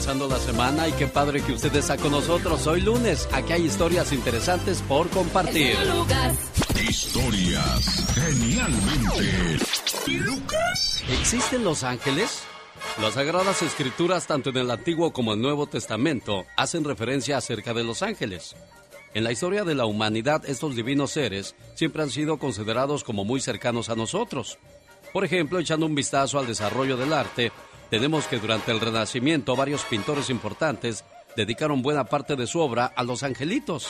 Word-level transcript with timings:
comenzando 0.00 0.28
la 0.28 0.38
semana 0.38 0.88
y 0.88 0.92
qué 0.92 1.06
padre 1.08 1.42
que 1.42 1.52
usted 1.52 1.76
está 1.76 1.98
con 1.98 2.12
nosotros. 2.12 2.66
Hoy 2.66 2.80
lunes, 2.80 3.28
aquí 3.32 3.52
hay 3.52 3.66
historias 3.66 4.12
interesantes 4.12 4.80
por 4.88 5.10
compartir. 5.10 5.76
Historias 6.80 8.06
genialmente 8.14 9.58
Lucas. 10.06 11.04
¿Existen 11.10 11.64
los 11.64 11.84
ángeles? 11.84 12.44
Las 13.02 13.12
Sagradas 13.12 13.60
Escrituras, 13.60 14.26
tanto 14.26 14.48
en 14.48 14.56
el 14.56 14.70
Antiguo 14.70 15.12
como 15.12 15.34
el 15.34 15.42
Nuevo 15.42 15.66
Testamento, 15.66 16.46
hacen 16.56 16.84
referencia 16.84 17.36
acerca 17.36 17.74
de 17.74 17.84
los 17.84 18.00
ángeles. 18.00 18.56
En 19.12 19.22
la 19.22 19.32
historia 19.32 19.64
de 19.64 19.74
la 19.74 19.84
humanidad, 19.84 20.48
estos 20.48 20.76
divinos 20.76 21.10
seres 21.10 21.54
siempre 21.74 22.02
han 22.02 22.10
sido 22.10 22.38
considerados 22.38 23.04
como 23.04 23.26
muy 23.26 23.42
cercanos 23.42 23.90
a 23.90 23.96
nosotros. 23.96 24.56
Por 25.12 25.26
ejemplo, 25.26 25.58
echando 25.58 25.84
un 25.84 25.94
vistazo 25.94 26.38
al 26.38 26.46
desarrollo 26.46 26.96
del 26.96 27.12
arte, 27.12 27.52
tenemos 27.90 28.26
que 28.26 28.38
durante 28.38 28.70
el 28.70 28.80
Renacimiento 28.80 29.56
varios 29.56 29.82
pintores 29.84 30.30
importantes 30.30 31.04
dedicaron 31.36 31.82
buena 31.82 32.04
parte 32.04 32.36
de 32.36 32.46
su 32.46 32.60
obra 32.60 32.86
a 32.86 33.02
los 33.02 33.22
angelitos. 33.24 33.88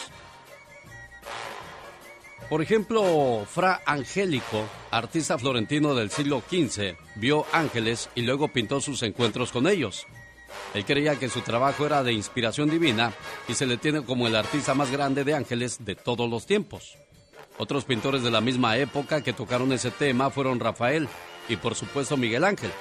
Por 2.49 2.63
ejemplo, 2.63 3.47
Fra 3.49 3.81
Angélico, 3.87 4.65
artista 4.91 5.39
florentino 5.39 5.95
del 5.95 6.11
siglo 6.11 6.43
XV, 6.51 6.97
vio 7.15 7.47
ángeles 7.53 8.09
y 8.17 8.23
luego 8.23 8.49
pintó 8.49 8.81
sus 8.81 9.03
encuentros 9.05 9.53
con 9.53 9.69
ellos. 9.69 10.07
Él 10.75 10.85
creía 10.85 11.17
que 11.17 11.29
su 11.29 11.43
trabajo 11.43 11.87
era 11.87 12.03
de 12.03 12.13
inspiración 12.13 12.69
divina 12.69 13.13
y 13.47 13.55
se 13.55 13.67
le 13.67 13.77
tiene 13.77 14.03
como 14.03 14.27
el 14.27 14.35
artista 14.35 14.75
más 14.75 14.91
grande 14.91 15.23
de 15.23 15.35
ángeles 15.35 15.85
de 15.85 15.95
todos 15.95 16.29
los 16.29 16.47
tiempos. 16.47 16.97
Otros 17.59 17.85
pintores 17.85 18.23
de 18.23 18.31
la 18.31 18.41
misma 18.41 18.79
época 18.79 19.23
que 19.23 19.33
tocaron 19.33 19.73
ese 19.73 19.91
tema 19.91 20.31
fueron 20.31 20.59
Rafael 20.59 21.07
y 21.49 21.57
por 21.57 21.75
supuesto 21.75 22.17
Miguel 22.17 22.45
Ángel 22.45 22.73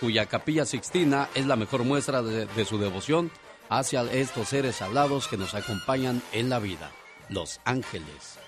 cuya 0.00 0.26
capilla 0.26 0.64
sixtina 0.64 1.28
es 1.34 1.46
la 1.46 1.56
mejor 1.56 1.84
muestra 1.84 2.22
de, 2.22 2.64
su 2.64 2.78
devoción 2.78 3.30
hacia 3.68 4.02
estos 4.02 4.48
seres 4.48 4.82
alados 4.82 5.28
que 5.28 5.36
nos 5.36 5.54
acompañan 5.54 6.22
en 6.32 6.48
la 6.48 6.58
vida, 6.58 6.90
los 7.28 7.60
ángeles. 7.64 8.38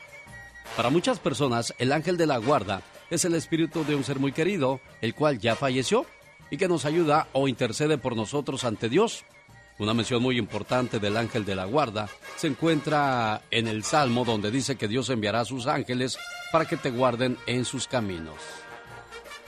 Para 0.76 0.90
muchas 0.90 1.18
personas, 1.18 1.74
el 1.78 1.92
ángel 1.92 2.16
de 2.16 2.26
la 2.26 2.38
guarda 2.38 2.82
es 3.10 3.24
el 3.24 3.34
espíritu 3.34 3.84
de 3.84 3.94
un 3.94 4.04
ser 4.04 4.18
muy 4.18 4.32
querido, 4.32 4.80
el 5.00 5.14
cual 5.14 5.38
ya 5.38 5.56
falleció 5.56 6.06
y 6.50 6.56
que 6.56 6.68
nos 6.68 6.84
ayuda 6.84 7.28
o 7.32 7.48
intercede 7.48 7.98
por 7.98 8.16
nosotros 8.16 8.64
ante 8.64 8.88
Dios. 8.88 9.24
Una 9.78 9.94
mención 9.94 10.22
muy 10.22 10.38
importante 10.38 10.98
del 10.98 11.16
ángel 11.16 11.44
de 11.44 11.54
la 11.54 11.64
guarda 11.64 12.08
se 12.36 12.48
encuentra 12.48 13.42
en 13.50 13.68
el 13.68 13.84
Salmo 13.84 14.24
donde 14.24 14.50
dice 14.50 14.76
que 14.76 14.88
Dios 14.88 15.08
enviará 15.10 15.40
a 15.40 15.44
sus 15.44 15.66
ángeles 15.66 16.18
para 16.52 16.64
que 16.64 16.76
te 16.76 16.90
guarden 16.90 17.38
en 17.46 17.64
sus 17.64 17.86
caminos. 17.86 18.36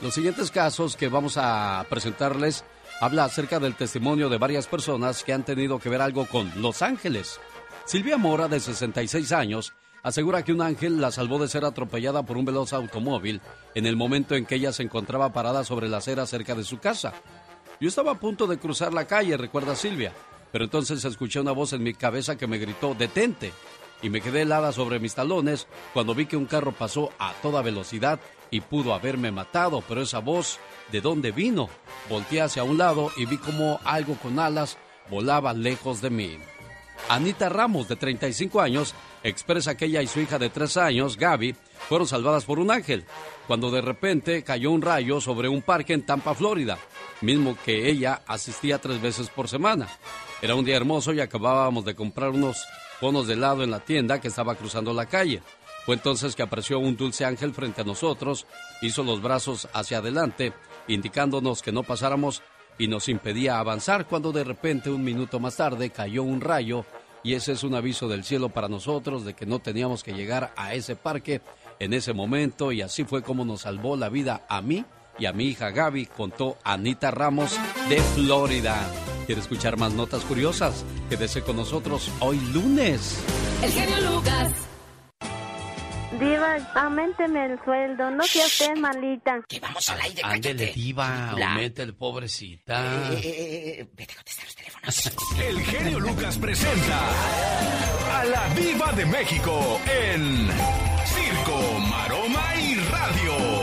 Los 0.03 0.15
siguientes 0.15 0.51
casos 0.51 0.97
que 0.97 1.09
vamos 1.09 1.37
a 1.37 1.85
presentarles 1.91 2.65
habla 3.03 3.25
acerca 3.25 3.61
del 3.61 3.75
testimonio 3.75 4.31
de 4.31 4.39
varias 4.39 4.67
personas 4.67 5.23
que 5.23 5.35
han 5.35 5.45
tenido 5.45 5.79
que 5.79 5.91
ver 5.91 6.01
algo 6.01 6.25
con 6.25 6.51
Los 6.63 6.81
Ángeles. 6.81 7.39
Silvia 7.85 8.17
Mora, 8.17 8.49
de 8.49 8.61
66 8.61 9.31
años, 9.33 9.75
asegura 10.03 10.43
que 10.43 10.55
un 10.55 10.63
ángel 10.63 11.03
la 11.03 11.11
salvó 11.11 11.39
de 11.39 11.49
ser 11.49 11.67
atropellada 11.67 12.23
por 12.23 12.39
un 12.39 12.47
veloz 12.47 12.73
automóvil 12.73 13.43
en 13.75 13.85
el 13.85 13.97
momento 13.97 14.35
en 14.37 14.47
que 14.47 14.55
ella 14.55 14.73
se 14.73 14.85
encontraba 14.85 15.35
parada 15.35 15.65
sobre 15.65 15.89
la 15.89 15.99
acera 15.99 16.25
cerca 16.25 16.55
de 16.55 16.65
su 16.65 16.79
casa. 16.79 17.13
Yo 17.79 17.89
estaba 17.89 18.13
a 18.13 18.19
punto 18.19 18.47
de 18.47 18.59
cruzar 18.59 18.95
la 18.95 19.07
calle, 19.07 19.37
recuerda 19.37 19.77
Silvia, 19.77 20.15
pero 20.51 20.65
entonces 20.65 21.05
escuché 21.05 21.41
una 21.41 21.53
voz 21.53 21.75
en 21.75 21.83
mi 21.83 21.93
cabeza 21.93 22.39
que 22.39 22.47
me 22.47 22.57
gritó, 22.57 22.95
detente, 22.95 23.53
y 24.01 24.09
me 24.09 24.23
quedé 24.23 24.43
helada 24.43 24.73
sobre 24.73 24.99
mis 24.99 25.15
talones 25.15 25.67
cuando 25.93 26.15
vi 26.15 26.25
que 26.25 26.39
un 26.39 26.47
carro 26.47 26.73
pasó 26.73 27.11
a 27.19 27.35
toda 27.43 27.61
velocidad 27.61 28.19
y 28.51 28.61
pudo 28.61 28.95
haberme 28.95 29.31
matado, 29.31 29.83
pero 29.87 30.03
esa 30.03 30.19
voz, 30.19 30.59
¿de 30.91 31.01
dónde 31.01 31.33
vino? 31.33 31.69
Volteé 32.09 32.43
hacia 32.43 32.65
un 32.65 32.79
lado 32.79 33.11
y 33.17 33.27
vi 33.27 33.39
como 33.39 33.81
algo 33.85 34.15
con 34.17 34.39
alas 34.39 34.79
volaba 35.11 35.53
lejos 35.53 36.01
de 36.01 36.11
mí. 36.11 36.39
Anita 37.09 37.49
Ramos, 37.49 37.89
de 37.89 37.97
35 37.97 38.61
años, 38.61 38.95
expresa 39.23 39.77
que 39.77 39.87
ella 39.87 40.03
y 40.03 40.07
su 40.07 40.21
hija 40.21 40.39
de 40.39 40.51
3 40.51 40.77
años, 40.77 41.17
Gaby, 41.17 41.57
fueron 41.89 42.07
salvadas 42.07 42.45
por 42.45 42.59
un 42.59 42.71
ángel, 42.71 43.05
cuando 43.47 43.71
de 43.71 43.81
repente 43.81 44.45
cayó 44.45 44.71
un 44.71 44.83
rayo 44.83 45.21
sobre 45.21 45.49
un 45.49 45.63
parque 45.63 45.93
en 45.93 46.07
Tampa, 46.07 46.35
Florida, 46.35 46.79
mismo 47.21 47.57
que 47.65 47.89
ella 47.91 48.23
asistía 48.27 48.79
tres 48.79 49.01
veces 49.01 49.29
por 49.29 49.49
semana. 49.49 49.89
Era 50.41 50.55
un 50.55 50.65
día 50.65 50.77
hermoso 50.77 51.13
y 51.13 51.21
acabábamos 51.21 51.85
de 51.85 51.95
comprar 51.95 52.31
unos 52.31 52.65
conos 53.01 53.27
de 53.27 53.35
helado 53.35 53.65
en 53.65 53.71
la 53.71 53.81
tienda 53.81 54.21
que 54.21 54.29
estaba 54.29 54.55
cruzando 54.55 54.93
la 54.93 55.07
calle. 55.07 55.43
Fue 55.91 55.97
entonces 55.97 56.37
que 56.37 56.45
apareció 56.45 56.79
un 56.79 56.97
dulce 56.97 57.25
ángel 57.25 57.53
frente 57.53 57.81
a 57.81 57.85
nosotros, 57.85 58.47
hizo 58.81 59.03
los 59.03 59.21
brazos 59.21 59.67
hacia 59.73 59.99
adelante, 59.99 60.53
indicándonos 60.87 61.63
que 61.63 61.73
no 61.73 61.83
pasáramos 61.83 62.45
y 62.79 62.87
nos 62.87 63.09
impedía 63.09 63.59
avanzar 63.59 64.07
cuando 64.07 64.31
de 64.31 64.45
repente 64.45 64.89
un 64.89 65.03
minuto 65.03 65.41
más 65.41 65.57
tarde 65.57 65.91
cayó 65.91 66.23
un 66.23 66.43
rayo 66.43 66.85
y 67.25 67.35
ese 67.35 67.51
es 67.51 67.65
un 67.65 67.75
aviso 67.75 68.07
del 68.07 68.23
cielo 68.23 68.51
para 68.51 68.69
nosotros 68.69 69.25
de 69.25 69.35
que 69.35 69.47
no 69.47 69.59
teníamos 69.59 70.05
que 70.05 70.13
llegar 70.15 70.53
a 70.55 70.75
ese 70.75 70.95
parque 70.95 71.41
en 71.81 71.93
ese 71.93 72.13
momento 72.13 72.71
y 72.71 72.83
así 72.83 73.03
fue 73.03 73.25
como 73.25 73.45
nos 73.45 73.63
salvó 73.63 73.97
la 73.97 74.11
vida 74.11 74.47
a 74.49 74.63
mí 74.63 74.85
y 75.19 75.27
a 75.27 75.33
mi 75.33 75.47
hija 75.47 75.73
Gaby, 75.73 76.07
contó 76.07 76.57
Anita 76.63 77.11
Ramos 77.11 77.59
de 77.89 77.97
Florida. 78.15 78.77
¿Quiere 79.27 79.41
escuchar 79.41 79.77
más 79.77 79.93
notas 79.93 80.25
curiosas? 80.25 80.85
Quédese 81.09 81.43
con 81.43 81.57
nosotros 81.57 82.09
hoy 82.21 82.39
lunes. 82.53 83.21
El 83.65 83.73
genio 83.73 84.13
Lucas. 84.13 84.70
Diva, 86.21 86.57
aumenteme 86.75 87.47
el 87.47 87.65
sueldo, 87.65 88.11
no 88.11 88.23
sea 88.25 88.45
usted 88.45 88.77
malita. 88.77 89.41
Que 89.49 89.59
vamos 89.59 89.89
al 89.89 90.01
aire, 90.03 90.21
Ándele, 90.23 90.73
Diva, 90.75 91.31
aumente 91.31 91.83
el 91.83 91.95
pobrecita. 91.95 93.11
Eh, 93.13 93.21
eh, 93.25 93.81
eh, 93.81 93.89
vete 93.95 94.13
a 94.13 94.17
contestar 94.17 94.45
los 94.45 94.55
teléfonos. 94.55 95.41
El 95.49 95.61
genio 95.63 96.01
Lucas 96.01 96.37
presenta 96.37 97.01
a 98.19 98.25
la 98.25 98.55
Diva 98.55 98.93
de 98.93 99.07
México 99.07 99.81
en 99.87 100.49
Circo, 101.07 101.81
Radio. 101.91 102.20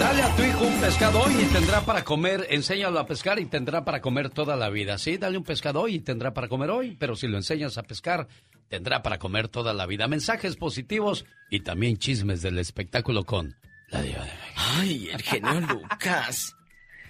Dale 0.07 0.23
a 0.23 0.35
tu 0.37 0.41
hijo 0.41 0.63
un 0.63 0.79
pescado 0.79 1.19
hoy 1.19 1.33
y 1.33 1.45
tendrá 1.51 1.81
para 1.81 2.05
comer. 2.05 2.47
Enséñalo 2.49 2.97
a 2.97 3.05
pescar 3.05 3.39
y 3.39 3.45
tendrá 3.45 3.83
para 3.83 3.99
comer 3.99 4.29
toda 4.29 4.55
la 4.55 4.69
vida. 4.69 4.97
Sí, 4.97 5.17
dale 5.17 5.37
un 5.37 5.43
pescado 5.43 5.81
hoy 5.81 5.95
y 5.95 5.99
tendrá 5.99 6.33
para 6.33 6.47
comer 6.47 6.69
hoy. 6.69 6.95
Pero 6.97 7.17
si 7.17 7.27
lo 7.27 7.35
enseñas 7.35 7.77
a 7.77 7.83
pescar, 7.83 8.29
tendrá 8.69 9.03
para 9.03 9.19
comer 9.19 9.49
toda 9.49 9.73
la 9.73 9.85
vida. 9.85 10.07
Mensajes 10.07 10.55
positivos 10.55 11.25
y 11.49 11.59
también 11.59 11.97
chismes 11.97 12.41
del 12.41 12.57
espectáculo 12.57 13.25
con 13.25 13.57
la 13.89 14.01
Diva 14.01 14.23
de 14.23 14.31
México. 14.31 14.61
Ay, 14.77 15.09
el 15.11 15.21
genio 15.21 15.59
Lucas. 15.67 16.55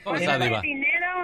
¿Cómo 0.03 0.15
está, 0.15 0.39
Diva? 0.39 0.63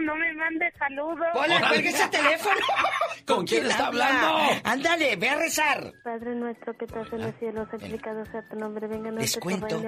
No 0.02 0.16
me 0.16 0.34
mande 0.34 0.72
saludos. 0.78 1.28
Hola, 1.34 1.68
cuelgue 1.68 1.90
ese 1.90 2.08
teléfono. 2.08 2.56
¿Con 3.26 3.46
quién 3.46 3.66
está 3.66 3.88
hablando? 3.88 4.62
Ándale, 4.64 5.16
ve 5.16 5.30
a 5.30 5.36
rezar. 5.36 5.94
Padre 6.04 6.36
nuestro 6.36 6.76
que 6.78 6.86
estás 6.86 7.12
en 7.14 7.22
el 7.22 7.34
cielo, 7.40 7.68
santificado 7.70 8.26
sea 8.26 8.48
tu 8.50 8.58
nombre, 8.58 8.88
venga 8.88 9.10
a 9.10 9.14
Les 9.14 9.38
cuento. 9.38 9.82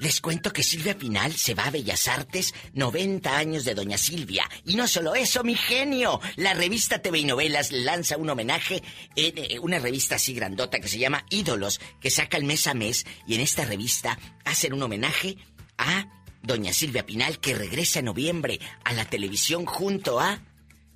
les 0.00 0.20
cuento 0.20 0.52
que 0.52 0.62
Silvia 0.62 0.96
Pinal 0.96 1.32
se 1.32 1.54
va 1.54 1.66
a 1.66 1.70
Bellas 1.70 2.08
Artes, 2.08 2.54
90 2.74 3.36
años 3.36 3.64
de 3.64 3.74
Doña 3.74 3.98
Silvia. 3.98 4.48
Y 4.64 4.76
no 4.76 4.86
solo 4.86 5.14
eso, 5.14 5.44
mi 5.44 5.54
genio. 5.54 6.20
La 6.36 6.54
revista 6.54 7.00
TV 7.00 7.18
y 7.18 7.24
Novelas 7.24 7.72
lanza 7.72 8.16
un 8.16 8.30
homenaje 8.30 8.82
en 9.14 9.38
eh, 9.38 9.58
una 9.58 9.78
revista 9.78 10.16
así 10.16 10.34
grandota 10.34 10.80
que 10.80 10.88
se 10.88 10.98
llama 10.98 11.24
Ídolos, 11.30 11.80
que 12.00 12.10
saca 12.10 12.36
el 12.36 12.44
mes 12.44 12.66
a 12.66 12.74
mes. 12.74 13.04
Y 13.26 13.34
en 13.34 13.40
esta 13.40 13.64
revista 13.64 14.18
hacen 14.44 14.72
un 14.72 14.82
homenaje 14.82 15.36
a 15.78 16.06
doña 16.46 16.72
Silvia 16.72 17.04
Pinal, 17.04 17.38
que 17.40 17.54
regresa 17.54 17.98
en 17.98 18.06
noviembre 18.06 18.60
a 18.84 18.92
la 18.92 19.04
televisión 19.04 19.66
junto 19.66 20.20
a 20.20 20.40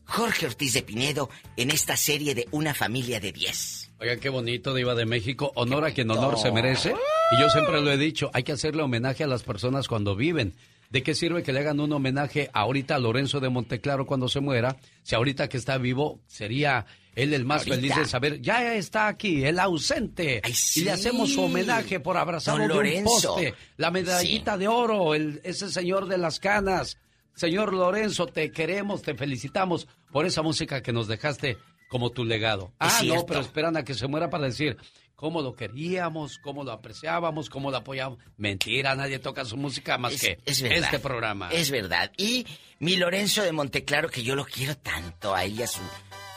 Jorge 0.04 0.46
Ortiz 0.46 0.72
de 0.72 0.82
Pinedo 0.82 1.28
en 1.56 1.70
esta 1.70 1.96
serie 1.96 2.34
de 2.34 2.48
Una 2.52 2.72
familia 2.72 3.20
de 3.20 3.32
10. 3.32 3.90
Oigan, 4.00 4.20
qué 4.20 4.28
bonito, 4.28 4.74
Diva 4.74 4.94
de 4.94 5.06
México. 5.06 5.52
Honor 5.56 5.84
a 5.84 5.90
quien 5.90 6.10
honor 6.10 6.38
se 6.38 6.50
merece. 6.52 6.94
Y 7.32 7.40
yo 7.40 7.50
siempre 7.50 7.80
lo 7.80 7.92
he 7.92 7.96
dicho, 7.96 8.30
hay 8.32 8.44
que 8.44 8.52
hacerle 8.52 8.82
homenaje 8.82 9.24
a 9.24 9.26
las 9.26 9.42
personas 9.42 9.88
cuando 9.88 10.16
viven. 10.16 10.54
¿De 10.90 11.04
qué 11.04 11.14
sirve 11.14 11.44
que 11.44 11.52
le 11.52 11.60
hagan 11.60 11.78
un 11.78 11.92
homenaje 11.92 12.50
ahorita 12.52 12.96
a 12.96 12.98
Lorenzo 12.98 13.38
de 13.38 13.48
Monteclaro 13.48 14.06
cuando 14.06 14.28
se 14.28 14.40
muera? 14.40 14.76
Si 15.02 15.14
ahorita 15.14 15.48
que 15.48 15.56
está 15.56 15.78
vivo 15.78 16.20
sería 16.26 16.86
él 17.14 17.34
el 17.34 17.44
más 17.44 17.64
feliz 17.64 17.94
de 17.94 18.04
saber, 18.06 18.40
ya 18.40 18.74
está 18.74 19.08
aquí, 19.08 19.44
el 19.44 19.58
ausente. 19.58 20.42
Y 20.74 20.82
le 20.82 20.92
hacemos 20.92 21.32
su 21.32 21.42
homenaje 21.42 22.00
por 22.00 22.16
abrazarlo 22.16 22.80
de 22.80 22.98
un 22.98 23.04
poste, 23.04 23.54
la 23.76 23.90
medallita 23.90 24.56
de 24.56 24.68
oro, 24.68 25.14
el, 25.14 25.40
ese 25.44 25.70
señor 25.70 26.06
de 26.06 26.18
las 26.18 26.40
canas. 26.40 26.98
Señor 27.34 27.72
Lorenzo, 27.72 28.26
te 28.26 28.50
queremos, 28.50 29.02
te 29.02 29.14
felicitamos 29.14 29.88
por 30.12 30.26
esa 30.26 30.42
música 30.42 30.82
que 30.82 30.92
nos 30.92 31.08
dejaste 31.08 31.58
como 31.88 32.10
tu 32.10 32.24
legado. 32.24 32.72
ah, 32.78 33.00
no, 33.04 33.26
pero 33.26 33.40
esperan 33.40 33.76
a 33.76 33.84
que 33.84 33.94
se 33.94 34.06
muera 34.06 34.30
para 34.30 34.44
decir 34.44 34.76
cómo 35.16 35.42
lo 35.42 35.54
queríamos, 35.54 36.38
cómo 36.38 36.64
lo 36.64 36.72
apreciábamos, 36.72 37.50
cómo 37.50 37.70
lo 37.70 37.78
apoyábamos. 37.78 38.18
Mentira, 38.36 38.94
nadie 38.94 39.18
toca 39.18 39.44
su 39.44 39.56
música 39.56 39.98
más 39.98 40.20
que 40.20 40.38
este 40.46 40.98
programa. 40.98 41.50
Es 41.50 41.70
verdad. 41.70 42.12
Y 42.16 42.46
mi 42.78 42.96
Lorenzo 42.96 43.42
de 43.42 43.52
Monteclaro, 43.52 44.08
que 44.08 44.22
yo 44.22 44.34
lo 44.34 44.44
quiero 44.44 44.76
tanto, 44.76 45.34
a 45.34 45.44
ella, 45.44 45.66
su 45.66 45.80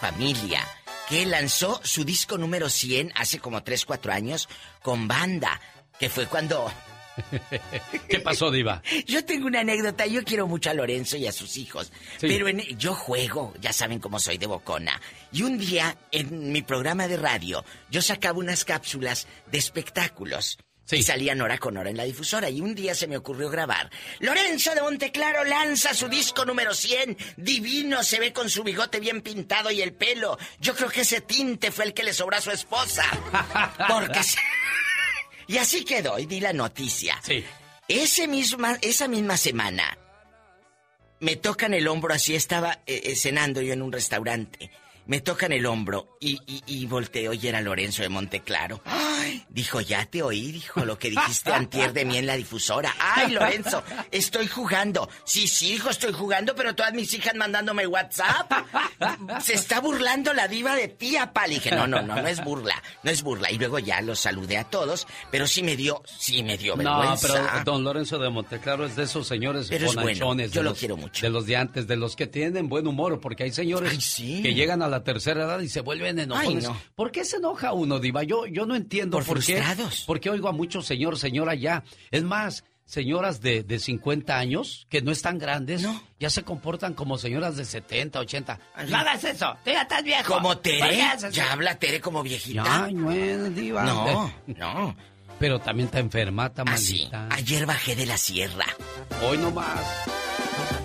familia, 0.04 0.68
que 1.08 1.26
lanzó 1.26 1.80
su 1.82 2.04
disco 2.04 2.38
número 2.38 2.68
100 2.68 3.14
hace 3.16 3.40
como 3.40 3.64
3, 3.64 3.86
4 3.86 4.12
años 4.12 4.50
con 4.82 5.08
banda, 5.08 5.62
que 5.98 6.10
fue 6.10 6.26
cuando 6.26 6.70
¿Qué 8.10 8.20
pasó, 8.20 8.52
Diva? 8.52 8.82
Yo 9.06 9.24
tengo 9.24 9.48
una 9.48 9.62
anécdota. 9.62 10.06
Yo 10.06 10.26
quiero 10.26 10.46
mucho 10.46 10.70
a 10.70 10.74
Lorenzo 10.74 11.16
y 11.16 11.26
a 11.26 11.32
sus 11.32 11.56
hijos. 11.56 11.94
Pero 12.20 12.50
yo 12.50 12.96
juego, 12.96 13.54
ya 13.62 13.72
saben 13.72 14.00
cómo 14.00 14.20
soy 14.20 14.38
de 14.38 14.48
bocona. 14.48 15.00
Y 15.32 15.44
un 15.44 15.58
día, 15.58 15.96
en 16.12 16.52
mi 16.52 16.64
programa 16.64 17.08
de 17.08 17.16
radio, 17.16 17.64
yo 17.90 18.02
sacaba 18.02 18.40
unas 18.40 18.66
cápsulas 18.66 19.28
de 19.52 19.60
espectáculos. 19.60 20.58
Y 20.92 21.02
salía 21.02 21.34
hora 21.42 21.58
con 21.58 21.76
hora 21.78 21.90
en 21.90 21.98
la 21.98 22.04
difusora. 22.04 22.50
Y 22.50 22.62
un 22.62 22.76
día 22.76 22.94
se 22.94 23.08
me 23.08 23.18
ocurrió 23.18 23.50
grabar. 23.50 23.90
Lorenzo 24.20 24.76
de 24.76 24.82
Monteclaro 24.82 25.44
lanza 25.44 25.94
su 25.94 26.08
disco 26.08 26.46
número 26.46 26.76
100. 26.76 27.18
Divino, 27.38 28.04
se 28.04 28.20
ve 28.20 28.32
con 28.32 28.50
su 28.50 28.64
bigote 28.64 29.00
bien 29.00 29.22
pintado 29.22 29.72
y 29.72 29.82
el 29.82 29.94
pelo. 29.94 30.38
Yo 30.60 30.76
creo 30.76 30.90
que 30.90 31.02
ese 31.02 31.22
tinte 31.22 31.72
fue 31.72 31.86
el 31.86 31.94
que 31.94 32.04
le 32.04 32.14
sobró 32.14 32.38
a 32.38 32.42
su 32.42 32.52
esposa. 32.52 33.06
Porque... 33.90 34.22
y 35.48 35.58
así 35.58 35.84
quedó, 35.84 36.20
y 36.20 36.28
di 36.28 36.40
la 36.40 36.54
noticia. 36.54 37.20
Sí. 37.24 37.44
Ese 37.88 38.28
misma, 38.28 38.78
esa 38.82 39.08
misma 39.08 39.36
semana, 39.38 39.98
me 41.20 41.38
tocan 41.38 41.74
el 41.74 41.88
hombro, 41.88 42.14
así 42.14 42.36
estaba 42.36 42.82
eh, 42.86 43.02
eh, 43.06 43.16
cenando 43.16 43.62
yo 43.62 43.74
en 43.74 43.82
un 43.82 43.92
restaurante 43.92 44.70
me 45.06 45.20
tocan 45.20 45.52
el 45.52 45.66
hombro 45.66 46.18
y, 46.20 46.40
y, 46.46 46.64
y 46.66 46.86
volteo 46.86 47.34
y 47.34 47.48
era 47.48 47.62
Lorenzo 47.62 48.04
de 48.04 48.10
Monteclaro. 48.10 48.82
Ay, 48.86 49.44
dijo, 49.50 49.82
ya 49.82 50.06
te 50.06 50.22
oí, 50.24 50.52
dijo 50.52 50.86
lo 50.86 50.98
que 50.98 51.10
dijiste 51.10 51.52
antier 51.52 51.94
de 51.94 52.06
mí 52.06 52.18
en 52.18 52.28
la 52.28 52.36
difusora. 52.36 52.94
Ay, 53.00 53.32
Lorenzo, 53.32 53.84
estoy 54.12 54.48
jugando. 54.48 55.10
Sí, 55.26 55.48
sí, 55.48 55.74
hijo, 55.74 55.90
estoy 55.90 56.14
jugando, 56.14 56.56
pero 56.56 56.76
todas 56.76 56.94
mis 56.94 57.14
hijas 57.14 57.36
mandándome 57.36 57.88
WhatsApp. 57.88 58.52
Se 59.42 59.54
está 59.54 59.80
burlando 59.80 60.34
la 60.34 60.48
diva 60.48 60.76
de 60.76 60.88
tía, 60.88 61.34
Pal. 61.34 61.52
Y 61.52 61.56
dije, 61.56 61.72
no, 61.72 61.88
no, 61.88 62.02
no, 62.02 62.22
no 62.22 62.28
es 62.28 62.44
burla, 62.44 62.82
no 63.04 63.12
es 63.12 63.22
burla. 63.24 63.52
Y 63.52 63.58
luego 63.58 63.80
ya 63.80 64.02
los 64.02 64.20
saludé 64.20 64.58
a 64.58 64.64
todos, 64.64 65.08
pero 65.32 65.48
sí 65.48 65.64
me 65.64 65.76
dio, 65.76 66.02
sí 66.06 66.44
me 66.44 66.58
dio 66.58 66.76
vergüenza. 66.76 67.28
No, 67.28 67.34
pero 67.34 67.64
don 67.64 67.84
Lorenzo 67.84 68.18
de 68.20 68.30
Monteclaro 68.30 68.86
es 68.86 68.96
de 68.96 69.04
esos 69.04 69.28
señores 69.28 69.68
pero 69.70 69.92
yo 70.48 70.64
lo 70.64 70.74
quiero 70.76 70.98
mucho. 70.98 71.26
De 71.26 71.30
los 71.30 71.46
de 71.46 71.58
antes, 71.58 71.88
de 71.88 71.96
los 71.96 72.16
que 72.16 72.28
tienen 72.28 72.70
buen 72.70 72.88
humor, 72.88 73.20
porque 73.20 73.44
hay 73.44 73.52
señores 73.52 74.16
que 74.18 74.54
llegan 74.54 74.82
a 74.82 74.88
la 74.94 75.04
tercera 75.04 75.44
edad 75.44 75.60
y 75.60 75.70
se 75.70 75.82
vuelven 75.82 76.20
enojones. 76.20 76.70
¿Por 76.96 77.12
qué 77.12 77.26
se 77.26 77.38
enoja 77.38 77.74
uno, 77.74 78.00
Diva? 78.00 78.24
Yo, 78.24 78.46
yo 78.46 78.66
no 78.66 78.76
entiendo 78.76 79.18
por, 79.18 79.26
por 79.26 79.44
qué. 79.44 79.62
Porque 80.06 80.30
oigo 80.30 80.48
a 80.48 80.52
muchos 80.52 80.86
señor, 80.86 81.18
señora 81.18 81.56
ya. 81.56 81.84
Es 82.12 82.24
más, 82.24 82.64
señoras 82.86 83.42
de, 83.42 83.64
de 83.64 83.80
50 83.80 84.38
años, 84.38 84.86
que 84.90 85.02
no 85.02 85.12
están 85.12 85.40
grandes, 85.40 85.86
ya 86.20 86.30
se 86.30 86.44
comportan 86.44 86.94
como 86.94 87.18
señoras 87.18 87.58
de 87.58 87.66
70, 87.66 88.20
80. 88.20 88.60
No 88.88 88.98
hagas 88.98 89.24
eso, 89.24 89.58
tú 89.64 89.72
ya 89.72 89.82
estás 89.82 90.04
viejo. 90.04 90.34
¿Como 90.34 90.58
Tere? 90.58 91.02
Ya 91.32 91.52
habla 91.52 91.78
Tere 91.80 92.00
como 92.00 92.24
viejita. 92.24 92.90
No 92.92 93.12
es 93.12 93.56
diva. 93.56 93.84
No, 93.84 94.34
no. 94.48 94.96
Pero 95.40 95.60
también 95.60 95.88
está 95.88 96.00
enferma, 96.00 96.46
está 96.46 96.64
ah, 97.12 97.28
Ayer 97.32 97.66
bajé 97.66 97.96
de 97.96 98.06
la 98.06 98.18
sierra. 98.18 98.66
Hoy 99.28 99.38
no 99.40 99.52
más. 99.52 100.23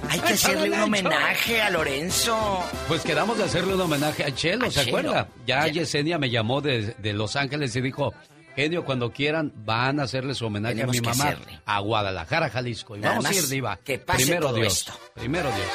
Hay 0.09 0.21
que 0.21 0.33
hacerle 0.33 0.71
un 0.71 0.81
homenaje 0.81 1.61
a 1.61 1.71
Lorenzo. 1.71 2.65
Pues 2.87 3.03
quedamos 3.03 3.39
de 3.39 3.45
hacerle 3.45 3.75
un 3.75 3.81
homenaje 3.81 4.25
a 4.25 4.35
Chelo, 4.35 4.71
¿se 4.71 4.81
acuerda? 4.81 5.29
Ya, 5.47 5.67
Yesenia 5.67 6.19
me 6.19 6.31
llamó 6.31 6.61
de, 6.61 6.95
de, 6.99 7.13
Los 7.13 7.37
Ángeles 7.37 7.75
y 7.77 7.81
dijo, 7.81 8.15
genio, 8.57 8.85
cuando 8.85 9.13
quieran 9.13 9.53
van 9.57 10.01
a 10.01 10.05
hacerle 10.05 10.35
su 10.35 10.47
homenaje 10.47 10.83
a 10.83 10.87
mi 10.87 11.01
mamá 11.01 11.37
a 11.65 11.81
Guadalajara, 11.81 12.51
Jalisco. 12.51 12.97
Y 12.97 13.01
vamos 13.01 13.27
a 13.27 13.35
ir, 13.35 13.47
Diva. 13.49 13.79
Que 13.85 13.99
pase 13.99 14.25
Primero 14.25 14.53
Dios. 14.53 14.79
Esto. 14.79 14.93
Primero 15.15 15.51
Dios. 15.51 15.67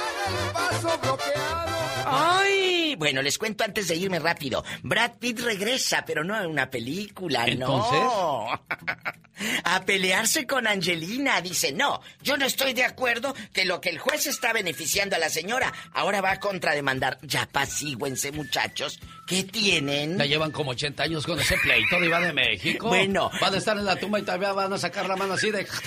¡Ay! 2.06 2.96
Bueno, 2.98 3.22
les 3.22 3.38
cuento 3.38 3.64
antes 3.64 3.88
de 3.88 3.96
irme 3.96 4.20
rápido. 4.20 4.64
Brad 4.84 5.14
Pitt 5.20 5.40
regresa, 5.40 6.04
pero 6.06 6.24
no 6.24 6.40
en 6.40 6.48
una 6.48 6.70
película, 6.70 7.46
¿Entonces? 7.46 8.00
no. 8.00 8.48
a 9.64 9.82
pelearse 9.86 10.46
con 10.46 10.68
Angelina. 10.68 11.42
Dice, 11.42 11.72
no, 11.72 12.02
yo 12.22 12.38
no 12.38 12.46
estoy 12.46 12.74
de 12.74 12.84
acuerdo 12.84 13.34
que 13.52 13.66
lo 13.66 13.82
que 13.82 13.90
el 13.90 14.00
juez 14.00 14.28
está 14.28 14.54
beneficiando 14.54 15.16
a 15.16 15.20
la 15.20 15.30
señora 15.30 15.74
ahora 15.94 16.22
va 16.22 16.32
a 16.32 16.40
contrademandar. 16.40 17.18
Ya 17.22 17.48
pasíguense, 17.52 18.32
muchachos. 18.32 19.00
¿Qué 19.28 19.44
tienen? 19.44 20.18
Ya 20.18 20.26
llevan 20.26 20.52
como 20.52 20.72
80 20.72 21.04
años 21.04 21.26
con 21.26 21.40
ese 21.40 21.58
pleito 21.58 22.04
Iba 22.04 22.20
de 22.20 22.34
México. 22.34 22.88
Bueno. 22.90 23.32
Van 23.40 23.54
a 23.54 23.58
estar 23.58 23.78
en 23.78 23.86
la 23.86 23.96
tumba 23.96 24.20
y 24.20 24.24
todavía 24.24 24.52
van 24.52 24.74
a 24.74 24.78
sacar 24.78 25.08
la 25.08 25.16
mano 25.16 25.34
así 25.34 25.50
de... 25.52 25.66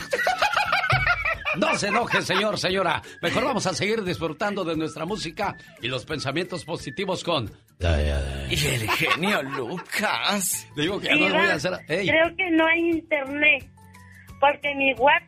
No 1.58 1.74
se 1.76 1.88
enoje, 1.88 2.22
señor, 2.22 2.58
señora. 2.58 3.02
Mejor 3.22 3.44
vamos 3.44 3.66
a 3.66 3.74
seguir 3.74 4.02
disfrutando 4.02 4.64
de 4.64 4.76
nuestra 4.76 5.04
música 5.04 5.56
y 5.80 5.88
los 5.88 6.04
pensamientos 6.04 6.64
positivos 6.64 7.24
con... 7.24 7.50
Y 8.50 8.66
el 8.66 8.90
genio 8.90 9.42
Lucas. 9.42 10.66
Digo 10.76 11.00
que 11.00 11.14
no 11.14 11.28
voy 11.28 11.46
a 11.46 11.54
hacer... 11.54 11.72
Creo 11.86 12.36
que 12.36 12.50
no 12.50 12.66
hay 12.66 12.90
internet. 12.90 13.68
Porque 14.40 14.74
mi 14.74 14.92
web 14.94 15.22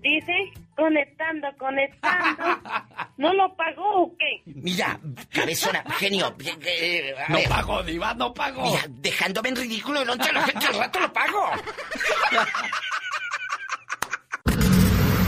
dice 0.00 0.32
conectando, 0.78 1.48
conectando. 1.58 2.44
¿No 3.16 3.32
lo 3.34 3.54
pagó 3.56 4.02
o 4.02 4.16
qué? 4.16 4.42
Mira, 4.46 4.98
cabezona, 5.32 5.84
genio. 5.98 6.34
Eh, 6.64 7.14
no 7.28 7.38
pagó, 7.48 7.82
Diva, 7.82 8.14
no 8.14 8.32
pagó. 8.32 8.62
Mira, 8.62 8.84
dejándome 8.88 9.48
en 9.48 9.56
ridículo 9.56 10.00
delante 10.00 10.28
de 10.28 10.32
la 10.32 10.42
gente, 10.44 10.66
al 10.66 10.78
rato 10.78 11.00
lo 11.00 11.12
pago. 11.12 11.50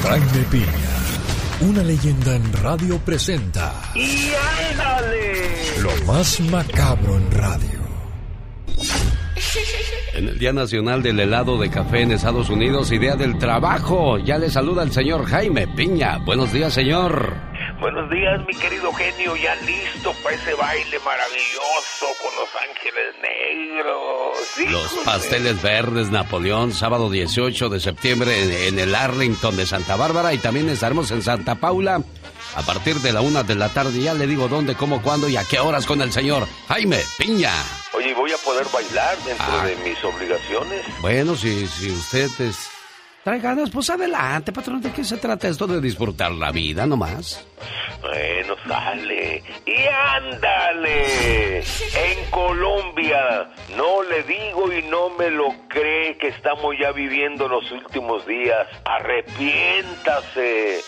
Jaime 0.03 0.45
Piña, 0.51 0.67
una 1.61 1.83
leyenda 1.83 2.35
en 2.35 2.53
radio 2.55 2.99
presenta. 2.99 3.73
¡Y 3.95 4.33
ándale! 4.71 5.81
Lo 5.83 6.07
más 6.07 6.41
macabro 6.41 7.17
en 7.17 7.31
radio. 7.31 7.81
En 10.15 10.29
el 10.29 10.39
Día 10.39 10.53
Nacional 10.53 11.03
del 11.03 11.21
Helado 11.21 11.59
de 11.59 11.71
Café 11.71 12.03
en 12.03 12.13
Estados 12.13 12.51
Unidos 12.51 12.91
y 12.93 12.99
Día 12.99 13.17
del 13.17 13.39
Trabajo, 13.39 14.19
ya 14.19 14.39
le 14.39 14.51
saluda 14.51 14.83
el 14.83 14.93
señor 14.93 15.27
Jaime 15.27 15.69
Piña. 15.69 16.19
Buenos 16.25 16.53
días, 16.53 16.73
señor. 16.73 17.50
Buenos 17.81 18.11
días, 18.11 18.39
mi 18.47 18.55
querido 18.55 18.93
genio, 18.93 19.35
ya 19.37 19.55
listo 19.57 20.13
para 20.23 20.37
ese 20.37 20.53
baile 20.53 20.99
maravilloso 20.99 22.07
con 22.23 22.35
los 22.37 22.49
ángeles 22.69 23.15
negros. 23.23 24.71
Los 24.71 25.05
pasteles 25.05 25.63
verdes 25.63 26.11
Napoleón, 26.11 26.75
sábado 26.75 27.09
18 27.09 27.71
de 27.71 27.81
septiembre 27.81 28.69
en, 28.69 28.79
el 28.79 28.95
Arlington 28.95 29.57
de 29.57 29.65
Santa 29.65 29.97
Bárbara 29.97 30.35
y 30.35 30.39
también 30.39 30.69
estaremos 30.69 31.11
en 31.11 31.23
Santa 31.23 31.55
Paula 31.55 32.03
a 32.55 32.63
partir 32.63 32.97
de 32.97 33.13
la 33.15 33.23
una 33.23 33.45
de 33.45 33.55
la 33.55 33.71
tarde. 33.71 33.99
Ya 33.99 34.13
le 34.13 34.27
digo 34.27 34.47
dónde, 34.49 34.75
cómo, 34.75 35.01
cuándo 35.01 35.31
y 35.31 35.39
a 35.39 35.45
qué 35.45 35.59
horas 35.59 35.87
con 35.87 36.03
el 36.03 36.13
señor 36.13 36.47
Jaime 36.69 37.01
Piña. 37.17 37.55
Oye, 37.95 38.13
¿voy 38.13 38.31
a 38.31 38.39
poder 38.45 38.67
bailar 38.71 39.17
dentro 39.25 39.47
ah. 39.49 39.65
de 39.65 39.77
mis 39.77 40.05
obligaciones? 40.05 40.85
Bueno, 41.01 41.35
si, 41.35 41.67
si 41.67 41.91
usted 41.91 42.29
es 42.41 42.69
Trae 43.23 43.41
pues 43.71 43.91
adelante, 43.91 44.51
patrón. 44.51 44.81
¿De 44.81 44.91
qué 44.93 45.05
se 45.05 45.19
trata 45.19 45.49
esto 45.49 45.67
de 45.67 45.79
disfrutar 45.79 46.33
la 46.33 46.51
vida 46.51 46.87
nomás? 46.87 47.47
Bueno, 48.01 48.57
sale. 48.67 49.43
Y 49.67 49.87
ándale. 50.17 51.59
En 51.59 52.31
Colombia, 52.31 53.51
no 53.77 54.03
le 54.05 54.23
digo 54.23 54.73
y 54.73 54.83
no 54.85 55.11
me 55.11 55.29
lo 55.31 55.55
cree 55.69 56.17
que 56.17 56.29
estamos 56.29 56.75
ya 56.81 56.93
viviendo 56.93 57.47
los 57.47 57.71
últimos 57.71 58.27
días. 58.27 58.67
Arrepiéntase. 58.87 60.81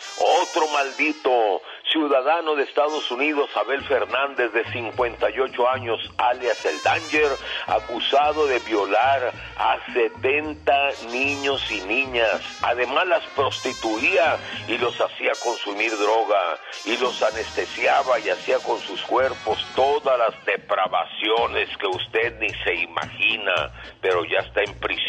Otro 0.43 0.69
maldito 0.73 1.61
ciudadano 1.93 2.57
de 2.57 2.65
Estados 2.65 3.11
Unidos, 3.11 3.51
Abel 3.55 3.83
Fernández, 3.85 4.51
de 4.53 4.65
58 4.73 5.69
años, 5.69 6.01
alias 6.17 6.65
el 6.65 6.83
Danger, 6.83 7.31
acusado 7.67 8.47
de 8.47 8.59
violar 8.61 9.33
a 9.59 9.77
70 9.93 10.73
niños 11.11 11.71
y 11.71 11.83
niñas. 11.83 12.41
Además 12.63 13.07
las 13.07 13.23
prostituía 13.37 14.39
y 14.67 14.79
los 14.79 14.99
hacía 15.01 15.33
consumir 15.45 15.93
droga 15.99 16.59
y 16.87 16.97
los 16.97 17.23
anestesiaba 17.23 18.19
y 18.21 18.31
hacía 18.31 18.59
con 18.61 18.81
sus 18.81 19.03
cuerpos 19.03 19.65
todas 19.77 20.19
las 20.19 20.45
depravaciones 20.47 21.69
que 21.77 21.87
usted 21.87 22.39
ni 22.41 22.49
se 22.65 22.75
imagina, 22.75 23.71
pero 24.01 24.25
ya 24.25 24.39
está 24.39 24.63
en 24.63 24.75
prisión. 24.81 25.03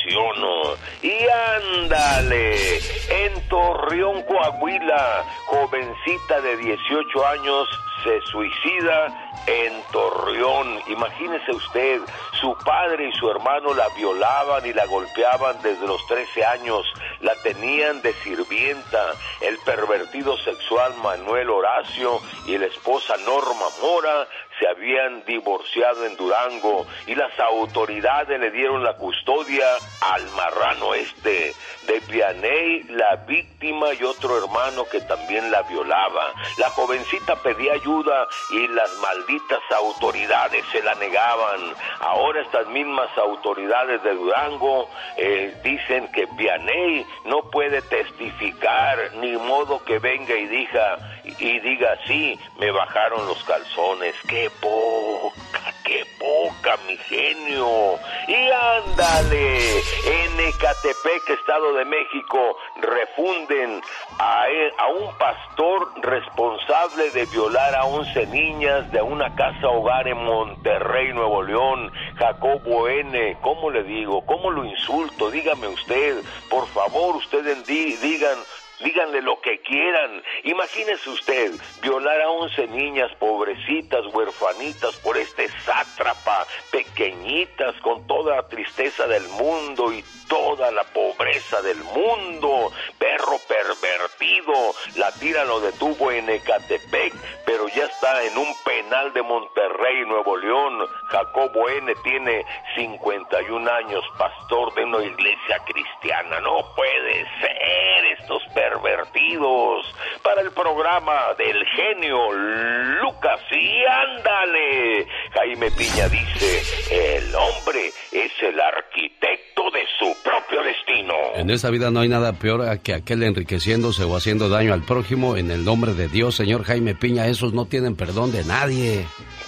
Y 1.01 1.13
ándale, 1.55 2.77
en 3.09 3.47
Torreón, 3.47 4.23
Coahuila, 4.23 5.23
jovencita 5.45 6.41
de 6.41 6.57
10 6.57 6.72
18 6.77 7.27
años 7.27 7.69
se 8.03 8.19
suicida 8.21 9.07
en 9.45 9.83
Torreón. 9.91 10.79
Imagínese 10.87 11.51
usted, 11.51 12.01
su 12.39 12.55
padre 12.65 13.09
y 13.09 13.11
su 13.11 13.29
hermano 13.29 13.73
la 13.73 13.87
violaban 13.89 14.65
y 14.65 14.73
la 14.73 14.85
golpeaban 14.87 15.61
desde 15.61 15.85
los 15.85 16.05
13 16.07 16.45
años, 16.45 16.91
la 17.19 17.35
tenían 17.43 18.01
de 18.01 18.13
sirvienta. 18.23 19.13
El 19.41 19.57
pervertido 19.59 20.35
sexual 20.37 20.95
Manuel 21.03 21.49
Horacio 21.49 22.19
y 22.47 22.57
la 22.57 22.65
esposa 22.65 23.15
Norma 23.17 23.65
Mora 23.81 24.27
se 24.63 24.69
habían 24.69 25.25
divorciado 25.25 26.05
en 26.05 26.15
Durango 26.15 26.85
y 27.05 27.15
las 27.15 27.37
autoridades 27.37 28.39
le 28.39 28.49
dieron 28.51 28.81
la 28.81 28.93
custodia 28.95 29.65
al 29.99 30.23
marrano 30.31 30.93
este. 30.93 31.53
De 31.85 31.99
Vianey, 32.07 32.83
la 32.83 33.17
víctima 33.27 33.93
y 33.93 34.03
otro 34.05 34.37
hermano 34.37 34.85
que 34.89 35.01
también 35.01 35.51
la 35.51 35.63
violaba. 35.63 36.33
La 36.57 36.69
jovencita 36.69 37.35
pedía 37.35 37.73
ayuda 37.73 38.25
y 38.51 38.67
las 38.69 38.89
malditas 38.99 39.59
autoridades 39.75 40.63
se 40.71 40.81
la 40.81 40.95
negaban. 40.95 41.73
Ahora 41.99 42.41
estas 42.41 42.67
mismas 42.67 43.09
autoridades 43.17 44.01
de 44.01 44.15
Durango 44.15 44.89
eh, 45.17 45.53
dicen 45.61 46.09
que 46.13 46.25
Vianey 46.37 47.05
no 47.25 47.49
puede 47.51 47.81
testificar, 47.81 48.97
ni 49.15 49.33
modo 49.33 49.83
que 49.83 49.99
venga 49.99 50.35
y 50.35 50.47
diga, 50.47 51.12
y 51.23 51.59
diga, 51.59 51.97
sí, 52.05 52.37
me 52.59 52.71
bajaron 52.71 53.25
los 53.27 53.41
calzones. 53.43 54.15
¡Qué 54.27 54.49
poca, 54.59 55.73
qué 55.83 56.05
poca, 56.19 56.77
mi 56.87 56.97
genio! 56.97 57.97
Y 58.27 58.35
ándale, 58.35 59.79
en 59.79 60.39
Ecatepec, 60.39 61.29
Estado 61.29 61.73
de 61.73 61.85
México, 61.85 62.57
refunden 62.81 63.81
a, 64.19 64.45
a 64.77 64.87
un 64.87 65.17
pastor 65.17 65.93
responsable 66.01 67.09
de 67.11 67.25
violar 67.27 67.75
a 67.75 67.85
11 67.85 68.27
niñas 68.27 68.91
de 68.91 69.01
una 69.01 69.33
casa 69.35 69.69
hogar 69.69 70.07
en 70.07 70.23
Monterrey, 70.23 71.13
Nuevo 71.13 71.41
León, 71.43 71.91
Jacobo 72.17 72.87
N. 72.89 73.37
¿Cómo 73.41 73.69
le 73.69 73.83
digo? 73.83 74.25
¿Cómo 74.25 74.51
lo 74.51 74.65
insulto? 74.65 75.31
Dígame 75.31 75.67
usted, 75.67 76.21
por 76.49 76.67
favor, 76.67 77.15
ustedes 77.15 77.65
digan 77.65 78.37
díganle 78.83 79.21
lo 79.21 79.39
que 79.41 79.59
quieran. 79.59 80.23
Imagínese 80.43 81.09
usted 81.09 81.51
violar 81.81 82.21
a 82.21 82.29
11 82.29 82.67
niñas 82.67 83.11
pobrecitas, 83.15 84.05
huerfanitas 84.13 84.95
por 84.97 85.17
este 85.17 85.49
sátrapa, 85.65 86.45
pequeñitas, 86.71 87.75
con 87.81 88.05
toda 88.07 88.35
la 88.35 88.47
tristeza 88.47 89.07
del 89.07 89.27
mundo 89.29 89.91
y 89.91 90.03
toda 90.33 90.71
la 90.71 90.83
pobreza 90.83 91.61
del 91.61 91.77
mundo. 91.77 92.71
Perro 92.97 93.37
pervertido, 93.47 94.53
la 94.95 95.11
tira 95.11 95.45
lo 95.45 95.59
detuvo 95.59 96.11
en 96.11 96.27
Ecatepec, 96.27 97.13
pero 97.45 97.67
ya 97.67 97.85
está 97.85 98.23
en 98.23 98.35
un 98.39 98.47
penal 98.65 99.13
de 99.13 99.21
Monterrey, 99.21 100.03
Nuevo 100.07 100.35
León. 100.37 100.87
Jacobo 101.09 101.69
N. 101.69 101.93
tiene 102.03 102.43
51 102.75 103.71
años, 103.71 104.03
pastor 104.17 104.73
de 104.73 104.85
una 104.85 105.03
iglesia 105.03 105.59
cristiana. 105.65 106.39
No 106.39 106.65
puede 106.75 107.25
ser 107.39 108.05
estos 108.19 108.41
pervertidos. 108.55 109.85
Para 110.23 110.41
el 110.41 110.51
programa 110.51 111.35
del 111.37 111.63
genio 111.67 112.31
Lucas 112.31 113.41
y 113.51 113.85
ándale. 113.85 115.07
Jaime 115.33 115.69
Piña 115.71 116.07
dice, 116.09 117.17
el 117.17 117.35
hombre 117.35 117.91
es 118.11 118.31
el 118.41 118.59
arquitecto 118.59 119.69
de 119.71 119.85
su 119.99 120.22
propio 120.23 120.63
destino. 120.63 121.13
En 121.35 121.49
esta 121.49 121.69
vida 121.69 121.91
no 121.91 121.99
hay 121.99 122.09
nada 122.09 122.33
peor 122.33 122.79
que 122.79 122.93
aquel 122.93 123.23
enriqueciéndose 123.23 124.03
o 124.03 124.15
haciendo 124.15 124.49
daño 124.49 124.73
al 124.73 124.83
prójimo 124.83 125.37
en 125.37 125.51
el 125.51 125.65
nombre 125.65 125.93
de 125.93 126.07
Dios, 126.07 126.35
señor 126.35 126.63
Jaime 126.63 126.95
Piña. 126.95 127.27
Esos 127.27 127.53
no 127.53 127.65
tienen 127.65 127.95
perdón 127.95 128.31
de 128.31 128.43
nadie. 128.43 129.05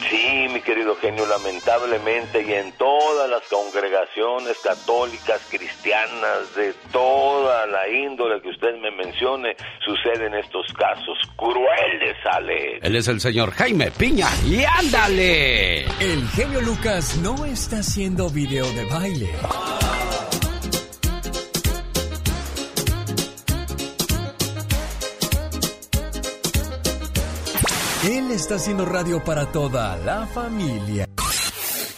Sí, 0.10 0.48
mi 0.54 0.62
querido 0.62 0.96
genio, 0.98 1.26
lamentablemente 1.26 2.44
y 2.44 2.52
en 2.54 2.72
todas 2.74 3.30
las 3.30 3.42
congregaciones 3.50 4.58
católicas, 4.64 5.42
cristianas, 5.50 6.54
de 6.56 6.74
toda 6.92 7.66
la 7.68 7.88
índole 7.90 8.42
que 8.42 8.50
usted 8.50 8.76
me 8.82 8.92
mencione, 8.92 9.56
suceden 9.86 10.34
estos 10.36 10.66
casos 10.74 11.18
crueles, 11.36 12.16
Ale. 12.26 12.80
Él 12.82 12.96
es 12.96 13.08
el 13.08 13.20
señor 13.22 13.52
Jaime 13.52 13.92
Piña 13.92 14.28
y 14.46 14.64
ándale. 14.64 15.84
El 16.00 16.28
genio 16.36 16.62
Lucas 16.62 17.18
no 17.18 17.46
está 17.46 17.80
haciendo 17.80 18.30
video 18.30 18.66
de 18.74 18.86
baile. 18.86 19.30
Él 28.06 28.30
está 28.30 28.56
haciendo 28.56 28.86
radio 28.86 29.24
para 29.24 29.52
toda 29.52 29.98
la 29.98 30.28
familia. 30.28 31.10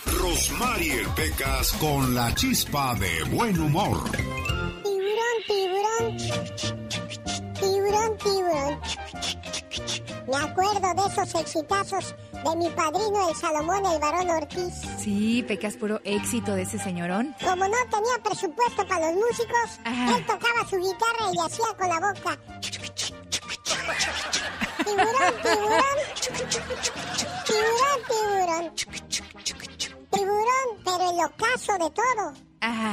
Rosmarie 0.05 1.05
Pecas 1.13 1.73
con 1.73 2.15
la 2.15 2.33
chispa 2.33 2.95
de 2.95 3.25
buen 3.35 3.59
humor. 3.59 4.09
Tiburón, 4.83 5.37
tiburón. 5.45 6.17
Tiburón, 7.55 8.17
tiburón. 8.19 8.79
Me 10.29 10.37
acuerdo 10.37 10.93
de 10.93 11.11
esos 11.11 11.41
exitazos 11.41 12.15
de 12.31 12.55
mi 12.55 12.69
padrino, 12.69 13.29
el 13.29 13.35
Salomón, 13.35 13.85
el 13.85 13.99
varón 13.99 14.29
Ortiz. 14.29 14.75
Sí, 14.99 15.43
Pecas, 15.45 15.75
puro 15.75 15.99
éxito 16.05 16.55
de 16.55 16.61
ese 16.61 16.79
señorón. 16.79 17.35
Como 17.43 17.67
no 17.67 17.77
tenía 17.91 18.23
presupuesto 18.23 18.87
para 18.87 19.11
los 19.11 19.15
músicos, 19.15 19.79
él 19.85 20.25
tocaba 20.25 20.69
su 20.69 20.77
guitarra 20.77 21.33
y 21.33 21.39
hacía 21.45 21.65
con 21.77 21.89
la 21.89 21.99
boca 21.99 22.39
tiburón, 24.87 25.33
tiburón. 25.43 25.97
Tiburón, 27.45 27.99
tiburón. 28.07 28.65
Tiburón, 30.11 30.67
pero 30.83 31.09
el 31.11 31.25
ocaso 31.25 31.73
de 31.73 31.89
todo. 31.91 32.33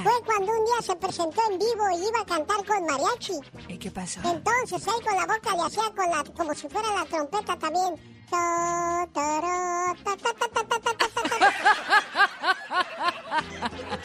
Fue 0.02 0.12
cuando 0.26 0.52
un 0.52 0.64
día 0.66 0.82
se 0.82 0.96
presentó 0.96 1.40
en 1.50 1.58
vivo 1.58 1.90
y 1.96 2.06
iba 2.06 2.20
a 2.20 2.26
cantar 2.26 2.64
con 2.66 2.84
mariachi. 2.84 3.40
¿Y 3.68 3.78
qué 3.78 3.90
pasó? 3.90 4.20
Entonces 4.24 4.86
ahí 4.86 5.00
con 5.02 5.16
la 5.16 5.26
boca 5.26 5.56
le 5.56 5.62
hacía 5.62 5.90
con 5.96 6.10
la, 6.10 6.24
como 6.24 6.54
si 6.54 6.68
fuera 6.68 6.94
la 6.94 7.04
trompeta 7.06 7.58
también. 7.58 7.94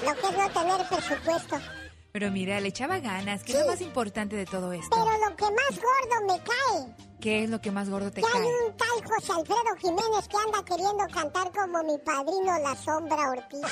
Lo 0.06 0.16
que 0.16 0.28
es 0.28 0.38
no 0.38 0.50
tener 0.50 0.88
presupuesto. 0.88 1.60
Pero 2.12 2.32
mira, 2.32 2.60
le 2.60 2.70
echaba 2.70 3.00
ganas, 3.00 3.44
que 3.44 3.52
es 3.54 3.60
lo 3.60 3.68
más 3.68 3.82
importante 3.82 4.36
de 4.36 4.46
todo 4.46 4.72
esto. 4.72 4.90
Pero 4.90 5.30
lo 5.30 5.36
que 5.36 5.44
más 5.44 5.80
gordo 5.80 6.28
me 6.28 6.44
cae 6.44 7.09
¿Qué 7.20 7.44
es 7.44 7.50
lo 7.50 7.60
que 7.60 7.70
más 7.72 7.90
gordo 7.90 8.12
te 8.12 8.22
cae? 8.22 8.32
hay 8.34 8.48
un 8.48 8.78
tal 8.78 8.88
José 9.06 9.34
Alfredo 9.34 9.76
Jiménez 9.82 10.28
que 10.30 10.38
anda 10.38 10.64
queriendo 10.64 11.06
cantar 11.14 11.52
como 11.52 11.84
mi 11.84 11.98
padrino 11.98 12.58
La 12.64 12.76
Sombra 12.76 13.30
Ortiz. 13.30 13.60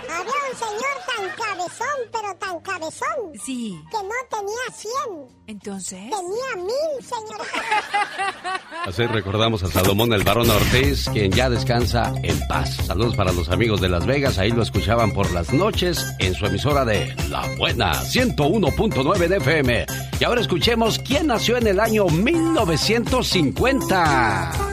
Había 0.00 0.40
un 0.50 0.56
señor 0.56 0.96
tan 1.06 1.28
cabezón, 1.36 1.98
pero 2.10 2.34
tan 2.36 2.60
cabezón. 2.60 3.32
Sí. 3.44 3.80
Que 3.90 3.98
no 3.98 4.14
tenía 4.30 4.66
100. 4.72 5.28
Entonces. 5.46 6.00
Tenía 6.00 6.56
mil, 6.56 7.04
señor. 7.04 7.46
Así 8.86 9.06
recordamos 9.06 9.62
a 9.62 9.68
Salomón 9.68 10.12
el 10.12 10.24
Barón 10.24 10.50
Ortiz, 10.50 11.08
quien 11.12 11.30
ya 11.30 11.50
descansa 11.50 12.12
en 12.22 12.38
paz. 12.48 12.76
Saludos 12.86 13.14
para 13.14 13.32
los 13.32 13.48
amigos 13.50 13.80
de 13.80 13.88
Las 13.88 14.06
Vegas. 14.06 14.38
Ahí 14.38 14.50
lo 14.50 14.62
escuchaban 14.62 15.12
por 15.12 15.30
las 15.32 15.52
noches 15.52 16.04
en 16.18 16.34
su 16.34 16.46
emisora 16.46 16.84
de 16.84 17.14
La 17.28 17.46
Buena, 17.58 17.92
101.9 17.92 19.28
de 19.28 19.36
FM. 19.36 19.86
Y 20.18 20.24
ahora 20.24 20.40
escuchemos 20.40 20.79
quién 21.04 21.26
nació 21.26 21.58
en 21.58 21.66
el 21.66 21.78
año 21.78 22.06
1950. 22.06 24.70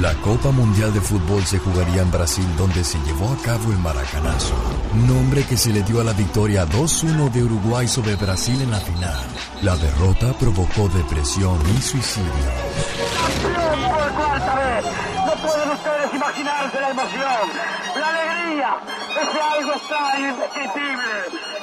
La 0.00 0.12
Copa 0.14 0.50
Mundial 0.50 0.92
de 0.92 1.00
Fútbol 1.00 1.44
se 1.44 1.58
jugaría 1.58 2.02
en 2.02 2.10
Brasil 2.10 2.44
donde 2.56 2.82
se 2.84 2.98
llevó 3.00 3.32
a 3.32 3.36
cabo 3.42 3.72
el 3.72 3.78
Maracanazo, 3.78 4.54
nombre 5.06 5.44
que 5.44 5.56
se 5.56 5.72
le 5.72 5.82
dio 5.82 6.00
a 6.00 6.04
la 6.04 6.12
victoria 6.12 6.66
2-1 6.66 7.30
de 7.32 7.44
Uruguay 7.44 7.88
sobre 7.88 8.16
Brasil 8.16 8.60
en 8.60 8.70
la 8.70 8.80
final. 8.80 9.26
La 9.62 9.76
derrota 9.76 10.32
provocó 10.38 10.88
depresión 10.88 11.58
y 11.76 11.82
suicidio. 11.82 12.28
Pueden 15.48 15.70
ustedes 15.70 16.14
imaginarse 16.14 16.80
la 16.80 16.90
emoción, 16.90 17.44
la 17.98 18.08
alegría, 18.08 18.70
ese 19.22 19.40
algo 19.40 19.72
extraño, 19.72 20.28
indescriptible, 20.28 21.14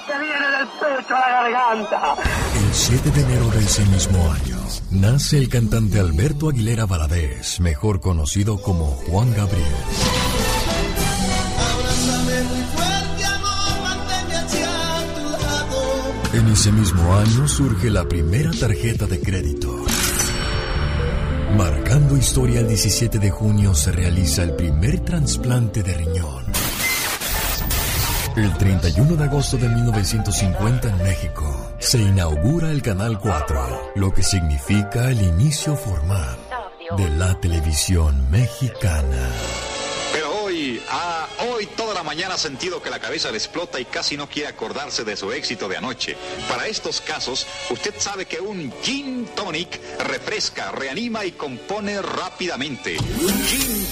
que 0.07 0.19
viene 0.19 0.47
del 0.57 0.67
pecho 0.67 1.15
a 1.15 1.19
la 1.19 1.49
garganta. 1.49 2.15
El 2.55 2.73
7 2.73 3.11
de 3.11 3.21
enero 3.21 3.47
de 3.49 3.59
ese 3.59 3.85
mismo 3.85 4.31
año, 4.31 4.57
nace 4.91 5.37
el 5.37 5.49
cantante 5.49 5.99
Alberto 5.99 6.49
Aguilera 6.49 6.85
Valadez, 6.85 7.59
mejor 7.59 8.01
conocido 8.01 8.61
como 8.61 8.87
Juan 8.87 9.33
Gabriel. 9.33 9.65
En 16.33 16.47
ese 16.49 16.71
mismo 16.71 17.15
año 17.15 17.47
surge 17.47 17.89
la 17.89 18.05
primera 18.05 18.51
tarjeta 18.51 19.05
de 19.05 19.21
crédito. 19.21 19.85
Marcando 21.53 22.17
historia 22.17 22.59
el 22.59 22.67
17 22.67 23.19
de 23.19 23.29
junio 23.29 23.73
se 23.73 23.91
realiza 23.91 24.43
el 24.43 24.55
primer 24.55 24.99
trasplante 24.99 25.83
de 25.83 25.93
riñón. 25.93 26.45
El 28.35 28.53
31 28.57 29.15
de 29.15 29.23
agosto 29.23 29.55
de 29.57 29.69
1950 29.69 30.89
en 30.89 30.97
México 30.97 31.71
se 31.79 31.99
inaugura 31.99 32.71
el 32.71 32.81
Canal 32.81 33.19
4, 33.19 33.93
lo 33.95 34.11
que 34.11 34.23
significa 34.23 35.09
el 35.09 35.21
inicio 35.21 35.77
formal 35.77 36.37
de 36.97 37.09
la 37.11 37.39
televisión 37.39 38.29
mexicana. 38.29 39.64
Hoy 41.39 41.65
toda 41.67 41.93
la 41.93 42.03
mañana 42.03 42.35
ha 42.35 42.37
sentido 42.37 42.81
que 42.81 42.89
la 42.89 42.99
cabeza 42.99 43.31
le 43.31 43.37
explota 43.37 43.79
y 43.79 43.85
casi 43.85 44.15
no 44.15 44.27
quiere 44.27 44.49
acordarse 44.49 45.03
de 45.03 45.17
su 45.17 45.31
éxito 45.31 45.67
de 45.67 45.77
anoche. 45.77 46.15
Para 46.49 46.67
estos 46.67 47.01
casos, 47.01 47.45
usted 47.69 47.93
sabe 47.97 48.25
que 48.25 48.39
un 48.39 48.71
gin 48.81 49.25
tonic 49.35 49.79
refresca, 49.99 50.71
reanima 50.71 51.25
y 51.25 51.33
compone 51.33 52.01
rápidamente. 52.01 52.97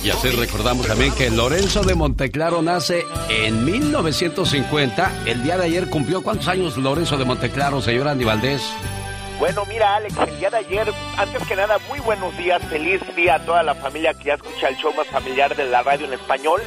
y 0.03 0.09
así 0.09 0.29
recordamos 0.29 0.87
también 0.87 1.13
que 1.15 1.29
Lorenzo 1.29 1.83
de 1.83 1.95
Monteclaro 1.95 2.61
nace 2.61 3.03
en 3.29 3.65
1950. 3.65 5.23
El 5.25 5.43
día 5.43 5.57
de 5.57 5.65
ayer 5.65 5.89
cumplió 5.89 6.23
cuántos 6.23 6.47
años 6.47 6.77
Lorenzo 6.77 7.17
de 7.17 7.25
Monteclaro, 7.25 7.81
señor 7.81 8.07
Andy 8.07 8.23
Valdés. 8.23 8.61
Bueno, 9.39 9.65
mira 9.65 9.95
Alex, 9.95 10.15
el 10.17 10.39
día 10.39 10.49
de 10.49 10.57
ayer, 10.57 10.87
antes 11.17 11.45
que 11.47 11.55
nada, 11.55 11.77
muy 11.89 11.99
buenos 11.99 12.37
días, 12.37 12.63
feliz 12.69 13.01
día 13.15 13.35
a 13.35 13.45
toda 13.45 13.63
la 13.63 13.75
familia 13.75 14.13
que 14.13 14.25
ya 14.25 14.35
escucha 14.35 14.69
el 14.69 14.77
show 14.77 14.93
más 14.93 15.07
familiar 15.07 15.55
de 15.55 15.65
la 15.65 15.81
radio 15.83 16.05
en 16.05 16.13
español. 16.13 16.61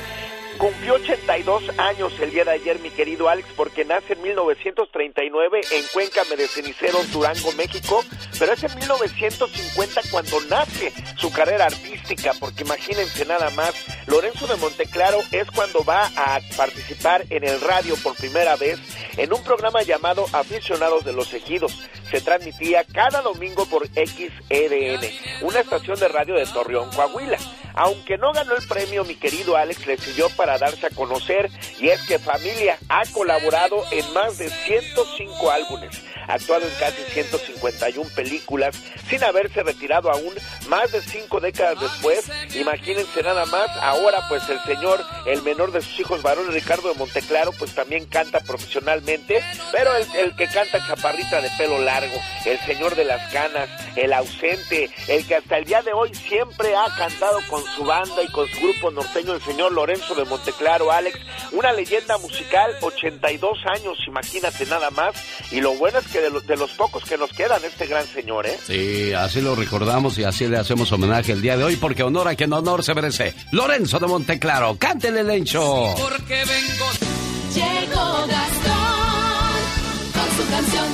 Cumplió 0.58 0.94
82 0.94 1.78
años 1.78 2.12
el 2.18 2.30
día 2.30 2.44
de 2.44 2.52
ayer, 2.52 2.78
mi 2.78 2.88
querido 2.88 3.28
Alex, 3.28 3.48
porque 3.56 3.84
nace 3.84 4.14
en 4.14 4.22
1939 4.22 5.60
en 5.70 5.84
Cuenca 5.92 6.24
de 6.24 6.48
Ceniceros, 6.48 7.12
Durango, 7.12 7.52
México, 7.52 8.02
pero 8.38 8.52
es 8.52 8.64
en 8.64 8.74
1950 8.78 10.00
cuando 10.10 10.40
nace 10.48 10.92
su 11.18 11.30
carrera 11.30 11.66
artística, 11.66 12.32
porque 12.40 12.62
imagínense 12.62 13.26
nada 13.26 13.50
más, 13.50 13.74
Lorenzo 14.06 14.46
de 14.46 14.56
Monteclaro 14.56 15.18
es 15.30 15.50
cuando 15.50 15.84
va 15.84 16.10
a 16.16 16.40
participar 16.56 17.24
en 17.28 17.44
el 17.44 17.60
radio 17.60 17.94
por 18.02 18.16
primera 18.16 18.56
vez 18.56 18.78
en 19.16 19.32
un 19.32 19.42
programa 19.42 19.82
llamado 19.82 20.26
Aficionados 20.32 21.04
de 21.04 21.12
los 21.12 21.32
Ejidos. 21.34 21.86
Se 22.10 22.20
transmitía 22.20 22.84
cada 22.84 23.20
domingo 23.20 23.66
por 23.66 23.86
XEDN, 23.88 25.10
una 25.42 25.60
estación 25.60 25.98
de 25.98 26.08
radio 26.08 26.34
de 26.34 26.46
Torreón, 26.46 26.90
Coahuila. 26.90 27.38
Aunque 27.74 28.16
no 28.16 28.32
ganó 28.32 28.56
el 28.56 28.66
premio, 28.66 29.04
mi 29.04 29.16
querido 29.16 29.56
Alex 29.56 29.86
le 29.86 29.98
sirvió 29.98 30.30
para 30.30 30.45
darse 30.58 30.86
a 30.86 30.90
conocer 30.90 31.50
y 31.80 31.88
es 31.88 32.00
que 32.06 32.18
Familia 32.18 32.78
ha 32.88 33.02
colaborado 33.12 33.82
en 33.90 34.12
más 34.12 34.38
de 34.38 34.48
105 34.48 35.50
álbumes, 35.50 36.02
actuado 36.28 36.66
en 36.66 36.74
casi 36.78 37.02
151 37.12 38.10
películas, 38.14 38.76
sin 39.08 39.22
haberse 39.24 39.62
retirado 39.62 40.10
aún 40.10 40.34
más 40.68 40.92
de 40.92 41.00
cinco 41.00 41.40
décadas 41.40 41.80
después. 41.80 42.30
Imagínense 42.54 43.22
nada 43.22 43.46
más, 43.46 43.68
ahora 43.80 44.20
pues 44.28 44.48
el 44.48 44.60
señor, 44.62 45.00
el 45.26 45.42
menor 45.42 45.72
de 45.72 45.82
sus 45.82 46.00
hijos 46.00 46.22
varones, 46.22 46.52
Ricardo 46.52 46.92
de 46.92 46.98
Monteclaro, 46.98 47.52
pues 47.52 47.74
también 47.74 48.06
canta 48.06 48.40
profesionalmente, 48.40 49.42
pero 49.72 49.94
el, 49.94 50.06
el 50.16 50.36
que 50.36 50.46
canta 50.46 50.84
chaparrita 50.86 51.40
de 51.40 51.50
pelo 51.58 51.78
largo, 51.80 52.16
el 52.44 52.58
señor 52.60 52.94
de 52.94 53.04
las 53.04 53.32
canas, 53.32 53.68
el 53.96 54.12
ausente, 54.12 54.90
el 55.08 55.26
que 55.26 55.36
hasta 55.36 55.58
el 55.58 55.64
día 55.64 55.82
de 55.82 55.92
hoy 55.92 56.14
siempre 56.14 56.74
ha 56.74 56.86
cantado 56.96 57.40
con 57.48 57.62
su 57.64 57.84
banda 57.84 58.22
y 58.22 58.30
con 58.32 58.48
su 58.48 58.60
grupo 58.60 58.90
norteño, 58.90 59.34
el 59.34 59.42
señor 59.42 59.72
Lorenzo 59.72 60.14
de 60.14 60.24
Monteclaro, 60.24 60.90
Alex, 60.90 61.18
una 61.52 61.72
leyenda 61.72 62.18
musical, 62.18 62.74
82 62.80 63.58
años, 63.66 63.98
imagínate 64.06 64.66
nada 64.66 64.90
más, 64.90 65.14
y 65.50 65.60
lo 65.60 65.74
bueno 65.74 65.98
es 65.98 66.06
que 66.08 66.15
de 66.20 66.30
los, 66.30 66.46
de 66.46 66.56
los 66.56 66.70
pocos 66.72 67.04
que 67.04 67.16
nos 67.18 67.30
quedan, 67.32 67.64
este 67.64 67.86
gran 67.86 68.06
señor, 68.06 68.46
¿eh? 68.46 68.58
Sí, 68.66 69.12
así 69.12 69.40
lo 69.40 69.54
recordamos 69.54 70.18
y 70.18 70.24
así 70.24 70.46
le 70.46 70.58
hacemos 70.58 70.90
homenaje 70.92 71.32
el 71.32 71.42
día 71.42 71.56
de 71.56 71.64
hoy, 71.64 71.76
porque 71.76 72.02
honor 72.02 72.28
a 72.28 72.34
quien 72.34 72.52
honor 72.52 72.82
se 72.82 72.94
merece. 72.94 73.34
Lorenzo 73.52 73.98
de 73.98 74.06
Monteclaro, 74.06 74.76
cántele, 74.78 75.22
Lencho. 75.24 75.94
Porque 75.98 76.44
vengo, 76.44 76.86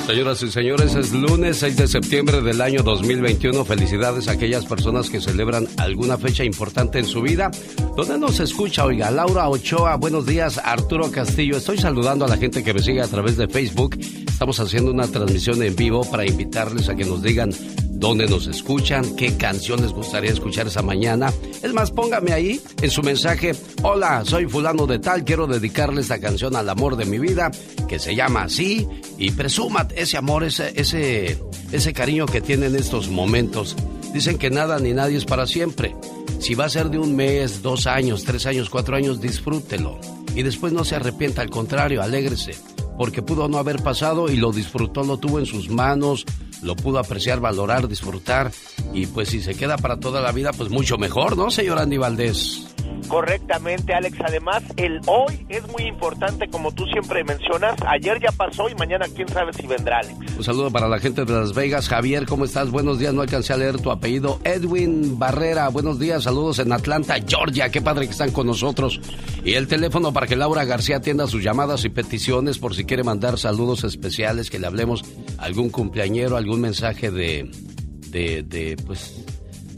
Señoras 0.05 0.43
y 0.43 0.51
señores, 0.51 0.95
es 0.95 1.11
lunes 1.11 1.57
6 1.57 1.77
de 1.77 1.87
septiembre 1.87 2.41
del 2.41 2.61
año 2.61 2.81
2021. 2.83 3.65
Felicidades 3.65 4.27
a 4.27 4.33
aquellas 4.33 4.65
personas 4.65 5.09
que 5.09 5.19
celebran 5.19 5.67
alguna 5.77 6.17
fecha 6.17 6.43
importante 6.43 6.99
en 6.99 7.05
su 7.05 7.21
vida. 7.21 7.51
¿Dónde 7.95 8.17
nos 8.17 8.39
escucha? 8.39 8.85
Oiga, 8.85 9.11
Laura 9.11 9.49
Ochoa, 9.49 9.95
buenos 9.95 10.25
días, 10.25 10.59
Arturo 10.63 11.09
Castillo. 11.11 11.57
Estoy 11.57 11.77
saludando 11.77 12.25
a 12.25 12.27
la 12.27 12.37
gente 12.37 12.63
que 12.63 12.73
me 12.73 12.81
sigue 12.81 13.01
a 13.01 13.07
través 13.07 13.37
de 13.37 13.47
Facebook. 13.47 13.97
Estamos 13.99 14.59
haciendo 14.59 14.91
una 14.91 15.07
transmisión 15.07 15.61
en 15.63 15.75
vivo 15.75 16.03
para 16.09 16.25
invitarles 16.25 16.89
a 16.89 16.95
que 16.95 17.05
nos 17.05 17.21
digan 17.21 17.51
dónde 17.93 18.27
nos 18.27 18.47
escuchan, 18.47 19.15
qué 19.15 19.37
canción 19.37 19.81
les 19.81 19.91
gustaría 19.91 20.31
escuchar 20.31 20.67
esa 20.67 20.81
mañana. 20.81 21.31
Es 21.61 21.73
más, 21.73 21.91
póngame 21.91 22.33
ahí 22.33 22.61
en 22.81 22.89
su 22.89 23.01
mensaje, 23.01 23.53
hola, 23.81 24.23
soy 24.25 24.45
fulano 24.45 24.85
de 24.87 24.99
tal, 24.99 25.23
quiero 25.23 25.47
dedicarle 25.47 26.01
esta 26.01 26.19
canción 26.19 26.55
al 26.55 26.69
amor 26.69 26.95
de 26.95 27.05
mi 27.05 27.19
vida, 27.19 27.51
que 27.87 27.99
se 27.99 28.15
llama 28.15 28.43
así, 28.43 28.87
y 29.17 29.31
presuma 29.31 29.87
ese 29.95 30.17
amor, 30.17 30.43
ese, 30.43 30.73
ese, 30.75 31.37
ese 31.71 31.93
cariño 31.93 32.25
que 32.25 32.41
tienen 32.41 32.73
en 32.73 32.79
estos 32.79 33.09
momentos. 33.09 33.75
Dicen 34.13 34.37
que 34.37 34.49
nada 34.49 34.79
ni 34.79 34.93
nadie 34.93 35.17
es 35.17 35.25
para 35.25 35.47
siempre. 35.47 35.95
Si 36.39 36.55
va 36.55 36.65
a 36.65 36.69
ser 36.69 36.89
de 36.89 36.99
un 36.99 37.15
mes, 37.15 37.61
dos 37.61 37.87
años, 37.87 38.23
tres 38.25 38.45
años, 38.45 38.69
cuatro 38.69 38.95
años, 38.95 39.21
disfrútelo. 39.21 39.99
Y 40.35 40.43
después 40.43 40.73
no 40.73 40.83
se 40.83 40.95
arrepienta, 40.95 41.41
al 41.41 41.49
contrario, 41.49 42.01
alégrese. 42.01 42.53
Porque 42.97 43.21
pudo 43.21 43.47
no 43.47 43.57
haber 43.57 43.81
pasado 43.81 44.29
y 44.29 44.35
lo 44.35 44.51
disfrutó, 44.51 45.03
lo 45.03 45.17
tuvo 45.17 45.39
en 45.39 45.45
sus 45.45 45.69
manos, 45.69 46.25
lo 46.61 46.75
pudo 46.75 46.99
apreciar, 46.99 47.39
valorar, 47.39 47.87
disfrutar. 47.87 48.51
Y 48.93 49.07
pues 49.07 49.29
si 49.29 49.41
se 49.41 49.55
queda 49.55 49.77
para 49.77 49.99
toda 49.99 50.21
la 50.21 50.31
vida, 50.31 50.51
pues 50.53 50.69
mucho 50.69 50.97
mejor, 50.97 51.37
¿no, 51.37 51.49
señor 51.51 51.79
Andy 51.79 51.97
Valdés? 51.97 52.72
Correctamente, 53.07 53.93
Alex. 53.93 54.17
Además, 54.25 54.63
el 54.77 54.99
hoy 55.07 55.45
es 55.49 55.67
muy 55.67 55.83
importante, 55.83 56.47
como 56.49 56.71
tú 56.71 56.85
siempre 56.87 57.23
mencionas. 57.23 57.75
Ayer 57.87 58.19
ya 58.21 58.31
pasó 58.31 58.69
y 58.69 58.75
mañana 58.75 59.05
quién 59.15 59.27
sabe 59.27 59.53
si 59.53 59.67
vendrá, 59.67 59.99
Alex. 59.99 60.17
Un 60.37 60.43
saludo 60.43 60.71
para 60.71 60.87
la 60.87 60.99
gente 60.99 61.25
de 61.25 61.33
Las 61.33 61.53
Vegas. 61.53 61.89
Javier, 61.89 62.25
¿cómo 62.25 62.45
estás? 62.45 62.71
Buenos 62.71 62.99
días. 62.99 63.13
No 63.13 63.21
alcancé 63.21 63.53
a 63.53 63.57
leer 63.57 63.79
tu 63.79 63.91
apellido. 63.91 64.39
Edwin 64.43 65.19
Barrera, 65.19 65.69
buenos 65.69 65.99
días. 65.99 66.23
Saludos 66.23 66.59
en 66.59 66.71
Atlanta, 66.71 67.15
Georgia. 67.25 67.69
Qué 67.69 67.81
padre 67.81 68.05
que 68.05 68.11
están 68.11 68.31
con 68.31 68.47
nosotros. 68.47 68.99
Y 69.43 69.53
el 69.53 69.67
teléfono 69.67 70.13
para 70.13 70.27
que 70.27 70.35
Laura 70.35 70.65
García 70.65 70.97
atienda 70.97 71.27
sus 71.27 71.43
llamadas 71.43 71.85
y 71.85 71.89
peticiones 71.89 72.57
por 72.57 72.75
si 72.75 72.85
quiere 72.85 73.03
mandar 73.03 73.37
saludos 73.37 73.83
especiales, 73.83 74.49
que 74.49 74.59
le 74.59 74.67
hablemos 74.67 75.03
algún 75.37 75.69
cumpleañero, 75.69 76.37
algún 76.37 76.61
mensaje 76.61 77.11
de, 77.11 77.49
de, 78.09 78.43
de 78.43 78.77
pues 78.85 79.25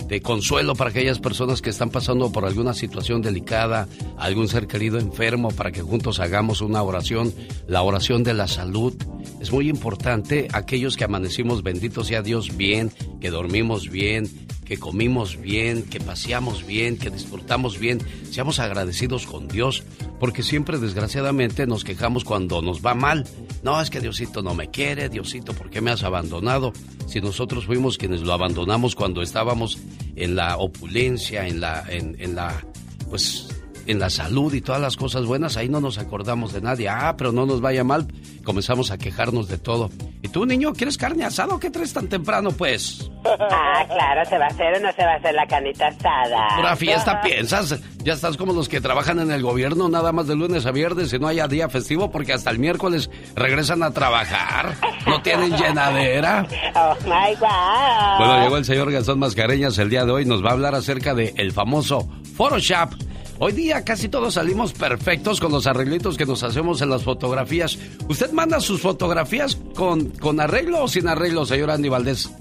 de 0.07 0.21
consuelo 0.21 0.75
para 0.75 0.89
aquellas 0.89 1.19
personas 1.19 1.61
que 1.61 1.69
están 1.69 1.89
pasando 1.89 2.31
por 2.31 2.45
alguna 2.45 2.73
situación 2.73 3.21
delicada, 3.21 3.87
algún 4.17 4.47
ser 4.47 4.67
querido 4.67 4.99
enfermo, 4.99 5.49
para 5.49 5.71
que 5.71 5.81
juntos 5.81 6.19
hagamos 6.19 6.61
una 6.61 6.83
oración, 6.83 7.33
la 7.67 7.81
oración 7.81 8.23
de 8.23 8.33
la 8.33 8.47
salud. 8.47 8.93
Es 9.39 9.51
muy 9.51 9.69
importante 9.69 10.47
aquellos 10.53 10.97
que 10.97 11.03
amanecimos, 11.03 11.63
benditos 11.63 12.07
sea 12.07 12.21
Dios, 12.21 12.55
bien, 12.55 12.91
que 13.19 13.29
dormimos 13.29 13.89
bien, 13.89 14.29
que 14.65 14.77
comimos 14.77 15.39
bien, 15.39 15.83
que 15.83 15.99
paseamos 15.99 16.65
bien, 16.65 16.97
que 16.97 17.09
disfrutamos 17.09 17.79
bien, 17.79 17.99
seamos 18.31 18.59
agradecidos 18.59 19.25
con 19.25 19.47
Dios, 19.47 19.83
porque 20.19 20.43
siempre 20.43 20.79
desgraciadamente 20.79 21.67
nos 21.67 21.83
quejamos 21.83 22.23
cuando 22.25 22.61
nos 22.61 22.83
va 22.83 22.95
mal. 22.95 23.25
No, 23.63 23.79
es 23.79 23.89
que 23.89 24.01
Diosito 24.01 24.41
no 24.41 24.53
me 24.55 24.69
quiere, 24.69 25.09
Diosito, 25.09 25.53
¿por 25.53 25.69
qué 25.69 25.81
me 25.81 25.91
has 25.91 26.03
abandonado? 26.03 26.73
Si 27.07 27.21
nosotros 27.21 27.65
fuimos 27.65 27.97
quienes 27.97 28.21
lo 28.21 28.33
abandonamos 28.33 28.95
cuando 28.95 29.21
estábamos 29.21 29.77
en 30.15 30.35
la 30.35 30.57
opulencia, 30.57 31.47
en 31.47 31.61
la, 31.61 31.85
en, 31.87 32.15
en 32.19 32.35
la, 32.35 32.65
pues 33.09 33.54
en 33.85 33.99
la 33.99 34.09
salud 34.09 34.53
y 34.53 34.61
todas 34.61 34.81
las 34.81 34.97
cosas 34.97 35.25
buenas, 35.25 35.57
ahí 35.57 35.69
no 35.69 35.79
nos 35.79 35.97
acordamos 35.97 36.53
de 36.53 36.61
nadie. 36.61 36.89
Ah, 36.89 37.15
pero 37.17 37.31
no 37.31 37.45
nos 37.45 37.61
vaya 37.61 37.83
mal, 37.83 38.07
comenzamos 38.43 38.91
a 38.91 38.97
quejarnos 38.97 39.47
de 39.47 39.57
todo. 39.57 39.89
¿Y 40.21 40.27
tú, 40.29 40.45
niño, 40.45 40.73
quieres 40.73 40.97
carne 40.97 41.23
asada 41.23 41.55
o 41.55 41.59
qué 41.59 41.69
traes 41.69 41.93
tan 41.93 42.07
temprano, 42.07 42.51
pues? 42.51 43.09
Ah, 43.27 43.85
claro, 43.87 44.23
¿se 44.29 44.37
va 44.37 44.45
a 44.45 44.47
hacer 44.47 44.75
o 44.75 44.79
no 44.79 44.91
se 44.93 45.03
va 45.03 45.13
a 45.13 45.15
hacer 45.15 45.33
la 45.33 45.45
canita 45.47 45.87
asada? 45.87 46.55
¿Pura 46.55 46.75
fiesta 46.75 47.21
piensas? 47.21 47.79
Ya 48.03 48.13
estás 48.13 48.37
como 48.37 48.53
los 48.53 48.69
que 48.69 48.79
trabajan 48.81 49.19
en 49.19 49.31
el 49.31 49.41
gobierno, 49.41 49.89
nada 49.89 50.11
más 50.11 50.27
de 50.27 50.35
lunes 50.35 50.65
a 50.65 50.71
viernes 50.71 51.11
y 51.11 51.19
no 51.19 51.27
haya 51.27 51.47
día 51.47 51.67
festivo 51.67 52.11
porque 52.11 52.33
hasta 52.33 52.51
el 52.51 52.59
miércoles 52.59 53.09
regresan 53.35 53.83
a 53.83 53.91
trabajar. 53.91 54.75
¿No 55.07 55.21
tienen 55.21 55.51
llenadera? 55.57 56.47
Oh, 56.75 56.95
my 57.03 57.35
God. 57.39 58.17
Bueno, 58.19 58.43
llegó 58.43 58.57
el 58.57 58.65
señor 58.65 58.91
Gastón 58.91 59.19
Mascareñas 59.19 59.77
el 59.79 59.89
día 59.89 60.05
de 60.05 60.11
hoy. 60.11 60.25
Nos 60.25 60.43
va 60.43 60.49
a 60.49 60.53
hablar 60.53 60.75
acerca 60.75 61.13
de 61.13 61.33
el 61.37 61.51
famoso 61.51 62.07
Photoshop 62.37 62.93
Hoy 63.37 63.51
día 63.51 63.83
casi 63.83 64.07
todos 64.07 64.35
salimos 64.35 64.71
perfectos 64.71 65.41
con 65.41 65.51
los 65.51 65.67
arreglitos 65.67 66.17
que 66.17 66.25
nos 66.25 66.41
hacemos 66.43 66.81
en 66.81 66.89
las 66.89 67.03
fotografías. 67.03 67.77
¿Usted 68.07 68.31
manda 68.31 68.61
sus 68.61 68.79
fotografías 68.81 69.57
con, 69.75 70.09
con 70.11 70.39
arreglo 70.39 70.83
o 70.83 70.87
sin 70.87 71.07
arreglo, 71.09 71.45
señor 71.45 71.71
Andy 71.71 71.89
Valdés? 71.89 72.31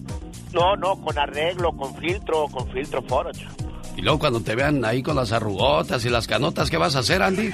No, 0.52 0.76
no, 0.76 0.94
con 1.02 1.18
arreglo, 1.18 1.72
con 1.72 1.96
filtro, 1.96 2.46
con 2.46 2.68
filtro 2.70 3.02
Photoshop. 3.02 3.50
Y 3.96 4.02
luego 4.02 4.20
cuando 4.20 4.40
te 4.40 4.54
vean 4.54 4.84
ahí 4.84 5.02
con 5.02 5.16
las 5.16 5.32
arrugotas 5.32 6.04
y 6.04 6.10
las 6.10 6.28
canotas, 6.28 6.70
¿qué 6.70 6.76
vas 6.76 6.94
a 6.94 7.00
hacer, 7.00 7.22
Andy? 7.22 7.50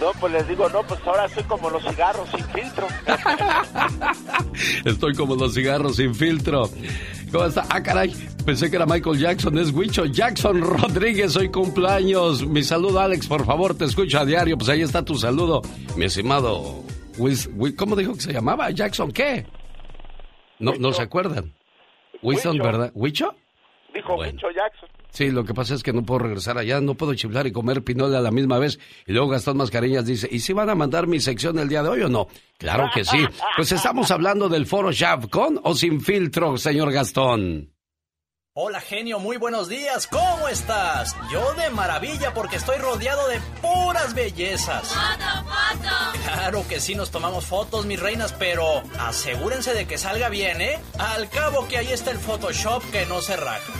No, 0.00 0.12
pues 0.20 0.32
les 0.32 0.48
digo, 0.48 0.68
no, 0.68 0.82
pues 0.82 1.00
ahora 1.06 1.28
soy 1.28 1.44
como 1.44 1.70
los 1.70 1.82
cigarros 1.82 2.28
sin 2.30 2.44
filtro. 2.46 2.86
Estoy 4.84 5.14
como 5.14 5.36
los 5.36 5.54
cigarros 5.54 5.96
sin 5.96 6.14
filtro. 6.14 6.68
¿Cómo 7.30 7.44
está? 7.46 7.64
Ah, 7.70 7.82
caray, 7.82 8.12
pensé 8.44 8.70
que 8.70 8.76
era 8.76 8.86
Michael 8.86 9.18
Jackson, 9.18 9.58
es 9.58 9.70
Huicho 9.72 10.04
Jackson 10.04 10.60
Rodríguez, 10.60 11.36
hoy 11.36 11.48
cumpleaños. 11.50 12.46
Mi 12.46 12.62
saludo, 12.62 13.00
Alex, 13.00 13.26
por 13.26 13.44
favor, 13.44 13.76
te 13.76 13.84
escucho 13.84 14.18
a 14.18 14.24
diario, 14.24 14.56
pues 14.56 14.68
ahí 14.68 14.82
está 14.82 15.04
tu 15.04 15.16
saludo. 15.16 15.62
Mi 15.96 16.06
estimado, 16.06 16.82
¿cómo 17.76 17.96
dijo 17.96 18.14
que 18.14 18.20
se 18.20 18.32
llamaba? 18.32 18.70
¿Jackson 18.70 19.10
qué? 19.12 19.46
No, 20.58 20.72
no 20.78 20.92
se 20.92 21.02
acuerdan. 21.02 21.54
Winston, 22.22 22.58
¿verdad? 22.58 22.90
¿Huicho? 22.94 23.34
dijo 23.94 24.16
mucho 24.16 24.48
Jackson. 24.50 24.88
Sí, 25.14 25.30
lo 25.30 25.44
que 25.44 25.54
pasa 25.54 25.74
es 25.74 25.84
que 25.84 25.92
no 25.92 26.02
puedo 26.02 26.18
regresar 26.18 26.58
allá, 26.58 26.80
no 26.80 26.96
puedo 26.96 27.14
chiflar 27.14 27.46
y 27.46 27.52
comer 27.52 27.84
pinole 27.84 28.16
a 28.16 28.20
la 28.20 28.32
misma 28.32 28.58
vez. 28.58 28.80
Y 29.06 29.12
luego 29.12 29.28
Gastón 29.28 29.56
Mascareñas 29.56 30.04
dice, 30.04 30.28
¿y 30.28 30.40
si 30.40 30.52
van 30.52 30.70
a 30.70 30.74
mandar 30.74 31.06
mi 31.06 31.20
sección 31.20 31.56
el 31.60 31.68
día 31.68 31.84
de 31.84 31.88
hoy 31.88 32.02
o 32.02 32.08
no? 32.08 32.26
Claro 32.58 32.90
que 32.92 33.04
sí. 33.04 33.24
Pues 33.56 33.70
estamos 33.70 34.10
hablando 34.10 34.48
del 34.48 34.66
foro 34.66 34.88
Photoshop 34.88 35.30
con 35.30 35.60
o 35.62 35.76
sin 35.76 36.00
filtro, 36.00 36.58
señor 36.58 36.92
Gastón. 36.92 37.70
Hola 38.56 38.80
genio, 38.80 39.20
muy 39.20 39.36
buenos 39.36 39.68
días, 39.68 40.08
¿cómo 40.08 40.48
estás? 40.48 41.16
Yo 41.32 41.54
de 41.54 41.70
maravilla 41.70 42.34
porque 42.34 42.56
estoy 42.56 42.78
rodeado 42.78 43.28
de 43.28 43.40
puras 43.62 44.14
bellezas. 44.14 44.88
¡Foto, 44.88 45.44
foto! 45.44 46.24
Claro 46.24 46.64
que 46.68 46.80
sí 46.80 46.96
nos 46.96 47.12
tomamos 47.12 47.46
fotos, 47.46 47.86
mis 47.86 48.00
reinas, 48.00 48.32
pero 48.32 48.82
asegúrense 48.98 49.74
de 49.74 49.86
que 49.86 49.96
salga 49.96 50.28
bien, 50.28 50.60
¿eh? 50.60 50.80
Al 50.98 51.28
cabo 51.30 51.68
que 51.68 51.78
ahí 51.78 51.92
está 51.92 52.10
el 52.10 52.18
Photoshop 52.18 52.82
que 52.90 53.06
no 53.06 53.20
se 53.22 53.36
raja. 53.36 53.72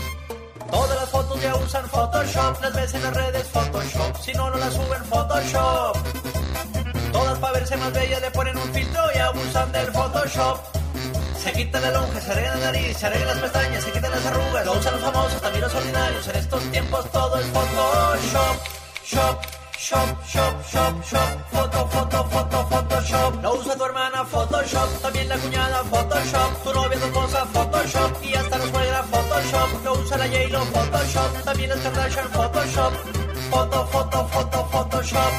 Todas 0.71 0.97
las 1.01 1.09
fotos 1.09 1.41
ya 1.41 1.55
usan 1.57 1.89
Photoshop, 1.89 2.63
las 2.63 2.75
ves 2.75 2.95
en 2.95 3.03
las 3.03 3.15
redes 3.15 3.49
Photoshop, 3.49 4.17
si 4.21 4.33
no, 4.33 4.51
no 4.51 4.57
las 4.57 4.73
suben 4.75 5.05
Photoshop. 5.05 5.97
Todas 7.13 7.39
para 7.39 7.53
verse 7.53 7.77
más 7.77 7.93
bellas 7.93 8.21
le 8.21 8.31
ponen 8.31 8.57
un 8.57 8.73
filtro 8.73 9.03
y 9.15 9.19
abusan 9.19 9.73
del 9.73 9.93
Photoshop. 9.93 10.59
Se 11.43 11.53
quitan 11.53 11.83
la 11.83 11.91
lonja, 11.91 12.21
se 12.21 12.33
arreglan 12.33 12.61
la 12.61 12.67
nariz, 12.67 12.97
se 12.97 13.07
arreglan 13.07 13.29
las 13.29 13.39
pestañas, 13.39 13.85
se 13.85 13.93
quitan 13.93 14.11
las 14.11 14.27
arrugas, 14.27 14.67
lo 14.67 14.73
usan 14.73 14.93
los 14.95 15.03
famosos, 15.03 15.41
también 15.41 15.63
los 15.63 15.75
ordinarios. 15.75 16.29
En 16.29 16.37
estos 16.37 16.63
tiempos 16.71 17.13
todo 17.13 17.39
es 17.39 17.47
Photoshop, 17.47 18.57
shop, 19.05 19.41
shop, 19.79 20.27
shop, 20.27 20.55
shop, 20.73 21.05
shop, 21.05 21.29
foto, 21.53 21.87
foto, 21.89 22.25
foto, 22.25 22.67
Photoshop. 22.69 23.43
Lo 23.43 23.55
usa 23.55 23.77
tu 23.77 23.85
hermana 23.85 24.25
Photoshop, 24.25 25.01
también 25.03 25.29
la 25.29 25.37
cuñada 25.37 25.85
Photoshop, 25.85 26.63
tu 26.65 26.73
novia, 26.73 26.99
tu 26.99 27.07
esposa 27.07 27.47
Photoshop 27.53 28.25
y 28.25 28.35
hasta 28.35 28.59
los 28.59 28.71
suegra 28.71 29.03
Photoshop. 29.03 29.24
Lo 29.85 29.95
usa 29.95 30.17
la 30.17 30.27
J-Lo 30.29 30.65
Photoshop, 30.67 31.43
también 31.43 31.69
las 31.69 31.81
Kardashian 31.81 32.29
Photoshop, 32.31 32.93
foto, 33.51 33.87
foto, 33.89 34.29
foto, 34.29 34.69
Photoshop. 34.71 35.33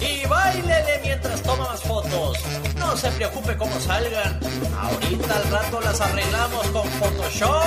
Y 0.00 0.26
bailele 0.26 1.00
mientras 1.02 1.42
toma 1.42 1.64
más 1.68 1.80
fotos. 1.82 2.38
No 2.76 2.94
se 2.98 3.10
preocupe 3.12 3.56
cómo 3.56 3.80
salgan. 3.80 4.38
Ahorita 4.78 5.36
al 5.36 5.50
rato 5.50 5.80
las 5.80 6.00
arreglamos 6.02 6.66
con 6.68 6.86
Photoshop. 6.86 7.64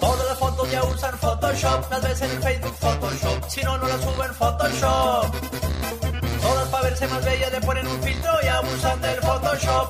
Todas 0.00 0.26
las 0.26 0.38
fotos 0.38 0.70
ya 0.70 0.84
usan 0.84 1.18
Photoshop. 1.18 1.90
Las 1.90 2.02
ves 2.02 2.22
en 2.22 2.30
el 2.30 2.42
Facebook 2.42 2.76
Photoshop. 2.80 3.50
Si 3.50 3.62
no, 3.62 3.76
no 3.76 3.86
las 3.86 4.00
suben 4.00 4.34
Photoshop. 4.34 5.73
Verse 6.84 7.08
más 7.08 7.24
bellas 7.24 7.50
le 7.50 7.60
ponen 7.62 7.86
un 7.86 8.02
filtro 8.02 8.30
y 8.42 8.46
abusan 8.46 9.00
del 9.00 9.18
Photoshop. 9.22 9.88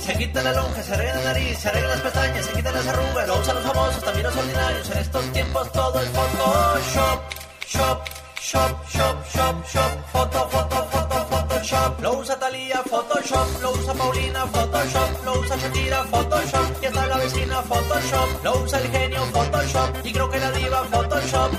Se 0.00 0.14
quitan 0.16 0.44
la 0.44 0.52
lonja, 0.52 0.82
se 0.82 0.94
arreglan 0.94 1.18
la 1.18 1.24
nariz, 1.24 1.58
se 1.58 1.68
arreglan 1.68 1.90
las 1.90 2.00
pestañas, 2.00 2.46
se 2.46 2.52
quitan 2.54 2.74
las 2.74 2.86
arrugas, 2.86 3.28
lo 3.28 3.38
usan 3.38 3.54
los 3.56 3.64
famosos, 3.66 4.02
también 4.02 4.26
los 4.26 4.36
ordinarios. 4.36 4.90
En 4.90 4.98
estos 4.98 5.32
tiempos 5.32 5.72
todo 5.72 6.00
es 6.00 6.08
Photoshop. 6.08 7.20
Shop, 7.68 8.00
shop, 8.40 8.72
shop, 8.88 9.16
shop, 9.34 9.66
shop. 9.66 9.92
Foto, 10.10 10.48
foto, 10.48 10.76
foto, 10.90 11.26
Photoshop. 11.28 12.00
Lo 12.00 12.12
usa 12.14 12.38
Talía, 12.38 12.82
Photoshop. 12.90 13.60
Lo 13.60 13.70
usa 13.72 13.92
Paulina, 13.92 14.46
Photoshop. 14.46 15.24
Lo 15.26 15.40
usa 15.40 15.56
Shakira, 15.58 16.04
Photoshop. 16.04 16.82
Y 16.82 16.86
hasta 16.86 17.06
la 17.08 17.16
vecina, 17.18 17.62
Photoshop. 17.62 18.28
Lo 18.42 18.62
usa 18.62 18.78
el 18.78 18.90
genio, 18.90 19.20
Photoshop. 19.34 19.90
Y 20.02 20.12
creo 20.14 20.30
que 20.30 20.38
la 20.38 20.50
diva, 20.52 20.82
Photoshop. 20.84 21.50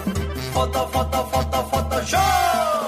Foto, 0.52 0.88
foto, 0.88 1.30
foto, 1.32 1.70
Photoshop. 1.70 2.87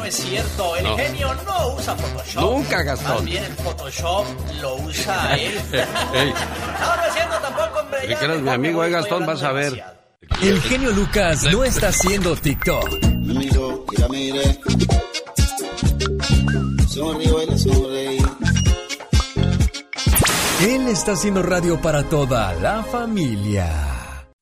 No 0.00 0.06
es 0.06 0.14
cierto, 0.14 0.76
el 0.76 0.84
No. 0.84 0.96
genio 0.96 1.34
no 1.46 1.74
usa 1.74 1.94
Photoshop. 1.94 2.40
Nunca, 2.42 2.82
Gastón. 2.82 3.14
Más 3.16 3.24
bien 3.24 3.44
el 3.44 3.52
Photoshop 3.52 4.24
lo 4.62 4.76
usa 4.76 5.36
él. 5.36 5.60
Ey, 6.14 6.32
No, 6.80 6.96
no 6.96 7.04
es 7.06 7.12
cierto 7.12 7.36
tampoco, 7.42 7.80
hombre. 7.80 8.16
quieres 8.18 8.40
mi 8.40 8.48
amigo, 8.50 8.82
eh, 8.84 8.90
Gastón, 8.90 9.26
vas 9.26 9.42
a 9.42 9.52
ver. 9.52 9.84
El 10.42 10.60
genio 10.62 10.90
Lucas 10.92 11.42
no 11.52 11.64
está 11.64 11.88
haciendo 11.88 12.34
TikTok. 12.34 12.88
Amigo, 13.04 13.84
y 13.92 14.00
la 14.00 14.08
mire. 14.08 14.58
Él 20.62 20.88
está 20.88 21.12
haciendo 21.12 21.42
radio 21.42 21.80
para 21.80 22.02
toda 22.04 22.52
la 22.54 22.82
familia. 22.82 23.68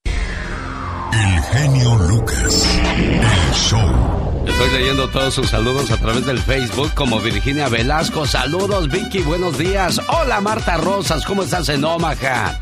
El 0.04 1.42
genio 1.52 1.94
Lucas. 1.96 2.66
El 2.94 3.54
show. 3.54 4.27
Estoy 4.48 4.70
leyendo 4.70 5.08
todos 5.08 5.34
sus 5.34 5.50
saludos 5.50 5.90
a 5.90 5.98
través 5.98 6.24
del 6.24 6.38
Facebook 6.38 6.92
como 6.94 7.20
Virginia 7.20 7.68
Velasco. 7.68 8.26
Saludos, 8.26 8.88
Vicky, 8.88 9.20
buenos 9.20 9.58
días. 9.58 10.00
Hola, 10.08 10.40
Marta 10.40 10.78
Rosas, 10.78 11.24
¿cómo 11.24 11.42
estás 11.42 11.68
en 11.68 11.84
Omaha? 11.84 12.58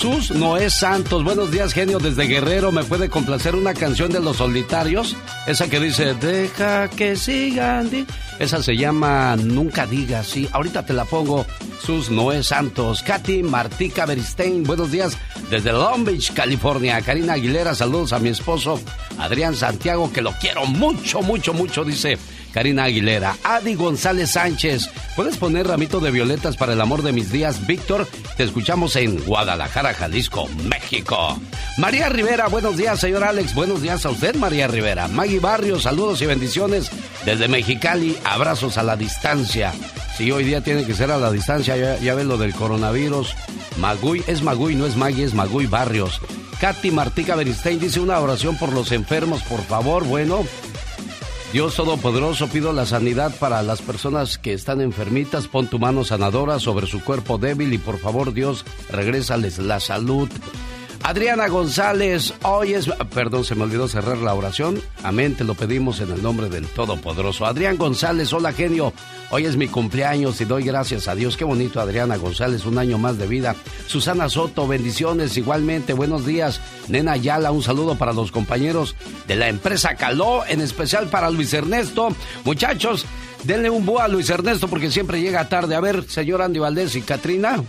Sus 0.00 0.30
Noé 0.30 0.70
Santos, 0.70 1.22
buenos 1.24 1.50
días, 1.50 1.74
genio, 1.74 1.98
desde 1.98 2.24
Guerrero. 2.26 2.72
¿Me 2.72 2.82
puede 2.84 3.10
complacer 3.10 3.54
una 3.54 3.74
canción 3.74 4.10
de 4.10 4.18
los 4.18 4.38
solitarios? 4.38 5.14
Esa 5.46 5.68
que 5.68 5.78
dice, 5.78 6.14
deja 6.14 6.88
que 6.88 7.16
sigan. 7.16 7.90
di-". 7.90 8.06
Esa 8.38 8.62
se 8.62 8.78
llama 8.78 9.36
Nunca 9.36 9.84
digas, 9.84 10.26
sí. 10.26 10.48
Ahorita 10.52 10.86
te 10.86 10.94
la 10.94 11.04
pongo. 11.04 11.44
Sus 11.84 12.08
Noé 12.08 12.42
Santos. 12.42 13.02
Katy 13.02 13.42
Martica 13.42 14.06
Beristein, 14.06 14.62
buenos 14.62 14.90
días 14.90 15.18
desde 15.50 15.70
Long 15.70 16.02
Beach, 16.02 16.32
California. 16.32 17.02
Karina 17.02 17.34
Aguilera, 17.34 17.74
saludos 17.74 18.14
a 18.14 18.18
mi 18.20 18.30
esposo 18.30 18.80
Adrián 19.18 19.54
Santiago, 19.54 20.10
que 20.10 20.22
lo 20.22 20.32
quiero 20.40 20.64
mucho, 20.64 21.20
mucho, 21.20 21.52
mucho, 21.52 21.84
dice 21.84 22.18
Karina 22.52 22.84
Aguilera. 22.84 23.36
Adi 23.44 23.74
González 23.74 24.30
Sánchez, 24.32 24.90
¿puedes 25.16 25.36
poner 25.36 25.66
ramito 25.66 26.00
de 26.00 26.10
violetas 26.10 26.56
para 26.56 26.72
el 26.72 26.80
amor 26.80 27.02
de 27.02 27.12
mis 27.12 27.30
días? 27.30 27.66
Víctor, 27.66 28.06
te 28.36 28.44
escuchamos 28.44 28.96
en 28.96 29.18
Guadalajara, 29.24 29.94
Jalisco, 29.94 30.48
México. 30.68 31.38
María 31.78 32.08
Rivera, 32.08 32.48
buenos 32.48 32.76
días, 32.76 32.98
señor 32.98 33.24
Alex. 33.24 33.54
Buenos 33.54 33.82
días 33.82 34.04
a 34.04 34.10
usted, 34.10 34.34
María 34.34 34.66
Rivera. 34.66 35.08
Maggie 35.08 35.40
Barrios, 35.40 35.82
saludos 35.84 36.20
y 36.22 36.26
bendiciones 36.26 36.90
desde 37.24 37.48
Mexicali. 37.48 38.16
Abrazos 38.24 38.78
a 38.78 38.82
la 38.82 38.96
distancia. 38.96 39.72
Sí, 40.16 40.30
hoy 40.30 40.44
día 40.44 40.62
tiene 40.62 40.84
que 40.84 40.94
ser 40.94 41.10
a 41.10 41.18
la 41.18 41.30
distancia, 41.30 41.76
ya, 41.76 41.98
ya 41.98 42.14
ves 42.14 42.26
lo 42.26 42.36
del 42.36 42.54
coronavirus. 42.54 43.34
Magui, 43.78 44.22
es 44.26 44.42
Magui, 44.42 44.74
no 44.74 44.86
es 44.86 44.96
Magui, 44.96 45.22
es 45.22 45.34
Magui 45.34 45.66
Barrios. 45.66 46.20
Katy 46.60 46.90
Martica 46.90 47.36
Beristein 47.36 47.80
dice 47.80 48.00
una 48.00 48.20
oración 48.20 48.58
por 48.58 48.72
los 48.72 48.92
enfermos, 48.92 49.42
por 49.44 49.62
favor. 49.62 50.04
Bueno, 50.04 50.44
Dios 51.52 51.74
Todopoderoso, 51.74 52.46
pido 52.46 52.72
la 52.72 52.86
sanidad 52.86 53.34
para 53.40 53.60
las 53.62 53.82
personas 53.82 54.38
que 54.38 54.52
están 54.52 54.80
enfermitas. 54.80 55.48
Pon 55.48 55.66
tu 55.66 55.80
mano 55.80 56.04
sanadora 56.04 56.60
sobre 56.60 56.86
su 56.86 57.02
cuerpo 57.02 57.38
débil 57.38 57.72
y 57.72 57.78
por 57.78 57.98
favor, 57.98 58.32
Dios, 58.32 58.64
regrésales 58.88 59.58
la 59.58 59.80
salud. 59.80 60.28
Adriana 61.02 61.48
González, 61.48 62.34
hoy 62.42 62.74
es... 62.74 62.88
Perdón, 63.14 63.44
se 63.44 63.54
me 63.54 63.64
olvidó 63.64 63.88
cerrar 63.88 64.18
la 64.18 64.34
oración. 64.34 64.80
Amén, 65.02 65.34
te 65.34 65.44
lo 65.44 65.54
pedimos 65.54 66.00
en 66.00 66.12
el 66.12 66.22
nombre 66.22 66.48
del 66.48 66.66
Todopoderoso. 66.66 67.46
Adrián 67.46 67.78
González, 67.78 68.32
hola 68.32 68.52
genio. 68.52 68.92
Hoy 69.30 69.46
es 69.46 69.56
mi 69.56 69.66
cumpleaños 69.66 70.40
y 70.40 70.44
doy 70.44 70.62
gracias 70.62 71.08
a 71.08 71.14
Dios. 71.14 71.36
Qué 71.36 71.44
bonito, 71.44 71.80
Adriana 71.80 72.16
González, 72.16 72.66
un 72.66 72.78
año 72.78 72.98
más 72.98 73.16
de 73.16 73.26
vida. 73.26 73.56
Susana 73.86 74.28
Soto, 74.28 74.68
bendiciones 74.68 75.36
igualmente. 75.36 75.94
Buenos 75.94 76.26
días. 76.26 76.60
Nena 76.88 77.12
Ayala, 77.12 77.50
un 77.50 77.62
saludo 77.62 77.96
para 77.96 78.12
los 78.12 78.30
compañeros 78.30 78.94
de 79.26 79.36
la 79.36 79.48
empresa 79.48 79.94
Caló, 79.96 80.44
en 80.46 80.60
especial 80.60 81.08
para 81.08 81.30
Luis 81.30 81.52
Ernesto. 81.54 82.14
Muchachos, 82.44 83.06
denle 83.44 83.70
un 83.70 83.86
búho 83.86 84.00
a 84.00 84.08
Luis 84.08 84.28
Ernesto 84.28 84.68
porque 84.68 84.90
siempre 84.90 85.20
llega 85.20 85.48
tarde. 85.48 85.74
A 85.74 85.80
ver, 85.80 86.04
señor 86.08 86.42
Andy 86.42 86.58
Valdés 86.58 86.94
y 86.94 87.02
Katrina. 87.02 87.64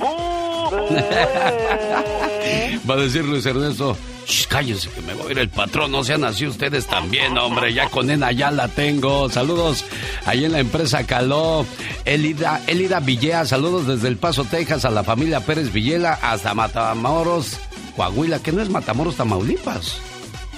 Va 2.88 2.94
a 2.94 2.96
decir 2.96 3.24
Luis 3.24 3.46
Ernesto, 3.46 3.96
"Shh, 4.26 4.46
cállense 4.48 4.88
que 4.90 5.00
me 5.02 5.14
voy 5.14 5.28
a 5.28 5.30
ir 5.32 5.38
el 5.38 5.48
patrón, 5.48 5.92
no 5.92 6.02
sean 6.04 6.24
así 6.24 6.46
ustedes 6.46 6.86
también, 6.86 7.38
hombre, 7.38 7.72
ya 7.72 7.88
con 7.88 8.06
Nena 8.08 8.32
ya 8.32 8.50
la 8.50 8.68
tengo. 8.68 9.28
Saludos 9.30 9.84
ahí 10.26 10.44
en 10.44 10.52
la 10.52 10.58
empresa 10.60 11.04
Caló. 11.06 11.64
Elida, 12.04 12.60
Elida 12.66 13.00
Villea, 13.00 13.46
saludos 13.46 13.86
desde 13.86 14.08
El 14.08 14.16
Paso, 14.16 14.44
Texas, 14.44 14.84
a 14.84 14.90
la 14.90 15.04
familia 15.04 15.40
Pérez 15.40 15.72
Villela 15.72 16.18
hasta 16.22 16.54
Matamoros, 16.54 17.56
Coahuila, 17.96 18.40
que 18.40 18.52
no 18.52 18.60
es 18.62 18.68
Matamoros, 18.70 19.16
Tamaulipas. 19.16 19.98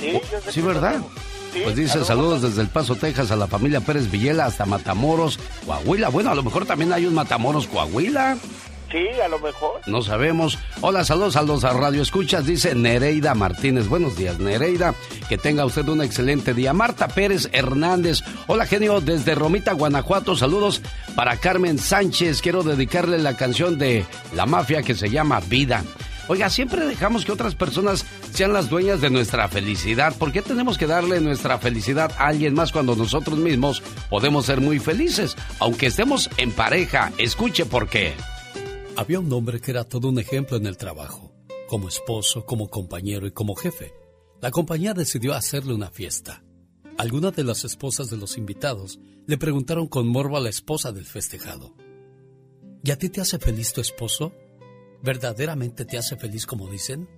Sí, 0.00 0.18
sé 0.44 0.52
Sí, 0.52 0.60
¿verdad? 0.62 1.00
Pues 1.62 1.76
dice 1.76 1.88
saludos. 1.90 2.08
saludos 2.08 2.42
desde 2.42 2.62
El 2.62 2.68
Paso, 2.68 2.96
Texas, 2.96 3.30
a 3.30 3.36
la 3.36 3.46
familia 3.46 3.80
Pérez 3.80 4.10
Villela 4.10 4.46
hasta 4.46 4.66
Matamoros, 4.66 5.38
Coahuila. 5.66 6.08
Bueno, 6.08 6.30
a 6.30 6.34
lo 6.34 6.42
mejor 6.42 6.66
también 6.66 6.92
hay 6.92 7.06
un 7.06 7.14
Matamoros, 7.14 7.66
Coahuila. 7.68 8.36
Sí, 8.94 9.08
a 9.20 9.26
lo 9.26 9.40
mejor. 9.40 9.80
No 9.86 10.02
sabemos. 10.02 10.56
Hola, 10.80 11.04
saludos 11.04 11.64
a 11.64 11.72
Radio 11.72 12.00
Escuchas, 12.00 12.46
dice 12.46 12.76
Nereida 12.76 13.34
Martínez. 13.34 13.88
Buenos 13.88 14.16
días, 14.16 14.38
Nereida. 14.38 14.94
Que 15.28 15.36
tenga 15.36 15.64
usted 15.64 15.88
un 15.88 16.00
excelente 16.00 16.54
día. 16.54 16.72
Marta 16.72 17.08
Pérez 17.08 17.48
Hernández. 17.50 18.20
Hola, 18.46 18.66
genio, 18.66 19.00
desde 19.00 19.34
Romita, 19.34 19.72
Guanajuato. 19.72 20.36
Saludos 20.36 20.80
para 21.16 21.38
Carmen 21.38 21.80
Sánchez. 21.80 22.40
Quiero 22.40 22.62
dedicarle 22.62 23.18
la 23.18 23.36
canción 23.36 23.78
de 23.78 24.06
La 24.32 24.46
Mafia 24.46 24.84
que 24.84 24.94
se 24.94 25.10
llama 25.10 25.40
Vida. 25.40 25.82
Oiga, 26.28 26.48
siempre 26.48 26.86
dejamos 26.86 27.24
que 27.24 27.32
otras 27.32 27.56
personas 27.56 28.06
sean 28.32 28.52
las 28.52 28.70
dueñas 28.70 29.00
de 29.00 29.10
nuestra 29.10 29.48
felicidad. 29.48 30.14
¿Por 30.16 30.30
qué 30.30 30.40
tenemos 30.40 30.78
que 30.78 30.86
darle 30.86 31.20
nuestra 31.20 31.58
felicidad 31.58 32.12
a 32.16 32.28
alguien 32.28 32.54
más 32.54 32.70
cuando 32.70 32.94
nosotros 32.94 33.38
mismos 33.38 33.82
podemos 34.08 34.46
ser 34.46 34.60
muy 34.60 34.78
felices? 34.78 35.36
Aunque 35.58 35.86
estemos 35.86 36.30
en 36.36 36.52
pareja, 36.52 37.10
escuche 37.18 37.66
por 37.66 37.88
qué. 37.88 38.14
Había 38.96 39.18
un 39.18 39.32
hombre 39.32 39.60
que 39.60 39.72
era 39.72 39.82
todo 39.82 40.08
un 40.08 40.20
ejemplo 40.20 40.56
en 40.56 40.66
el 40.66 40.76
trabajo, 40.76 41.32
como 41.68 41.88
esposo, 41.88 42.46
como 42.46 42.70
compañero 42.70 43.26
y 43.26 43.32
como 43.32 43.56
jefe. 43.56 43.92
La 44.40 44.52
compañía 44.52 44.94
decidió 44.94 45.34
hacerle 45.34 45.74
una 45.74 45.90
fiesta. 45.90 46.44
Algunas 46.96 47.34
de 47.34 47.42
las 47.42 47.64
esposas 47.64 48.08
de 48.08 48.16
los 48.16 48.38
invitados 48.38 49.00
le 49.26 49.36
preguntaron 49.36 49.88
con 49.88 50.06
morbo 50.06 50.36
a 50.36 50.40
la 50.40 50.48
esposa 50.48 50.92
del 50.92 51.06
festejado. 51.06 51.74
¿Y 52.84 52.92
a 52.92 52.98
ti 52.98 53.08
te 53.08 53.20
hace 53.20 53.40
feliz 53.40 53.72
tu 53.72 53.80
esposo? 53.80 54.32
¿Verdaderamente 55.02 55.84
te 55.84 55.98
hace 55.98 56.16
feliz 56.16 56.46
como 56.46 56.70
dicen? 56.70 57.08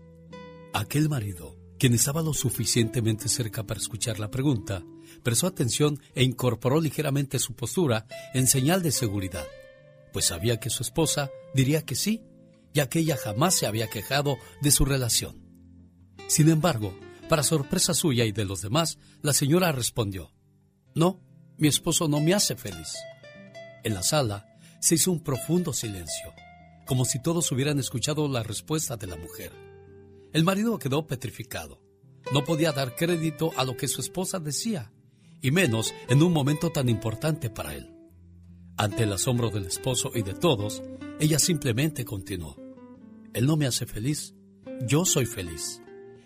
Aquel 0.72 1.10
marido, 1.10 1.58
quien 1.78 1.92
estaba 1.92 2.22
lo 2.22 2.32
suficientemente 2.32 3.28
cerca 3.28 3.64
para 3.64 3.80
escuchar 3.80 4.18
la 4.18 4.30
pregunta, 4.30 4.82
prestó 5.22 5.46
atención 5.46 6.00
e 6.14 6.24
incorporó 6.24 6.80
ligeramente 6.80 7.38
su 7.38 7.54
postura 7.54 8.06
en 8.32 8.46
señal 8.46 8.82
de 8.82 8.92
seguridad, 8.92 9.46
pues 10.16 10.28
sabía 10.28 10.58
que 10.58 10.70
su 10.70 10.82
esposa 10.82 11.30
diría 11.52 11.84
que 11.84 11.94
sí, 11.94 12.24
ya 12.72 12.88
que 12.88 13.00
ella 13.00 13.18
jamás 13.18 13.54
se 13.54 13.66
había 13.66 13.90
quejado 13.90 14.38
de 14.62 14.70
su 14.70 14.86
relación. 14.86 15.44
Sin 16.26 16.48
embargo, 16.48 16.98
para 17.28 17.42
sorpresa 17.42 17.92
suya 17.92 18.24
y 18.24 18.32
de 18.32 18.46
los 18.46 18.62
demás, 18.62 18.96
la 19.20 19.34
señora 19.34 19.72
respondió, 19.72 20.32
No, 20.94 21.20
mi 21.58 21.68
esposo 21.68 22.08
no 22.08 22.22
me 22.22 22.32
hace 22.32 22.56
feliz. 22.56 22.94
En 23.84 23.92
la 23.92 24.02
sala 24.02 24.46
se 24.80 24.94
hizo 24.94 25.12
un 25.12 25.22
profundo 25.22 25.74
silencio, 25.74 26.32
como 26.86 27.04
si 27.04 27.20
todos 27.20 27.52
hubieran 27.52 27.78
escuchado 27.78 28.26
la 28.26 28.42
respuesta 28.42 28.96
de 28.96 29.08
la 29.08 29.16
mujer. 29.16 29.52
El 30.32 30.44
marido 30.44 30.78
quedó 30.78 31.06
petrificado. 31.06 31.82
No 32.32 32.42
podía 32.42 32.72
dar 32.72 32.96
crédito 32.96 33.52
a 33.58 33.64
lo 33.64 33.76
que 33.76 33.86
su 33.86 34.00
esposa 34.00 34.38
decía, 34.38 34.90
y 35.42 35.50
menos 35.50 35.92
en 36.08 36.22
un 36.22 36.32
momento 36.32 36.72
tan 36.72 36.88
importante 36.88 37.50
para 37.50 37.74
él. 37.74 37.95
Ante 38.78 39.04
el 39.04 39.12
asombro 39.12 39.48
del 39.48 39.64
esposo 39.64 40.10
y 40.14 40.22
de 40.22 40.34
todos, 40.34 40.82
ella 41.18 41.38
simplemente 41.38 42.04
continuó. 42.04 42.56
Él 43.32 43.46
no 43.46 43.56
me 43.56 43.66
hace 43.66 43.86
feliz, 43.86 44.34
yo 44.86 45.06
soy 45.06 45.24
feliz. 45.24 45.80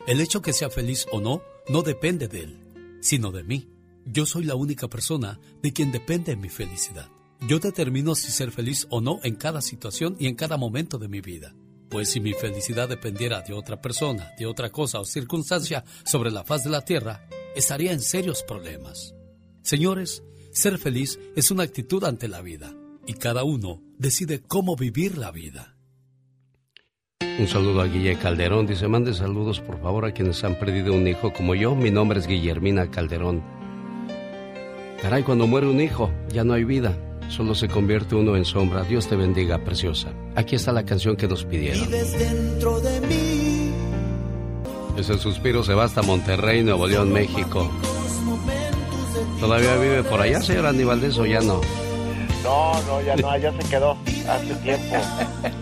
El 0.07 0.21
hecho 0.21 0.43
que 0.43 0.53
sea 0.53 0.69
feliz 0.69 1.07
o 1.13 1.21
no 1.21 1.43
no 1.69 1.83
depende 1.83 2.27
de 2.27 2.41
él, 2.41 2.99
sino 3.01 3.31
de 3.31 3.45
mí. 3.45 3.69
Yo 4.05 4.27
soy 4.27 4.45
la 4.45 4.57
única 4.57 4.89
persona 4.89 5.39
de 5.63 5.73
quien 5.73 5.93
depende 5.93 6.35
mi 6.35 6.49
felicidad. 6.49 7.09
Yo 7.47 7.61
determino 7.61 8.17
si 8.17 8.33
ser 8.33 8.51
feliz 8.51 8.89
o 8.91 9.01
no 9.01 9.21
en 9.23 9.37
cada 9.37 9.61
situación 9.61 10.17
y 10.19 10.27
en 10.27 10.35
cada 10.35 10.57
momento 10.57 10.99
de 10.99 11.09
mi 11.09 11.21
vida. 11.21 11.55
Pues 11.89 12.11
si 12.11 12.21
mi 12.21 12.33
felicidad 12.33 12.89
dependiera 12.89 13.43
de 13.43 13.55
otra 13.55 13.81
persona, 13.81 14.33
de 14.39 14.47
otra 14.47 14.71
cosa 14.71 14.99
o 14.99 15.05
circunstancia 15.05 15.85
sobre 16.05 16.33
la 16.33 16.43
faz 16.43 16.65
de 16.65 16.71
la 16.71 16.85
tierra, 16.85 17.29
estaría 17.55 17.93
en 17.93 18.01
serios 18.01 18.43
problemas. 18.43 19.15
Señores, 19.63 20.25
ser 20.53 20.79
feliz 20.79 21.19
es 21.37 21.51
una 21.51 21.63
actitud 21.63 22.05
ante 22.05 22.29
la 22.29 22.43
vida 22.43 22.75
y 23.07 23.15
cada 23.15 23.45
uno 23.45 23.83
decide 23.99 24.41
cómo 24.41 24.77
vivir 24.77 25.19
la 25.19 25.31
vida. 25.31 25.77
Un 27.39 27.49
saludo 27.49 27.81
a 27.81 27.87
Guille 27.87 28.19
Calderón. 28.19 28.67
Dice, 28.67 28.87
mande 28.87 29.15
saludos 29.15 29.61
por 29.61 29.81
favor 29.81 30.05
a 30.05 30.13
quienes 30.13 30.45
han 30.45 30.59
perdido 30.59 30.93
un 30.93 31.07
hijo 31.09 31.33
como 31.33 31.55
yo. 31.55 31.75
Mi 31.75 31.91
nombre 31.91 32.19
es 32.19 32.27
Guillermina 32.27 32.91
Calderón. 32.91 33.43
Caray, 35.01 35.23
cuando 35.23 35.47
muere 35.47 35.67
un 35.67 35.81
hijo, 35.81 36.11
ya 36.31 36.45
no 36.45 36.53
hay 36.53 36.65
vida. 36.65 36.95
Solo 37.31 37.55
se 37.55 37.69
convierte 37.69 38.15
uno 38.15 38.37
en 38.37 38.45
sombra. 38.45 38.83
Dios 38.83 39.09
te 39.09 39.17
bendiga, 39.17 39.65
preciosa. 39.65 40.13
Aquí 40.35 40.57
está 40.57 40.73
la 40.73 40.85
canción 40.85 41.17
que 41.17 41.29
nos 41.29 41.45
pidieron. 41.45 41.91
dentro 41.91 42.81
de 42.81 43.01
mí. 43.07 43.71
Ese 44.99 45.17
suspiro 45.17 45.63
se 45.63 45.73
va 45.73 45.85
hasta 45.85 46.03
Monterrey, 46.03 46.63
Nuevo 46.63 46.87
León, 46.87 47.13
México. 47.13 47.71
¿Todavía 49.40 49.74
vive 49.76 50.03
por 50.05 50.20
allá, 50.20 50.40
señor 50.42 50.66
Andy 50.66 50.85
Valdés, 50.85 51.16
o 51.16 51.24
ya 51.24 51.40
no? 51.40 51.62
No, 52.44 52.83
no, 52.83 53.03
ya 53.03 53.16
no, 53.16 53.38
ya 53.38 53.50
se 53.53 53.68
quedó 53.70 53.96
hace 54.29 54.55
tiempo. 54.57 54.96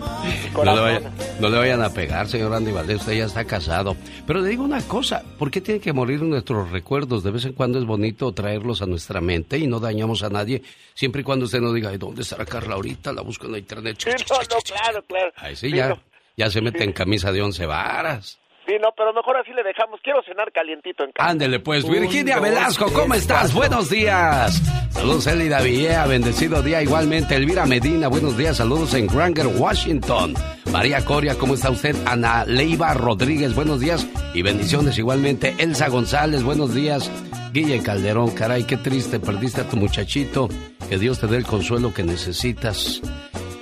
No 1.39 1.49
le, 1.49 1.57
vayan 1.57 1.81
a 1.81 1.89
pegar, 1.89 2.27
señor 2.27 2.53
Andy 2.53 2.73
Valdés, 2.73 2.97
usted 2.99 3.13
ya 3.13 3.25
está 3.25 3.45
casado. 3.45 3.95
Pero 4.27 4.41
le 4.41 4.49
digo 4.49 4.63
una 4.63 4.81
cosa, 4.81 5.23
¿por 5.37 5.49
qué 5.49 5.61
tiene 5.61 5.79
que 5.79 5.93
morir 5.93 6.21
nuestros 6.21 6.69
recuerdos? 6.69 7.23
De 7.23 7.31
vez 7.31 7.45
en 7.45 7.53
cuando 7.53 7.79
es 7.79 7.85
bonito 7.85 8.31
traerlos 8.33 8.81
a 8.81 8.85
nuestra 8.85 9.21
mente 9.21 9.57
y 9.57 9.65
no 9.65 9.79
dañamos 9.79 10.21
a 10.23 10.29
nadie, 10.29 10.61
siempre 10.93 11.21
y 11.21 11.23
cuando 11.23 11.45
usted 11.45 11.61
no 11.61 11.71
diga, 11.71 11.97
¿dónde 11.97 12.23
estará 12.23 12.45
Carla 12.45 12.75
ahorita? 12.75 13.13
La 13.13 13.21
busco 13.21 13.45
en 13.45 13.53
la 13.53 13.57
internet. 13.59 13.95
Sí, 13.97 14.09
no, 14.09 14.35
no, 14.35 14.61
claro, 14.61 15.01
claro. 15.07 15.31
Ahí 15.37 15.55
sí, 15.55 15.71
ya, 15.71 15.97
ya 16.35 16.49
se 16.49 16.61
mete 16.61 16.83
en 16.83 16.91
camisa 16.91 17.31
de 17.31 17.41
once 17.41 17.65
varas. 17.65 18.38
Sí, 18.69 18.75
no, 18.79 18.89
pero 18.95 19.11
mejor 19.13 19.35
así 19.35 19.51
le 19.51 19.63
dejamos. 19.63 19.99
Quiero 20.03 20.21
cenar 20.21 20.51
calientito 20.51 21.03
en 21.03 21.11
casa. 21.11 21.27
Ándele 21.27 21.59
pues, 21.59 21.89
Virginia 21.89 22.39
Velasco, 22.39 22.93
¿cómo 22.93 23.15
estás? 23.15 23.51
Buenos 23.51 23.89
días. 23.89 24.61
Saludos, 24.91 25.25
Elida 25.25 25.59
Villea, 25.61 26.05
bendecido 26.05 26.61
día 26.61 26.79
igualmente. 26.83 27.35
Elvira 27.35 27.65
Medina, 27.65 28.09
buenos 28.09 28.37
días, 28.37 28.57
saludos 28.57 28.93
en 28.93 29.07
Granger, 29.07 29.47
Washington. 29.47 30.35
María 30.71 31.03
Coria, 31.03 31.35
¿cómo 31.35 31.55
está 31.55 31.71
usted? 31.71 31.95
Ana 32.05 32.45
Leiva 32.45 32.93
Rodríguez, 32.93 33.55
buenos 33.55 33.79
días 33.79 34.07
y 34.35 34.43
bendiciones 34.43 34.99
igualmente. 34.99 35.55
Elsa 35.57 35.89
González, 35.89 36.43
buenos 36.43 36.75
días. 36.75 37.09
Guille 37.51 37.81
Calderón, 37.81 38.35
caray, 38.35 38.65
qué 38.65 38.77
triste, 38.77 39.19
perdiste 39.19 39.61
a 39.61 39.67
tu 39.67 39.77
muchachito. 39.77 40.47
Que 40.87 40.99
Dios 40.99 41.19
te 41.19 41.25
dé 41.25 41.37
el 41.37 41.45
consuelo 41.45 41.91
que 41.91 42.03
necesitas. 42.03 43.01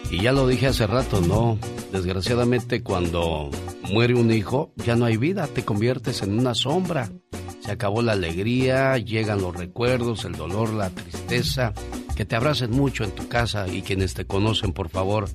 Y 0.10 0.22
ya 0.22 0.32
lo 0.32 0.48
dije 0.48 0.67
hace 0.67 0.88
rato, 0.88 1.22
no. 1.22 1.60
Desgraciadamente 1.91 2.82
cuando 2.82 3.50
muere 3.91 4.15
un 4.15 4.32
hijo, 4.32 4.72
ya 4.78 4.96
no 4.96 5.06
hay 5.06 5.17
vida, 5.17 5.48
te 5.48 5.65
conviertes 5.65 6.22
en 6.22 6.38
una 6.38 6.56
sombra. 6.56 7.12
Se 7.60 7.72
acabó 7.72 8.02
la 8.02 8.13
alegría, 8.13 8.98
llegan 8.98 9.41
los 9.41 9.56
recuerdos, 9.56 10.24
el 10.26 10.34
dolor, 10.34 10.74
la 10.74 10.89
tristeza. 10.89 11.74
Que 12.15 12.26
te 12.26 12.36
abracen 12.36 12.72
mucho 12.72 13.04
en 13.04 13.12
tu 13.12 13.28
casa 13.28 13.67
y 13.67 13.82
quienes 13.82 14.13
te 14.13 14.26
conocen, 14.26 14.74
por 14.74 14.89
favor, 14.89 15.30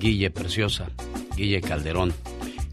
Guille 0.00 0.30
Preciosa, 0.30 0.88
Guille 1.36 1.60
Calderón. 1.60 2.14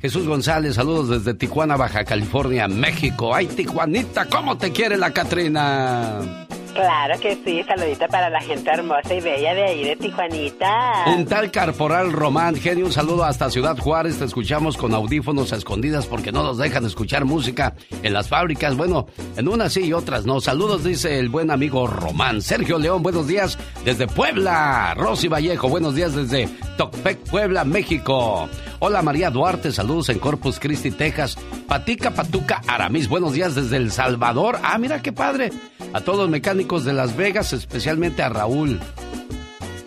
Jesús 0.01 0.25
González, 0.25 0.75
saludos 0.75 1.09
desde 1.09 1.33
Tijuana, 1.33 1.75
Baja 1.75 2.05
California, 2.05 2.67
México. 2.69 3.35
Ay, 3.35 3.47
Tijuanita, 3.47 4.25
¿cómo 4.25 4.57
te 4.57 4.71
quiere 4.71 4.95
la 4.95 5.11
Catrina? 5.11 6.47
Claro 6.73 7.19
que 7.19 7.37
sí, 7.43 7.63
saludito 7.63 8.07
para 8.07 8.29
la 8.29 8.41
gente 8.41 8.69
hermosa 8.69 9.13
y 9.13 9.21
bella 9.21 9.53
de 9.53 9.63
ahí 9.63 9.83
de 9.83 9.95
Tijuanita. 9.95 11.05
Un 11.15 11.25
tal 11.25 11.51
Carporal 11.51 12.11
Román, 12.11 12.55
genio, 12.55 12.85
un 12.85 12.91
saludo 12.91 13.23
hasta 13.23 13.49
Ciudad 13.49 13.77
Juárez, 13.77 14.19
te 14.19 14.25
escuchamos 14.25 14.77
con 14.77 14.93
audífonos 14.93 15.51
a 15.51 15.57
escondidas 15.57 16.05
porque 16.05 16.31
no 16.31 16.43
nos 16.43 16.57
dejan 16.57 16.85
escuchar 16.85 17.25
música 17.25 17.75
en 18.03 18.13
las 18.13 18.29
fábricas, 18.29 18.77
bueno, 18.77 19.07
en 19.35 19.47
unas 19.47 19.73
sí 19.73 19.85
y 19.85 19.93
otras 19.93 20.25
no. 20.25 20.41
Saludos, 20.41 20.83
dice 20.83 21.19
el 21.19 21.29
buen 21.29 21.51
amigo 21.51 21.87
Román. 21.87 22.41
Sergio 22.41 22.77
León, 22.77 23.03
buenos 23.03 23.27
días 23.27 23.57
desde 23.83 24.07
Puebla. 24.07 24.93
Rosy 24.95 25.27
Vallejo, 25.27 25.69
buenos 25.69 25.95
días 25.95 26.15
desde 26.15 26.47
Tocpec, 26.77 27.17
Puebla, 27.29 27.65
México. 27.65 28.47
Hola 28.81 29.01
María 29.01 29.29
Duarte, 29.29 29.73
saludos 29.73 30.07
en 30.07 30.19
Corpus 30.19 30.57
Christi, 30.57 30.89
Texas. 30.91 31.37
Patica 31.67 32.11
Patuca 32.11 32.61
Aramis, 32.65 33.09
buenos 33.09 33.33
días 33.33 33.53
desde 33.53 33.75
El 33.75 33.91
Salvador. 33.91 34.57
Ah, 34.63 34.77
mira 34.77 35.01
qué 35.01 35.11
padre. 35.11 35.51
A 35.91 35.99
todos 35.99 36.19
los 36.19 36.29
mecánicos 36.29 36.85
de 36.85 36.93
Las 36.93 37.17
Vegas, 37.17 37.51
especialmente 37.51 38.23
a 38.23 38.29
Raúl. 38.29 38.79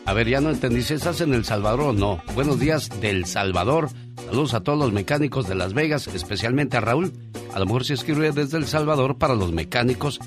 A 0.05 0.13
ver, 0.13 0.29
ya 0.29 0.43
no 0.43 0.51
entendí 0.51 0.83
si 0.83 0.93
estás 0.93 1.23
en 1.23 1.33
El 1.33 1.47
Salvador 1.47 1.81
o 1.81 1.93
no. 1.95 2.23
Buenos 2.35 2.61
días 2.61 2.91
del 3.01 3.25
Salvador. 3.25 3.89
Saludos 4.27 4.53
a 4.53 4.61
todos 4.61 4.79
los 4.79 4.93
mecánicos 4.93 5.49
de 5.49 5.55
Las 5.55 5.73
Vegas, 5.73 6.07
especialmente 6.09 6.77
a 6.77 6.83
Raúl. 6.83 7.15
A 7.55 7.59
lo 7.61 7.65
mejor 7.65 7.87
si 7.87 7.95
escribe 7.95 8.31
desde 8.33 8.59
El 8.59 8.67
Salvador 8.67 9.17
para 9.17 9.35
los 9.35 9.53
mecánicos 9.53 10.21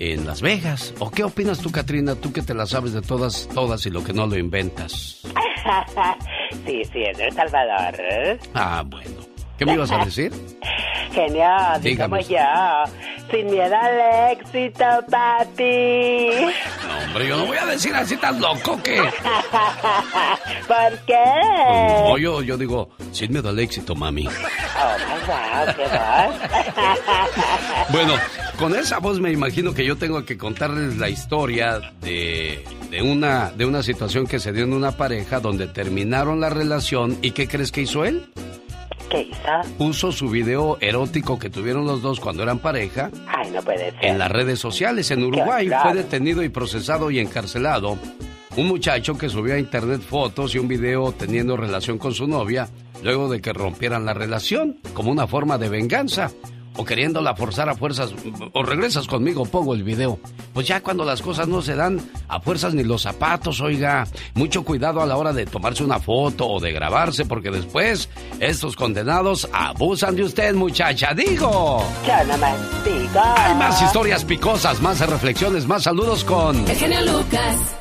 en 0.00 0.26
Las 0.26 0.42
Vegas. 0.42 0.94
¿O 0.98 1.12
qué 1.12 1.22
opinas 1.22 1.60
tú, 1.60 1.70
Katrina? 1.70 2.16
Tú 2.16 2.32
que 2.32 2.42
te 2.42 2.54
la 2.54 2.66
sabes 2.66 2.92
de 2.92 3.02
todas, 3.02 3.48
todas 3.54 3.86
y 3.86 3.90
lo 3.90 4.02
que 4.02 4.12
no 4.12 4.26
lo 4.26 4.36
inventas. 4.36 5.22
sí, 6.66 6.84
sí, 6.84 7.02
es 7.02 7.18
de 7.18 7.26
El 7.26 7.32
Salvador. 7.32 8.38
Ah, 8.54 8.82
bueno. 8.86 9.34
¿Qué 9.58 9.64
me 9.64 9.74
ibas 9.74 9.90
a 9.92 10.04
decir? 10.04 10.32
Genial, 11.12 11.80
como 11.96 12.18
yo. 12.18 12.38
Sin 13.30 13.46
miedo 13.46 13.74
al 13.80 14.32
éxito, 14.32 14.84
papi. 15.08 16.30
No, 16.86 16.98
hombre, 17.04 17.28
yo 17.28 17.36
no 17.36 17.46
voy 17.46 17.56
a 17.56 17.66
decir 17.66 17.94
así 17.94 18.16
tan 18.16 18.40
loco 18.40 18.82
que. 18.82 18.96
¿Por 20.66 20.98
qué? 21.06 21.24
No, 22.08 22.18
yo, 22.18 22.42
yo 22.42 22.56
digo, 22.56 22.88
sin 23.12 23.32
miedo 23.32 23.48
al 23.48 23.58
éxito, 23.60 23.94
mami. 23.94 24.26
Oh, 24.26 24.30
my 24.30 25.20
God, 25.26 25.74
qué 25.76 25.84
bueno, 27.92 28.14
con 28.58 28.74
esa 28.74 28.98
voz 28.98 29.20
me 29.20 29.32
imagino 29.32 29.74
que 29.74 29.84
yo 29.84 29.96
tengo 29.96 30.24
que 30.24 30.36
contarles 30.38 30.96
la 30.98 31.08
historia 31.08 31.80
de, 32.00 32.64
de, 32.90 33.02
una, 33.02 33.50
de 33.50 33.64
una 33.66 33.82
situación 33.82 34.26
que 34.26 34.38
se 34.38 34.52
dio 34.52 34.64
en 34.64 34.72
una 34.72 34.92
pareja 34.92 35.40
donde 35.40 35.66
terminaron 35.66 36.40
la 36.40 36.50
relación 36.50 37.18
y 37.22 37.32
¿qué 37.32 37.48
crees 37.48 37.72
que 37.72 37.82
hizo 37.82 38.04
él? 38.04 38.26
¿Qué 39.10 39.22
hizo? 39.22 39.76
Puso 39.76 40.12
su 40.12 40.28
video 40.28 40.78
erótico 40.80 41.38
que 41.38 41.50
tuvieron 41.50 41.86
los 41.86 42.02
dos 42.02 42.20
cuando 42.20 42.42
eran 42.42 42.58
pareja. 42.58 43.10
Ay, 43.26 43.50
no 43.50 43.62
puede 43.62 43.90
ser. 43.90 44.04
En 44.04 44.18
las 44.18 44.30
redes 44.30 44.58
sociales. 44.58 45.10
En 45.10 45.24
Uruguay 45.24 45.70
fue 45.82 45.94
detenido 45.94 46.42
y 46.42 46.48
procesado 46.48 47.10
y 47.10 47.18
encarcelado 47.18 47.98
un 48.56 48.68
muchacho 48.68 49.18
que 49.18 49.28
subió 49.28 49.54
a 49.54 49.58
internet 49.58 50.00
fotos 50.00 50.54
y 50.54 50.58
un 50.58 50.68
video 50.68 51.12
teniendo 51.12 51.56
relación 51.56 51.98
con 51.98 52.14
su 52.14 52.26
novia 52.26 52.68
luego 53.02 53.28
de 53.28 53.40
que 53.40 53.52
rompieran 53.52 54.06
la 54.06 54.14
relación, 54.14 54.78
como 54.94 55.10
una 55.10 55.26
forma 55.26 55.58
de 55.58 55.68
venganza 55.68 56.30
o 56.76 56.84
queriéndola 56.84 57.34
forzar 57.34 57.68
a 57.68 57.74
fuerzas, 57.74 58.12
o 58.52 58.62
regresas 58.62 59.06
conmigo, 59.06 59.44
pongo 59.46 59.74
el 59.74 59.82
video. 59.82 60.18
Pues 60.52 60.66
ya 60.66 60.80
cuando 60.82 61.04
las 61.04 61.22
cosas 61.22 61.48
no 61.48 61.62
se 61.62 61.74
dan 61.74 62.00
a 62.28 62.40
fuerzas 62.40 62.74
ni 62.74 62.82
los 62.82 63.02
zapatos, 63.02 63.60
oiga, 63.60 64.06
mucho 64.34 64.64
cuidado 64.64 65.00
a 65.00 65.06
la 65.06 65.16
hora 65.16 65.32
de 65.32 65.46
tomarse 65.46 65.84
una 65.84 66.00
foto 66.00 66.46
o 66.46 66.60
de 66.60 66.72
grabarse, 66.72 67.24
porque 67.24 67.50
después 67.50 68.08
estos 68.40 68.76
condenados 68.76 69.48
abusan 69.52 70.16
de 70.16 70.24
usted, 70.24 70.54
muchacha, 70.54 71.14
digo. 71.14 71.84
Hay 72.06 73.54
más 73.54 73.82
historias 73.82 74.24
picosas, 74.24 74.80
más 74.80 75.00
reflexiones, 75.00 75.66
más 75.66 75.84
saludos 75.84 76.24
con... 76.24 76.56
El 76.68 76.76
genio 76.76 77.00
Lucas. 77.02 77.76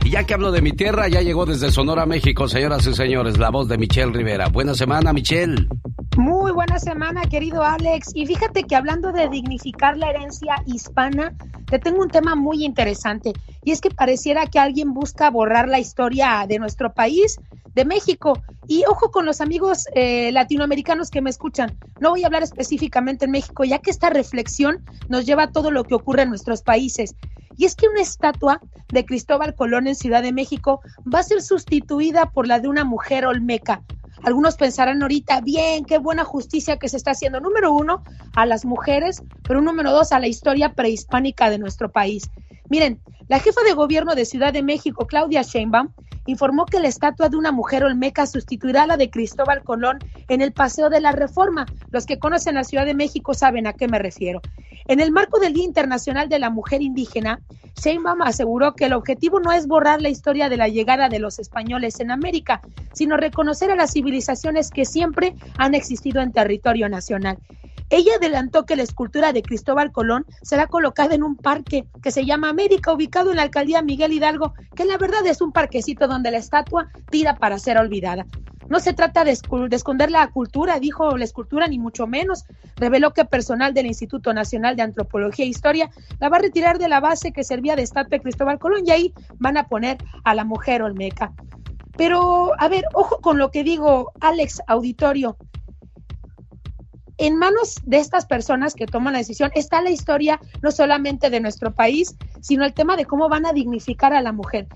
Y 0.05 0.11
ya 0.11 0.23
que 0.23 0.35
hablo 0.35 0.53
de 0.53 0.63
mi 0.63 0.71
tierra, 0.71 1.09
ya 1.09 1.21
llegó 1.21 1.47
desde 1.47 1.73
Sonora, 1.73 2.07
México, 2.07 2.47
señoras 2.47 2.87
y 2.87 2.95
señores, 2.95 3.39
la 3.39 3.51
voz 3.51 3.67
de 3.67 3.77
Michelle 3.77 4.13
Rivera. 4.13 4.47
Buena 4.49 4.75
semana, 4.75 5.13
Michelle. 5.13 5.67
Muy 6.17 6.53
buena 6.53 6.79
semana, 6.79 7.23
querido 7.23 7.65
Alex. 7.65 8.13
Y 8.15 8.25
fíjate 8.25 8.63
que 8.63 8.77
hablando 8.77 9.11
de 9.11 9.29
dignificar 9.29 9.97
la 9.97 10.11
herencia 10.11 10.63
hispana, 10.67 11.35
te 11.67 11.81
tengo 11.81 12.03
un 12.03 12.09
tema 12.09 12.37
muy 12.37 12.65
interesante. 12.65 13.33
Y 13.65 13.73
es 13.73 13.81
que 13.81 13.91
pareciera 13.91 14.47
que 14.47 14.61
alguien 14.61 14.95
busca 14.95 15.29
borrar 15.29 15.67
la 15.67 15.81
historia 15.81 16.47
de 16.49 16.61
nuestro 16.61 16.93
país 16.93 17.41
de 17.75 17.85
México. 17.85 18.41
Y 18.67 18.85
ojo 18.89 19.11
con 19.11 19.27
los 19.27 19.41
amigos 19.41 19.87
eh, 19.95 20.31
latinoamericanos 20.33 21.11
que 21.11 21.23
me 21.23 21.31
escuchan. 21.31 21.77
No 22.01 22.11
voy 22.11 22.23
a 22.23 22.27
hablar 22.27 22.43
específicamente 22.43 23.27
en 23.27 23.31
México, 23.31 23.65
ya 23.65 23.79
que 23.79 23.91
esta 23.91 24.11
reflexión 24.11 24.85
nos 25.09 25.27
lleva 25.27 25.45
a 25.45 25.53
todo 25.53 25.71
lo 25.71 25.85
que 25.85 25.95
ocurre 25.95 26.23
en 26.23 26.31
nuestros 26.31 26.63
países. 26.63 27.15
Y 27.57 27.67
es 27.67 27.75
que 27.75 27.89
una 27.89 28.01
estatua 28.01 28.61
de 28.89 29.05
Cristóbal 29.05 29.55
Colón 29.55 29.87
en 29.87 29.95
Ciudad 29.95 30.23
de 30.23 30.33
México 30.33 30.81
va 31.13 31.21
a 31.21 31.25
ser 31.25 31.43
sustituida 31.43 32.31
por 32.31 32.47
la 32.47 32.59
de 32.59 32.69
una 32.69 32.85
mujer 32.85 33.27
olmeca. 33.27 33.83
Algunos 34.23 34.57
pensarán 34.57 35.03
ahorita, 35.03 35.41
bien, 35.41 35.85
qué 35.85 35.99
buena 35.99 36.25
justicia 36.25 36.79
que 36.79 36.89
se 36.89 36.97
está 36.97 37.13
haciendo. 37.13 37.41
Número 37.41 37.73
uno, 37.73 38.03
a 38.35 38.47
las 38.47 38.65
mujeres, 38.65 39.23
pero 39.43 39.63
número 39.63 39.93
dos, 39.93 40.13
a 40.13 40.21
la 40.21 40.29
historia 40.29 40.75
prehispánica 40.75 41.49
de 41.51 41.59
nuestro 41.59 41.91
país. 41.91 42.31
Miren, 42.69 43.01
la 43.29 43.41
jefa 43.41 43.63
de 43.63 43.73
gobierno 43.73 44.15
de 44.15 44.27
Ciudad 44.27 44.53
de 44.53 44.63
México, 44.63 45.07
Claudia 45.07 45.43
Sheinbaum, 45.43 45.89
informó 46.27 46.67
que 46.67 46.81
la 46.81 46.89
estatua 46.89 47.29
de 47.29 47.37
una 47.37 47.53
mujer 47.53 47.85
olmeca 47.85 48.27
sustituirá 48.27 48.83
a 48.83 48.87
la 48.87 48.97
de 48.97 49.11
Cristóbal 49.11 49.63
Colón 49.63 49.99
en 50.29 50.41
el 50.41 50.53
Paseo 50.53 50.91
de 50.91 51.01
la 51.01 51.13
Reforma. 51.13 51.67
Los 51.91 52.07
que 52.07 52.19
conocen 52.19 52.55
la 52.55 52.65
Ciudad 52.65 52.87
de 52.87 52.95
México 52.95 53.35
saben 53.35 53.67
a 53.67 53.73
qué 53.73 53.89
me 53.89 53.99
refiero. 53.99 54.41
En 54.87 55.01
el 55.01 55.13
marco 55.13 55.39
del 55.39 55.53
Día 55.53 55.65
Internacional 55.65 56.29
de 56.29 56.39
la 56.39 56.51
Mujer 56.51 56.83
Indígena, 56.83 57.41
Sheinbaum 57.81 58.23
aseguró 58.23 58.75
que 58.75 58.87
el 58.87 58.93
objetivo 58.93 59.41
no 59.41 59.53
es 59.53 59.67
borrar 59.67 60.03
la 60.03 60.09
historia 60.09 60.49
de 60.49 60.57
la 60.57 60.69
llegada 60.69 61.09
de 61.09 61.19
los 61.19 61.39
españoles 61.39 62.01
en 62.01 62.11
América, 62.11 62.61
sino 62.93 63.17
reconocer 63.17 63.71
a 63.71 63.77
las 63.77 63.93
civilizaciones 63.93 64.71
que 64.71 64.85
siempre 64.85 65.35
han 65.57 65.75
existido 65.75 66.21
en 66.21 66.33
territorio 66.33 66.89
nacional. 66.89 67.39
Ella 67.91 68.13
adelantó 68.17 68.67
que 68.67 68.77
la 68.77 68.85
escultura 68.85 69.33
de 69.33 69.43
Cristóbal 69.43 69.91
Colón 69.91 70.25
será 70.43 70.69
colocada 70.69 71.17
en 71.17 71.25
un 71.25 71.37
parque 71.37 71.87
que 72.03 72.13
se 72.13 72.25
llama 72.25 72.49
América, 72.49 72.93
ubicado 72.93 73.31
en 73.31 73.37
la 73.37 73.43
alcaldía 73.43 73.83
Miguel 73.83 74.13
Hidalgo, 74.13 74.55
que 74.77 74.85
la 74.85 74.97
verdad 74.97 75.27
es 75.27 75.41
un 75.41 75.51
parquecito 75.51 76.07
donde 76.07 76.31
la 76.31 76.39
estatua 76.39 76.89
tira 77.11 77.37
para 77.37 77.59
ser 77.59 77.79
olvidada. 77.79 78.27
No 78.69 78.79
se 78.79 78.93
trata 78.93 79.25
de, 79.25 79.33
esconder 79.33 80.13
la 80.13 80.29
cultura, 80.29 80.79
dijo 80.79 81.17
la 81.17 81.25
escultura, 81.25 81.67
ni 81.67 81.81
mucho 81.81 82.07
menos. 82.07 82.45
Reveló 82.77 83.13
que 83.13 83.25
personal 83.25 83.75
del 83.75 83.87
Instituto 83.87 84.33
Nacional 84.33 84.77
de 84.77 84.83
Antropología 84.83 85.45
e 85.45 85.49
Historia 85.49 85.91
la 86.21 86.29
va 86.29 86.37
a 86.37 86.43
retirar 86.43 86.79
de 86.79 86.89
la 86.89 87.01
base 87.01 87.33
que 87.33 87.43
servía 87.43 87.75
de 87.75 87.83
estatua 87.83 88.19
de 88.19 88.21
Cristóbal 88.21 88.61
Colón 88.61 88.83
y 88.87 88.93
ahí 88.93 89.15
van 89.41 89.57
a 89.57 89.67
poner 89.67 89.99
a 90.23 90.37
la 90.37 90.45
mujer 90.45 90.83
olmeca. 90.83 91.33
Pero, 91.97 92.53
a 92.61 92.69
ver, 92.69 92.85
ojo 92.95 93.21
con 93.21 93.39
lo 93.39 93.51
que 93.51 93.65
digo, 93.65 94.13
Alex 94.21 94.63
Auditorio 94.69 95.37
en 97.21 97.37
manos 97.37 97.77
de 97.85 97.99
estas 97.99 98.25
personas 98.25 98.75
que 98.75 98.87
toman 98.87 99.13
la 99.13 99.19
decisión 99.19 99.51
está 99.55 99.83
la 99.83 99.91
historia 99.91 100.41
no 100.63 100.71
solamente 100.71 101.29
de 101.29 101.41
nuestro 101.41 101.75
país, 101.75 102.17
sino 102.41 102.65
el 102.65 102.73
tema 102.73 102.97
de 102.97 103.05
cómo 103.05 103.29
van 103.29 103.45
a 103.45 103.53
dignificar 103.53 104.15
a 104.15 104.23
la 104.23 104.33
mujer. 104.33 104.67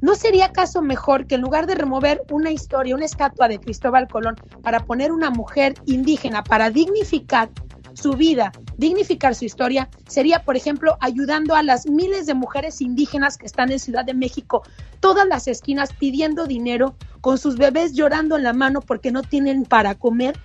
¿No 0.00 0.14
sería 0.14 0.46
acaso 0.46 0.80
mejor 0.80 1.26
que 1.26 1.34
en 1.34 1.42
lugar 1.42 1.66
de 1.66 1.74
remover 1.74 2.22
una 2.30 2.50
historia, 2.50 2.94
una 2.94 3.04
estatua 3.04 3.48
de 3.48 3.60
Cristóbal 3.60 4.08
Colón 4.08 4.36
para 4.62 4.80
poner 4.80 5.12
una 5.12 5.28
mujer 5.28 5.74
indígena, 5.84 6.42
para 6.42 6.70
dignificar 6.70 7.50
su 7.92 8.12
vida, 8.12 8.50
dignificar 8.78 9.34
su 9.34 9.44
historia, 9.44 9.90
sería, 10.08 10.42
por 10.42 10.56
ejemplo, 10.56 10.96
ayudando 11.00 11.54
a 11.54 11.62
las 11.62 11.86
miles 11.86 12.24
de 12.24 12.32
mujeres 12.32 12.80
indígenas 12.80 13.36
que 13.36 13.44
están 13.44 13.70
en 13.72 13.78
Ciudad 13.78 14.06
de 14.06 14.14
México, 14.14 14.62
todas 15.00 15.26
las 15.28 15.48
esquinas 15.48 15.92
pidiendo 15.92 16.46
dinero, 16.46 16.94
con 17.20 17.36
sus 17.36 17.56
bebés 17.56 17.92
llorando 17.92 18.38
en 18.38 18.44
la 18.44 18.54
mano 18.54 18.80
porque 18.80 19.10
no 19.10 19.20
tienen 19.22 19.64
para 19.64 19.96
comer? 19.96 20.38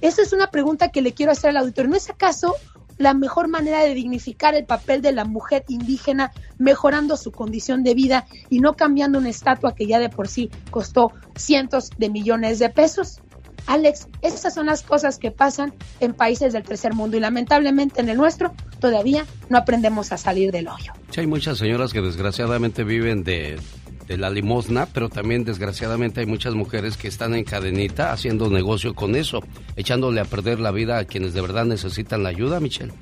Esa 0.00 0.22
es 0.22 0.32
una 0.32 0.50
pregunta 0.50 0.88
que 0.88 1.02
le 1.02 1.12
quiero 1.12 1.32
hacer 1.32 1.50
al 1.50 1.58
auditorio. 1.58 1.90
¿No 1.90 1.96
es 1.96 2.08
acaso 2.10 2.54
la 3.00 3.14
mejor 3.14 3.48
manera 3.48 3.80
de 3.80 3.94
dignificar 3.94 4.54
el 4.54 4.66
papel 4.66 5.00
de 5.00 5.12
la 5.12 5.24
mujer 5.24 5.64
indígena, 5.68 6.32
mejorando 6.58 7.16
su 7.16 7.32
condición 7.32 7.82
de 7.82 7.94
vida 7.94 8.26
y 8.50 8.60
no 8.60 8.76
cambiando 8.76 9.18
una 9.18 9.30
estatua 9.30 9.74
que 9.74 9.86
ya 9.86 9.98
de 9.98 10.10
por 10.10 10.28
sí 10.28 10.50
costó 10.70 11.12
cientos 11.34 11.90
de 11.96 12.10
millones 12.10 12.58
de 12.58 12.68
pesos? 12.68 13.20
Alex, 13.66 14.08
esas 14.20 14.52
son 14.52 14.66
las 14.66 14.82
cosas 14.82 15.18
que 15.18 15.30
pasan 15.30 15.72
en 16.00 16.12
países 16.12 16.52
del 16.52 16.62
tercer 16.62 16.94
mundo 16.94 17.16
y 17.16 17.20
lamentablemente 17.20 18.00
en 18.00 18.08
el 18.08 18.16
nuestro 18.16 18.52
todavía 18.80 19.24
no 19.48 19.58
aprendemos 19.58 20.12
a 20.12 20.16
salir 20.16 20.50
del 20.50 20.68
hoyo. 20.68 20.92
Hay 21.16 21.26
muchas 21.26 21.58
señoras 21.58 21.92
que 21.92 22.00
desgraciadamente 22.00 22.84
viven 22.84 23.24
de, 23.24 23.58
de 24.10 24.18
la 24.18 24.28
limosna, 24.28 24.86
pero 24.86 25.08
también 25.08 25.44
desgraciadamente 25.44 26.18
hay 26.18 26.26
muchas 26.26 26.54
mujeres 26.56 26.96
que 26.96 27.06
están 27.06 27.32
en 27.32 27.44
cadenita 27.44 28.12
haciendo 28.12 28.50
negocio 28.50 28.92
con 28.92 29.14
eso, 29.14 29.40
echándole 29.76 30.20
a 30.20 30.24
perder 30.24 30.58
la 30.58 30.72
vida 30.72 30.98
a 30.98 31.04
quienes 31.04 31.32
de 31.32 31.40
verdad 31.40 31.64
necesitan 31.64 32.24
la 32.24 32.30
ayuda, 32.30 32.58
Michelle. 32.58 32.92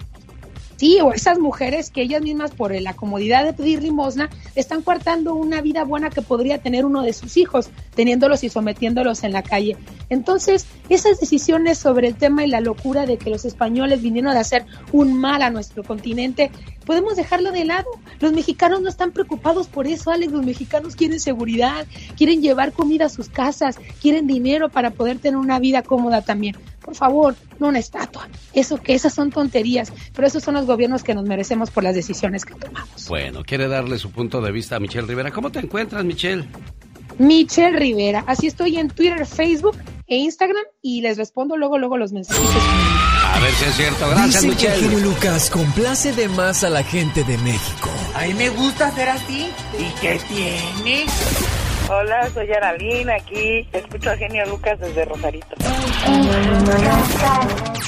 Sí, 0.78 1.00
o 1.00 1.12
esas 1.12 1.40
mujeres 1.40 1.90
que 1.90 2.02
ellas 2.02 2.22
mismas 2.22 2.52
por 2.52 2.72
la 2.80 2.94
comodidad 2.94 3.44
de 3.44 3.52
pedir 3.52 3.82
limosna 3.82 4.30
están 4.54 4.82
coartando 4.82 5.34
una 5.34 5.60
vida 5.60 5.82
buena 5.82 6.08
que 6.08 6.22
podría 6.22 6.58
tener 6.58 6.84
uno 6.84 7.02
de 7.02 7.12
sus 7.12 7.36
hijos, 7.36 7.68
teniéndolos 7.96 8.44
y 8.44 8.48
sometiéndolos 8.48 9.24
en 9.24 9.32
la 9.32 9.42
calle. 9.42 9.76
Entonces, 10.08 10.66
esas 10.88 11.18
decisiones 11.18 11.78
sobre 11.78 12.06
el 12.06 12.14
tema 12.14 12.44
y 12.44 12.48
la 12.48 12.60
locura 12.60 13.06
de 13.06 13.18
que 13.18 13.28
los 13.28 13.44
españoles 13.44 14.02
vinieron 14.02 14.36
a 14.36 14.38
hacer 14.38 14.66
un 14.92 15.14
mal 15.14 15.42
a 15.42 15.50
nuestro 15.50 15.82
continente, 15.82 16.52
podemos 16.86 17.16
dejarlo 17.16 17.50
de 17.50 17.64
lado. 17.64 17.90
Los 18.20 18.32
mexicanos 18.32 18.80
no 18.80 18.88
están 18.88 19.10
preocupados 19.10 19.66
por 19.66 19.88
eso, 19.88 20.12
Alex. 20.12 20.30
Los 20.30 20.46
mexicanos 20.46 20.94
quieren 20.94 21.18
seguridad, 21.18 21.88
quieren 22.16 22.40
llevar 22.40 22.70
comida 22.70 23.06
a 23.06 23.08
sus 23.08 23.28
casas, 23.28 23.80
quieren 24.00 24.28
dinero 24.28 24.68
para 24.68 24.92
poder 24.92 25.18
tener 25.18 25.38
una 25.38 25.58
vida 25.58 25.82
cómoda 25.82 26.22
también 26.22 26.54
por 26.88 26.96
favor, 26.96 27.36
no 27.58 27.68
una 27.68 27.80
estatua. 27.80 28.30
Eso 28.54 28.78
que 28.78 28.94
esas 28.94 29.12
son 29.12 29.30
tonterías, 29.30 29.92
pero 30.14 30.26
esos 30.26 30.42
son 30.42 30.54
los 30.54 30.64
gobiernos 30.64 31.02
que 31.02 31.14
nos 31.14 31.26
merecemos 31.26 31.70
por 31.70 31.84
las 31.84 31.94
decisiones 31.94 32.46
que 32.46 32.54
tomamos. 32.54 33.08
Bueno, 33.08 33.44
quiere 33.44 33.68
darle 33.68 33.98
su 33.98 34.10
punto 34.10 34.40
de 34.40 34.50
vista 34.52 34.76
a 34.76 34.80
Michelle 34.80 35.06
Rivera. 35.06 35.30
¿Cómo 35.30 35.52
te 35.52 35.58
encuentras, 35.58 36.02
Michelle? 36.06 36.46
Michelle 37.18 37.78
Rivera. 37.78 38.24
Así 38.26 38.46
estoy 38.46 38.78
en 38.78 38.88
Twitter, 38.88 39.26
Facebook 39.26 39.76
e 40.06 40.16
Instagram 40.16 40.64
y 40.80 41.02
les 41.02 41.18
respondo 41.18 41.58
luego, 41.58 41.76
luego 41.76 41.98
los 41.98 42.14
mensajes. 42.14 42.42
A 43.22 43.38
ver 43.38 43.52
si 43.52 43.64
es 43.66 43.76
cierto. 43.76 44.08
Gracias, 44.08 44.44
Dice 44.44 44.48
Michelle. 44.48 44.88
Que 44.88 45.02
Lucas 45.02 45.50
complace 45.50 46.14
de 46.14 46.28
más 46.30 46.64
a 46.64 46.70
la 46.70 46.82
gente 46.82 47.22
de 47.22 47.36
México. 47.36 47.90
A 48.14 48.24
mí 48.24 48.32
me 48.32 48.48
gusta 48.48 48.90
ser 48.92 49.10
así. 49.10 49.50
¿Y 49.78 50.00
qué 50.00 50.18
tiene? 50.26 51.04
Hola, 51.90 52.28
soy 52.34 52.52
Aralín, 52.52 53.08
aquí 53.08 53.66
escucho 53.72 54.10
a 54.10 54.16
Genio 54.16 54.44
Lucas 54.44 54.78
desde 54.78 55.06
Rosarito. 55.06 55.56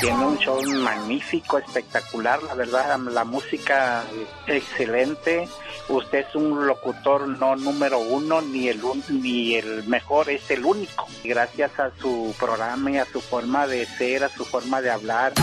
Tiene 0.01 0.25
un 0.25 0.39
show 0.39 0.59
magnífico, 0.83 1.59
espectacular, 1.59 2.43
la 2.45 2.55
verdad, 2.55 2.99
la 2.99 3.25
música 3.25 4.03
excelente. 4.47 5.47
Usted 5.91 6.21
es 6.21 6.35
un 6.35 6.67
locutor 6.67 7.29
no 7.29 7.57
número 7.57 7.99
uno, 7.99 8.41
ni 8.41 8.69
el, 8.69 8.81
ni 9.11 9.57
el 9.57 9.85
mejor, 9.87 10.31
es 10.31 10.51
el 10.51 10.65
único. 10.65 11.07
Gracias 11.23 11.79
a 11.79 11.91
su 12.01 12.35
programa 12.41 12.91
y 12.93 12.97
a 12.97 13.05
su 13.05 13.21
forma 13.21 13.67
de 13.67 13.85
ser, 13.85 14.25
a 14.25 14.31
su 14.31 14.47
forma 14.47 14.81
de 14.81 14.91
hablar. 14.91 15.35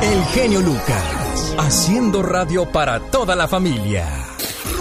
El 0.00 0.24
genio 0.26 0.60
Lucas, 0.60 1.56
haciendo 1.58 2.22
radio 2.22 2.70
para 2.70 3.00
toda 3.00 3.34
la 3.34 3.48
familia. 3.48 4.31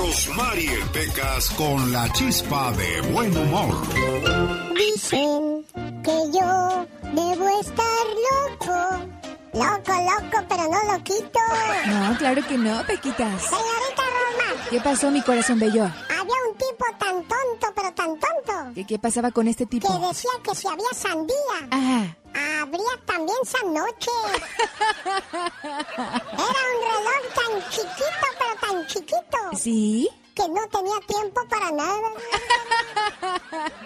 Rosmarie 0.02 0.84
Pecas 0.92 1.52
con 1.52 1.92
la 1.92 2.12
chispa 2.12 2.72
de 2.72 3.02
buen 3.12 3.38
humor. 3.38 3.76
Dicen 4.74 5.64
que 6.04 6.18
yo 6.34 6.88
debo 7.14 7.60
estar 7.60 8.06
loco. 8.28 9.06
Loco, 9.54 9.94
loco, 9.94 10.46
pero 10.50 10.64
no 10.64 10.92
loquito. 10.92 11.40
No, 11.86 12.18
claro 12.18 12.42
que 12.48 12.58
no, 12.58 12.84
Pequitas. 12.88 13.44
Señorita 13.44 14.04
Rosmar. 14.18 14.70
¿Qué 14.72 14.82
pasó, 14.82 15.12
mi 15.12 15.22
corazón 15.22 15.60
bello? 15.60 15.84
Había 15.84 16.38
un 16.50 16.58
tipo 16.58 16.86
tan 16.98 17.16
tonto, 17.28 17.68
pero 17.76 17.94
tan 17.94 18.08
tonto. 18.18 18.74
¿Qué, 18.74 18.86
qué 18.88 18.98
pasaba 18.98 19.30
con 19.30 19.48
este 19.48 19.68
tipo? 19.68 19.88
Que 19.88 20.08
decía 20.08 20.32
que 20.44 20.56
si 20.56 20.68
había 20.68 20.94
sandía. 20.96 21.36
Ajá. 21.70 22.18
Habría 22.34 23.06
también 23.06 23.38
sanoche. 23.46 24.12
Era 25.64 26.62
un 26.72 26.82
reloj 26.88 27.24
tan 27.36 27.70
chiquito, 27.70 28.26
pero 28.40 28.56
tan 28.62 28.88
chiquito. 28.88 29.38
¿Sí? 29.58 30.10
Que 30.36 30.48
no 30.48 30.66
tenía 30.70 31.00
tiempo 31.08 31.42
para 31.50 31.72
nada. 31.72 32.10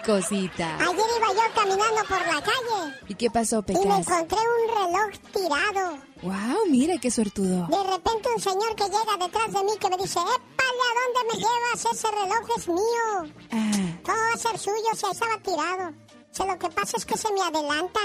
Cosita. 0.06 0.76
Ayer 0.78 1.06
iba 1.18 1.34
yo 1.34 1.54
caminando 1.56 2.02
por 2.08 2.20
la 2.20 2.42
calle. 2.42 2.96
¿Y 3.08 3.16
qué 3.16 3.30
pasó, 3.32 3.64
Y 3.68 3.74
me 3.74 3.80
Pecas? 3.80 4.00
encontré 4.00 4.38
un 4.38 4.76
reloj 4.76 5.12
tirado. 5.34 5.98
Wow, 6.22 6.66
mira 6.70 6.96
qué 7.02 7.10
suertudo. 7.12 7.68
De 7.68 7.84
repente 7.92 8.30
un 8.36 8.42
señor 8.42 8.76
que 8.76 8.84
llega 8.86 9.18
detrás 9.20 9.52
de 9.54 9.64
mí 9.64 9.72
que 9.80 9.90
me 9.90 9.98
dice, 9.98 10.20
¡Épale, 10.20 10.84
¿a 10.86 10.94
dónde 11.02 11.34
me 11.34 11.40
llevas? 11.40 11.86
Ese 11.92 12.12
reloj 12.12 12.50
es 12.58 12.68
mío. 12.68 13.34
Ah. 13.52 13.72
Todo 14.06 14.16
va 14.16 14.34
a 14.34 14.38
ser 14.38 14.58
suyo 14.60 14.90
si 14.96 15.06
estaba 15.12 15.38
tirado. 15.40 15.94
Lo 16.40 16.60
que 16.60 16.70
pasa 16.70 16.98
es 16.98 17.06
que 17.06 17.18
se 17.18 17.28
me 17.34 17.42
adelanta. 17.42 18.00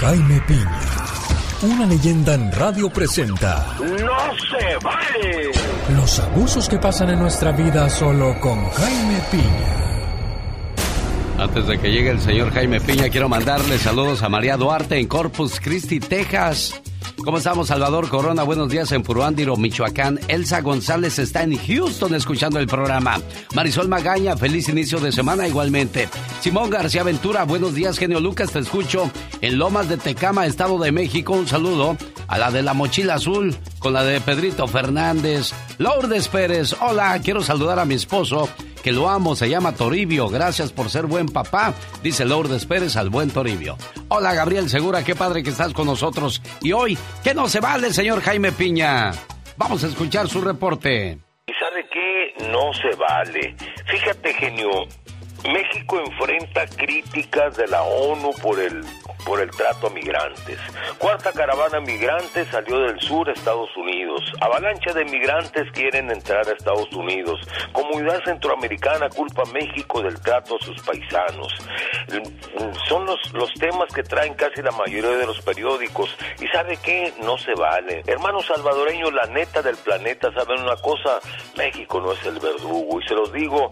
Jaime 0.00 0.40
Piña, 0.46 0.80
una 1.62 1.86
leyenda 1.86 2.34
en 2.34 2.52
radio 2.52 2.90
presenta 2.90 3.76
¡No 3.78 3.86
se 3.88 4.76
vale! 4.82 5.52
los 5.96 6.18
abusos 6.20 6.68
que 6.68 6.78
pasan 6.78 7.10
en 7.10 7.18
nuestra 7.20 7.52
vida 7.52 7.88
solo 7.88 8.38
con 8.40 8.68
Jaime 8.70 9.20
Piña. 9.30 9.78
Antes 11.38 11.66
de 11.66 11.78
que 11.78 11.90
llegue 11.90 12.10
el 12.10 12.20
señor 12.20 12.52
Jaime 12.52 12.80
Piña, 12.80 13.08
quiero 13.08 13.28
mandarle 13.28 13.78
saludos 13.78 14.22
a 14.22 14.28
María 14.28 14.56
Duarte 14.56 14.98
en 14.98 15.06
Corpus 15.06 15.60
Christi, 15.60 15.98
Texas. 16.00 16.80
¿Cómo 17.24 17.38
estamos, 17.38 17.68
Salvador 17.68 18.08
Corona? 18.08 18.42
Buenos 18.42 18.68
días 18.68 18.90
en 18.92 19.02
Puruándiro, 19.02 19.56
Michoacán. 19.56 20.18
Elsa 20.28 20.60
González 20.60 21.18
está 21.18 21.42
en 21.42 21.56
Houston 21.56 22.14
escuchando 22.14 22.58
el 22.58 22.66
programa. 22.66 23.20
Marisol 23.54 23.88
Magaña, 23.88 24.36
feliz 24.36 24.68
inicio 24.68 24.98
de 24.98 25.12
semana 25.12 25.46
igualmente. 25.46 26.08
Simón 26.40 26.70
García 26.70 27.02
Ventura, 27.02 27.44
buenos 27.44 27.74
días, 27.74 27.98
genio 27.98 28.20
Lucas, 28.20 28.50
te 28.50 28.58
escucho 28.58 29.10
en 29.40 29.58
Lomas 29.58 29.88
de 29.88 29.96
Tecama, 29.96 30.46
Estado 30.46 30.78
de 30.78 30.92
México. 30.92 31.32
Un 31.34 31.46
saludo 31.46 31.96
a 32.26 32.38
la 32.38 32.50
de 32.50 32.62
la 32.62 32.74
mochila 32.74 33.14
azul 33.14 33.54
con 33.78 33.92
la 33.92 34.04
de 34.04 34.20
Pedrito 34.20 34.66
Fernández. 34.66 35.52
Lourdes 35.78 36.28
Pérez, 36.28 36.74
hola, 36.80 37.18
quiero 37.22 37.42
saludar 37.42 37.78
a 37.78 37.84
mi 37.84 37.94
esposo 37.94 38.48
que 38.82 38.92
lo 38.92 39.08
amo, 39.08 39.36
se 39.36 39.48
llama 39.48 39.72
Toribio. 39.72 40.28
Gracias 40.28 40.72
por 40.72 40.90
ser 40.90 41.06
buen 41.06 41.26
papá, 41.26 41.74
dice 42.02 42.24
Lourdes 42.24 42.66
Pérez 42.66 42.96
al 42.96 43.10
buen 43.10 43.30
Toribio. 43.30 43.76
Hola 44.08 44.34
Gabriel 44.34 44.68
Segura, 44.68 45.04
qué 45.04 45.14
padre 45.14 45.42
que 45.42 45.50
estás 45.50 45.72
con 45.72 45.86
nosotros. 45.86 46.42
Y 46.60 46.72
hoy, 46.72 46.91
¿qué 47.22 47.34
no 47.34 47.48
se 47.48 47.60
vale, 47.60 47.92
señor 47.92 48.20
Jaime 48.22 48.52
Piña? 48.52 49.12
Vamos 49.56 49.84
a 49.84 49.88
escuchar 49.88 50.28
su 50.28 50.40
reporte. 50.40 51.18
¿Y 51.46 51.52
sabe 51.54 51.86
qué? 51.92 52.34
No 52.50 52.72
se 52.72 52.96
vale. 52.96 53.54
Fíjate, 53.86 54.34
genio, 54.34 54.70
México 55.44 55.98
enfrenta 55.98 56.66
críticas 56.66 57.56
de 57.56 57.66
la 57.66 57.82
ONU 57.82 58.30
por 58.40 58.60
el 58.60 58.84
por 59.24 59.40
el 59.40 59.50
trato 59.52 59.86
a 59.86 59.90
migrantes. 59.90 60.58
Cuarta 60.98 61.30
caravana 61.32 61.78
migrante 61.80 62.44
salió 62.46 62.80
del 62.80 63.00
sur 63.00 63.28
a 63.28 63.32
Estados 63.32 63.70
Unidos. 63.76 64.20
Avalancha 64.40 64.92
de 64.92 65.04
migrantes 65.04 65.70
quieren 65.72 66.10
entrar 66.10 66.48
a 66.48 66.52
Estados 66.52 66.92
Unidos. 66.92 67.40
Comunidad 67.72 68.20
centroamericana 68.24 69.08
culpa 69.10 69.42
a 69.42 69.52
México 69.52 70.02
del 70.02 70.20
trato 70.20 70.56
a 70.56 70.64
sus 70.64 70.80
paisanos. 70.82 71.52
Son 72.88 73.06
los, 73.06 73.32
los 73.32 73.52
temas 73.54 73.92
que 73.94 74.02
traen 74.02 74.34
casi 74.34 74.60
la 74.60 74.72
mayoría 74.72 75.16
de 75.16 75.26
los 75.26 75.40
periódicos. 75.42 76.16
¿Y 76.40 76.48
sabe 76.48 76.76
qué? 76.82 77.12
No 77.22 77.38
se 77.38 77.54
vale. 77.54 78.02
Hermanos 78.06 78.46
salvadoreños, 78.46 79.12
la 79.12 79.26
neta 79.26 79.62
del 79.62 79.76
planeta, 79.76 80.32
¿saben 80.32 80.62
una 80.62 80.76
cosa? 80.76 81.20
México 81.56 82.00
no 82.00 82.12
es 82.12 82.26
el 82.26 82.40
verdugo. 82.40 83.00
Y 83.00 83.06
se 83.06 83.14
los 83.14 83.32
digo 83.32 83.70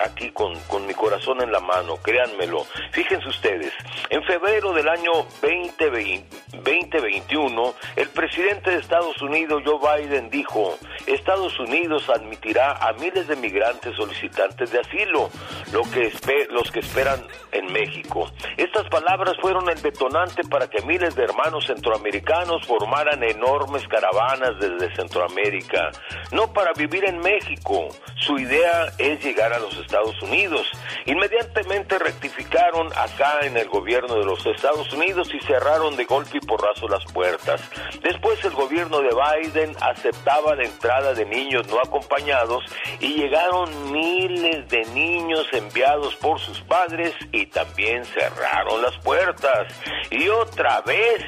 aquí 0.00 0.30
con, 0.30 0.54
con 0.68 0.86
mi 0.86 0.94
corazón 0.94 1.11
en 1.40 1.52
la 1.52 1.60
mano, 1.60 1.96
créanmelo. 1.96 2.64
Fíjense 2.92 3.28
ustedes, 3.28 3.72
en 4.08 4.22
febrero 4.24 4.72
del 4.72 4.88
año 4.88 5.12
2020, 5.42 6.42
2021, 6.52 7.74
el 7.96 8.08
presidente 8.10 8.70
de 8.70 8.78
Estados 8.78 9.20
Unidos, 9.20 9.62
Joe 9.64 9.78
Biden, 10.02 10.30
dijo, 10.30 10.78
Estados 11.06 11.58
Unidos 11.58 12.08
admitirá 12.08 12.72
a 12.72 12.92
miles 12.94 13.26
de 13.28 13.36
migrantes 13.36 13.94
solicitantes 13.96 14.70
de 14.70 14.80
asilo, 14.80 15.30
lo 15.72 15.82
que 15.82 16.12
los 16.50 16.70
que 16.70 16.80
esperan 16.80 17.20
en 17.52 17.72
México. 17.72 18.30
Estas 18.56 18.88
palabras 18.88 19.34
fueron 19.40 19.68
el 19.68 19.80
detonante 19.82 20.42
para 20.44 20.68
que 20.68 20.82
miles 20.82 21.14
de 21.14 21.24
hermanos 21.24 21.66
centroamericanos 21.66 22.66
formaran 22.66 23.22
enormes 23.22 23.86
caravanas 23.88 24.58
desde 24.60 24.94
Centroamérica, 24.94 25.90
no 26.30 26.52
para 26.52 26.72
vivir 26.72 27.04
en 27.04 27.18
México. 27.18 27.88
Su 28.16 28.38
idea 28.38 28.86
es 28.98 29.22
llegar 29.24 29.52
a 29.52 29.58
los 29.58 29.76
Estados 29.78 30.20
Unidos. 30.22 30.70
Inmediatamente 31.06 31.98
rectificaron 31.98 32.88
acá 32.96 33.40
en 33.42 33.56
el 33.56 33.68
gobierno 33.68 34.14
de 34.14 34.24
los 34.24 34.44
Estados 34.46 34.92
Unidos 34.92 35.28
y 35.34 35.40
cerraron 35.40 35.96
de 35.96 36.04
golpe 36.04 36.38
y 36.38 36.46
porrazo 36.46 36.88
las 36.88 37.04
puertas. 37.12 37.60
Después 38.02 38.44
el 38.44 38.52
gobierno 38.52 39.00
de 39.00 39.10
Biden 39.10 39.76
aceptaba 39.80 40.54
la 40.54 40.64
entrada 40.64 41.14
de 41.14 41.24
niños 41.24 41.66
no 41.68 41.78
acompañados 41.80 42.64
y 43.00 43.14
llegaron 43.14 43.92
miles 43.92 44.68
de 44.68 44.84
niños 44.94 45.46
enviados 45.52 46.14
por 46.16 46.38
sus 46.38 46.60
padres 46.60 47.14
y 47.32 47.46
también 47.46 48.04
cerraron 48.04 48.82
las 48.82 48.96
puertas. 48.98 49.74
Y 50.10 50.28
otra 50.28 50.80
vez 50.82 51.24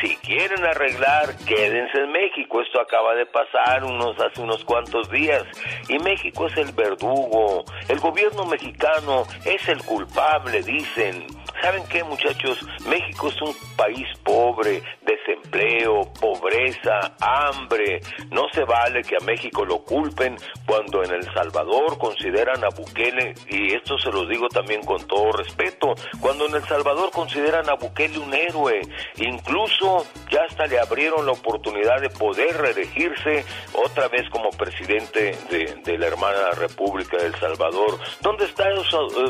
si 0.00 0.16
quieren 0.16 0.64
arreglar, 0.64 1.36
quédense 1.46 1.98
en 1.98 2.12
México. 2.12 2.60
Esto 2.60 2.80
acaba 2.80 3.14
de 3.14 3.26
pasar 3.26 3.84
unos 3.84 4.18
hace 4.20 4.40
unos 4.40 4.64
cuantos 4.64 5.10
días. 5.10 5.44
Y 5.88 5.98
México 5.98 6.46
es 6.46 6.56
el 6.56 6.72
verdugo. 6.72 7.64
El 7.88 7.98
gobierno 8.00 8.44
mexicano 8.46 9.24
es 9.44 9.68
el 9.68 9.82
culpable, 9.84 10.62
dicen. 10.62 11.26
¿Saben 11.60 11.84
qué, 11.88 12.04
muchachos? 12.04 12.58
México 12.86 13.28
es 13.28 13.40
un 13.40 13.54
país 13.76 14.06
pobre, 14.22 14.82
desempleo, 15.02 16.02
pobreza, 16.20 17.14
hambre. 17.20 18.00
No 18.30 18.42
se 18.52 18.64
vale 18.64 19.02
que 19.02 19.16
a 19.16 19.24
México 19.24 19.64
lo 19.64 19.78
culpen 19.78 20.36
cuando 20.66 21.02
en 21.04 21.12
El 21.12 21.24
Salvador 21.32 21.96
consideran 21.98 22.62
a 22.64 22.68
Bukele, 22.68 23.34
y 23.48 23.74
esto 23.74 23.96
se 23.98 24.10
los 24.10 24.28
digo 24.28 24.48
también 24.48 24.82
con 24.82 25.06
todo 25.06 25.32
respeto, 25.32 25.94
cuando 26.20 26.46
en 26.46 26.56
El 26.56 26.64
Salvador 26.64 27.10
consideran 27.12 27.68
a 27.70 27.74
Bukele 27.74 28.18
un 28.18 28.34
héroe. 28.34 28.80
Incluso 29.16 29.83
ya 30.30 30.44
hasta 30.48 30.66
le 30.66 30.80
abrieron 30.80 31.26
la 31.26 31.32
oportunidad 31.32 32.00
de 32.00 32.10
poder 32.10 32.56
reelegirse 32.56 33.44
otra 33.72 34.08
vez 34.08 34.28
como 34.30 34.50
presidente 34.50 35.36
de, 35.50 35.98
la 35.98 36.06
hermana 36.06 36.50
República 36.56 37.16
de 37.18 37.26
El 37.26 37.34
Salvador. 37.36 37.98
¿Dónde 38.20 38.46
está, 38.46 38.68
eh, 38.68 38.74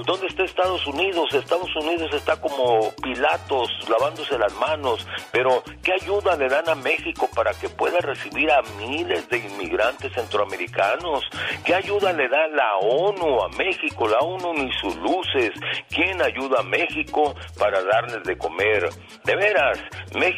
¿Dónde 0.06 0.26
está 0.28 0.44
Estados 0.44 0.86
Unidos? 0.86 1.34
Estados 1.34 1.74
Unidos 1.76 2.10
está 2.14 2.40
como 2.40 2.90
Pilatos 3.02 3.68
lavándose 3.88 4.38
las 4.38 4.54
manos, 4.54 5.06
pero 5.30 5.62
¿qué 5.82 5.92
ayuda 5.92 6.36
le 6.36 6.48
dan 6.48 6.68
a 6.68 6.74
México 6.74 7.28
para 7.34 7.52
que 7.52 7.68
pueda 7.68 7.98
recibir 8.00 8.50
a 8.50 8.62
miles 8.78 9.28
de 9.28 9.38
inmigrantes 9.38 10.12
centroamericanos? 10.14 11.24
¿Qué 11.64 11.74
ayuda 11.74 12.12
le 12.12 12.28
da 12.28 12.46
la 12.48 12.76
ONU 12.78 13.42
a 13.42 13.48
México? 13.50 14.08
La 14.08 14.18
ONU 14.18 14.54
ni 14.54 14.72
sus 14.80 14.96
luces. 14.96 15.50
¿Quién 15.88 16.22
ayuda 16.22 16.60
a 16.60 16.62
México 16.62 17.34
para 17.58 17.82
darles 17.82 18.22
de 18.24 18.38
comer? 18.38 18.88
De 19.24 19.36
veras, 19.36 19.78
México 20.14 20.33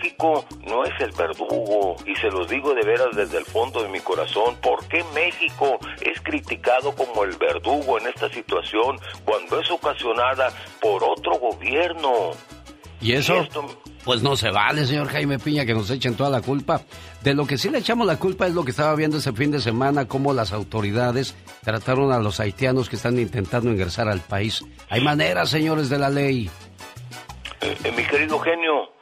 no 0.67 0.85
es 0.85 1.01
el 1.01 1.13
verdugo 1.13 1.97
y 2.07 2.15
se 2.17 2.29
los 2.29 2.49
digo 2.49 2.75
de 2.75 2.83
veras 2.83 3.15
desde 3.15 3.39
el 3.39 3.45
fondo 3.45 3.83
de 3.83 3.89
mi 3.89 4.01
corazón. 4.01 4.57
¿Por 4.63 4.87
qué 4.89 5.05
México 5.15 5.79
es 6.01 6.21
criticado 6.21 6.95
como 6.95 7.25
el 7.25 7.37
verdugo 7.37 7.99
en 7.99 8.09
esta 8.09 8.29
situación 8.29 8.99
cuando 9.25 9.61
es 9.61 9.71
ocasionada 9.71 10.51
por 10.81 11.03
otro 11.05 11.39
gobierno? 11.39 12.33
¿Y 13.01 13.13
eso? 13.13 13.47
Pues 14.05 14.23
no 14.23 14.37
se 14.37 14.51
vale, 14.51 14.87
señor 14.87 15.09
Jaime 15.09 15.39
Piña, 15.39 15.67
que 15.67 15.75
nos 15.75 15.91
echen 15.91 16.15
toda 16.15 16.31
la 16.31 16.41
culpa. 16.41 16.81
De 17.23 17.35
lo 17.35 17.47
que 17.47 17.59
sí 17.59 17.69
le 17.69 17.79
echamos 17.79 18.07
la 18.07 18.19
culpa 18.19 18.47
es 18.47 18.55
lo 18.55 18.65
que 18.65 18.71
estaba 18.71 18.95
viendo 18.95 19.19
ese 19.19 19.33
fin 19.33 19.51
de 19.51 19.61
semana, 19.61 20.07
cómo 20.07 20.33
las 20.33 20.53
autoridades 20.53 21.35
trataron 21.65 22.13
a 22.13 22.21
los 22.21 22.39
haitianos 22.39 22.89
que 22.89 22.97
están 22.97 23.19
intentando 23.19 23.71
ingresar 23.71 24.09
al 24.09 24.21
país. 24.21 24.65
Hay 24.89 25.03
maneras, 25.03 25.51
señores 25.51 25.89
de 25.89 25.99
la 25.99 26.09
ley. 26.09 26.49
Eh, 27.61 27.77
eh, 27.83 27.93
mi 27.97 28.05
querido 28.05 28.39
genio, 28.39 28.96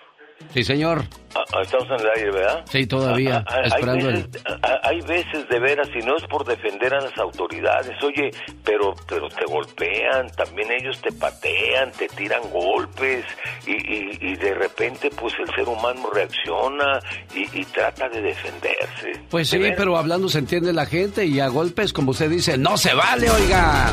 Sí, 0.53 0.63
señor. 0.63 1.01
a- 1.35 1.41
Ah, 1.57 1.63
estamos 1.63 1.87
en 1.91 2.01
el 2.01 2.11
aire, 2.17 2.31
¿verdad? 2.31 2.65
Sí, 2.71 2.87
todavía, 2.87 3.45
Ah, 3.49 3.57
ah, 3.57 3.61
esperando 3.67 4.09
hay 4.09 4.15
el... 4.15 4.23
veces, 4.25 4.43
ah, 4.63 4.79
hay 4.85 5.01
veces 5.01 5.49
de 5.49 5.59
veras, 5.59 5.89
y 5.95 6.05
no 6.05 6.17
es 6.17 6.23
por 6.25 6.45
defender 6.45 6.95
a 6.95 7.01
las 7.01 7.17
autoridades, 7.19 7.91
oye, 8.05 8.31
pero, 8.65 8.95
pero 9.09 9.29
te 9.29 9.45
golpean, 9.47 10.31
también 10.37 10.69
ellos 10.73 11.01
te 11.01 11.11
patean, 11.13 11.91
te 11.93 12.07
tiran 12.09 12.41
golpes, 12.51 13.25
y, 13.67 13.73
y, 13.73 14.19
y 14.21 14.37
de 14.37 14.55
repente, 14.55 15.11
pues 15.11 15.35
el 15.41 15.53
ser 15.57 15.69
humano 15.69 16.09
reacciona 16.13 17.01
y, 17.35 17.61
y 17.61 17.65
trata 17.67 18.09
de 18.09 18.21
defenderse. 18.23 19.13
Pues 19.31 19.51
De 19.51 19.57
sí, 19.57 19.63
veras. 19.63 19.77
pero 19.79 19.97
hablando 19.97 20.29
se 20.29 20.39
entiende 20.39 20.73
la 20.73 20.87
gente 20.87 21.25
y 21.27 21.41
a 21.41 21.49
golpes, 21.49 21.93
como 21.93 22.13
usted 22.13 22.31
dice, 22.31 22.57
no 22.59 22.77
se 22.77 22.95
vale, 22.95 23.29
oiga. 23.31 23.93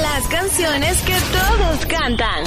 Las 0.00 0.28
canciones 0.28 1.00
que 1.02 1.14
todos 1.32 1.86
cantan. 1.86 2.44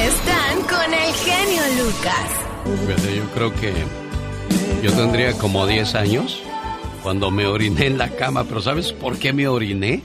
Están 0.00 0.62
con 0.62 0.94
el 0.94 1.12
genio 1.14 1.62
Lucas. 1.84 2.30
Fíjate, 2.86 3.16
yo 3.16 3.24
creo 3.34 3.54
que 3.54 3.72
yo 4.82 4.92
tendría 4.92 5.32
como 5.38 5.66
10 5.66 5.94
años 5.94 6.42
cuando 7.02 7.30
me 7.30 7.46
oriné 7.46 7.86
en 7.86 7.98
la 7.98 8.08
cama, 8.10 8.44
pero 8.44 8.60
¿sabes 8.60 8.92
por 8.92 9.18
qué 9.18 9.32
me 9.32 9.46
oriné? 9.48 10.02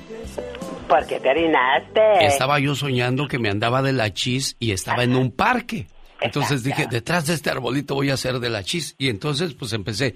¿Por 0.87 1.05
qué 1.07 1.19
te 1.19 1.29
orinaste? 1.29 2.25
Estaba 2.25 2.59
yo 2.59 2.75
soñando 2.75 3.27
que 3.27 3.39
me 3.39 3.49
andaba 3.49 3.81
de 3.81 3.93
la 3.93 4.13
chis 4.13 4.55
y 4.59 4.71
estaba 4.71 5.03
en 5.03 5.15
un 5.15 5.31
parque. 5.31 5.87
Entonces 6.21 6.63
dije, 6.63 6.87
detrás 6.89 7.25
de 7.27 7.33
este 7.33 7.49
arbolito 7.49 7.95
voy 7.95 8.09
a 8.09 8.13
hacer 8.13 8.39
de 8.39 8.49
la 8.49 8.63
chis. 8.63 8.95
Y 8.97 9.09
entonces 9.09 9.53
pues 9.53 9.73
empecé, 9.73 10.15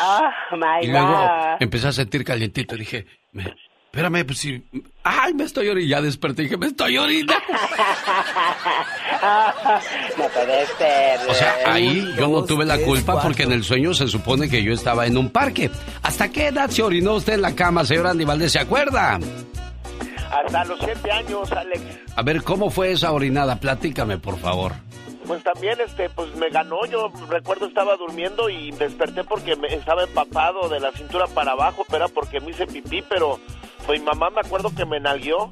Oh, 0.00 0.56
my 0.56 0.86
y 0.86 0.88
luego 0.92 1.08
God. 1.08 1.56
empecé 1.60 1.88
a 1.88 1.92
sentir 1.92 2.22
calientito. 2.24 2.76
Y 2.76 2.78
dije, 2.80 3.06
"Me- 3.32 3.52
espérame, 3.98 4.24
pues 4.24 4.38
si... 4.38 4.62
Ay, 5.02 5.34
me 5.34 5.44
estoy 5.44 5.68
orinando. 5.68 5.90
Ya 5.90 6.00
desperté 6.02 6.42
y 6.42 6.44
dije, 6.44 6.56
me 6.56 6.68
estoy 6.68 6.96
orinando. 6.98 7.34
no 10.18 10.28
puede 10.28 10.66
ser. 10.66 11.20
O 11.28 11.34
sea, 11.34 11.56
ahí 11.66 12.14
yo 12.16 12.28
no 12.28 12.44
tuve 12.44 12.64
la 12.64 12.78
culpa 12.78 13.20
porque 13.20 13.42
en 13.42 13.52
el 13.52 13.64
sueño 13.64 13.92
se 13.94 14.06
supone 14.06 14.48
que 14.48 14.62
yo 14.62 14.72
estaba 14.72 15.06
en 15.06 15.16
un 15.16 15.30
parque. 15.30 15.70
¿Hasta 16.02 16.30
qué 16.30 16.48
edad 16.48 16.70
se 16.70 16.82
orinó 16.82 17.14
usted 17.14 17.34
en 17.34 17.42
la 17.42 17.56
cama, 17.56 17.84
señor 17.84 18.06
Andy 18.06 18.24
Valdés? 18.24 18.52
¿Se 18.52 18.60
acuerda? 18.60 19.18
Hasta 20.30 20.64
los 20.66 20.78
siete 20.78 21.10
años, 21.10 21.50
Alex. 21.50 21.82
A 22.14 22.22
ver, 22.22 22.42
¿cómo 22.42 22.70
fue 22.70 22.92
esa 22.92 23.10
orinada? 23.12 23.56
Platícame, 23.56 24.18
por 24.18 24.38
favor. 24.38 24.74
Pues 25.26 25.42
también, 25.42 25.78
este, 25.80 26.08
pues 26.10 26.34
me 26.36 26.48
ganó. 26.50 26.86
Yo 26.86 27.10
recuerdo 27.28 27.66
estaba 27.66 27.96
durmiendo 27.96 28.48
y 28.48 28.70
desperté 28.72 29.24
porque 29.24 29.56
me 29.56 29.68
estaba 29.68 30.04
empapado 30.04 30.68
de 30.68 30.80
la 30.80 30.92
cintura 30.92 31.26
para 31.26 31.52
abajo, 31.52 31.84
pero 31.86 32.04
era 32.04 32.14
porque 32.14 32.40
me 32.40 32.50
hice 32.50 32.66
pipí, 32.66 33.02
pero 33.02 33.38
mi 33.88 33.98
mamá 34.00 34.30
me 34.30 34.40
acuerdo 34.40 34.70
que 34.74 34.84
me 34.84 35.00
nalgueó. 35.00 35.50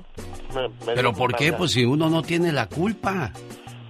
Me- 0.55 0.69
me 0.87 0.95
¿Pero 0.95 1.13
por 1.13 1.35
qué? 1.35 1.53
Pues 1.53 1.73
si 1.73 1.85
uno 1.85 2.09
no 2.11 2.23
tiene 2.23 2.53
la 2.53 2.67
culpa. 2.67 3.33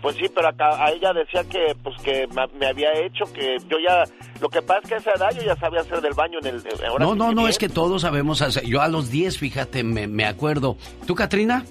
Pues 0.02 0.16
sí, 0.16 0.26
pero 0.32 0.48
acá 0.48 0.84
a 0.84 0.90
ella 0.92 1.12
decía 1.12 1.42
que 1.44 1.74
pues 1.82 1.96
que 2.02 2.28
me 2.58 2.66
había 2.66 2.92
hecho 2.92 3.24
que 3.32 3.56
yo 3.68 3.76
ya 3.84 4.04
lo 4.40 4.48
que 4.48 4.62
pasa 4.62 4.80
es 4.84 4.88
que 4.88 4.94
a 4.94 4.98
esa 4.98 5.10
edad 5.12 5.30
yo 5.34 5.42
ya 5.42 5.56
sabía 5.56 5.80
hacer 5.80 6.00
del 6.00 6.12
baño 6.14 6.38
en 6.42 6.46
el 6.46 6.56
eh, 6.58 6.86
ahora 6.86 7.04
No, 7.04 7.14
no, 7.16 7.32
no, 7.32 7.40
bien. 7.42 7.48
es 7.48 7.58
que 7.58 7.68
todos 7.68 8.02
sabemos 8.02 8.40
hacer. 8.42 8.64
Yo 8.66 8.82
a 8.82 8.88
los 8.88 9.10
10, 9.10 9.38
fíjate, 9.38 9.82
me, 9.82 10.06
me 10.06 10.24
acuerdo. 10.24 10.76
¿Tú, 11.06 11.14
Katrina? 11.16 11.64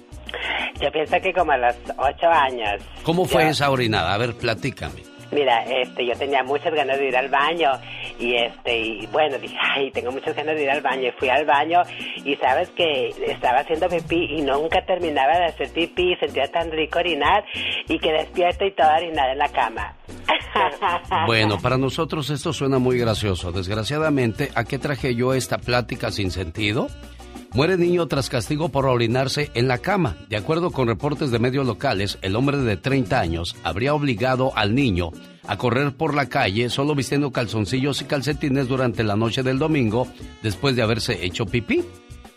Yo 0.82 0.90
pienso 0.92 1.16
que 1.22 1.32
como 1.32 1.52
a 1.52 1.56
los 1.56 1.74
ocho 1.96 2.26
años. 2.30 2.82
¿Cómo 3.04 3.24
fue 3.24 3.44
Ya. 3.44 3.50
esa 3.50 3.70
orinada? 3.70 4.12
A 4.12 4.18
ver, 4.18 4.34
platícame. 4.34 5.02
Mira, 5.32 5.64
este, 5.64 6.06
yo 6.06 6.14
tenía 6.14 6.42
muchas 6.42 6.72
ganas 6.72 6.98
de 6.98 7.08
ir 7.08 7.16
al 7.16 7.28
baño 7.28 7.70
y 8.18 8.34
este, 8.34 8.78
y 8.78 9.06
bueno, 9.06 9.38
dije, 9.38 9.56
ay, 9.60 9.90
tengo 9.90 10.12
muchas 10.12 10.34
ganas 10.34 10.54
de 10.56 10.62
ir 10.62 10.70
al 10.70 10.80
baño 10.80 11.08
y 11.08 11.12
fui 11.12 11.28
al 11.28 11.44
baño 11.44 11.82
y 12.24 12.36
sabes 12.36 12.70
que 12.70 13.08
estaba 13.26 13.60
haciendo 13.60 13.88
pipí 13.88 14.36
y 14.36 14.42
nunca 14.42 14.84
terminaba 14.84 15.38
de 15.38 15.44
hacer 15.46 15.70
pipí 15.72 16.12
y 16.12 16.16
sentía 16.16 16.50
tan 16.50 16.70
rico 16.70 16.98
orinar 16.98 17.44
y 17.88 17.98
que 17.98 18.12
despierto 18.12 18.64
y 18.64 18.72
toda 18.72 18.96
orinada 18.96 19.32
en 19.32 19.38
la 19.38 19.48
cama. 19.48 19.94
Bueno, 21.26 21.58
para 21.58 21.76
nosotros 21.76 22.30
esto 22.30 22.52
suena 22.52 22.78
muy 22.78 22.98
gracioso. 22.98 23.52
Desgraciadamente, 23.52 24.50
¿a 24.54 24.64
qué 24.64 24.78
traje 24.78 25.14
yo 25.14 25.34
esta 25.34 25.58
plática 25.58 26.10
sin 26.10 26.30
sentido? 26.30 26.88
Muere 27.54 27.76
niño 27.78 28.06
tras 28.06 28.28
castigo 28.28 28.68
por 28.68 28.86
orinarse 28.86 29.50
en 29.54 29.68
la 29.68 29.78
cama. 29.78 30.16
De 30.28 30.36
acuerdo 30.36 30.70
con 30.70 30.88
reportes 30.88 31.30
de 31.30 31.38
medios 31.38 31.66
locales, 31.66 32.18
el 32.22 32.36
hombre 32.36 32.58
de 32.58 32.76
30 32.76 33.18
años 33.18 33.56
habría 33.62 33.94
obligado 33.94 34.52
al 34.56 34.74
niño 34.74 35.10
a 35.46 35.56
correr 35.56 35.92
por 35.92 36.14
la 36.14 36.28
calle 36.28 36.70
solo 36.70 36.94
vistiendo 36.94 37.30
calzoncillos 37.30 38.02
y 38.02 38.04
calcetines 38.04 38.68
durante 38.68 39.04
la 39.04 39.16
noche 39.16 39.42
del 39.42 39.58
domingo 39.58 40.08
después 40.42 40.76
de 40.76 40.82
haberse 40.82 41.24
hecho 41.24 41.46
pipí. 41.46 41.84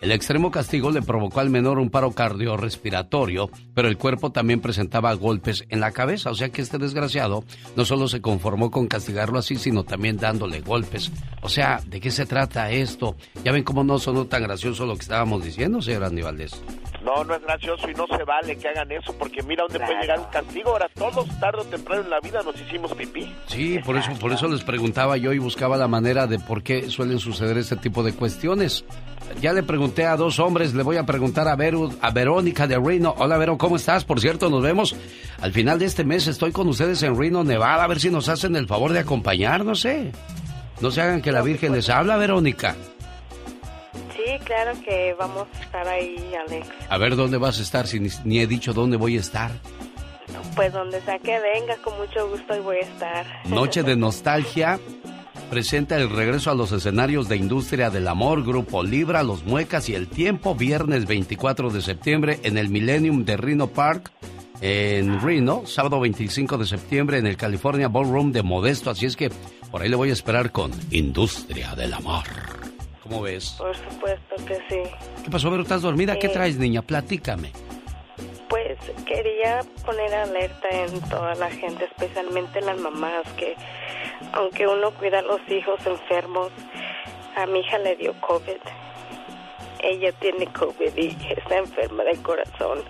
El 0.02 0.14
extremo 0.14 0.50
castigo 0.50 0.92
le 0.92 1.02
provocó 1.02 1.42
al 1.42 1.50
menor 1.50 1.78
un 1.78 1.90
paro 1.90 2.12
cardiorrespiratorio, 2.12 3.50
pero 3.74 3.90
el 3.90 3.98
cuerpo 3.98 4.32
también 4.32 4.62
presentaba 4.62 5.14
golpes 5.14 5.66
en 5.68 5.82
la 5.82 5.92
cabeza, 5.92 6.30
o 6.30 6.36
sea 6.36 6.50
que 6.50 6.62
este 6.62 6.78
desgraciado 6.78 7.44
no 7.76 7.84
solo 7.84 8.08
se 8.08 8.22
conformó 8.22 8.72
con 8.72 8.88
castigarlo 8.88 9.40
así, 9.40 9.58
sino 9.58 9.84
también 9.84 10.16
dándole 10.16 10.62
golpes. 10.62 11.12
O 11.42 11.50
sea, 11.50 11.82
¿de 11.86 12.00
qué 12.00 12.12
se 12.12 12.26
trata 12.26 12.72
esto? 12.72 13.18
Ya 13.44 13.52
ven 13.52 13.64
cómo 13.64 13.84
no 13.84 14.00
sonó 14.00 14.26
tan 14.26 14.44
gracioso 14.44 14.86
lo 14.86 14.96
que 14.96 15.02
estábamos 15.02 15.44
diciendo, 15.44 15.82
señor 15.82 16.06
Andy 16.06 16.22
Valdés. 16.22 16.64
No, 17.04 17.24
no 17.24 17.34
es 17.34 17.42
gracioso 17.42 17.90
y 17.90 17.94
no 17.94 18.06
se 18.08 18.24
vale 18.24 18.58
que 18.58 18.68
hagan 18.68 18.92
eso 18.92 19.14
porque 19.18 19.42
mira 19.44 19.64
dónde 19.68 19.86
puede 19.86 20.02
llegar 20.02 20.20
un 20.20 20.26
castigo. 20.26 20.72
Ahora 20.72 20.90
todos 20.94 21.28
tarde 21.40 21.60
o 21.62 21.66
temprano 21.66 22.04
en 22.04 22.10
la 22.10 22.20
vida 22.20 22.42
nos 22.44 22.60
hicimos 22.60 22.94
pipí. 22.94 23.34
Sí, 23.48 23.80
por 23.80 23.98
eso, 23.98 24.12
por 24.20 24.32
eso 24.32 24.48
les 24.48 24.64
preguntaba 24.64 25.18
yo 25.18 25.34
y 25.34 25.40
buscaba 25.40 25.78
la 25.78 25.88
manera 25.88 26.28
de 26.28 26.40
por 26.40 26.62
qué 26.62 26.90
suelen 26.90 27.20
suceder 27.20 27.58
este 27.58 27.78
tipo 27.78 28.04
de 28.04 28.14
cuestiones. 28.14 28.86
Ya 29.42 29.54
le 29.54 29.64
pregunté 29.64 30.06
a 30.06 30.18
dos 30.18 30.38
hombres, 30.40 30.74
le 30.74 30.84
voy 30.84 30.98
a 30.98 31.06
preguntar 31.06 31.48
a, 31.48 31.56
Veru- 31.56 31.96
a 32.02 32.12
Verónica 32.12 32.68
de 32.68 32.78
Reno. 32.78 33.16
Hola, 33.18 33.38
Vero, 33.38 33.58
¿cómo 33.58 33.78
estás? 33.78 34.04
Por 34.04 34.20
cierto, 34.20 34.50
nos 34.50 34.62
vemos 34.62 34.96
al 35.42 35.54
final 35.54 35.80
de 35.80 35.86
este 35.86 36.04
mes. 36.04 36.28
Estoy 36.28 36.52
con 36.52 36.68
ustedes 36.68 37.02
en 37.04 37.18
Reno, 37.18 37.44
Nevada, 37.44 37.84
a 37.84 37.88
ver 37.88 38.00
si 38.00 38.10
nos 38.10 38.28
hacen 38.28 38.56
el 38.56 38.68
favor 38.68 38.92
de 38.92 39.00
acompañar, 39.00 39.64
no 39.64 39.76
sé. 39.76 40.12
No 40.82 40.92
se 40.92 41.02
hagan 41.02 41.22
que 41.22 41.32
la 41.32 41.42
Virgen 41.42 41.72
les 41.74 41.90
habla, 41.90 42.18
Verónica. 42.18 42.76
Sí, 44.16 44.38
claro 44.44 44.72
que 44.84 45.16
vamos 45.18 45.48
a 45.58 45.64
estar 45.64 45.88
ahí, 45.88 46.34
Alex. 46.48 46.68
A 46.90 46.98
ver 46.98 47.16
dónde 47.16 47.38
vas 47.38 47.60
a 47.60 47.62
estar, 47.62 47.88
si 47.88 48.00
ni, 48.00 48.10
ni 48.26 48.40
he 48.40 48.48
dicho 48.48 48.74
dónde 48.74 48.98
voy 48.98 49.16
a 49.18 49.20
estar. 49.22 49.52
Pues 50.56 50.74
donde 50.74 51.00
sea 51.02 51.18
que 51.20 51.40
venga, 51.40 51.76
con 51.84 51.98
mucho 51.98 52.28
gusto 52.30 52.56
y 52.56 52.60
voy 52.60 52.78
a 52.78 52.82
estar. 52.82 53.26
Noche 53.46 53.84
de 53.84 53.96
Nostalgia 53.98 54.80
presenta 55.50 55.98
el 55.98 56.10
regreso 56.10 56.52
a 56.52 56.56
los 56.56 56.72
escenarios 56.72 57.28
de 57.28 57.36
Industria 57.36 57.90
del 57.90 58.08
Amor, 58.08 58.46
Grupo 58.46 58.84
Libra, 58.84 59.24
Los 59.24 59.44
Muecas 59.44 59.90
y 59.90 59.96
El 59.96 60.08
Tiempo, 60.08 60.56
viernes 60.56 61.08
24 61.08 61.72
de 61.72 61.82
septiembre 61.82 62.40
en 62.44 62.58
el 62.58 62.70
Millennium 62.70 63.26
de 63.26 63.36
Reno 63.36 63.68
Park, 63.68 64.12
en 64.62 65.20
Reno, 65.22 65.64
sábado 65.66 66.00
25 66.00 66.58
de 66.58 66.66
septiembre 66.66 67.18
en 67.18 67.26
el 67.26 67.36
California 67.36 67.88
Ballroom 67.88 68.32
de 68.32 68.44
Modesto, 68.44 68.92
así 68.92 69.06
es 69.08 69.16
que 69.16 69.32
por 69.72 69.82
ahí 69.82 69.90
le 69.90 69.96
voy 69.96 70.12
a 70.12 70.14
esperar 70.14 70.52
con 70.52 70.72
Industria 70.92 71.76
del 71.76 71.94
Amor. 71.94 72.26
¿Cómo 73.04 73.22
ves? 73.22 73.56
Por 73.58 73.76
supuesto 73.76 74.36
que 74.46 74.56
sí. 74.70 74.90
¿Qué 75.24 75.32
pasó, 75.32 75.50
Vero? 75.50 75.64
¿Estás 75.64 75.82
dormida? 75.82 76.20
¿Qué 76.20 76.30
traes, 76.30 76.58
niña? 76.58 76.84
Platícame. 76.84 77.52
Pues 78.50 78.78
quería 79.06 79.62
poner 79.86 80.14
alerta 80.14 80.68
en 80.72 81.00
toda 81.10 81.34
la 81.36 81.50
gente, 81.50 81.86
especialmente 81.86 82.62
las 82.62 82.80
mamás, 82.80 83.28
que 83.38 83.56
aunque 84.34 84.68
uno 84.68 84.92
cuida 84.92 85.20
a 85.20 85.24
los 85.24 85.42
hijos 85.50 85.86
enfermos, 85.86 86.52
a 87.36 87.46
mi 87.46 87.60
hija 87.60 87.78
le 87.80 87.96
dio 87.96 88.14
COVID. 88.22 88.60
Ella 89.82 90.12
tiene 90.20 90.46
COVID 90.48 90.96
y 90.96 91.16
está 91.30 91.58
enferma 91.58 92.04
del 92.04 92.22
corazón. 92.22 92.84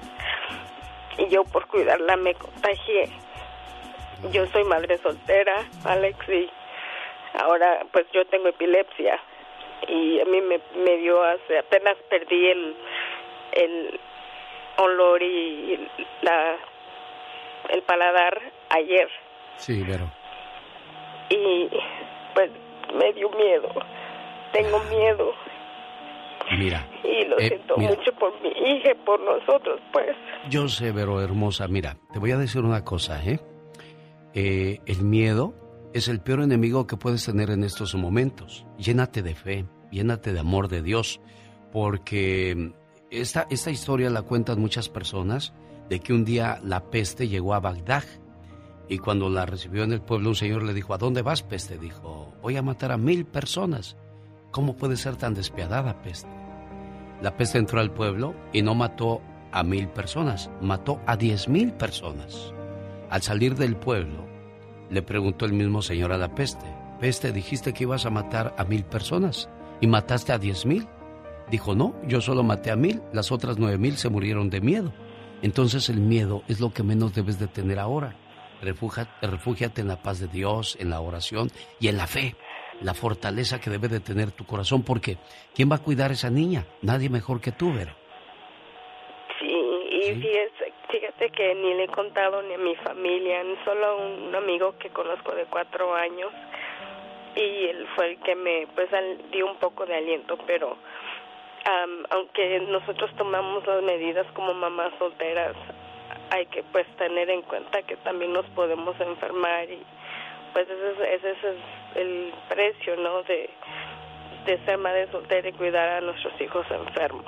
Y 1.18 1.28
yo 1.28 1.44
por 1.44 1.68
cuidarla 1.68 2.16
me 2.16 2.34
contagié. 2.34 3.10
Yo 4.32 4.46
soy 4.48 4.64
madre 4.66 4.98
soltera, 4.98 5.66
Alex, 5.86 6.18
y 6.30 6.50
ahora 7.40 7.86
pues 7.92 8.06
yo 8.12 8.26
tengo 8.26 8.48
epilepsia. 8.48 9.20
Y 9.88 10.20
a 10.20 10.26
mí 10.26 10.42
me, 10.42 10.98
dio 10.98 11.24
hace, 11.24 11.60
apenas 11.60 11.96
perdí 12.10 12.48
el, 12.48 12.76
el 13.54 14.00
olor 14.78 15.22
y 15.24 15.90
la, 16.22 16.58
el 17.70 17.82
paladar 17.84 18.42
ayer. 18.70 19.10
Sí, 19.56 19.84
Vero. 19.84 20.19
Y 21.30 21.70
pues 22.34 22.50
me 22.98 23.14
dio 23.14 23.30
miedo. 23.32 23.70
Tengo 24.54 24.80
miedo. 24.90 25.32
Mira. 26.58 26.88
Y 27.04 27.26
lo 27.26 27.38
Eh, 27.40 27.48
siento 27.50 27.78
mira. 27.78 27.92
mucho 27.96 28.12
por 28.14 28.32
mi 28.42 28.50
hija 28.50 28.92
por 29.06 29.20
nosotros, 29.20 29.80
pues. 29.94 30.16
Yo 30.50 30.68
sé, 30.68 30.92
Vero 30.92 31.22
hermosa, 31.22 31.68
mira, 31.68 31.98
te 32.12 32.20
voy 32.20 32.32
a 32.32 32.38
decir 32.38 32.62
una 32.62 32.84
cosa, 32.84 33.24
¿eh? 33.24 33.40
Eh, 34.34 34.80
el 34.86 35.04
miedo 35.04 35.54
es 35.94 36.08
el 36.08 36.22
peor 36.22 36.42
enemigo 36.42 36.88
que 36.88 36.98
puedes 36.98 37.26
tener 37.26 37.50
en 37.52 37.64
estos 37.64 37.94
momentos. 37.96 38.66
Llénate 38.78 39.22
de 39.22 39.36
fe, 39.36 39.66
llénate 39.92 40.34
de 40.34 40.40
amor 40.40 40.68
de 40.70 40.82
Dios, 40.82 41.20
porque 41.72 42.72
esta, 43.12 43.46
esta 43.50 43.70
historia 43.72 44.10
la 44.10 44.22
cuentan 44.24 44.60
muchas 44.60 44.90
personas 44.90 45.54
de 45.90 46.00
que 46.00 46.14
un 46.14 46.26
día 46.26 46.60
la 46.64 46.90
peste 46.90 47.28
llegó 47.28 47.54
a 47.54 47.60
Bagdad 47.60 48.04
y 48.90 48.98
cuando 48.98 49.30
la 49.30 49.46
recibió 49.46 49.84
en 49.84 49.94
el 49.94 50.02
pueblo 50.02 50.30
un 50.30 50.36
señor 50.36 50.64
le 50.64 50.74
dijo, 50.74 50.94
¿a 50.96 50.98
dónde 50.98 51.22
vas, 51.22 51.44
peste? 51.44 51.78
Dijo, 51.78 52.34
voy 52.42 52.58
a 52.58 52.64
matar 52.64 52.92
a 52.92 52.98
mil 52.98 53.24
personas. 53.24 53.96
¿Cómo 54.50 54.76
puede 54.76 54.98
ser 54.98 55.16
tan 55.16 55.36
despiadada 55.36 56.02
peste? 56.02 56.28
La 57.22 57.38
peste 57.38 57.60
entró 57.60 57.80
al 57.80 57.92
pueblo 57.92 58.34
y 58.52 58.64
no 58.64 58.74
mató 58.74 59.22
a 59.52 59.62
mil 59.62 59.88
personas, 59.90 60.50
mató 60.60 61.00
a 61.06 61.16
diez 61.16 61.48
mil 61.48 61.72
personas. 61.72 62.52
Al 63.12 63.22
salir 63.22 63.56
del 63.56 63.76
pueblo, 63.76 64.28
le 64.90 65.04
preguntó 65.04 65.46
el 65.46 65.54
mismo 65.54 65.84
señor 65.84 66.12
a 66.12 66.18
la 66.18 66.34
peste, 66.34 66.66
peste, 67.00 67.32
dijiste 67.32 67.74
que 67.74 67.84
ibas 67.84 68.08
a 68.08 68.10
matar 68.10 68.56
a 68.58 68.64
mil 68.64 68.84
personas 68.84 69.50
y 69.82 69.88
mataste 69.88 70.34
a 70.34 70.40
diez 70.40 70.66
mil. 70.66 70.88
Dijo, 71.52 71.76
no, 71.76 71.94
yo 72.08 72.22
solo 72.22 72.44
maté 72.44 72.72
a 72.72 72.76
mil, 72.76 73.02
las 73.14 73.32
otras 73.32 73.60
nueve 73.60 73.78
mil 73.78 73.98
se 73.98 74.10
murieron 74.10 74.50
de 74.50 74.62
miedo. 74.62 74.92
Entonces 75.44 75.90
el 75.90 76.00
miedo 76.00 76.42
es 76.48 76.60
lo 76.60 76.74
que 76.74 76.84
menos 76.84 77.14
debes 77.14 77.38
de 77.38 77.48
tener 77.48 77.78
ahora. 77.78 78.16
Refúgiate 78.62 79.82
en 79.82 79.88
la 79.88 80.02
paz 80.02 80.20
de 80.20 80.28
Dios, 80.28 80.78
en 80.80 80.90
la 80.90 81.00
oración 81.02 81.50
y 81.80 81.88
en 81.88 81.98
la 81.98 82.08
fe, 82.08 82.36
la 82.82 82.94
fortaleza 82.94 83.60
que 83.60 83.70
debe 83.70 83.88
de 83.88 84.00
tener 84.00 84.32
tu 84.32 84.46
corazón, 84.46 84.84
porque 84.84 85.18
¿quién 85.56 85.70
va 85.72 85.78
a 85.78 85.84
cuidar 85.84 86.12
a 86.12 86.14
esa 86.14 86.30
niña? 86.30 86.66
Nadie 86.82 87.10
mejor 87.10 87.42
que 87.42 87.52
tú, 87.52 87.74
Vero. 87.74 87.94
Sí, 89.40 89.48
y 89.48 90.22
fíjate 90.92 91.30
que 91.30 91.56
ni 91.56 91.74
le 91.76 91.84
he 91.84 91.88
contado 91.88 92.42
ni 92.42 92.54
a 92.54 92.58
mi 92.58 92.76
familia, 92.78 93.44
ni 93.44 93.56
solo 93.64 93.86
a 93.86 93.96
un 93.96 94.36
amigo 94.36 94.78
que 94.78 94.90
conozco 94.90 95.34
de 95.36 95.46
cuatro 95.46 95.96
años, 95.96 96.32
y 97.36 97.68
él 97.68 97.88
fue 97.96 98.12
el 98.12 98.20
que 98.22 98.36
me 98.36 98.68
pues 98.76 98.90
dio 99.32 99.46
un 99.46 99.58
poco 99.58 99.86
de 99.86 99.96
aliento, 99.96 100.38
pero 100.48 100.78
aunque 102.10 102.60
nosotros 102.62 103.12
tomamos 103.16 103.66
las 103.68 103.84
medidas 103.84 104.26
como 104.34 104.54
mamás 104.54 104.92
solteras, 104.98 105.56
hay 106.32 106.48
que 106.48 106.64
pues 106.72 106.88
tener 106.98 107.30
en 107.30 107.44
cuenta 107.44 107.84
que 107.84 107.96
también 107.98 108.34
nos 108.34 108.46
podemos 108.48 109.00
enfermar 109.00 109.70
y 109.70 109.84
pues 110.54 110.68
ese 110.68 110.92
es, 110.92 111.22
ese 111.22 111.32
es 111.32 111.38
el 111.96 112.34
precio, 112.50 112.96
¿no? 112.98 113.24
De, 113.24 113.50
de 114.46 114.66
ser 114.66 114.78
madre 114.78 115.10
soltera 115.12 115.50
y 115.50 115.54
cuidar 115.54 115.90
a 115.90 116.02
nuestros 116.02 116.34
hijos 116.42 116.66
enfermos. 116.72 117.26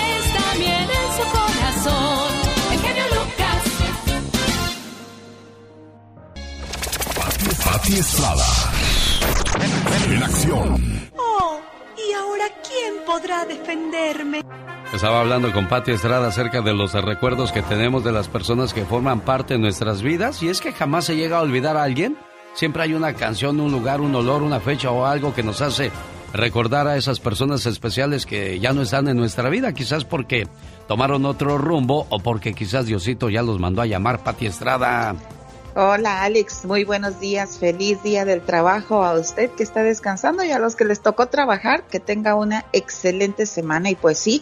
Pati 7.87 7.99
Estrada. 7.99 8.43
En 10.11 10.21
acción. 10.21 11.09
Oh, 11.17 11.57
¿y 11.97 12.11
ahora 12.11 12.43
quién 12.67 12.95
podrá 13.05 13.45
defenderme? 13.45 14.41
Estaba 14.93 15.21
hablando 15.21 15.53
con 15.53 15.69
Pati 15.69 15.91
Estrada 15.91 16.27
acerca 16.27 16.59
de 16.59 16.73
los 16.73 16.91
recuerdos 16.91 17.53
que 17.53 17.61
tenemos 17.61 18.03
de 18.03 18.11
las 18.11 18.27
personas 18.27 18.73
que 18.73 18.83
forman 18.83 19.21
parte 19.21 19.53
de 19.53 19.61
nuestras 19.61 20.01
vidas 20.01 20.43
y 20.43 20.49
es 20.49 20.59
que 20.59 20.73
jamás 20.73 21.05
se 21.05 21.15
llega 21.15 21.37
a 21.37 21.41
olvidar 21.41 21.77
a 21.77 21.83
alguien 21.83 22.17
Siempre 22.55 22.83
hay 22.83 22.93
una 22.93 23.13
canción, 23.13 23.59
un 23.59 23.71
lugar, 23.71 24.01
un 24.01 24.15
olor, 24.15 24.41
una 24.41 24.59
fecha 24.59 24.89
o 24.91 25.05
algo 25.05 25.33
que 25.33 25.43
nos 25.43 25.61
hace 25.61 25.91
recordar 26.33 26.87
a 26.87 26.97
esas 26.97 27.21
personas 27.21 27.67
especiales 27.67 28.25
que 28.25 28.59
ya 28.59 28.73
no 28.73 28.81
están 28.81 29.07
en 29.07 29.15
nuestra 29.15 29.47
vida, 29.47 29.73
quizás 29.73 30.03
porque 30.03 30.47
tomaron 30.89 31.23
otro 31.25 31.57
rumbo 31.57 32.05
o 32.09 32.19
porque 32.19 32.53
quizás 32.53 32.87
Diosito 32.87 33.29
ya 33.29 33.43
los 33.43 33.59
mandó 33.59 33.81
a 33.81 33.85
llamar 33.85 34.23
Pati 34.23 34.47
Estrada. 34.47 35.15
Hola 35.79 36.23
Alex, 36.23 36.65
muy 36.65 36.85
buenos 36.85 37.19
días, 37.19 37.59
feliz 37.59 38.01
día 38.01 38.25
del 38.25 38.41
trabajo 38.41 39.03
a 39.03 39.13
usted 39.13 39.51
que 39.51 39.61
está 39.61 39.83
descansando 39.83 40.43
y 40.43 40.49
a 40.49 40.57
los 40.57 40.75
que 40.75 40.85
les 40.85 41.01
tocó 41.01 41.27
trabajar, 41.27 41.83
que 41.83 41.99
tenga 41.99 42.33
una 42.33 42.65
excelente 42.73 43.45
semana. 43.45 43.91
Y 43.91 43.93
pues 43.95 44.17
sí, 44.17 44.41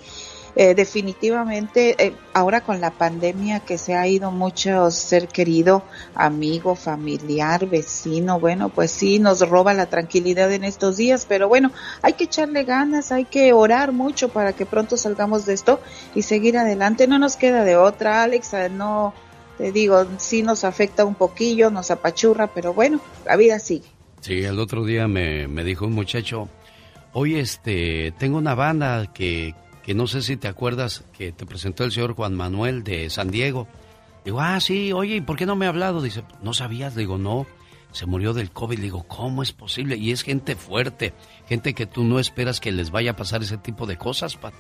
eh, 0.56 0.76
definitivamente, 0.76 2.02
eh, 2.02 2.16
ahora 2.34 2.62
con 2.62 2.80
la 2.80 2.92
pandemia 2.92 3.60
que 3.60 3.78
se 3.78 3.96
ha 3.96 4.08
ido 4.08 4.32
mucho 4.32 4.90
ser 4.92 5.28
querido 5.28 5.84
amigo, 6.14 6.74
familiar, 6.76 7.66
vecino, 7.66 8.40
bueno, 8.40 8.70
pues 8.70 8.92
sí, 8.92 9.20
nos 9.20 9.42
roba 9.42 9.74
la 9.74 9.88
tranquilidad 9.88 10.50
en 10.54 10.64
estos 10.64 10.96
días, 10.96 11.26
pero 11.28 11.50
bueno, 11.50 11.74
hay 12.02 12.14
que 12.14 12.24
echarle 12.24 12.64
ganas, 12.64 13.12
hay 13.12 13.26
que 13.26 13.52
orar 13.52 13.92
mucho 13.92 14.30
para 14.30 14.54
que 14.54 14.66
pronto 14.66 14.96
salgamos 14.96 15.46
de 15.46 15.56
esto 15.56 15.82
y 16.14 16.22
seguir 16.22 16.58
adelante. 16.58 17.08
No 17.08 17.20
nos 17.20 17.36
queda 17.36 17.66
de 17.66 17.76
otra, 17.76 18.24
Alexa, 18.24 18.70
no, 18.70 19.14
te 19.58 19.72
digo, 19.72 20.06
sí 20.18 20.41
nos 20.41 20.64
afecta 20.64 21.06
un 21.06 21.16
poquillo, 21.16 21.70
nos 21.70 21.91
apachurra, 21.91 22.47
pero 22.47 22.74
bueno, 22.74 22.99
la 23.26 23.36
vida 23.36 23.60
sigue. 23.60 23.88
Sí, 24.22 24.43
el 24.43 24.60
otro 24.60 24.84
día 24.84 25.08
me, 25.08 25.47
me 25.47 25.64
dijo 25.64 25.86
un 25.86 25.93
muchacho, 25.93 26.49
hoy 27.14 27.36
este, 27.36 28.14
tengo 28.18 28.38
una 28.38 28.56
banda 28.56 29.12
que, 29.14 29.53
que 29.84 29.93
no 29.93 30.08
sé 30.08 30.22
si 30.22 30.36
te 30.36 30.47
acuerdas 30.47 31.03
que 31.18 31.32
te 31.32 31.45
presentó 31.45 31.84
el 31.84 31.91
señor 31.91 32.16
Juan 32.16 32.34
Manuel 32.34 32.84
de 32.84 33.10
San 33.10 33.30
Diego. 33.30 33.68
Digo, 34.26 34.41
ah, 34.41 34.60
sí, 34.60 34.91
oye, 34.91 35.18
¿y 35.18 35.22
por 35.22 35.38
qué 35.38 35.45
no 35.45 35.56
me 35.56 35.68
ha 35.68 35.70
hablado? 35.70 36.01
Dice, 36.01 36.24
¿no 36.41 36.53
sabías? 36.53 36.95
Digo, 36.95 37.20
no, 37.20 37.45
se 37.91 38.08
murió 38.08 38.34
del 38.34 38.51
COVID. 38.51 38.80
Digo, 38.80 39.03
¿cómo 39.08 39.43
es 39.43 39.53
posible? 39.53 39.95
Y 39.95 40.12
es 40.12 40.24
gente 40.24 40.56
fuerte, 40.56 41.14
gente 41.47 41.74
que 41.74 41.86
tú 41.86 42.03
no 42.03 42.20
esperas 42.20 42.60
que 42.60 42.72
les 42.72 42.89
vaya 42.89 43.12
a 43.12 43.16
pasar 43.16 43.43
ese 43.43 43.58
tipo 43.58 43.86
de 43.86 43.97
cosas, 43.97 44.36
Pati. 44.36 44.58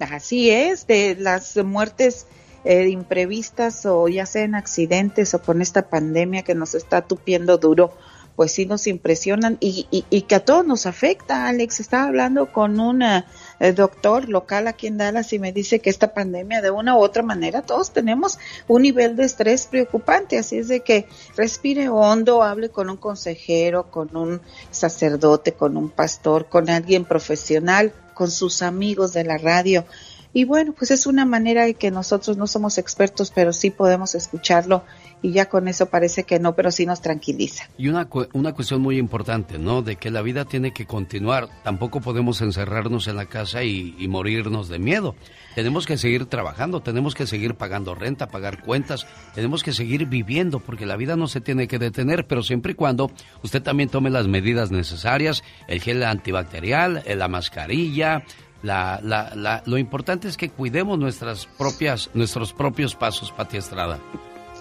Así 0.00 0.50
es, 0.50 0.86
de 0.86 1.16
las 1.18 1.56
muertes 1.56 2.26
eh, 2.66 2.88
imprevistas 2.88 3.86
o 3.86 4.08
ya 4.08 4.26
sean 4.26 4.56
accidentes 4.56 5.34
o 5.34 5.40
con 5.40 5.62
esta 5.62 5.88
pandemia 5.88 6.42
que 6.42 6.56
nos 6.56 6.74
está 6.74 7.00
tupiendo 7.02 7.58
duro, 7.58 7.92
pues 8.34 8.50
sí 8.52 8.66
nos 8.66 8.88
impresionan 8.88 9.56
y, 9.60 9.86
y, 9.90 10.22
que 10.22 10.34
a 10.34 10.44
todos 10.44 10.66
nos 10.66 10.84
afecta. 10.84 11.46
Alex 11.46 11.78
estaba 11.78 12.04
hablando 12.04 12.52
con 12.52 12.80
una 12.80 13.24
el 13.60 13.74
doctor 13.74 14.28
local 14.28 14.66
aquí 14.66 14.88
en 14.88 14.98
Dallas 14.98 15.32
y 15.32 15.38
me 15.38 15.52
dice 15.52 15.78
que 15.78 15.90
esta 15.90 16.12
pandemia 16.12 16.60
de 16.60 16.72
una 16.72 16.96
u 16.96 16.98
otra 16.98 17.22
manera 17.22 17.62
todos 17.62 17.92
tenemos 17.92 18.38
un 18.66 18.82
nivel 18.82 19.14
de 19.14 19.24
estrés 19.24 19.68
preocupante, 19.68 20.36
así 20.36 20.58
es 20.58 20.68
de 20.68 20.80
que 20.80 21.08
respire 21.36 21.88
hondo, 21.88 22.42
hable 22.42 22.68
con 22.68 22.90
un 22.90 22.96
consejero, 22.96 23.92
con 23.92 24.14
un 24.16 24.42
sacerdote, 24.70 25.52
con 25.52 25.76
un 25.76 25.88
pastor, 25.88 26.46
con 26.48 26.68
alguien 26.68 27.04
profesional, 27.04 27.94
con 28.12 28.30
sus 28.30 28.60
amigos 28.60 29.12
de 29.12 29.22
la 29.22 29.38
radio. 29.38 29.84
Y 30.36 30.44
bueno, 30.44 30.74
pues 30.76 30.90
es 30.90 31.06
una 31.06 31.24
manera 31.24 31.64
de 31.64 31.72
que 31.72 31.90
nosotros 31.90 32.36
no 32.36 32.46
somos 32.46 32.76
expertos, 32.76 33.32
pero 33.34 33.54
sí 33.54 33.70
podemos 33.70 34.14
escucharlo 34.14 34.84
y 35.22 35.32
ya 35.32 35.46
con 35.46 35.66
eso 35.66 35.86
parece 35.86 36.24
que 36.24 36.38
no, 36.38 36.54
pero 36.54 36.70
sí 36.70 36.84
nos 36.84 37.00
tranquiliza. 37.00 37.70
Y 37.78 37.88
una, 37.88 38.06
una 38.34 38.52
cuestión 38.52 38.82
muy 38.82 38.98
importante, 38.98 39.58
¿no? 39.58 39.80
De 39.80 39.96
que 39.96 40.10
la 40.10 40.20
vida 40.20 40.44
tiene 40.44 40.74
que 40.74 40.84
continuar. 40.84 41.48
Tampoco 41.64 42.02
podemos 42.02 42.42
encerrarnos 42.42 43.08
en 43.08 43.16
la 43.16 43.24
casa 43.24 43.64
y, 43.64 43.94
morirnos 44.08 44.68
de 44.68 44.78
miedo. 44.78 45.14
Tenemos 45.54 45.86
que 45.86 45.96
seguir 45.96 46.26
trabajando, 46.26 46.80
tenemos 46.80 47.14
que 47.14 47.26
seguir 47.26 47.54
pagando 47.54 47.94
renta, 47.94 48.28
pagar 48.28 48.62
cuentas, 48.62 49.06
tenemos 49.34 49.62
que 49.62 49.72
seguir 49.72 50.04
viviendo 50.04 50.60
porque 50.60 50.84
la 50.84 50.96
vida 50.96 51.16
no 51.16 51.28
se 51.28 51.40
tiene 51.40 51.66
que 51.66 51.78
detener, 51.78 52.26
pero 52.26 52.42
siempre 52.42 52.72
y 52.72 52.74
cuando 52.74 53.10
usted 53.42 53.62
también 53.62 53.88
tome 53.88 54.10
las 54.10 54.28
medidas 54.28 54.70
necesarias, 54.70 55.42
el 55.66 55.80
gel 55.80 56.02
antibacterial, 56.02 57.02
la 57.06 57.28
mascarilla, 57.28 58.22
la, 58.62 59.00
la, 59.02 59.32
la, 59.34 59.62
lo 59.66 59.78
importante 59.78 60.28
es 60.28 60.36
que 60.36 60.50
cuidemos 60.50 60.98
nuestras 60.98 61.46
propias, 61.46 62.10
nuestros 62.14 62.52
propios 62.52 62.94
pasos, 62.94 63.32
Pati 63.32 63.56
Estrada. 63.56 63.98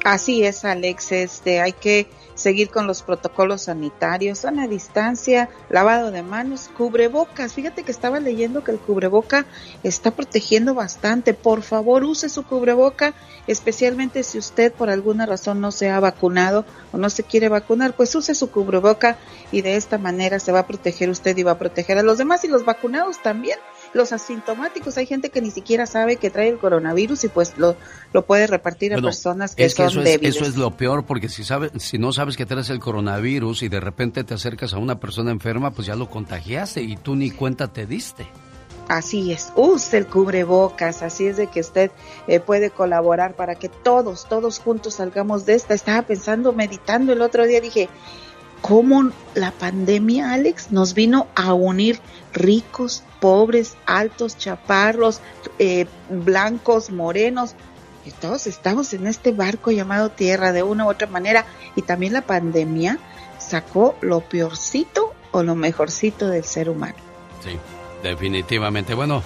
Así 0.05 0.43
es, 0.43 0.65
Alex. 0.65 1.11
Este, 1.13 1.61
hay 1.61 1.73
que 1.73 2.07
seguir 2.35 2.69
con 2.69 2.85
los 2.85 3.01
protocolos 3.01 3.63
sanitarios, 3.63 4.45
a 4.45 4.51
la 4.51 4.67
distancia, 4.67 5.49
lavado 5.69 6.11
de 6.11 6.21
manos, 6.21 6.69
cubrebocas. 6.77 7.53
Fíjate 7.53 7.81
que 7.81 7.91
estaba 7.91 8.19
leyendo 8.19 8.63
que 8.63 8.69
el 8.69 8.77
cubreboca 8.77 9.47
está 9.81 10.11
protegiendo 10.11 10.75
bastante. 10.75 11.33
Por 11.33 11.63
favor, 11.63 12.03
use 12.03 12.29
su 12.29 12.43
cubreboca, 12.43 13.15
especialmente 13.47 14.21
si 14.21 14.37
usted 14.37 14.71
por 14.71 14.91
alguna 14.91 15.25
razón 15.25 15.59
no 15.59 15.71
se 15.71 15.89
ha 15.89 15.99
vacunado 15.99 16.65
o 16.91 16.97
no 16.97 17.09
se 17.09 17.23
quiere 17.23 17.49
vacunar, 17.49 17.95
pues 17.95 18.13
use 18.13 18.35
su 18.35 18.51
cubreboca 18.51 19.17
y 19.51 19.61
de 19.61 19.75
esta 19.75 19.97
manera 19.97 20.39
se 20.39 20.51
va 20.51 20.59
a 20.59 20.67
proteger 20.67 21.09
usted 21.09 21.35
y 21.35 21.43
va 21.43 21.53
a 21.53 21.57
proteger 21.57 21.97
a 21.97 22.03
los 22.03 22.19
demás 22.19 22.43
y 22.43 22.47
los 22.47 22.63
vacunados 22.63 23.23
también 23.23 23.57
los 23.95 24.11
asintomáticos, 24.11 24.97
hay 24.97 25.05
gente 25.05 25.29
que 25.29 25.41
ni 25.41 25.51
siquiera 25.51 25.85
sabe 25.85 26.17
que 26.17 26.29
trae 26.29 26.49
el 26.49 26.57
coronavirus 26.57 27.23
y 27.23 27.27
pues 27.29 27.57
lo, 27.57 27.77
lo 28.11 28.25
puede 28.25 28.45
repartir 28.45 28.93
a 28.93 29.01
personas 29.01 29.55
que, 29.55 29.69
son 29.69 29.87
eso 29.87 30.01
débiles. 30.01 30.35
Es, 30.35 30.41
eso 30.41 30.49
es 30.49 30.57
lo 30.57 30.71
peor, 30.71 31.05
porque 31.05 31.29
si, 31.29 31.45
sabes, 31.45 31.71
si 31.77 31.97
no 31.97 32.11
sabes 32.11 32.35
que 32.35 32.45
traes 32.45 32.69
el 32.69 32.79
coronavirus 32.79 33.63
y 33.63 33.69
de 33.69 33.79
repente 33.79 34.25
te 34.25 34.33
acercas 34.33 34.73
a 34.73 34.79
una 34.79 34.99
persona 34.99 35.31
enferma, 35.31 35.71
pues 35.71 35.87
ya 35.87 35.95
lo 35.95 36.09
contagiaste 36.09 36.81
y 36.81 36.97
tú 36.97 37.15
ni 37.15 37.31
cuenta 37.31 37.69
te 37.69 37.85
diste. 37.85 38.27
Así 38.89 39.31
es, 39.31 39.51
use 39.55 39.97
el 39.97 40.07
cubrebocas, 40.07 41.01
así 41.01 41.25
es 41.25 41.37
de 41.37 41.47
que 41.47 41.61
usted 41.61 41.89
eh, 42.27 42.39
puede 42.39 42.69
colaborar 42.71 43.33
para 43.35 43.55
que 43.55 43.69
todos, 43.69 44.27
todos 44.27 44.59
juntos 44.59 44.95
salgamos 44.95 45.45
de 45.45 45.55
esta. 45.55 45.73
Estaba 45.73 46.01
pensando, 46.01 46.51
meditando 46.51 47.13
el 47.13 47.21
otro 47.21 47.47
día, 47.47 47.61
dije, 47.61 47.89
cómo 48.65 49.11
la 49.35 49.51
pandemia, 49.51 50.33
Alex, 50.33 50.71
nos 50.71 50.95
vino 50.95 51.27
a 51.35 51.53
unir 51.53 51.99
ricos, 52.33 53.03
pobres, 53.19 53.77
altos, 53.85 54.39
chaparros, 54.39 55.21
eh, 55.59 55.85
blancos, 56.09 56.89
morenos. 56.89 57.53
Y 58.05 58.11
todos 58.11 58.47
estamos 58.47 58.91
en 58.95 59.05
este 59.05 59.31
barco 59.33 59.69
llamado 59.69 60.09
tierra 60.09 60.51
de 60.51 60.63
una 60.63 60.85
u 60.85 60.89
otra 60.89 61.05
manera. 61.05 61.45
Y 61.75 61.83
también 61.83 62.13
la 62.13 62.23
pandemia 62.23 62.97
sacó 63.37 63.95
lo 64.01 64.21
peorcito 64.21 65.13
o 65.31 65.43
lo 65.43 65.53
mejorcito 65.53 66.27
del 66.27 66.43
ser 66.43 66.67
humano. 66.67 66.95
Sí, 67.43 67.59
definitivamente. 68.01 68.95
Bueno, 68.95 69.21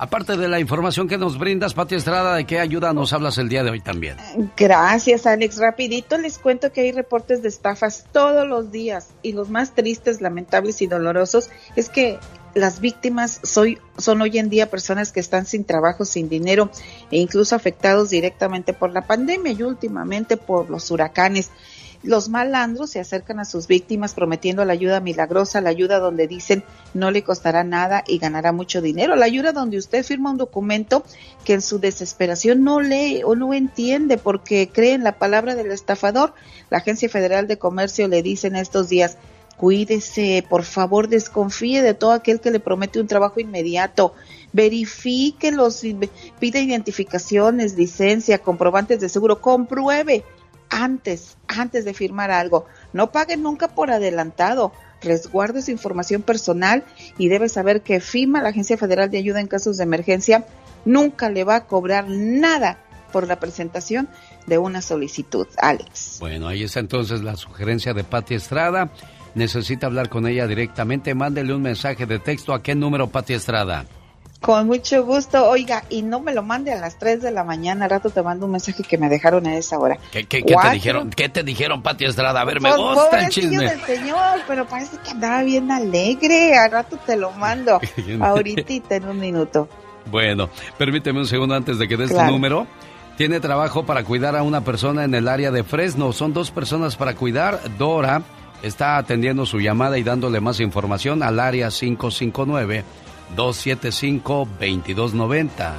aparte 0.00 0.38
de 0.38 0.48
la 0.48 0.58
información 0.58 1.06
que 1.08 1.18
nos 1.18 1.38
brindas, 1.38 1.74
Pati 1.74 1.94
Estrada, 1.94 2.34
¿de 2.34 2.46
qué 2.46 2.58
ayuda 2.58 2.94
nos 2.94 3.12
hablas 3.12 3.36
el 3.36 3.50
día 3.50 3.62
de 3.62 3.70
hoy 3.70 3.80
también? 3.80 4.16
Gracias, 4.56 5.26
Alex. 5.26 5.58
Rapidito 5.58 6.16
les 6.16 6.38
cuento 6.38 6.72
que 6.72 6.80
hay 6.80 6.92
reportes 6.92 7.42
de 7.42 7.48
estafas 7.48 8.06
todos 8.10 8.48
los 8.48 8.72
días 8.72 9.10
y 9.22 9.34
los 9.34 9.50
más 9.50 9.74
tristes, 9.74 10.22
lamentables 10.22 10.80
y 10.80 10.86
dolorosos 10.86 11.50
es 11.76 11.90
que 11.90 12.18
las 12.54 12.80
víctimas 12.80 13.40
soy, 13.42 13.78
son 13.98 14.22
hoy 14.22 14.38
en 14.38 14.48
día 14.48 14.70
personas 14.70 15.12
que 15.12 15.20
están 15.20 15.44
sin 15.44 15.64
trabajo, 15.64 16.06
sin 16.06 16.30
dinero 16.30 16.70
e 17.10 17.18
incluso 17.18 17.54
afectados 17.54 18.08
directamente 18.08 18.72
por 18.72 18.92
la 18.92 19.06
pandemia 19.06 19.52
y 19.52 19.62
últimamente 19.62 20.38
por 20.38 20.70
los 20.70 20.90
huracanes. 20.90 21.50
Los 22.02 22.30
malandros 22.30 22.90
se 22.90 23.00
acercan 23.00 23.40
a 23.40 23.44
sus 23.44 23.66
víctimas 23.66 24.14
prometiendo 24.14 24.64
la 24.64 24.72
ayuda 24.72 25.00
milagrosa, 25.00 25.60
la 25.60 25.68
ayuda 25.68 25.98
donde 25.98 26.26
dicen 26.26 26.64
no 26.94 27.10
le 27.10 27.22
costará 27.22 27.62
nada 27.62 28.04
y 28.06 28.18
ganará 28.18 28.52
mucho 28.52 28.80
dinero, 28.80 29.16
la 29.16 29.26
ayuda 29.26 29.52
donde 29.52 29.76
usted 29.76 30.02
firma 30.02 30.30
un 30.30 30.38
documento 30.38 31.04
que 31.44 31.52
en 31.52 31.60
su 31.60 31.78
desesperación 31.78 32.64
no 32.64 32.80
lee 32.80 33.20
o 33.22 33.34
no 33.34 33.52
entiende 33.52 34.16
porque 34.16 34.70
cree 34.72 34.94
en 34.94 35.04
la 35.04 35.18
palabra 35.18 35.54
del 35.54 35.70
estafador. 35.72 36.32
La 36.70 36.78
Agencia 36.78 37.10
Federal 37.10 37.46
de 37.46 37.58
Comercio 37.58 38.08
le 38.08 38.22
dice 38.22 38.46
en 38.46 38.56
estos 38.56 38.88
días, 38.88 39.18
cuídese, 39.58 40.42
por 40.48 40.62
favor 40.62 41.08
desconfíe 41.08 41.82
de 41.82 41.92
todo 41.92 42.12
aquel 42.12 42.40
que 42.40 42.50
le 42.50 42.60
promete 42.60 42.98
un 42.98 43.08
trabajo 43.08 43.40
inmediato, 43.40 44.14
verifique 44.54 45.52
los, 45.52 45.82
pide 46.38 46.62
identificaciones, 46.62 47.76
licencia, 47.76 48.38
comprobantes 48.38 49.00
de 49.00 49.10
seguro, 49.10 49.42
compruebe 49.42 50.24
antes, 50.70 51.36
antes 51.48 51.84
de 51.84 51.94
firmar 51.94 52.30
algo. 52.30 52.66
No 52.92 53.12
pague 53.12 53.36
nunca 53.36 53.68
por 53.68 53.90
adelantado. 53.90 54.72
Resguarde 55.02 55.62
su 55.62 55.70
información 55.70 56.22
personal 56.22 56.84
y 57.18 57.28
debe 57.28 57.48
saber 57.48 57.82
que 57.82 58.00
FIMA, 58.00 58.42
la 58.42 58.50
Agencia 58.50 58.76
Federal 58.76 59.10
de 59.10 59.18
Ayuda 59.18 59.40
en 59.40 59.46
Casos 59.46 59.76
de 59.76 59.84
Emergencia, 59.84 60.46
nunca 60.84 61.30
le 61.30 61.44
va 61.44 61.56
a 61.56 61.66
cobrar 61.66 62.06
nada 62.08 62.78
por 63.12 63.26
la 63.26 63.40
presentación 63.40 64.08
de 64.46 64.58
una 64.58 64.82
solicitud. 64.82 65.46
Alex. 65.58 66.18
Bueno, 66.20 66.48
ahí 66.48 66.62
está 66.62 66.80
entonces 66.80 67.22
la 67.22 67.36
sugerencia 67.36 67.92
de 67.92 68.04
Pati 68.04 68.34
Estrada. 68.34 68.90
Necesita 69.34 69.86
hablar 69.86 70.08
con 70.08 70.26
ella 70.26 70.46
directamente. 70.46 71.14
Mándele 71.14 71.54
un 71.54 71.62
mensaje 71.62 72.06
de 72.06 72.18
texto 72.18 72.52
a 72.52 72.62
qué 72.62 72.74
número, 72.74 73.08
Pati 73.08 73.34
Estrada. 73.34 73.86
Con 74.40 74.68
mucho 74.68 75.04
gusto, 75.04 75.48
oiga, 75.50 75.84
y 75.90 76.00
no 76.00 76.20
me 76.20 76.32
lo 76.32 76.42
mande 76.42 76.72
a 76.72 76.80
las 76.80 76.98
3 76.98 77.20
de 77.20 77.30
la 77.30 77.44
mañana, 77.44 77.84
al 77.84 77.90
rato 77.90 78.08
te 78.08 78.22
mando 78.22 78.46
un 78.46 78.52
mensaje 78.52 78.82
que 78.82 78.96
me 78.96 79.10
dejaron 79.10 79.46
a 79.46 79.54
esa 79.54 79.78
hora. 79.78 79.98
¿Qué, 80.10 80.24
qué, 80.24 80.42
qué 80.42 80.56
te 80.56 80.70
dijeron? 80.70 81.10
¿Qué 81.10 81.28
te 81.28 81.42
dijeron, 81.42 81.82
Pati 81.82 82.06
Estrada? 82.06 82.40
A 82.40 82.44
ver, 82.44 82.60
me 82.60 82.74
gusta 82.74 83.20
el 83.20 83.28
chisme. 83.28 83.68
del 83.68 83.80
señor, 83.82 84.40
pero 84.48 84.66
parece 84.66 84.96
que 85.04 85.10
andaba 85.10 85.42
bien 85.42 85.70
alegre, 85.70 86.56
al 86.56 86.70
rato 86.70 86.96
te 87.04 87.16
lo 87.16 87.32
mando, 87.32 87.80
ahorita 88.20 88.96
en 88.96 89.08
un 89.08 89.18
minuto. 89.18 89.68
Bueno, 90.10 90.48
permíteme 90.78 91.18
un 91.18 91.26
segundo 91.26 91.54
antes 91.54 91.78
de 91.78 91.86
que 91.86 91.98
des 91.98 92.10
tu 92.10 92.22
número. 92.22 92.66
Tiene 93.18 93.40
trabajo 93.40 93.84
para 93.84 94.04
cuidar 94.04 94.34
a 94.36 94.42
una 94.42 94.62
persona 94.62 95.04
en 95.04 95.14
el 95.14 95.28
área 95.28 95.50
de 95.50 95.64
Fresno, 95.64 96.14
son 96.14 96.32
dos 96.32 96.50
personas 96.50 96.96
para 96.96 97.14
cuidar, 97.14 97.60
Dora 97.76 98.22
está 98.62 98.96
atendiendo 98.96 99.44
su 99.46 99.60
llamada 99.60 99.98
y 99.98 100.02
dándole 100.02 100.40
más 100.40 100.60
información 100.60 101.22
al 101.22 101.40
área 101.40 101.68
559 101.68 102.84
275-2290. 103.36 105.72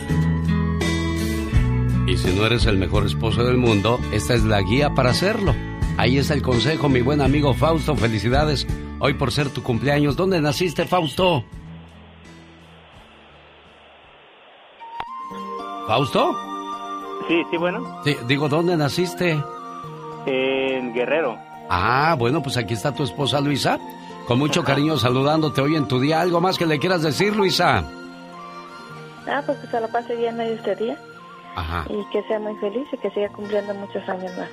Y 2.08 2.18
si 2.18 2.32
no 2.32 2.46
eres 2.46 2.66
el 2.68 2.78
mejor 2.78 3.06
esposo 3.06 3.44
del 3.44 3.58
mundo, 3.58 4.00
esta 4.14 4.36
es 4.36 4.44
la 4.44 4.62
guía 4.62 4.94
para 4.94 5.10
hacerlo. 5.10 5.56
Ahí 5.98 6.18
está 6.18 6.36
el 6.36 6.44
consejo, 6.44 6.88
mi 6.88 7.02
buen 7.02 7.20
amigo 7.20 7.54
Fausto. 7.54 7.96
Felicidades 7.96 8.68
hoy 9.00 9.16
por 9.16 9.32
ser 9.32 9.50
tu 9.50 9.64
cumpleaños. 9.64 10.16
¿Dónde 10.16 10.40
naciste, 10.40 10.86
Fausto? 10.86 11.44
¿Fausto? 15.88 16.38
Sí, 17.28 17.42
sí, 17.50 17.58
bueno. 17.58 18.02
Sí, 18.04 18.16
digo, 18.28 18.48
¿dónde 18.48 18.78
naciste? 18.78 19.44
En 20.26 20.94
Guerrero. 20.94 21.38
Ah, 21.70 22.16
bueno, 22.18 22.42
pues 22.42 22.58
aquí 22.58 22.74
está 22.74 22.94
tu 22.94 23.04
esposa 23.04 23.40
Luisa. 23.40 23.80
Con 24.28 24.40
mucho 24.40 24.64
cariño 24.64 24.98
saludándote 24.98 25.62
hoy 25.62 25.76
en 25.76 25.88
tu 25.88 26.00
día. 26.00 26.22
¿Algo 26.22 26.42
más 26.42 26.58
que 26.58 26.66
le 26.66 26.80
quieras 26.80 27.02
decir, 27.02 27.36
Luisa? 27.36 27.84
Ah, 29.28 29.42
pues 29.46 29.58
que 29.60 29.68
se 29.68 29.80
la 29.80 29.88
pase 29.88 30.16
bien 30.16 30.40
hoy 30.40 30.54
este 30.54 30.76
día. 30.76 30.98
Ajá. 31.56 31.86
Y 31.90 32.04
que 32.12 32.24
sea 32.28 32.40
muy 32.40 32.56
feliz 32.58 32.88
y 32.92 32.98
que 32.98 33.10
siga 33.12 33.30
cumpliendo 33.30 33.74
muchos 33.74 34.08
años 34.08 34.32
más. 34.38 34.50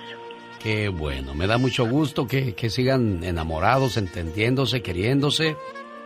Qué 0.62 0.88
bueno, 0.88 1.34
me 1.34 1.46
da 1.46 1.58
mucho 1.58 1.86
gusto 1.86 2.26
que, 2.26 2.54
que 2.54 2.70
sigan 2.70 3.22
enamorados, 3.22 3.96
entendiéndose, 3.96 4.82
queriéndose, 4.82 5.56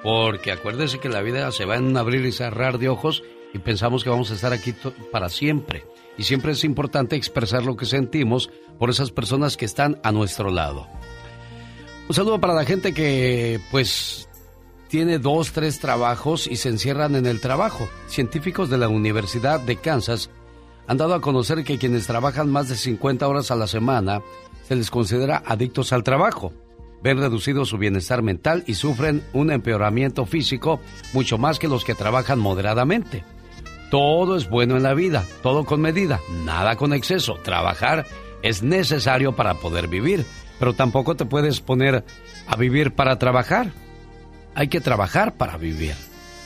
porque 0.03 0.53
acuérdese 0.53 0.99
que 0.99 1.09
la 1.09 1.23
vida 1.23 1.51
se 1.53 1.65
va 1.65 1.77
en 1.77 1.87
un 1.87 1.97
abrir 1.97 2.25
y 2.27 2.33
cerrar 2.33 2.79
de 2.79 2.89
ojos 2.89 3.23
y 3.53 3.59
pensamos 3.59 4.05
que 4.05 4.11
vamos 4.11 4.31
a 4.31 4.35
estar 4.35 4.53
aquí 4.53 4.75
para 5.11 5.29
siempre. 5.29 5.85
Y 6.17 6.25
siempre 6.25 6.53
es 6.53 6.65
importante 6.65 7.17
expresar 7.17 7.65
lo 7.65 7.77
que 7.77 7.87
sentimos 7.87 8.51
por 8.79 8.91
esas 8.91 9.11
personas 9.11 9.57
que 9.57 9.65
están 9.65 9.99
a 10.03 10.13
nuestro 10.13 10.51
lado. 10.51 10.87
Un 12.09 12.15
saludo 12.15 12.41
para 12.41 12.55
la 12.55 12.65
gente 12.65 12.93
que 12.93 13.61
pues 13.71 14.29
tiene 14.89 15.19
dos, 15.19 15.53
tres 15.53 15.79
trabajos 15.79 16.49
y 16.49 16.57
se 16.57 16.69
encierran 16.69 17.15
en 17.15 17.27
el 17.27 17.41
trabajo. 17.41 17.89
Científicos 18.09 18.69
de 18.69 18.79
la 18.79 18.89
Universidad 18.89 19.61
de 19.61 19.77
Kansas 19.77 20.31
han 20.89 20.99
dado 20.99 21.15
a 21.15 21.21
conocer 21.21 21.63
que 21.63 21.79
quienes 21.79 22.09
trabajan 22.09 22.51
más 22.51 22.69
de 22.69 22.75
50 22.75 23.29
horas 23.29 23.53
a 23.53 23.57
la 23.57 23.69
semana 23.69 24.23
se 24.67 24.75
les 24.75 24.91
considera 24.91 25.43
adictos 25.47 25.93
al 25.93 26.03
trabajo. 26.03 26.53
Ven 27.03 27.19
reducido 27.19 27.65
su 27.65 27.79
bienestar 27.79 28.23
mental 28.23 28.65
y 28.67 28.75
sufren 28.75 29.25
un 29.33 29.53
empeoramiento 29.53 30.27
físico 30.27 30.81
mucho 31.13 31.39
más 31.39 31.61
que 31.61 31.69
los 31.69 31.85
que 31.85 31.95
trabajan 31.95 32.41
moderadamente. 32.41 33.25
Todo 33.91 34.37
es 34.37 34.49
bueno 34.49 34.77
en 34.77 34.85
la 34.85 34.95
vida, 34.95 35.27
todo 35.43 35.65
con 35.65 35.81
medida, 35.81 36.21
nada 36.45 36.77
con 36.77 36.93
exceso. 36.93 37.35
Trabajar 37.43 38.07
es 38.43 38.63
necesario 38.63 39.35
para 39.35 39.55
poder 39.55 39.89
vivir, 39.89 40.25
pero 40.59 40.75
tampoco 40.75 41.17
te 41.17 41.25
puedes 41.25 41.61
poner 41.61 42.05
a 42.47 42.57
vivir 42.57 42.93
para 42.93 43.19
trabajar. 43.19 43.73
Hay 44.55 44.69
que 44.69 44.81
trabajar 44.81 45.37
para 45.37 45.57
vivir, 45.57 45.95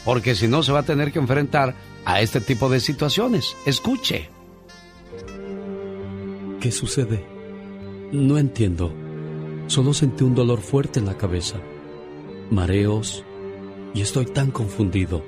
porque 0.05 0.34
si 0.34 0.49
no 0.49 0.62
se 0.62 0.72
va 0.72 0.80
a 0.80 0.84
tener 0.84 1.12
que 1.12 1.18
enfrentar 1.18 1.74
a 2.07 2.22
este 2.22 2.40
tipo 2.40 2.68
de 2.68 2.80
situaciones. 2.80 3.57
Escuche. 3.66 4.30
¿Qué 6.61 6.72
sucede? 6.72 7.24
No 8.11 8.38
entiendo. 8.38 8.92
Solo 9.66 9.92
sentí 9.92 10.24
un 10.24 10.34
dolor 10.34 10.61
fuerte 10.61 10.99
en 11.01 11.07
la 11.07 11.16
cabeza, 11.16 11.57
mareos 12.51 13.24
y 13.95 14.01
estoy 14.01 14.26
tan 14.26 14.51
confundido. 14.51 15.22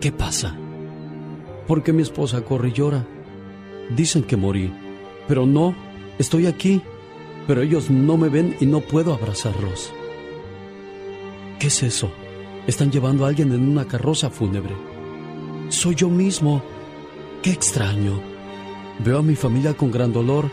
¿Qué 0.00 0.12
pasa? 0.12 0.56
¿Por 1.66 1.82
qué 1.82 1.92
mi 1.92 2.02
esposa 2.02 2.42
corre 2.42 2.68
y 2.68 2.72
llora? 2.72 3.06
Dicen 3.94 4.22
que 4.22 4.36
morí, 4.36 4.72
pero 5.26 5.46
no, 5.46 5.74
estoy 6.18 6.46
aquí, 6.46 6.80
pero 7.46 7.62
ellos 7.62 7.90
no 7.90 8.16
me 8.16 8.28
ven 8.28 8.56
y 8.60 8.66
no 8.66 8.80
puedo 8.80 9.12
abrazarlos. 9.12 9.92
¿Qué 11.58 11.68
es 11.68 11.82
eso? 11.82 12.10
Están 12.66 12.90
llevando 12.90 13.24
a 13.24 13.28
alguien 13.28 13.52
en 13.52 13.68
una 13.68 13.86
carroza 13.86 14.30
fúnebre. 14.30 14.74
Soy 15.68 15.94
yo 15.94 16.08
mismo. 16.08 16.62
Qué 17.42 17.50
extraño. 17.50 18.20
Veo 19.04 19.18
a 19.18 19.22
mi 19.22 19.36
familia 19.36 19.74
con 19.74 19.90
gran 19.90 20.12
dolor. 20.12 20.50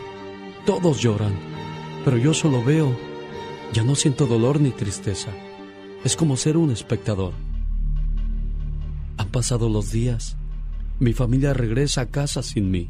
Todos 0.66 1.00
lloran, 1.00 1.34
pero 2.04 2.16
yo 2.16 2.34
solo 2.34 2.62
veo. 2.62 2.96
Ya 3.72 3.82
no 3.82 3.94
siento 3.94 4.26
dolor 4.26 4.60
ni 4.60 4.70
tristeza. 4.70 5.30
Es 6.04 6.16
como 6.16 6.36
ser 6.36 6.56
un 6.56 6.70
espectador. 6.70 7.32
Han 9.16 9.28
pasado 9.28 9.68
los 9.68 9.90
días. 9.90 10.36
Mi 11.00 11.12
familia 11.12 11.52
regresa 11.52 12.02
a 12.02 12.06
casa 12.06 12.42
sin 12.42 12.70
mí. 12.70 12.88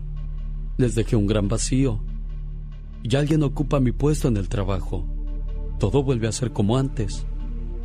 Les 0.77 0.95
dejé 0.95 1.17
un 1.17 1.27
gran 1.27 1.49
vacío. 1.49 2.01
Y 3.03 3.17
alguien 3.17 3.43
ocupa 3.43 3.81
mi 3.81 3.93
puesto 3.93 4.29
en 4.29 4.37
el 4.37 4.49
trabajo. 4.49 5.07
Todo 5.79 6.03
vuelve 6.03 6.29
a 6.29 6.33
ser 6.33 6.53
como 6.53 6.77
antes. 6.77 7.27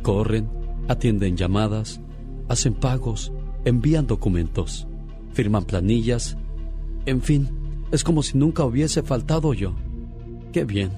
Corren, 0.02 0.48
atienden 0.88 1.36
llamadas, 1.36 2.00
hacen 2.48 2.74
pagos, 2.74 3.32
envían 3.64 4.06
documentos, 4.06 4.86
firman 5.32 5.64
planillas. 5.64 6.36
En 7.06 7.22
fin, 7.22 7.48
es 7.90 8.04
como 8.04 8.22
si 8.22 8.36
nunca 8.36 8.64
hubiese 8.64 9.02
faltado 9.02 9.54
yo. 9.54 9.74
Qué 10.52 10.64
bien. 10.64 10.90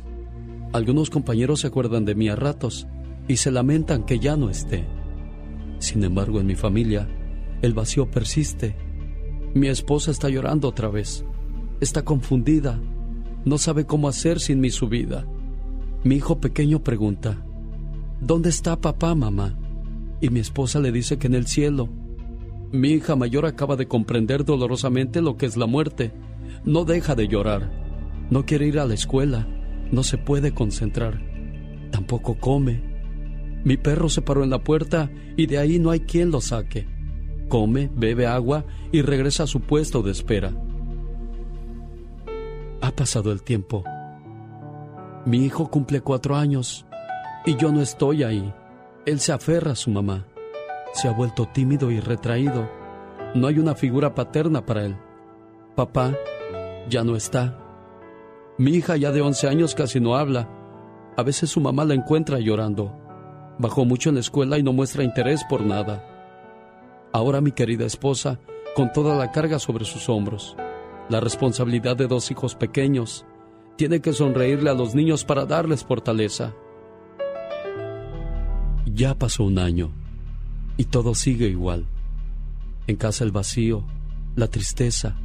Algunos 0.73 1.11
compañeros 1.11 1.61
se 1.61 1.68
acuerdan 1.68 2.05
de 2.05 2.14
mí 2.14 2.29
a 2.29 2.37
ratos 2.37 2.87
y 3.29 3.37
se 3.37 3.51
lamentan 3.51 4.05
que 4.05 4.18
ya 4.18 4.37
no 4.37 4.51
esté. 4.51 4.85
Sin 5.79 6.03
embargo, 6.05 6.41
en 6.41 6.47
mi 6.47 6.55
familia, 6.55 7.09
el 7.61 7.73
vacío 7.75 8.11
persiste. 8.11 8.75
Mi 9.55 9.68
esposa 9.68 10.11
está 10.11 10.28
llorando 10.28 10.68
otra 10.68 10.88
vez. 10.88 11.24
Está 11.80 12.05
confundida. 12.05 12.80
No 13.44 13.59
sabe 13.59 13.86
cómo 13.86 14.09
hacer 14.09 14.40
sin 14.40 14.61
mi 14.61 14.70
subida. 14.70 15.26
Mi 16.05 16.16
hijo 16.16 16.40
pequeño 16.40 16.82
pregunta, 16.82 17.44
¿Dónde 18.24 18.50
está 18.50 18.80
papá, 18.80 19.16
mamá? 19.16 19.59
Y 20.20 20.30
mi 20.30 20.38
esposa 20.38 20.78
le 20.78 20.92
dice 20.92 21.18
que 21.18 21.26
en 21.26 21.34
el 21.34 21.48
cielo. 21.48 21.88
Mi 22.70 22.90
hija 22.90 23.16
mayor 23.16 23.46
acaba 23.46 23.74
de 23.74 23.88
comprender 23.88 24.44
dolorosamente 24.44 25.20
lo 25.20 25.36
que 25.36 25.46
es 25.46 25.57
la 25.57 25.66
muerte. 25.66 26.12
No 26.64 26.84
deja 26.84 27.16
de 27.16 27.26
llorar. 27.26 27.72
No 28.30 28.46
quiere 28.46 28.68
ir 28.68 28.78
a 28.78 28.86
la 28.86 28.94
escuela. 28.94 29.48
No 29.90 30.05
se 30.05 30.18
puede 30.18 30.55
concentrar. 30.55 31.20
Tampoco 31.90 32.38
come. 32.38 32.80
Mi 33.64 33.76
perro 33.76 34.09
se 34.09 34.22
paró 34.22 34.44
en 34.44 34.50
la 34.50 34.62
puerta 34.62 35.11
y 35.36 35.46
de 35.46 35.59
ahí 35.59 35.80
no 35.80 35.90
hay 35.90 36.00
quien 36.00 36.30
lo 36.30 36.40
saque. 36.40 36.86
Come, 37.53 37.90
bebe 37.94 38.26
agua 38.26 38.64
y 38.92 39.03
regresa 39.03 39.42
a 39.42 39.46
su 39.46 39.61
puesto 39.61 40.00
de 40.00 40.11
espera. 40.11 40.55
Ha 42.80 42.90
pasado 42.92 43.30
el 43.30 43.42
tiempo. 43.42 43.84
Mi 45.26 45.44
hijo 45.44 45.70
cumple 45.70 46.00
cuatro 46.00 46.34
años 46.34 46.86
y 47.44 47.57
yo 47.57 47.70
no 47.70 47.82
estoy 47.82 48.22
ahí. 48.22 48.55
Él 49.05 49.20
se 49.20 49.32
aferra 49.32 49.72
a 49.72 49.76
su 49.76 49.90
mamá. 49.90 50.24
Se 50.94 51.09
ha 51.09 51.12
vuelto 51.12 51.46
tímido 51.46 51.90
y 51.90 52.00
retraído. 52.00 52.70
No 53.34 53.48
hay 53.48 53.59
una 53.59 53.74
figura 53.74 54.14
paterna 54.14 54.64
para 54.64 54.86
él. 54.86 54.96
Papá 55.76 56.14
ya 56.88 57.05
no 57.05 57.16
está. 57.16 57.59
Mi 58.57 58.70
hija 58.70 58.96
ya 58.96 59.12
de 59.12 59.20
11 59.20 59.48
años 59.48 59.74
casi 59.74 60.00
no 60.00 60.16
habla. 60.16 60.48
A 61.18 61.22
veces 61.22 61.50
su 61.50 61.61
mamá 61.61 61.84
la 61.84 61.92
encuentra 61.92 62.38
llorando. 62.38 62.98
Bajó 63.59 63.84
mucho 63.84 64.09
en 64.09 64.14
la 64.14 64.22
escuela 64.22 64.57
y 64.57 64.62
no 64.62 64.72
muestra 64.72 65.05
interés 65.05 65.44
por 65.50 65.61
nada. 65.61 66.11
Ahora 67.12 67.40
mi 67.40 67.52
querida 67.52 67.84
esposa, 67.84 68.40
con 68.74 68.90
toda 68.92 69.16
la 69.16 69.30
carga 69.32 69.58
sobre 69.58 69.84
sus 69.84 70.08
hombros, 70.08 70.56
la 71.10 71.20
responsabilidad 71.20 71.96
de 71.96 72.06
dos 72.06 72.30
hijos 72.30 72.54
pequeños, 72.54 73.26
tiene 73.76 74.00
que 74.00 74.12
sonreírle 74.12 74.70
a 74.70 74.74
los 74.74 74.94
niños 74.94 75.24
para 75.24 75.44
darles 75.44 75.84
fortaleza. 75.84 76.54
Ya 78.86 79.18
pasó 79.18 79.44
un 79.44 79.58
año 79.58 79.92
y 80.76 80.84
todo 80.84 81.14
sigue 81.14 81.48
igual. 81.48 81.86
En 82.86 82.96
casa 82.96 83.24
el 83.24 83.30
vacío, 83.30 83.84
la 84.34 84.48
tristeza. 84.48 85.16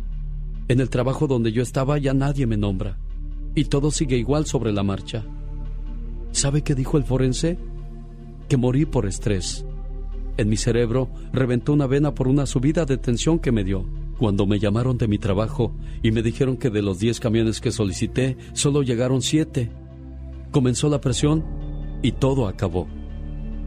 En 0.68 0.82
el 0.82 0.90
trabajo 0.90 1.28
donde 1.28 1.52
yo 1.52 1.64
estaba 1.64 1.98
ya 1.98 2.14
nadie 2.14 2.46
me 2.46 2.58
nombra 2.58 2.98
y 3.56 3.66
todo 3.66 3.92
sigue 3.92 4.18
igual 4.18 4.46
sobre 4.46 4.72
la 4.72 4.84
marcha. 4.84 5.26
¿Sabe 6.32 6.62
qué 6.62 6.76
dijo 6.76 6.98
el 6.98 7.06
forense? 7.06 7.58
Que 8.50 8.58
morí 8.58 8.86
por 8.86 9.08
estrés. 9.08 9.66
En 10.38 10.50
mi 10.50 10.56
cerebro 10.56 11.10
reventó 11.34 11.74
una 11.74 11.88
vena 11.88 12.14
por 12.14 12.28
una 12.28 12.46
subida 12.46 12.86
de 12.86 12.98
tensión 12.98 13.40
que 13.40 13.52
me 13.52 13.64
dio. 13.64 13.86
Cuando 14.20 14.46
me 14.46 14.60
llamaron 14.60 14.98
de 14.98 15.08
mi 15.08 15.18
trabajo 15.18 15.76
y 16.04 16.12
me 16.12 16.22
dijeron 16.22 16.58
que 16.58 16.70
de 16.70 16.82
los 16.82 17.00
10 17.00 17.20
camiones 17.20 17.60
que 17.60 17.72
solicité, 17.72 18.38
solo 18.54 18.84
llegaron 18.84 19.22
7. 19.22 19.72
Comenzó 20.52 20.90
la 20.90 21.02
presión 21.02 21.44
y 22.04 22.14
todo 22.14 22.48
acabó. 22.48 22.88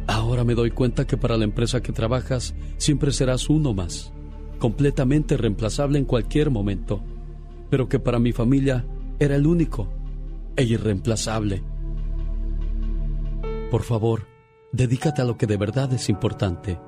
Ahora 0.06 0.44
me 0.44 0.54
doy 0.54 0.70
cuenta 0.70 1.06
que 1.06 1.16
para 1.16 1.36
la 1.36 1.44
empresa 1.44 1.82
que 1.82 1.92
trabajas 1.92 2.54
siempre 2.78 3.12
serás 3.12 3.48
uno 3.48 3.74
más, 3.74 4.12
completamente 4.58 5.36
reemplazable 5.36 5.98
en 5.98 6.04
cualquier 6.04 6.50
momento, 6.50 7.00
pero 7.68 7.88
que 7.88 8.00
para 8.00 8.18
mi 8.18 8.32
familia 8.32 8.84
era 9.18 9.36
el 9.36 9.46
único 9.46 9.88
e 10.56 10.64
irreemplazable. 10.64 11.62
Por 13.70 13.82
favor, 13.82 14.29
dedícate 14.72 15.22
a 15.22 15.24
lo 15.24 15.36
que 15.36 15.46
de 15.46 15.56
verdad 15.56 15.92
es 15.92 16.08
importante. 16.08 16.80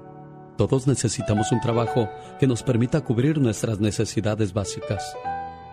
Todos 0.57 0.87
necesitamos 0.87 1.51
un 1.53 1.61
trabajo 1.61 2.09
que 2.39 2.47
nos 2.47 2.63
permita 2.63 3.01
cubrir 3.01 3.39
nuestras 3.39 3.81
necesidades 3.81 4.53
básicas. 4.53 5.17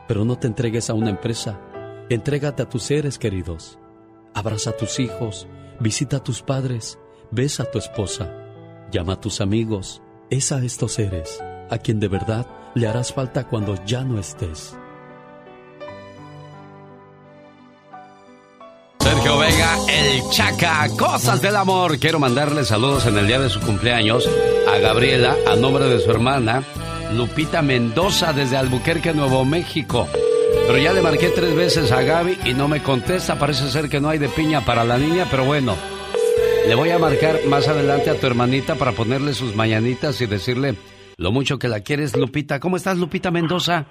Pero 0.08 0.26
no 0.26 0.38
te 0.38 0.48
entregues 0.48 0.90
a 0.90 0.94
una 0.94 1.10
empresa, 1.10 1.60
entrégate 2.10 2.64
a 2.64 2.70
tus 2.70 2.84
seres 2.84 3.20
queridos. 3.20 3.78
Abraza 4.34 4.72
a 4.72 4.78
tus 4.78 5.00
hijos, 5.00 5.48
visita 5.80 6.18
a 6.18 6.24
tus 6.24 6.42
padres, 6.42 6.98
Besa 7.32 7.62
a 7.62 7.70
tu 7.70 7.78
esposa, 7.78 8.34
llama 8.92 9.14
a 9.14 9.22
tus 9.22 9.40
amigos, 9.40 10.02
es 10.32 10.52
a 10.52 10.64
estos 10.66 10.94
seres 10.94 11.40
a 11.70 11.78
quien 11.78 12.00
de 12.00 12.08
verdad 12.08 12.48
le 12.74 12.88
harás 12.88 13.14
falta 13.14 13.48
cuando 13.48 13.76
ya 13.86 14.04
no 14.04 14.20
estés. 14.20 14.79
El 19.90 20.30
Chaca, 20.30 20.88
cosas 20.98 21.42
del 21.42 21.56
amor. 21.56 21.98
Quiero 22.00 22.20
mandarle 22.20 22.64
saludos 22.64 23.06
en 23.08 23.18
el 23.18 23.28
día 23.28 23.40
de 23.40 23.50
su 23.50 23.60
cumpleaños 23.60 24.30
a 24.68 24.78
Gabriela, 24.78 25.36
a 25.48 25.56
nombre 25.56 25.86
de 25.86 26.00
su 26.00 26.12
hermana, 26.12 26.64
Lupita 27.14 27.62
Mendoza, 27.62 28.34
desde 28.34 28.58
Albuquerque, 28.58 29.14
Nuevo 29.14 29.44
México. 29.46 30.08
Pero 30.68 30.78
ya 30.78 30.94
le 30.94 31.02
marqué 31.02 31.30
tres 31.30 31.56
veces 31.56 31.92
a 31.92 32.04
Gaby 32.04 32.40
y 32.46 32.54
no 32.54 32.68
me 32.68 32.84
contesta. 32.84 33.40
Parece 33.40 33.70
ser 33.70 33.90
que 33.90 34.00
no 34.00 34.10
hay 34.10 34.20
de 34.20 34.30
piña 34.30 34.62
para 34.62 34.84
la 34.84 34.98
niña, 34.98 35.26
pero 35.30 35.46
bueno, 35.46 35.76
le 36.68 36.76
voy 36.76 36.92
a 36.92 37.00
marcar 37.00 37.40
más 37.48 37.68
adelante 37.68 38.12
a 38.12 38.20
tu 38.20 38.28
hermanita 38.28 38.76
para 38.76 38.92
ponerle 38.92 39.34
sus 39.34 39.56
mañanitas 39.56 40.22
y 40.22 40.28
decirle 40.28 40.76
lo 41.18 41.32
mucho 41.32 41.58
que 41.58 41.68
la 41.68 41.80
quieres, 41.80 42.16
Lupita. 42.16 42.60
¿Cómo 42.60 42.78
estás, 42.78 42.98
Lupita 42.98 43.32
Mendoza? 43.32 43.86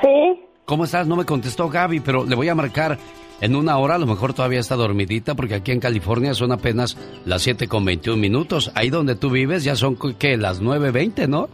Sí. 0.00 0.40
¿Cómo 0.64 0.84
estás? 0.84 1.06
No 1.06 1.16
me 1.16 1.24
contestó 1.24 1.68
Gaby, 1.68 2.00
pero 2.00 2.24
le 2.24 2.36
voy 2.36 2.48
a 2.48 2.54
marcar 2.54 2.98
en 3.42 3.56
una 3.56 3.76
hora. 3.76 3.96
A 3.96 3.98
lo 3.98 4.06
mejor 4.06 4.32
todavía 4.32 4.60
está 4.60 4.76
dormidita 4.76 5.34
porque 5.34 5.56
aquí 5.56 5.72
en 5.72 5.80
California 5.80 6.32
son 6.32 6.52
apenas 6.52 6.96
las 7.26 7.42
7 7.42 7.68
con 7.68 7.84
21 7.84 8.18
minutos. 8.18 8.72
Ahí 8.74 8.88
donde 8.88 9.16
tú 9.16 9.28
vives 9.28 9.64
ya 9.64 9.76
son, 9.76 9.98
¿qué? 10.18 10.38
Las 10.38 10.62
9.20, 10.62 11.28
¿no? 11.28 11.48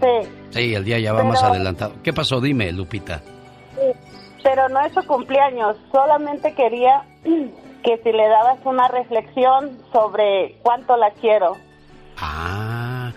Sí. 0.00 0.28
Sí, 0.50 0.74
el 0.74 0.84
día 0.84 1.00
ya 1.00 1.12
va 1.12 1.24
más 1.24 1.42
adelantado. 1.42 1.94
¿Qué 2.04 2.12
pasó? 2.12 2.40
Dime, 2.40 2.70
Lupita. 2.70 3.22
Sí, 3.74 3.98
pero 4.44 4.68
no 4.68 4.80
es 4.84 4.92
su 4.92 5.02
cumpleaños. 5.06 5.76
Solamente 5.90 6.54
quería 6.54 7.02
que 7.24 8.00
si 8.04 8.12
le 8.12 8.28
dabas 8.28 8.58
una 8.64 8.86
reflexión 8.88 9.78
sobre 9.90 10.56
cuánto 10.62 10.96
la 10.96 11.10
quiero. 11.12 11.56
Ah, 12.18 13.10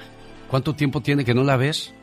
¿cuánto 0.50 0.74
tiempo 0.74 1.02
tiene 1.02 1.26
que 1.26 1.34
no 1.34 1.44
la 1.44 1.58
ves? 1.58 1.94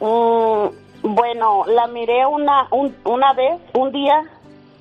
Mm, 0.00 0.66
bueno, 1.02 1.64
la 1.66 1.86
miré 1.86 2.26
una, 2.26 2.68
una 3.04 3.32
vez, 3.32 3.60
un 3.74 3.90
día. 3.90 4.22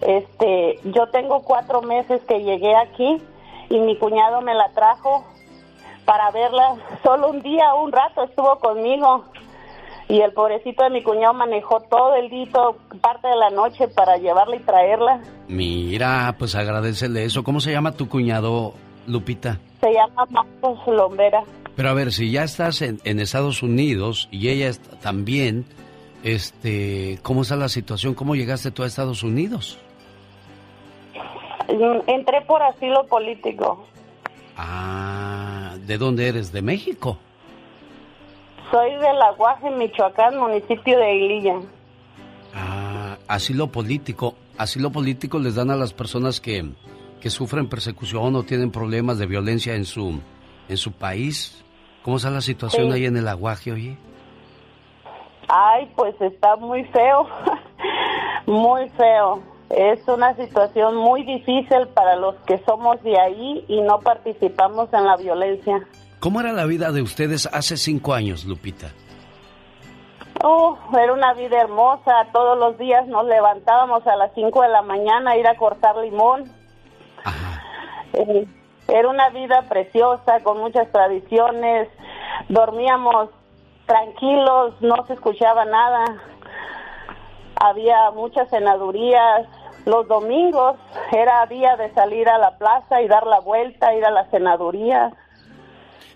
Este, 0.01 0.79
yo 0.83 1.07
tengo 1.07 1.43
cuatro 1.43 1.81
meses 1.81 2.21
que 2.27 2.43
llegué 2.43 2.75
aquí 2.75 3.21
y 3.69 3.79
mi 3.79 3.97
cuñado 3.97 4.41
me 4.41 4.53
la 4.53 4.69
trajo 4.73 5.25
para 6.05 6.31
verla. 6.31 6.75
Solo 7.03 7.29
un 7.29 7.41
día, 7.41 7.73
un 7.75 7.91
rato 7.91 8.23
estuvo 8.23 8.57
conmigo 8.59 9.25
y 10.07 10.21
el 10.21 10.33
pobrecito 10.33 10.83
de 10.83 10.91
mi 10.91 11.03
cuñado 11.03 11.33
manejó 11.33 11.81
todo 11.81 12.15
el 12.15 12.29
día, 12.29 12.51
parte 13.01 13.27
de 13.27 13.35
la 13.35 13.49
noche 13.49 13.87
para 13.87 14.17
llevarla 14.17 14.55
y 14.55 14.59
traerla. 14.59 15.21
Mira, 15.47 16.35
pues 16.37 16.55
agradecele 16.55 17.23
eso. 17.23 17.43
¿Cómo 17.43 17.59
se 17.59 17.71
llama 17.71 17.93
tu 17.93 18.07
cuñado, 18.07 18.73
Lupita? 19.07 19.59
Se 19.81 19.91
llama 19.91 20.25
Marcos 20.29 20.79
Lombera. 20.87 21.43
Pero 21.75 21.89
a 21.89 21.93
ver, 21.93 22.11
si 22.11 22.31
ya 22.31 22.43
estás 22.43 22.81
en, 22.81 22.99
Estados 23.19 23.61
Unidos 23.61 24.29
y 24.31 24.49
ella 24.49 24.71
también, 25.01 25.65
este, 26.25 27.19
¿cómo 27.21 27.43
está 27.43 27.55
la 27.55 27.69
situación? 27.69 28.15
¿Cómo 28.15 28.35
llegaste 28.35 28.71
tú 28.71 28.81
a 28.81 28.87
Estados 28.87 29.21
Unidos? 29.21 29.77
Entré 32.07 32.41
por 32.47 32.63
asilo 32.63 33.05
político. 33.05 33.85
Ah, 34.57 35.75
¿de 35.85 35.97
dónde 35.99 36.27
eres? 36.27 36.51
¿De 36.51 36.63
México? 36.63 37.19
Soy 38.71 38.89
de 38.95 39.13
La 39.13 39.33
Guaje, 39.37 39.69
Michoacán, 39.69 40.39
municipio 40.39 40.97
de 40.97 41.05
Aguililla. 41.05 41.59
Ah, 42.55 43.17
asilo 43.27 43.67
político. 43.67 44.33
Asilo 44.57 44.89
político 44.89 45.37
les 45.37 45.53
dan 45.53 45.69
a 45.69 45.75
las 45.75 45.93
personas 45.93 46.41
que, 46.41 46.65
que 47.21 47.29
sufren 47.29 47.69
persecución 47.69 48.35
o 48.35 48.41
tienen 48.41 48.71
problemas 48.71 49.19
de 49.19 49.27
violencia 49.27 49.75
en 49.75 49.85
su, 49.85 50.19
en 50.69 50.77
su 50.77 50.91
país. 50.91 51.63
¿Cómo 52.01 52.17
está 52.17 52.31
la 52.31 52.41
situación 52.41 52.91
ahí 52.91 53.05
en 53.05 53.17
el 53.17 53.27
aguaje, 53.27 53.71
oye? 53.71 53.97
Ay, 55.47 55.91
pues 55.95 56.19
está 56.21 56.55
muy 56.55 56.83
feo, 56.85 57.27
muy 58.45 58.89
feo. 58.89 59.41
Es 59.69 60.07
una 60.07 60.35
situación 60.35 60.95
muy 60.95 61.23
difícil 61.23 61.87
para 61.93 62.15
los 62.15 62.35
que 62.45 62.59
somos 62.65 63.01
de 63.03 63.19
ahí 63.19 63.65
y 63.67 63.81
no 63.81 63.99
participamos 63.99 64.93
en 64.93 65.05
la 65.05 65.17
violencia. 65.17 65.87
¿Cómo 66.19 66.39
era 66.39 66.53
la 66.53 66.65
vida 66.65 66.91
de 66.91 67.01
ustedes 67.01 67.47
hace 67.51 67.77
cinco 67.77 68.13
años, 68.13 68.45
Lupita? 68.45 68.91
Oh, 70.43 70.77
era 70.93 71.13
una 71.13 71.33
vida 71.33 71.61
hermosa. 71.61 72.27
Todos 72.31 72.57
los 72.57 72.77
días 72.77 73.07
nos 73.07 73.25
levantábamos 73.25 74.05
a 74.05 74.15
las 74.15 74.31
cinco 74.35 74.61
de 74.61 74.69
la 74.69 74.81
mañana 74.81 75.31
a 75.31 75.37
ir 75.37 75.47
a 75.47 75.55
cortar 75.55 75.97
limón. 75.97 76.43
Eh, 78.13 78.45
era 78.87 79.09
una 79.09 79.29
vida 79.29 79.63
preciosa, 79.67 80.41
con 80.43 80.59
muchas 80.59 80.91
tradiciones. 80.91 81.89
Dormíamos 82.49 83.29
tranquilos, 83.85 84.73
no 84.81 85.05
se 85.07 85.13
escuchaba 85.13 85.65
nada. 85.65 86.05
Había 87.55 88.11
muchas 88.11 88.49
cenadurías. 88.49 89.47
Los 89.85 90.07
domingos 90.07 90.77
era 91.11 91.45
día 91.45 91.75
de 91.77 91.93
salir 91.93 92.27
a 92.27 92.37
la 92.37 92.57
plaza 92.57 93.01
y 93.01 93.07
dar 93.07 93.25
la 93.27 93.39
vuelta, 93.39 93.93
ir 93.93 94.03
a 94.05 94.11
la 94.11 94.25
cenaduría. 94.31 95.13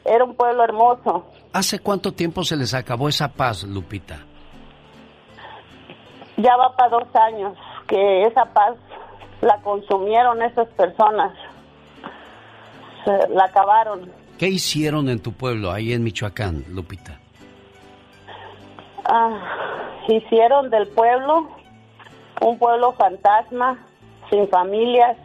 Era 0.06 0.24
un 0.24 0.36
pueblo 0.36 0.64
hermoso. 0.64 1.26
¿Hace 1.54 1.80
cuánto 1.80 2.12
tiempo 2.14 2.44
se 2.44 2.56
les 2.56 2.74
acabó 2.74 3.10
esa 3.10 3.28
paz, 3.28 3.64
Lupita? 3.64 4.18
Ya 6.38 6.56
va 6.56 6.76
para 6.76 6.90
dos 6.90 7.16
años 7.16 7.56
que 7.88 8.24
esa 8.24 8.46
paz 8.46 8.76
la 9.42 9.58
consumieron 9.62 10.42
esas 10.42 10.68
personas. 10.70 11.32
la 13.06 13.46
acabaron. 13.46 14.12
¿Qué 14.38 14.48
hicieron 14.48 15.10
en 15.10 15.20
tu 15.20 15.34
pueblo, 15.34 15.72
ahí 15.72 15.94
en 15.94 16.04
Michoacán, 16.04 16.64
Lupita? 16.70 17.20
Ah, 19.12 19.40
hicieron 20.08 20.70
del 20.70 20.88
pueblo 20.88 21.50
un 22.42 22.58
pueblo 22.58 22.94
fantasma, 22.94 23.78
sin 24.30 24.48
familias, 24.50 25.18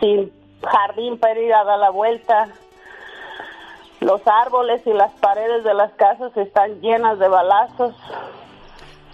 sin 0.00 0.32
jardín 0.62 1.18
para 1.18 1.38
ir 1.38 1.52
a 1.54 1.64
dar 1.64 1.78
la 1.78 1.90
vuelta. 1.90 2.48
Los 4.00 4.20
árboles 4.26 4.82
y 4.86 4.92
las 4.92 5.12
paredes 5.20 5.64
de 5.64 5.74
las 5.74 5.92
casas 5.92 6.36
están 6.36 6.80
llenas 6.80 7.18
de 7.18 7.28
balazos. 7.28 7.94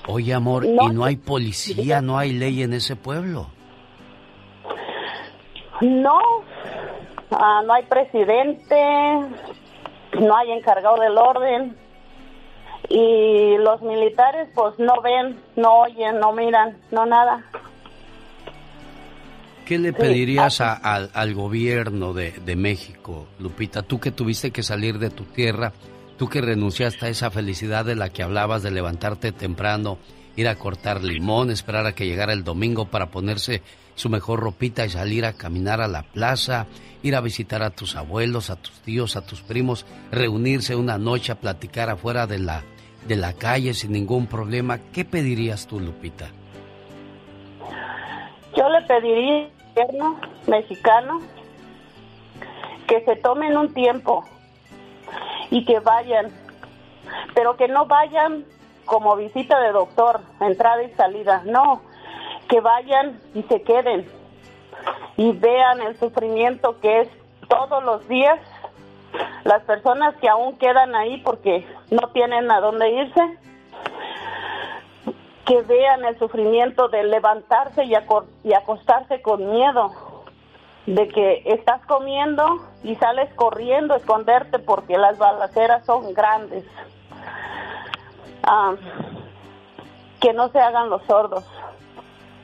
Oye, 0.09 0.35
amor, 0.35 0.64
¿y 0.64 0.74
no 0.74 1.05
hay 1.05 1.16
policía, 1.16 2.01
no 2.01 2.18
hay 2.18 2.33
ley 2.33 2.62
en 2.62 2.72
ese 2.72 2.97
pueblo? 2.97 3.47
No, 5.80 6.20
ah, 7.30 7.62
no 7.64 7.72
hay 7.72 7.85
presidente, 7.85 8.76
no 10.20 10.37
hay 10.37 10.53
encargado 10.53 10.97
del 11.01 11.18
orden 11.18 11.76
y 12.89 13.57
los 13.59 13.80
militares 13.83 14.49
pues 14.55 14.78
no 14.78 15.01
ven, 15.03 15.41
no 15.57 15.80
oyen, 15.80 16.18
no 16.18 16.33
miran, 16.33 16.76
no 16.91 17.07
nada. 17.07 17.45
¿Qué 19.64 19.78
le 19.78 19.93
pedirías 19.93 20.61
al 20.61 21.35
gobierno 21.35 22.12
de, 22.12 22.33
de, 22.33 22.57
México, 22.57 23.28
Lupita? 23.39 23.83
Tú 23.83 24.01
que 24.01 24.11
tuviste 24.11 24.51
que 24.51 24.62
salir 24.62 24.99
de 24.99 25.09
tu 25.09 25.24
tierra, 25.24 25.72
tú 26.18 26.28
que 26.28 26.41
renunciaste 26.41 27.07
a 27.07 27.09
esa 27.09 27.30
felicidad 27.30 27.85
de 27.85 27.95
la 27.95 28.11
que 28.11 28.22
hablabas, 28.22 28.62
de 28.62 28.72
levantarte 28.72 29.33
temprano, 29.33 29.99
ir 30.37 30.49
a 30.49 30.57
cortar 30.57 31.03
limón, 31.03 31.51
esperar 31.51 31.87
a 31.87 31.95
que 31.95 32.07
llegara 32.07 32.33
el 32.33 32.45
domingo 32.45 32.87
para 32.87 33.11
ponerse 33.11 33.62
su 33.95 34.09
mejor 34.09 34.41
ropita 34.41 34.85
y 34.85 34.91
salir 34.91 35.24
a 35.24 35.35
caminar 35.35 35.80
a 35.80 35.89
la 35.89 36.03
plaza, 36.03 36.66
ir 37.03 37.14
a 37.14 37.20
visitar 37.20 37.62
a 37.62 37.70
tus 37.70 37.97
abuelos, 37.97 38.51
a 38.51 38.57
tus 38.57 38.72
tíos, 38.80 39.16
a 39.16 39.22
tus 39.22 39.43
primos, 39.43 39.87
reunirse 40.11 40.76
una 40.76 40.99
noche 40.99 41.33
a 41.33 41.41
platicar 41.41 41.91
afuera 41.91 42.26
de 42.26 42.39
la, 42.39 42.64
de 43.07 43.16
la 43.16 43.32
calle 43.32 43.74
sin 43.74 43.92
ningún 43.92 44.26
problema. 44.26 44.78
¿Qué 44.92 45.05
pedirías 45.05 45.66
tú, 45.66 45.80
Lupita? 45.80 46.30
Yo 48.57 48.68
le 48.68 48.82
pediría 48.82 49.44
al 49.44 49.50
gobierno 49.74 50.20
mexicano 50.46 51.20
que 52.86 53.05
se 53.05 53.16
tomen 53.16 53.57
un 53.57 53.72
tiempo 53.72 54.24
y 55.50 55.64
que 55.64 55.80
vayan, 55.80 56.30
pero 57.34 57.57
que 57.57 57.68
no 57.68 57.86
vayan 57.86 58.44
como 58.84 59.16
visita 59.16 59.61
de 59.61 59.72
doctor, 59.72 60.20
entrada 60.40 60.82
y 60.82 60.90
salida, 60.92 61.42
no, 61.46 61.82
que 62.48 62.61
vayan 62.61 63.20
y 63.34 63.42
se 63.44 63.62
queden 63.62 64.07
y 65.16 65.32
vean 65.32 65.80
el 65.80 65.96
sufrimiento 65.98 66.78
que 66.80 67.03
es 67.03 67.09
todos 67.48 67.82
los 67.84 68.07
días 68.09 68.38
las 69.45 69.63
personas 69.65 70.15
que 70.17 70.29
aún 70.29 70.57
quedan 70.59 70.95
ahí 70.95 71.19
porque 71.19 71.67
no 71.91 72.09
tienen 72.09 72.51
a 72.51 72.61
dónde 72.61 72.91
irse, 72.91 73.39
que 75.45 75.63
vean 75.63 76.05
el 76.05 76.19
sufrimiento 76.19 76.89
de 76.89 77.05
levantarse 77.05 77.85
y, 77.85 77.95
y 78.45 78.53
acostarse 78.53 79.21
con 79.23 79.51
miedo, 79.51 79.91
de 80.87 81.09
que 81.09 81.43
estás 81.47 81.85
comiendo 81.87 82.59
y 82.83 82.97
sales 82.97 83.33
corriendo 83.35 83.95
a 83.95 83.99
esconderte 83.99 84.59
porque 84.59 84.99
las 84.99 85.19
balaceras 85.19 85.85
son 85.85 86.13
grandes. 86.15 86.65
Ah, 88.45 88.75
que 90.21 90.33
no 90.33 90.49
se 90.51 90.61
hagan 90.61 90.89
los 90.89 91.03
sordos, 91.05 91.45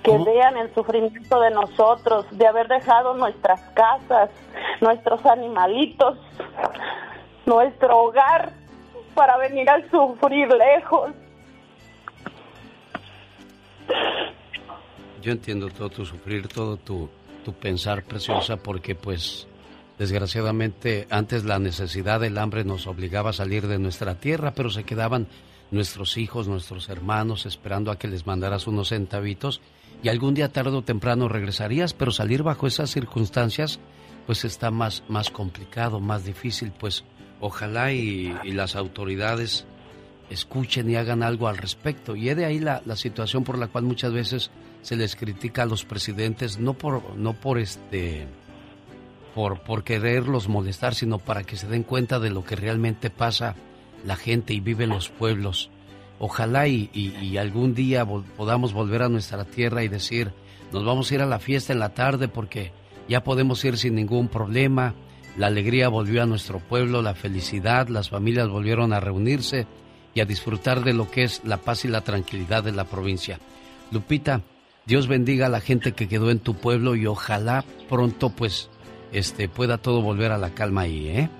que 0.09 0.25
vean 0.25 0.57
el 0.57 0.75
sufrimiento 0.75 1.41
de 1.41 1.51
nosotros, 1.51 2.25
de 2.31 2.47
haber 2.47 2.69
dejado 2.69 3.15
nuestras 3.15 3.61
casas, 3.75 4.31
nuestros 4.81 5.25
animalitos, 5.27 6.19
nuestro 7.45 8.05
hogar 8.05 8.53
para 9.15 9.37
venir 9.37 9.69
a 9.69 9.83
sufrir 9.91 10.49
lejos. 10.49 11.11
Yo 15.21 15.33
entiendo 15.33 15.69
todo 15.69 15.91
tu 15.91 16.07
sufrir, 16.07 16.49
todo 16.49 16.77
tu, 16.77 17.11
tu 17.45 17.53
pensar, 17.53 18.05
preciosa, 18.05 18.57
porque 18.57 18.95
pues 18.95 19.47
desgraciadamente 19.99 21.07
antes 21.11 21.45
la 21.45 21.59
necesidad 21.59 22.21
del 22.21 22.39
hambre 22.39 22.65
nos 22.65 22.87
obligaba 22.87 23.31
a 23.31 23.35
salir 23.35 23.67
de 23.67 23.79
nuestra 23.79 24.15
tierra, 24.15 24.53
pero 24.55 24.71
se 24.71 24.85
quedaban 24.85 25.27
nuestros 25.71 26.17
hijos, 26.17 26.49
nuestros 26.49 26.89
hermanos, 26.89 27.45
esperando 27.45 27.91
a 27.91 27.99
que 27.99 28.09
les 28.09 28.27
mandaras 28.27 28.67
unos 28.67 28.89
centavitos 28.89 29.61
y 30.03 30.09
algún 30.09 30.35
día 30.35 30.53
tarde 30.53 30.77
o 30.77 30.83
temprano 30.83 31.29
regresarías, 31.29 31.93
pero 31.93 32.13
salir 32.13 32.43
bajo 32.43 32.67
esas 32.67 32.91
circunstancias 32.91 33.81
pues 34.27 34.45
está 34.45 34.71
más, 34.71 35.03
más 35.09 35.31
complicado, 35.31 36.01
más 36.01 36.25
difícil, 36.25 36.71
pues 36.79 37.05
ojalá 37.41 37.93
y, 37.93 38.33
las 38.45 38.77
autoridades 38.77 39.67
escuchen 40.29 40.91
y 40.91 40.97
hagan 40.97 41.23
algo 41.23 41.49
al 41.49 41.57
respecto. 41.57 42.15
Y 42.15 42.29
es 42.29 42.37
de 42.37 42.45
ahí 42.45 42.59
la, 42.59 42.83
la, 42.85 42.95
situación 42.95 43.43
por 43.43 43.57
la 43.57 43.69
cual 43.69 43.85
muchas 43.85 44.13
veces 44.13 44.51
se 44.83 44.97
les 44.97 45.17
critica 45.17 45.63
a 45.63 45.67
los 45.67 45.87
presidentes, 45.87 46.59
no 46.59 46.75
por, 46.75 47.17
no 47.17 47.33
por 47.33 47.59
este 47.59 48.27
por, 49.35 49.61
por 49.61 49.85
quererlos 49.85 50.49
molestar, 50.49 50.95
sino 50.95 51.19
para 51.19 51.45
que 51.45 51.57
se 51.57 51.69
den 51.69 51.83
cuenta 51.83 52.19
de 52.19 52.31
lo 52.31 52.45
que 52.45 52.57
realmente 52.57 53.09
pasa 53.09 53.55
la 54.05 54.17
gente 54.17 54.53
y 54.53 54.61
vive 54.61 54.87
los 54.87 55.09
pueblos. 55.09 55.71
Ojalá 56.21 56.67
y, 56.67 57.37
algún 57.39 57.75
día 57.75 58.05
podamos 58.37 58.73
volver 58.73 59.03
a 59.03 59.09
nuestra 59.09 59.45
tierra 59.45 59.85
y 59.85 59.89
decir, 59.89 60.33
nos 60.73 60.85
vamos 60.85 61.11
a 61.11 61.15
ir 61.15 61.23
a 61.23 61.27
la 61.27 61.39
fiesta 61.39 61.73
en 61.73 61.79
la 61.79 61.95
tarde 61.95 62.29
porque 62.29 62.73
ya 63.09 63.23
podemos 63.23 63.65
ir 63.65 63.79
sin 63.79 63.95
ningún 63.95 64.29
problema. 64.29 64.95
La 65.37 65.47
alegría 65.47 65.89
volvió 65.89 66.23
a 66.23 66.27
nuestro 66.27 66.59
pueblo, 66.59 67.03
la 67.03 67.15
felicidad, 67.15 67.89
las 67.89 68.11
familias 68.11 68.49
volvieron 68.49 68.93
a 68.93 69.01
reunirse 69.01 69.67
y 70.15 70.21
a 70.21 70.25
disfrutar 70.25 70.83
de 70.83 70.93
lo 70.93 71.09
que 71.09 71.23
es 71.23 71.45
la 71.45 71.59
paz 71.59 71.85
y 71.85 71.89
la 71.89 72.01
tranquilidad 72.01 72.65
de 72.65 72.73
la 72.73 72.85
provincia. 72.85 73.39
Lupita, 73.93 74.43
Dios 74.85 75.07
bendiga 75.07 75.47
a 75.47 75.51
la 75.51 75.61
gente 75.61 75.93
que 75.93 76.09
quedó 76.09 76.31
en 76.31 76.41
tu 76.41 76.55
pueblo 76.55 76.97
y 76.97 77.07
ojalá 77.07 77.65
pronto 77.89 78.31
pues 78.31 78.71
este 79.13 79.49
pueda 79.49 79.79
todo 79.79 80.03
volver 80.03 80.33
a 80.33 80.39
la 80.39 80.51
calma 80.51 80.83
ahí, 80.83 81.09
¿eh? 81.09 81.31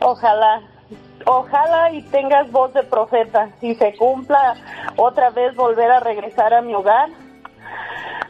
Ojalá. 0.00 0.77
Ojalá 1.26 1.92
y 1.92 2.02
tengas 2.02 2.50
voz 2.50 2.72
de 2.72 2.82
profeta 2.82 3.50
y 3.60 3.74
se 3.74 3.94
cumpla 3.96 4.54
otra 4.96 5.30
vez 5.30 5.54
volver 5.54 5.90
a 5.90 6.00
regresar 6.00 6.54
a 6.54 6.62
mi 6.62 6.74
hogar, 6.74 7.10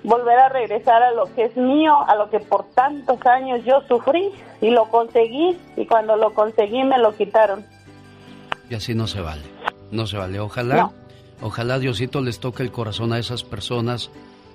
volver 0.03 0.39
a 0.39 0.49
regresar 0.49 1.03
a 1.03 1.13
lo 1.13 1.33
que 1.35 1.45
es 1.45 1.57
mío, 1.57 1.97
a 2.09 2.17
lo 2.17 2.29
que 2.31 2.41
por 2.41 2.65
tantos 2.71 3.25
años 3.27 3.65
yo 3.65 3.83
sufrí 3.87 4.31
y 4.61 4.71
lo 4.71 4.87
conseguí 4.87 5.57
y 5.77 5.87
cuando 5.87 6.17
lo 6.17 6.35
conseguí 6.35 6.83
me 6.83 6.99
lo 6.99 7.15
quitaron. 7.15 7.65
Y 8.69 8.75
así 8.75 8.95
no 8.95 9.07
se 9.07 9.21
vale, 9.21 9.43
no 9.93 10.07
se 10.07 10.17
vale. 10.17 10.41
Ojalá, 10.41 10.91
Ojalá 11.41 11.79
Diosito 11.79 12.21
les 12.21 12.41
toque 12.41 12.63
el 12.63 12.73
corazón 12.73 13.13
a 13.13 13.19
esas 13.19 13.45
personas 13.45 14.11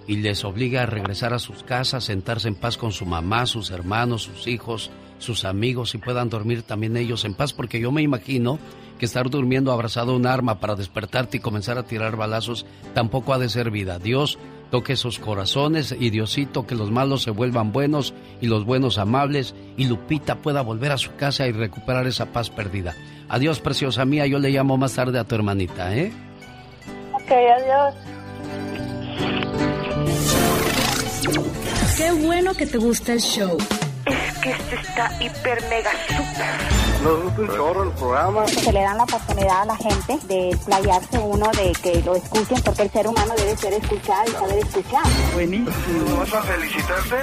y 0.05 0.17
les 0.17 0.43
obligue 0.43 0.79
a 0.79 0.85
regresar 0.85 1.33
a 1.33 1.39
sus 1.39 1.63
casas, 1.63 2.03
sentarse 2.03 2.49
en 2.49 2.55
paz 2.55 2.77
con 2.77 2.91
su 2.91 3.05
mamá, 3.05 3.45
sus 3.45 3.71
hermanos, 3.71 4.23
sus 4.23 4.47
hijos, 4.47 4.91
sus 5.23 5.45
amigos 5.45 5.95
y 5.95 5.97
puedan 5.97 6.29
dormir 6.29 6.61
también 6.63 6.97
ellos 6.97 7.25
en 7.25 7.33
paz, 7.33 7.53
porque 7.53 7.79
yo 7.79 7.91
me 7.91 8.01
imagino 8.01 8.59
que 8.99 9.05
estar 9.05 9.29
durmiendo 9.29 9.71
abrazado 9.71 10.11
a 10.11 10.15
un 10.15 10.27
arma 10.27 10.59
para 10.59 10.75
despertarte 10.75 11.37
y 11.37 11.39
comenzar 11.39 11.77
a 11.77 11.83
tirar 11.83 12.15
balazos 12.15 12.65
tampoco 12.93 13.33
ha 13.33 13.39
de 13.39 13.49
ser 13.49 13.71
vida. 13.71 13.97
Dios 13.97 14.37
toque 14.69 14.93
esos 14.93 15.19
corazones 15.19 15.95
y 15.99 16.09
Diosito 16.09 16.65
que 16.65 16.75
los 16.75 16.91
malos 16.91 17.23
se 17.23 17.31
vuelvan 17.31 17.71
buenos 17.71 18.13
y 18.41 18.47
los 18.47 18.65
buenos 18.65 18.97
amables 18.97 19.55
y 19.77 19.85
Lupita 19.85 20.35
pueda 20.35 20.61
volver 20.61 20.91
a 20.91 20.97
su 20.97 21.15
casa 21.15 21.47
y 21.47 21.51
recuperar 21.51 22.07
esa 22.07 22.27
paz 22.27 22.49
perdida. 22.49 22.95
Adiós, 23.29 23.59
preciosa 23.59 24.05
mía, 24.05 24.27
yo 24.27 24.39
le 24.39 24.49
llamo 24.49 24.77
más 24.77 24.93
tarde 24.93 25.19
a 25.19 25.23
tu 25.23 25.35
hermanita, 25.35 25.95
¿eh? 25.95 26.11
Ok, 27.13 27.31
adiós. 27.31 27.95
Qué 31.97 32.11
bueno 32.11 32.53
que 32.53 32.65
te 32.65 32.77
gusta 32.77 33.13
el 33.13 33.19
show. 33.19 33.57
Es 34.05 34.37
que 34.39 34.51
este 34.51 34.75
está 34.75 35.11
hiper 35.19 35.61
mega 35.69 35.91
super. 36.07 36.83
Nos 37.03 37.23
gusta 37.23 37.41
un 37.41 37.47
chorro 37.47 37.83
el 37.83 37.91
programa. 37.91 38.47
Se 38.47 38.71
le 38.71 38.81
dan 38.81 38.97
la 38.97 39.03
oportunidad 39.03 39.61
a 39.61 39.65
la 39.65 39.75
gente 39.77 40.19
de 40.27 40.57
playarse 40.65 41.17
uno, 41.19 41.49
de 41.51 41.71
que 41.81 42.01
lo 42.03 42.15
escuchen, 42.15 42.61
porque 42.63 42.83
el 42.83 42.91
ser 42.91 43.07
humano 43.07 43.33
debe 43.37 43.55
ser 43.57 43.73
escuchado 43.73 44.23
y 44.27 44.31
saber 44.31 44.57
escuchar. 44.59 45.03
Buenísimo. 45.33 46.17
¿Vas 46.19 46.33
a 46.33 46.41
felicitarte? 46.43 47.15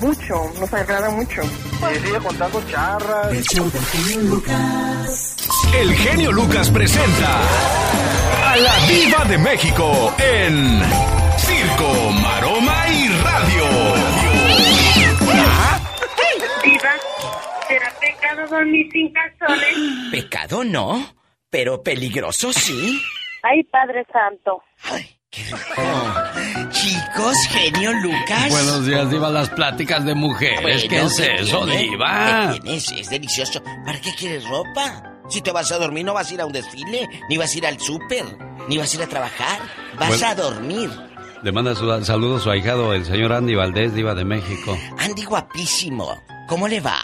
Mucho, 0.00 0.34
nos 0.60 0.72
agrada 0.72 1.10
mucho. 1.10 1.42
Y 1.42 2.06
sigue 2.06 2.18
contando 2.18 2.62
charras. 2.70 3.32
El 3.32 3.42
show 3.44 3.70
del 3.70 3.84
genio 3.84 4.20
Lucas. 4.22 5.36
El 5.74 5.94
genio 5.94 6.32
Lucas 6.32 6.70
presenta 6.70 7.40
a 8.46 8.56
la 8.56 8.74
Viva 8.86 9.24
de 9.24 9.38
México 9.38 10.14
en 10.18 10.82
Circo, 11.38 12.10
Maroma 12.20 12.88
y 12.88 13.08
Radio. 13.08 14.11
Pecado 18.44 18.56
dormir 18.56 18.88
sin 18.92 19.12
calzones? 19.12 19.76
Pecado 20.10 20.64
no, 20.64 21.14
pero 21.50 21.82
peligroso 21.82 22.52
sí. 22.52 23.00
Ay, 23.42 23.62
Padre 23.64 24.06
Santo. 24.12 24.62
Chicos, 26.70 27.36
genio 27.48 27.92
Lucas. 27.94 28.50
Buenos 28.50 28.86
días, 28.86 29.10
Diva, 29.10 29.30
las 29.30 29.48
pláticas 29.50 30.04
de 30.04 30.14
mujeres. 30.14 30.84
¿Qué 30.88 31.00
es 31.00 31.16
¿qué 31.20 31.34
eso, 31.36 31.64
tiene? 31.64 31.82
Diva? 31.82 32.50
¿Qué 32.54 32.60
tienes? 32.60 32.92
Es 32.92 33.10
delicioso. 33.10 33.62
¿Para 33.84 34.00
qué 34.00 34.10
quieres 34.18 34.46
ropa? 34.48 35.20
Si 35.28 35.40
te 35.40 35.50
vas 35.52 35.70
a 35.72 35.78
dormir, 35.78 36.04
no 36.04 36.12
vas 36.14 36.30
a 36.30 36.34
ir 36.34 36.40
a 36.40 36.46
un 36.46 36.52
desfile, 36.52 37.08
ni 37.28 37.38
vas 37.38 37.54
a 37.54 37.58
ir 37.58 37.66
al 37.66 37.78
súper, 37.80 38.24
ni 38.68 38.76
vas 38.78 38.92
a 38.92 38.96
ir 38.96 39.02
a 39.02 39.06
trabajar. 39.06 39.60
Vas 39.98 40.08
Bueno. 40.08 40.26
a 40.26 40.34
dormir. 40.34 40.90
Le 41.42 41.52
manda 41.52 41.74
su- 41.74 42.04
saludos 42.04 42.42
a 42.42 42.44
su 42.44 42.50
ahijado, 42.50 42.92
el 42.94 43.04
señor 43.04 43.32
Andy 43.32 43.54
Valdés, 43.54 43.94
Diva 43.94 44.14
de 44.14 44.24
México. 44.24 44.76
Andy 44.98 45.24
guapísimo. 45.24 46.22
¿Cómo 46.48 46.68
le 46.68 46.80
va? 46.80 47.00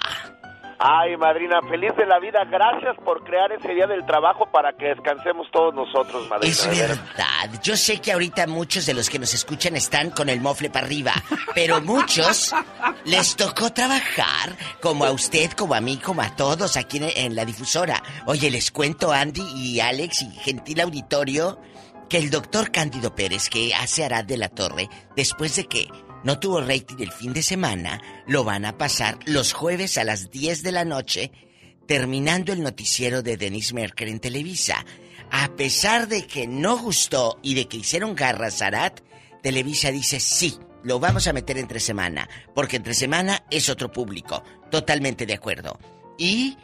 Ay, 0.80 1.16
madrina, 1.16 1.60
feliz 1.68 1.90
de 1.96 2.06
la 2.06 2.20
vida. 2.20 2.44
Gracias 2.44 2.96
por 3.04 3.24
crear 3.24 3.50
ese 3.50 3.74
día 3.74 3.88
del 3.88 4.06
trabajo 4.06 4.46
para 4.46 4.72
que 4.74 4.86
descansemos 4.86 5.48
todos 5.50 5.74
nosotros, 5.74 6.28
madrina. 6.28 6.52
Es 6.52 6.68
verdad. 6.68 7.60
Yo 7.64 7.76
sé 7.76 8.00
que 8.00 8.12
ahorita 8.12 8.46
muchos 8.46 8.86
de 8.86 8.94
los 8.94 9.10
que 9.10 9.18
nos 9.18 9.34
escuchan 9.34 9.74
están 9.74 10.10
con 10.10 10.28
el 10.28 10.40
mofle 10.40 10.70
para 10.70 10.86
arriba, 10.86 11.12
pero 11.52 11.80
muchos 11.80 12.54
les 13.04 13.34
tocó 13.34 13.72
trabajar, 13.72 14.56
como 14.80 15.04
a 15.04 15.10
usted, 15.10 15.50
como 15.52 15.74
a 15.74 15.80
mí, 15.80 15.96
como 15.96 16.22
a 16.22 16.36
todos 16.36 16.76
aquí 16.76 16.98
en, 16.98 17.10
en 17.16 17.34
la 17.34 17.44
difusora. 17.44 18.00
Oye, 18.26 18.48
les 18.48 18.70
cuento, 18.70 19.10
Andy 19.10 19.42
y 19.56 19.80
Alex 19.80 20.22
y 20.22 20.30
gentil 20.30 20.80
auditorio, 20.80 21.58
que 22.08 22.18
el 22.18 22.30
doctor 22.30 22.70
Cándido 22.70 23.16
Pérez, 23.16 23.50
que 23.50 23.74
hace 23.74 24.04
Arad 24.04 24.24
de 24.24 24.36
la 24.36 24.48
Torre, 24.48 24.88
después 25.16 25.56
de 25.56 25.66
que 25.66 25.88
no 26.24 26.38
tuvo 26.38 26.60
rating 26.60 26.96
el 27.00 27.12
fin 27.12 27.32
de 27.32 27.42
semana, 27.42 28.00
lo 28.26 28.44
van 28.44 28.64
a 28.64 28.76
pasar 28.76 29.18
los 29.26 29.52
jueves 29.52 29.98
a 29.98 30.04
las 30.04 30.30
10 30.30 30.62
de 30.62 30.72
la 30.72 30.84
noche 30.84 31.32
terminando 31.88 32.52
el 32.52 32.62
noticiero 32.62 33.22
de 33.22 33.38
Denise 33.38 33.74
Merker 33.74 34.08
en 34.08 34.20
Televisa. 34.20 34.84
A 35.30 35.48
pesar 35.56 36.06
de 36.06 36.26
que 36.26 36.46
no 36.46 36.78
gustó 36.78 37.38
y 37.42 37.54
de 37.54 37.66
que 37.66 37.78
hicieron 37.78 38.14
garras 38.14 38.60
Arat, 38.60 39.00
Televisa 39.42 39.90
dice 39.90 40.20
sí, 40.20 40.58
lo 40.84 41.00
vamos 41.00 41.26
a 41.26 41.32
meter 41.32 41.56
entre 41.56 41.80
semana, 41.80 42.28
porque 42.54 42.76
entre 42.76 42.92
semana 42.92 43.44
es 43.50 43.70
otro 43.70 43.90
público. 43.90 44.44
Totalmente 44.70 45.24
de 45.24 45.34
acuerdo. 45.34 45.78
Y 46.18 46.58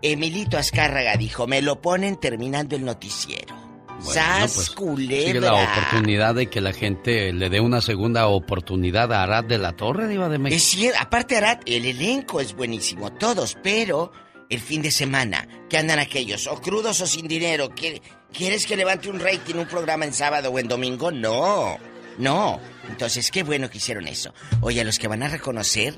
Emilito 0.00 0.56
Azcárraga 0.56 1.16
dijo, 1.16 1.46
me 1.46 1.60
lo 1.60 1.82
ponen 1.82 2.16
terminando 2.16 2.74
el 2.74 2.84
noticiero. 2.84 3.69
¡Sas, 4.02 4.52
pues, 4.54 4.70
culebra! 4.70 5.26
Sigue 5.26 5.40
la 5.40 5.54
oportunidad 5.54 6.34
de 6.34 6.46
que 6.48 6.60
la 6.60 6.72
gente 6.72 7.32
le 7.32 7.50
dé 7.50 7.60
una 7.60 7.80
segunda 7.80 8.26
oportunidad 8.28 9.12
a 9.12 9.22
Arad 9.22 9.44
de 9.44 9.58
la 9.58 9.72
Torre, 9.72 10.08
Diva 10.08 10.28
de 10.28 10.38
México. 10.38 10.56
Es 10.56 10.64
cierto, 10.64 10.98
aparte 11.00 11.36
Arad, 11.36 11.58
el 11.66 11.84
elenco 11.84 12.40
es 12.40 12.54
buenísimo, 12.54 13.12
todos, 13.12 13.56
pero 13.62 14.12
el 14.48 14.60
fin 14.60 14.82
de 14.82 14.90
semana, 14.90 15.46
que 15.68 15.78
andan 15.78 15.98
aquellos, 15.98 16.46
o 16.46 16.60
crudos 16.60 17.00
o 17.00 17.06
sin 17.06 17.28
dinero, 17.28 17.70
¿Quie- 17.70 18.00
¿quieres 18.32 18.66
que 18.66 18.76
levante 18.76 19.08
un 19.08 19.20
rating 19.20 19.54
un 19.56 19.66
programa 19.66 20.04
en 20.04 20.12
sábado 20.12 20.50
o 20.50 20.58
en 20.58 20.66
domingo? 20.68 21.10
No, 21.12 21.76
no. 22.18 22.58
Entonces, 22.88 23.30
qué 23.30 23.44
bueno 23.44 23.70
que 23.70 23.78
hicieron 23.78 24.08
eso. 24.08 24.34
Oye, 24.60 24.80
a 24.80 24.84
los 24.84 24.98
que 24.98 25.06
van 25.06 25.22
a 25.22 25.28
reconocer, 25.28 25.96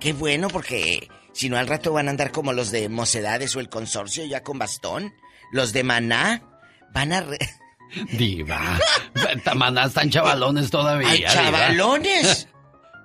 qué 0.00 0.12
bueno 0.12 0.48
porque 0.48 1.08
si 1.32 1.48
no 1.48 1.56
al 1.56 1.68
rato 1.68 1.92
van 1.92 2.08
a 2.08 2.10
andar 2.10 2.32
como 2.32 2.52
los 2.52 2.72
de 2.72 2.88
Mocedades 2.88 3.54
o 3.54 3.60
el 3.60 3.68
Consorcio 3.68 4.24
ya 4.24 4.42
con 4.42 4.58
bastón. 4.58 5.14
Los 5.52 5.72
de 5.72 5.84
Maná 5.84 6.42
van 6.92 7.12
a... 7.12 7.20
re- 7.22 7.38
Diva. 8.12 8.78
Están 9.84 10.10
chavalones 10.10 10.70
todavía. 10.70 11.08
¡Ay, 11.08 11.18
Diva. 11.18 11.30
chavalones! 11.32 12.48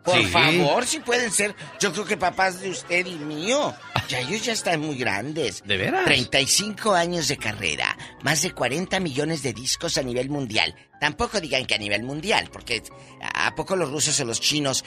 Por 0.08 0.16
Sí. 0.22 0.28
favor, 0.28 0.86
si 0.86 1.00
pueden 1.00 1.30
ser. 1.34 1.54
Yo 1.82 1.92
creo 1.92 2.06
que 2.06 2.16
papás 2.16 2.62
de 2.62 2.70
usted 2.70 3.06
y 3.06 3.16
mío. 3.16 3.76
Ya 4.08 4.20
ellos 4.22 4.42
ya 4.46 4.54
están 4.54 4.80
muy 4.80 4.96
grandes. 4.98 5.62
¿De 5.66 5.76
veras? 5.76 6.06
35 6.06 6.94
años 6.94 7.28
de 7.28 7.36
carrera. 7.36 7.98
Más 8.24 8.42
de 8.42 8.52
40 8.54 9.02
millones 9.02 9.44
de 9.44 9.52
discos 9.52 9.98
a 9.98 10.04
nivel 10.04 10.30
mundial. 10.30 10.74
Tampoco 11.02 11.42
digan 11.42 11.66
que 11.66 11.76
a 11.76 11.78
nivel 11.78 12.04
mundial, 12.04 12.50
porque 12.54 12.82
¿a 13.22 13.54
poco 13.54 13.76
los 13.76 13.92
rusos 13.92 14.18
o 14.22 14.24
los 14.24 14.40
chinos 14.40 14.86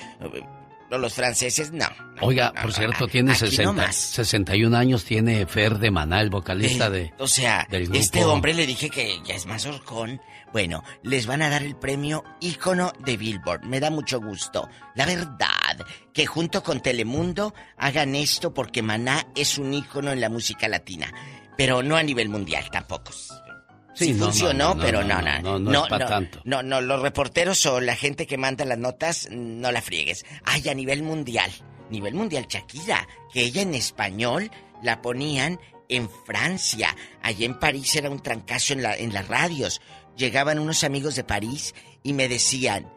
los 0.99 1.13
franceses? 1.15 1.71
No. 1.73 1.87
Oiga, 2.23 2.53
por 2.61 2.73
cierto, 2.73 3.07
tiene 3.07 3.33
Aquí 3.33 3.41
60, 3.41 3.63
nomás. 3.65 3.95
61 3.97 4.77
años, 4.77 5.05
tiene 5.05 5.47
Fer 5.47 5.79
de 5.79 5.91
Maná, 5.91 6.21
el 6.21 6.31
vocalista 6.31 6.87
Eh, 6.87 6.91
de, 6.91 7.13
O 7.19 7.29
sea, 7.29 7.67
del 7.71 7.85
grupo. 7.85 7.99
este 7.99 8.25
hombre 8.25 8.55
le 8.55 8.67
dije 8.67 8.89
que 8.91 9.21
ya 9.25 9.35
es 9.35 9.47
más 9.47 9.67
horcón. 9.67 10.21
Bueno, 10.53 10.83
les 11.05 11.27
van 11.27 11.43
a 11.43 11.49
dar 11.49 11.63
el 11.63 11.77
premio 11.77 12.25
ícono 12.41 12.93
de 13.05 13.17
Billboard. 13.17 13.65
Me 13.67 13.79
da 13.79 13.91
mucho 13.91 14.21
gusto. 14.21 14.69
La 14.97 15.07
verdad, 15.07 15.87
que 16.13 16.27
junto 16.27 16.63
con 16.65 16.81
Telemundo 16.81 17.55
hagan 17.77 18.17
esto 18.17 18.53
porque 18.53 18.83
Maná 18.83 19.27
es 19.37 19.59
un 19.59 19.73
ícono 19.73 20.11
en 20.11 20.21
la 20.21 20.29
música 20.29 20.67
latina. 20.67 21.13
Pero 21.57 21.83
no 21.83 21.97
a 21.97 22.03
nivel 22.03 22.31
mundial 22.31 22.65
tampoco. 22.73 23.13
Sí, 24.01 24.07
Sí, 24.07 24.13
no, 24.15 24.25
funcionó, 24.25 24.75
no, 24.75 24.81
pero 24.81 25.05
no, 25.05 25.21
no, 25.21 25.41
no. 25.43 25.59
no, 25.59 25.87
no 25.87 25.99
tanto. 25.99 26.41
No, 26.45 26.63
no, 26.63 26.81
los 26.81 27.03
reporteros 27.03 27.67
o 27.67 27.81
la 27.83 27.95
gente 27.95 28.27
que 28.27 28.39
manda 28.39 28.65
las 28.65 28.79
notas, 28.79 29.29
no 29.31 29.71
la 29.71 29.83
friegues. 29.83 30.25
Ay, 30.43 30.67
a 30.71 30.75
nivel 30.75 31.03
mundial. 31.03 31.51
Nivel 31.91 32.15
mundial, 32.15 32.47
Shakira. 32.49 33.07
Que 33.31 33.43
ella 33.43 33.61
en 33.61 33.75
español 33.75 34.51
la 34.83 35.03
ponían 35.03 35.61
en 35.91 36.09
Francia. 36.25 36.97
Allá 37.23 37.45
en 37.45 37.59
París 37.59 37.95
era 37.95 38.09
un 38.09 38.23
trancazo 38.23 38.73
en, 38.73 38.83
la, 38.83 38.97
en 38.97 39.13
las 39.13 39.29
radios. 39.29 39.83
Llegaban 40.17 40.59
unos 40.59 40.83
amigos 40.83 41.15
de 41.15 41.25
París 41.25 41.75
y 42.03 42.15
me 42.15 42.27
decían. 42.27 42.91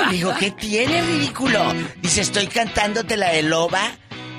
Digo, 0.10 0.34
¿qué 0.40 0.50
tiene, 0.50 1.00
ridículo? 1.00 1.72
Dice, 2.02 2.22
estoy 2.22 2.48
cantándote 2.48 3.16
la 3.16 3.30
de 3.30 3.44
Loba 3.44 3.96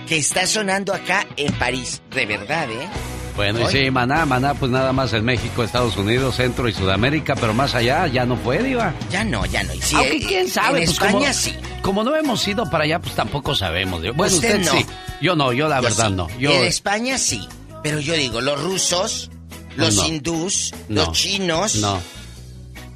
que 0.07 0.17
está 0.17 0.47
sonando 0.47 0.93
acá 0.93 1.25
en 1.37 1.53
París. 1.53 2.01
De 2.11 2.25
verdad, 2.25 2.69
¿eh? 2.71 2.87
Bueno, 3.35 3.61
y 3.61 3.71
sí, 3.71 3.91
Maná, 3.91 4.25
Maná, 4.25 4.55
pues 4.55 4.71
nada 4.71 4.91
más 4.93 5.13
en 5.13 5.23
México, 5.23 5.63
Estados 5.63 5.95
Unidos, 5.95 6.37
Centro 6.37 6.67
y 6.67 6.73
Sudamérica, 6.73 7.35
pero 7.35 7.53
más 7.53 7.75
allá 7.75 8.07
ya 8.07 8.25
no 8.25 8.35
fue, 8.35 8.63
Diva. 8.63 8.95
Ya 9.11 9.23
no, 9.23 9.45
ya 9.45 9.61
no. 9.61 9.75
Y 9.75 9.81
sí, 9.81 9.95
Aunque 9.95 10.17
eh, 10.17 10.25
quién 10.27 10.49
sabe, 10.49 10.79
En 10.79 10.85
pues, 10.85 10.89
España 10.89 11.11
como, 11.19 11.33
sí. 11.33 11.55
Como 11.83 12.03
no 12.03 12.15
hemos 12.15 12.47
ido 12.47 12.67
para 12.67 12.85
allá, 12.85 12.97
pues 12.99 13.13
tampoco 13.13 13.53
sabemos. 13.53 14.01
Diva. 14.01 14.15
Bueno, 14.17 14.33
Usted 14.35 14.59
usted, 14.61 14.71
no. 14.73 14.79
sí. 14.79 14.85
Yo 15.21 15.35
no, 15.35 15.53
yo 15.53 15.67
la 15.67 15.77
Yo 15.77 15.83
verdad 15.83 16.07
sí. 16.07 16.13
no. 16.15 16.27
Yo, 16.39 16.51
En 16.51 16.63
España 16.63 17.19
sí. 17.19 17.47
Pero 17.83 17.99
yo 17.99 18.15
digo, 18.15 18.41
los 18.41 18.59
rusos, 18.59 19.29
los 19.75 19.95
No. 19.97 20.07
hindús, 20.07 20.73
No. 20.89 21.03
los 21.05 21.11
chinos. 21.11 21.75
No. 21.75 21.99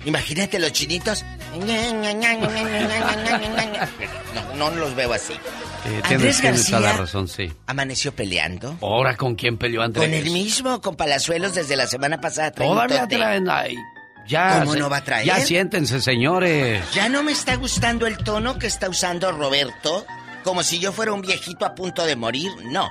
Imagínate 0.05 0.57
los 0.57 0.71
chinitos. 0.71 1.23
No, 4.33 4.69
no 4.69 4.75
los 4.75 4.95
veo 4.95 5.13
así. 5.13 5.33
Eh, 5.85 6.01
Andrés 6.03 6.07
tienes, 6.07 6.41
tienes 6.41 6.65
toda 6.67 6.79
la 6.79 6.87
García 6.87 7.01
razón, 7.05 7.27
sí. 7.27 7.51
amaneció 7.67 8.15
peleando. 8.15 8.77
Ahora, 8.81 9.17
¿con 9.17 9.35
quién 9.35 9.57
peleó 9.57 9.81
Andrés? 9.81 10.05
Con 10.05 10.13
el 10.13 10.29
mismo, 10.31 10.79
con 10.81 10.95
Palazuelos 10.95 11.55
desde 11.55 11.75
la 11.75 11.87
semana 11.87 12.21
pasada. 12.21 12.51
Todavía 12.51 13.07
traen 13.07 13.49
ahí. 13.49 13.75
Ya, 14.27 14.59
¿Cómo 14.59 14.73
se- 14.73 14.79
no 14.79 14.89
va 14.89 14.97
a 14.97 15.03
traer? 15.03 15.25
Ya 15.25 15.39
siéntense, 15.39 15.99
señores. 15.99 16.83
Ya 16.93 17.09
no 17.09 17.23
me 17.23 17.31
está 17.31 17.55
gustando 17.55 18.05
el 18.05 18.17
tono 18.17 18.59
que 18.59 18.67
está 18.67 18.87
usando 18.87 19.31
Roberto, 19.31 20.05
como 20.43 20.61
si 20.63 20.79
yo 20.79 20.91
fuera 20.91 21.11
un 21.13 21.21
viejito 21.21 21.65
a 21.65 21.73
punto 21.73 22.05
de 22.05 22.15
morir. 22.15 22.51
No. 22.65 22.87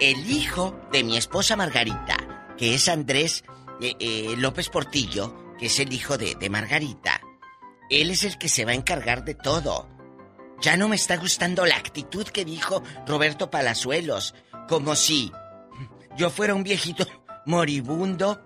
El 0.00 0.28
hijo 0.30 0.80
de 0.92 1.04
mi 1.04 1.16
esposa 1.16 1.54
Margarita, 1.56 2.16
que 2.58 2.74
es 2.74 2.88
Andrés 2.88 3.44
eh, 3.80 3.94
eh, 4.00 4.34
López 4.36 4.68
Portillo, 4.68 5.54
que 5.58 5.66
es 5.66 5.78
el 5.78 5.92
hijo 5.92 6.18
de, 6.18 6.34
de 6.34 6.50
Margarita, 6.50 7.20
él 7.88 8.10
es 8.10 8.24
el 8.24 8.36
que 8.38 8.48
se 8.48 8.64
va 8.64 8.72
a 8.72 8.74
encargar 8.74 9.24
de 9.24 9.34
todo. 9.34 9.88
Ya 10.60 10.76
no 10.76 10.88
me 10.88 10.96
está 10.96 11.16
gustando 11.16 11.64
la 11.64 11.76
actitud 11.76 12.26
que 12.26 12.44
dijo 12.44 12.82
Roberto 13.06 13.50
Palazuelos, 13.50 14.34
como 14.68 14.94
si 14.94 15.32
yo 16.16 16.30
fuera 16.30 16.54
un 16.54 16.62
viejito 16.62 17.06
moribundo. 17.46 18.44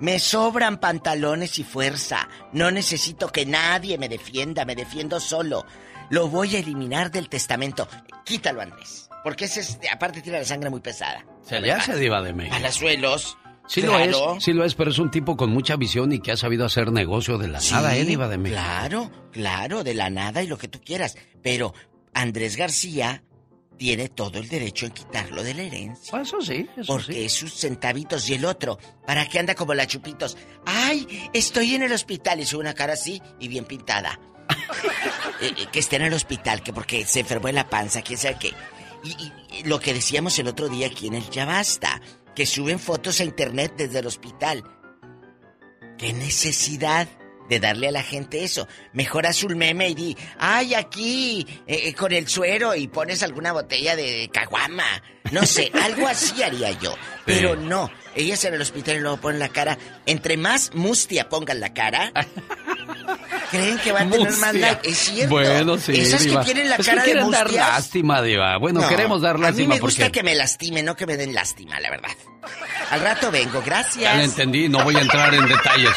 Me 0.00 0.18
sobran 0.18 0.78
pantalones 0.78 1.58
y 1.58 1.64
fuerza. 1.64 2.28
No 2.52 2.70
necesito 2.70 3.28
que 3.28 3.46
nadie 3.46 3.96
me 3.98 4.08
defienda, 4.08 4.64
me 4.64 4.74
defiendo 4.74 5.20
solo. 5.20 5.64
Lo 6.10 6.28
voy 6.28 6.56
a 6.56 6.58
eliminar 6.58 7.10
del 7.10 7.28
testamento. 7.28 7.88
Quítalo, 8.24 8.60
Andrés. 8.60 9.08
Porque 9.24 9.46
ese 9.46 9.60
es, 9.60 9.78
aparte 9.90 10.22
tiene 10.22 10.38
la 10.38 10.44
sangre 10.44 10.70
muy 10.70 10.80
pesada. 10.80 11.24
Se 11.42 11.60
le 11.60 11.72
hace 11.72 11.96
diva 11.96 12.22
de 12.22 12.32
México. 12.32 12.54
Palazuelos. 12.54 13.36
Sí 13.66 13.82
lo 13.82 13.98
es, 13.98 14.16
sí 14.40 14.52
lo 14.52 14.64
es, 14.64 14.74
pero 14.74 14.90
es 14.90 14.98
un 14.98 15.10
tipo 15.10 15.36
con 15.36 15.50
mucha 15.50 15.76
visión 15.76 16.12
y 16.12 16.20
que 16.20 16.32
ha 16.32 16.36
sabido 16.36 16.64
hacer 16.64 16.92
negocio 16.92 17.36
de 17.38 17.48
la 17.48 17.60
nada, 17.70 17.96
¿eh, 17.96 18.04
Diva 18.04 18.28
de 18.28 18.38
México? 18.38 18.60
Claro, 18.60 19.10
claro, 19.32 19.84
de 19.84 19.94
la 19.94 20.08
nada 20.08 20.42
y 20.42 20.46
lo 20.46 20.56
que 20.56 20.68
tú 20.68 20.80
quieras. 20.80 21.16
Pero 21.42 21.74
Andrés 22.14 22.56
García 22.56 23.22
tiene 23.76 24.08
todo 24.08 24.38
el 24.38 24.48
derecho 24.48 24.86
en 24.86 24.92
quitarlo 24.92 25.42
de 25.42 25.54
la 25.54 25.62
herencia. 25.62 26.10
Pues 26.10 26.28
eso 26.28 26.40
sí, 26.40 26.66
eso 26.76 26.92
Porque 26.92 27.26
es 27.26 27.32
sus 27.32 27.54
centavitos 27.54 28.28
y 28.30 28.34
el 28.34 28.44
otro, 28.44 28.78
¿para 29.06 29.28
qué 29.28 29.38
anda 29.38 29.54
como 29.54 29.74
la 29.74 29.86
chupitos? 29.86 30.36
¡Ay! 30.64 31.28
Estoy 31.32 31.74
en 31.74 31.82
el 31.82 31.92
hospital 31.92 32.40
y 32.40 32.46
sube 32.46 32.60
una 32.60 32.74
cara 32.74 32.94
así 32.94 33.20
y 33.38 33.48
bien 33.48 33.64
pintada. 33.64 34.18
Eh, 35.38 35.52
eh, 35.54 35.66
que 35.70 35.80
esté 35.80 35.96
en 35.96 36.02
el 36.02 36.14
hospital, 36.14 36.62
que 36.62 36.72
porque 36.72 37.04
se 37.04 37.20
enfermó 37.20 37.48
en 37.48 37.56
la 37.56 37.68
panza, 37.68 38.00
quién 38.00 38.18
sabe 38.18 38.38
qué. 38.40 38.54
Y, 39.04 39.10
y 39.54 39.64
lo 39.64 39.78
que 39.78 39.92
decíamos 39.92 40.38
el 40.38 40.48
otro 40.48 40.70
día 40.70 40.86
aquí 40.86 41.08
en 41.08 41.14
el 41.14 41.28
Ya 41.28 41.44
Basta, 41.44 42.00
que 42.36 42.46
suben 42.46 42.78
fotos 42.78 43.18
a 43.20 43.24
internet 43.24 43.72
desde 43.76 43.98
el 43.98 44.06
hospital. 44.06 44.62
¿Qué 45.98 46.12
necesidad 46.12 47.08
de 47.48 47.58
darle 47.58 47.88
a 47.88 47.92
la 47.92 48.02
gente 48.02 48.44
eso? 48.44 48.68
Mejor 48.92 49.26
haz 49.26 49.42
un 49.42 49.56
meme 49.56 49.88
y 49.88 49.94
di, 49.94 50.16
ay, 50.38 50.74
aquí, 50.74 51.46
eh, 51.66 51.88
eh, 51.88 51.94
con 51.94 52.12
el 52.12 52.28
suero 52.28 52.74
y 52.74 52.88
pones 52.88 53.22
alguna 53.22 53.52
botella 53.52 53.96
de 53.96 54.30
caguama. 54.30 55.02
No 55.32 55.44
sé, 55.46 55.70
algo 55.82 56.06
así 56.08 56.42
haría 56.42 56.70
yo. 56.72 56.94
Pero 57.24 57.56
no, 57.56 57.90
ellas 58.14 58.44
en 58.44 58.54
el 58.54 58.60
hospital 58.62 58.96
y 58.96 59.00
luego 59.00 59.16
ponen 59.16 59.40
la 59.40 59.48
cara. 59.48 59.76
Entre 60.06 60.36
más 60.36 60.70
mustia 60.74 61.28
pongan 61.28 61.58
la 61.60 61.72
cara, 61.74 62.12
creen 63.50 63.78
que 63.78 63.92
va 63.92 64.00
a 64.02 64.08
tener 64.08 64.30
más 64.36 64.54
like. 64.54 64.88
Es 64.88 64.96
cierto. 64.98 65.34
Bueno, 65.34 65.76
sí, 65.78 65.92
Esas 66.00 66.22
Diva. 66.22 66.40
que 66.40 66.46
tienen 66.52 66.68
la 66.70 66.76
Es 66.76 66.86
cara 66.86 67.02
que 67.02 67.08
de 67.08 67.12
quieren 67.14 67.30
dar 67.30 67.52
lástima, 67.52 68.22
Diva. 68.22 68.56
Bueno, 68.58 68.80
No, 68.80 68.88
queremos 68.88 69.20
dar 69.22 69.34
A 69.36 69.38
mí 69.38 69.44
lástima 69.44 69.74
me 69.74 69.80
gusta 69.80 70.04
porque... 70.04 70.18
que 70.20 70.22
me 70.24 70.34
lastime, 70.34 70.82
no 70.82 70.94
que 70.96 71.06
me 71.06 71.16
den 71.16 71.34
lástima, 71.34 71.80
la 71.80 71.90
verdad. 71.90 72.10
Al 72.90 73.00
rato 73.00 73.30
vengo, 73.32 73.60
gracias. 73.64 74.04
Ya 74.04 74.14
lo 74.14 74.22
entendí, 74.22 74.68
no 74.68 74.84
voy 74.84 74.94
a 74.94 75.00
entrar 75.00 75.34
en 75.34 75.48
detalles. 75.48 75.92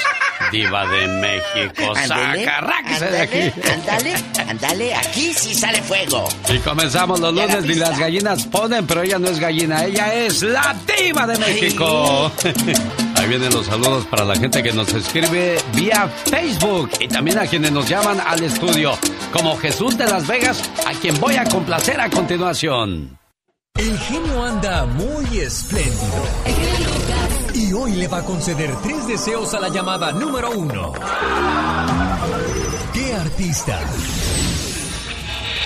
Diva 0.51 0.87
de 0.87 1.07
México, 1.07 1.93
Ándele, 1.95 2.45
sacarráquese 2.45 3.05
de 3.11 3.21
aquí. 3.21 3.61
Ándale, 3.71 4.13
ándale, 4.47 4.95
aquí 4.95 5.33
sí 5.33 5.53
sale 5.53 5.81
fuego. 5.83 6.27
Y 6.47 6.57
comenzamos 6.59 7.19
los 7.19 7.33
lunes 7.33 7.65
y 7.65 7.75
las 7.75 7.99
gallinas 7.99 8.45
ponen, 8.47 8.87
pero 8.87 9.03
ella 9.19 9.27
no 9.27 9.29
es 9.29 9.39
gallina, 9.39 9.85
ella 9.85 10.13
es 10.13 10.41
la 10.41 10.75
diva 10.97 11.27
de 11.27 11.37
México. 11.37 12.31
Ahí 13.15 13.27
vienen 13.27 13.51
los 13.53 13.65
saludos 13.65 14.05
para 14.05 14.23
la 14.23 14.35
gente 14.35 14.63
que 14.63 14.71
nos 14.71 14.93
escribe 14.93 15.57
vía 15.73 16.09
Facebook 16.25 16.89
y 16.99 17.07
también 17.07 17.37
a 17.39 17.45
quienes 17.45 17.71
nos 17.71 17.87
llaman 17.87 18.19
al 18.25 18.43
estudio, 18.43 18.97
como 19.33 19.57
Jesús 19.57 19.97
de 19.97 20.05
Las 20.05 20.25
Vegas, 20.25 20.61
a 20.87 20.93
quien 20.93 21.19
voy 21.19 21.35
a 21.35 21.43
complacer 21.45 21.99
a 21.99 22.09
continuación. 22.09 23.17
El 23.75 23.97
genio 23.99 24.43
anda 24.43 24.85
muy 24.85 25.39
espléndido. 25.39 26.23
Y 27.53 27.73
hoy 27.73 27.93
le 27.93 28.07
va 28.07 28.19
a 28.19 28.23
conceder 28.23 28.73
tres 28.81 29.07
deseos 29.07 29.53
a 29.53 29.59
la 29.59 29.69
llamada 29.69 30.11
número 30.11 30.51
uno. 30.51 30.93
¿Qué 32.93 33.13
artista? 33.13 33.79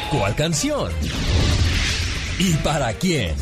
¿Cuál 0.10 0.36
canción? 0.36 0.92
¿Y 2.40 2.54
para 2.56 2.94
quién? 2.94 3.36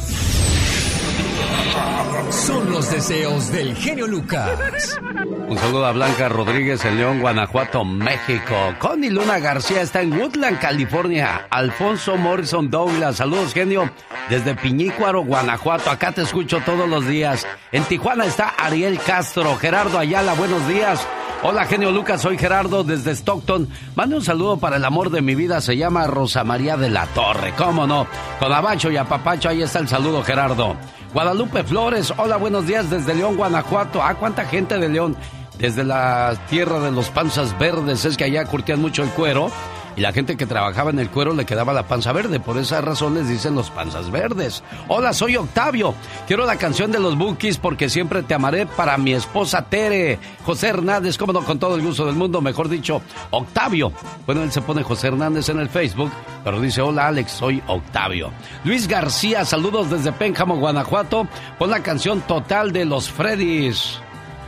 Son 2.30 2.72
los 2.72 2.89
deseos 2.91 3.51
del 3.51 3.76
genio 3.76 4.07
Lucas. 4.07 4.99
Un 5.47 5.57
saludo 5.57 5.85
a 5.85 5.91
Blanca 5.91 6.30
Rodríguez 6.30 6.84
en 6.85 6.97
León, 6.97 7.19
Guanajuato, 7.19 7.84
México. 7.84 8.55
Connie 8.80 9.09
Luna 9.09 9.39
García 9.39 9.81
está 9.81 10.01
en 10.01 10.13
Woodland, 10.13 10.59
California. 10.59 11.47
Alfonso 11.49 12.18
Morrison 12.18 12.69
Douglas, 12.69 13.18
saludos 13.18 13.53
genio 13.53 13.89
desde 14.30 14.55
Piñícuaro, 14.55 15.23
Guanajuato. 15.23 15.89
Acá 15.89 16.11
te 16.11 16.22
escucho 16.22 16.61
todos 16.65 16.88
los 16.89 17.07
días. 17.07 17.45
En 17.72 17.84
Tijuana 17.84 18.26
está 18.26 18.49
Ariel 18.49 18.99
Castro, 18.99 19.57
Gerardo 19.57 19.99
Ayala, 19.99 20.34
buenos 20.34 20.68
días. 20.68 21.05
Hola 21.43 21.65
genio 21.65 21.91
Lucas, 21.91 22.22
soy 22.22 22.38
Gerardo 22.38 22.84
desde 22.84 23.15
Stockton. 23.15 23.68
Mande 23.95 24.15
un 24.15 24.22
saludo 24.22 24.57
para 24.57 24.76
el 24.76 24.85
amor 24.85 25.09
de 25.09 25.23
mi 25.23 25.34
vida, 25.34 25.59
se 25.59 25.76
llama 25.76 26.05
Rosa 26.05 26.43
María 26.43 26.77
de 26.77 26.91
la 26.91 27.07
Torre, 27.07 27.55
cómo 27.57 27.88
no. 27.88 28.05
Con 28.39 28.53
Abacho 28.53 28.91
y 28.91 28.97
Apapacho, 28.97 29.49
ahí 29.49 29.63
está 29.63 29.80
el 29.80 29.88
saludo 29.88 30.22
Gerardo. 30.22 30.76
Guadalupe 31.15 31.63
Flores, 31.63 32.13
hola, 32.15 32.38
buenos 32.38 32.68
días 32.68 32.91
desde 32.91 33.15
León, 33.15 33.38
Guanajuato. 33.38 34.03
Ah, 34.03 34.13
cuánta 34.13 34.45
gente 34.45 34.77
de 34.77 34.88
León. 34.88 35.18
Desde 35.57 35.84
la 35.84 36.35
tierra 36.47 36.80
de 36.80 36.91
los 36.91 37.09
panzas 37.09 37.57
verdes, 37.57 38.05
es 38.05 38.18
que 38.18 38.26
allá 38.26 38.45
curtían 38.45 38.80
mucho 38.80 39.01
el 39.01 39.09
cuero. 39.09 39.51
Y 39.95 40.01
la 40.01 40.13
gente 40.13 40.38
que 40.38 40.45
trabajaba 40.45 40.89
en 40.89 40.99
el 40.99 41.09
cuero 41.09 41.34
le 41.34 41.45
quedaba 41.45 41.73
la 41.73 41.88
panza 41.88 42.13
verde. 42.13 42.39
Por 42.39 42.57
esa 42.57 42.81
razón 42.81 43.15
les 43.15 43.27
dicen 43.27 43.55
los 43.55 43.69
panzas 43.69 44.09
verdes. 44.09 44.63
Hola, 44.88 45.13
soy 45.13 45.35
Octavio. 45.35 45.93
Quiero 46.27 46.45
la 46.45 46.55
canción 46.55 46.91
de 46.91 46.99
los 46.99 47.18
Bookies 47.18 47.57
porque 47.57 47.89
siempre 47.89 48.23
te 48.23 48.34
amaré 48.34 48.65
para 48.65 48.97
mi 48.97 49.13
esposa 49.13 49.63
Tere. 49.63 50.19
José 50.45 50.69
Hernández, 50.69 51.18
como 51.18 51.34
no, 51.34 51.43
con 51.43 51.59
todo 51.59 51.76
el 51.76 51.81
gusto 51.81 52.05
del 52.05 52.15
mundo, 52.15 52.41
mejor 52.41 52.69
dicho, 52.69 53.01
Octavio. 53.31 53.91
Bueno, 54.26 54.43
él 54.43 54.51
se 54.51 54.61
pone 54.61 54.84
José 54.84 55.07
Hernández 55.07 55.49
en 55.49 55.59
el 55.59 55.69
Facebook, 55.69 56.11
pero 56.43 56.61
dice, 56.61 56.81
hola 56.81 57.07
Alex, 57.07 57.31
soy 57.31 57.61
Octavio. 57.68 58.31
Luis 58.63 58.88
García, 58.88 59.45
saludos 59.45 59.89
desde 59.89 60.11
Pénjamo, 60.11 60.57
Guanajuato. 60.57 61.27
Pon 61.59 61.69
la 61.69 61.84
canción 61.84 62.22
total 62.22 62.72
de 62.72 62.85
los 62.85 63.09
Freddys. 63.09 63.99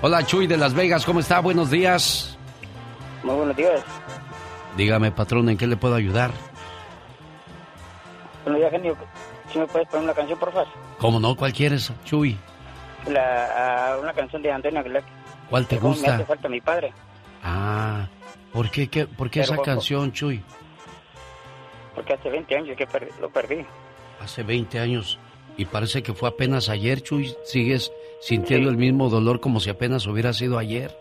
Hola 0.01 0.25
Chuy 0.25 0.47
de 0.47 0.57
Las 0.57 0.73
Vegas, 0.73 1.05
¿cómo 1.05 1.19
está? 1.19 1.39
Buenos 1.39 1.69
días. 1.69 2.37
Muy 3.23 3.35
buenos 3.35 3.55
días. 3.55 3.81
Dígame, 4.77 5.11
patrón, 5.11 5.49
¿en 5.49 5.57
qué 5.57 5.67
le 5.67 5.77
puedo 5.77 5.95
ayudar? 5.95 6.31
Buenos 8.43 8.59
días, 8.61 8.71
genio. 8.71 8.97
¿Sí 9.51 9.59
me 9.59 9.67
puedes 9.67 9.87
poner 9.87 10.05
una 10.05 10.13
canción, 10.13 10.39
por 10.39 10.51
favor? 10.51 10.67
¿Cómo 10.97 11.19
no? 11.19 11.35
¿Cuál 11.35 11.53
quieres, 11.53 11.91
Chuy? 12.05 12.37
La, 13.07 13.91
ah, 13.93 13.97
una 14.01 14.13
canción 14.13 14.41
de 14.41 14.51
Antonio 14.51 14.79
Aguilar. 14.79 15.03
¿Cuál 15.49 15.67
te 15.67 15.77
¿Cómo 15.77 15.93
Me 15.95 15.99
hace 15.99 16.09
gusta? 16.11 16.25
falta 16.25 16.49
mi 16.49 16.61
padre. 16.61 16.93
Ah, 17.43 18.07
¿por 18.51 18.69
qué, 18.71 18.87
qué- 18.87 19.05
por 19.05 19.29
qué 19.29 19.41
Pero, 19.41 19.53
esa 19.53 19.61
canción, 19.61 20.11
Chuy? 20.11 20.41
Porque 21.93 22.13
hace 22.13 22.29
20 22.29 22.55
años 22.57 22.75
que 22.77 22.87
per- 22.87 23.09
lo 23.21 23.29
perdí. 23.29 23.65
Hace 24.21 24.41
20 24.43 24.79
años. 24.79 25.19
Y 25.57 25.65
parece 25.65 26.01
que 26.01 26.13
fue 26.13 26.29
apenas 26.29 26.69
ayer, 26.69 27.01
Chuy. 27.03 27.35
¿Sigues 27.43 27.91
sintiendo 28.21 28.69
el 28.69 28.77
mismo 28.77 29.09
dolor 29.09 29.39
como 29.39 29.59
si 29.59 29.69
apenas 29.69 30.07
hubiera 30.07 30.33
sido 30.33 30.57
ayer? 30.57 30.97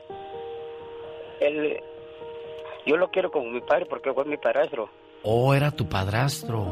Yo 2.86 2.96
lo 2.96 3.10
quiero 3.10 3.30
como 3.30 3.50
mi 3.50 3.60
padre 3.60 3.86
porque 3.86 4.12
fue 4.12 4.24
mi 4.24 4.36
padrastro. 4.36 4.88
Oh, 5.22 5.54
era 5.54 5.70
tu 5.70 5.88
padrastro. 5.88 6.66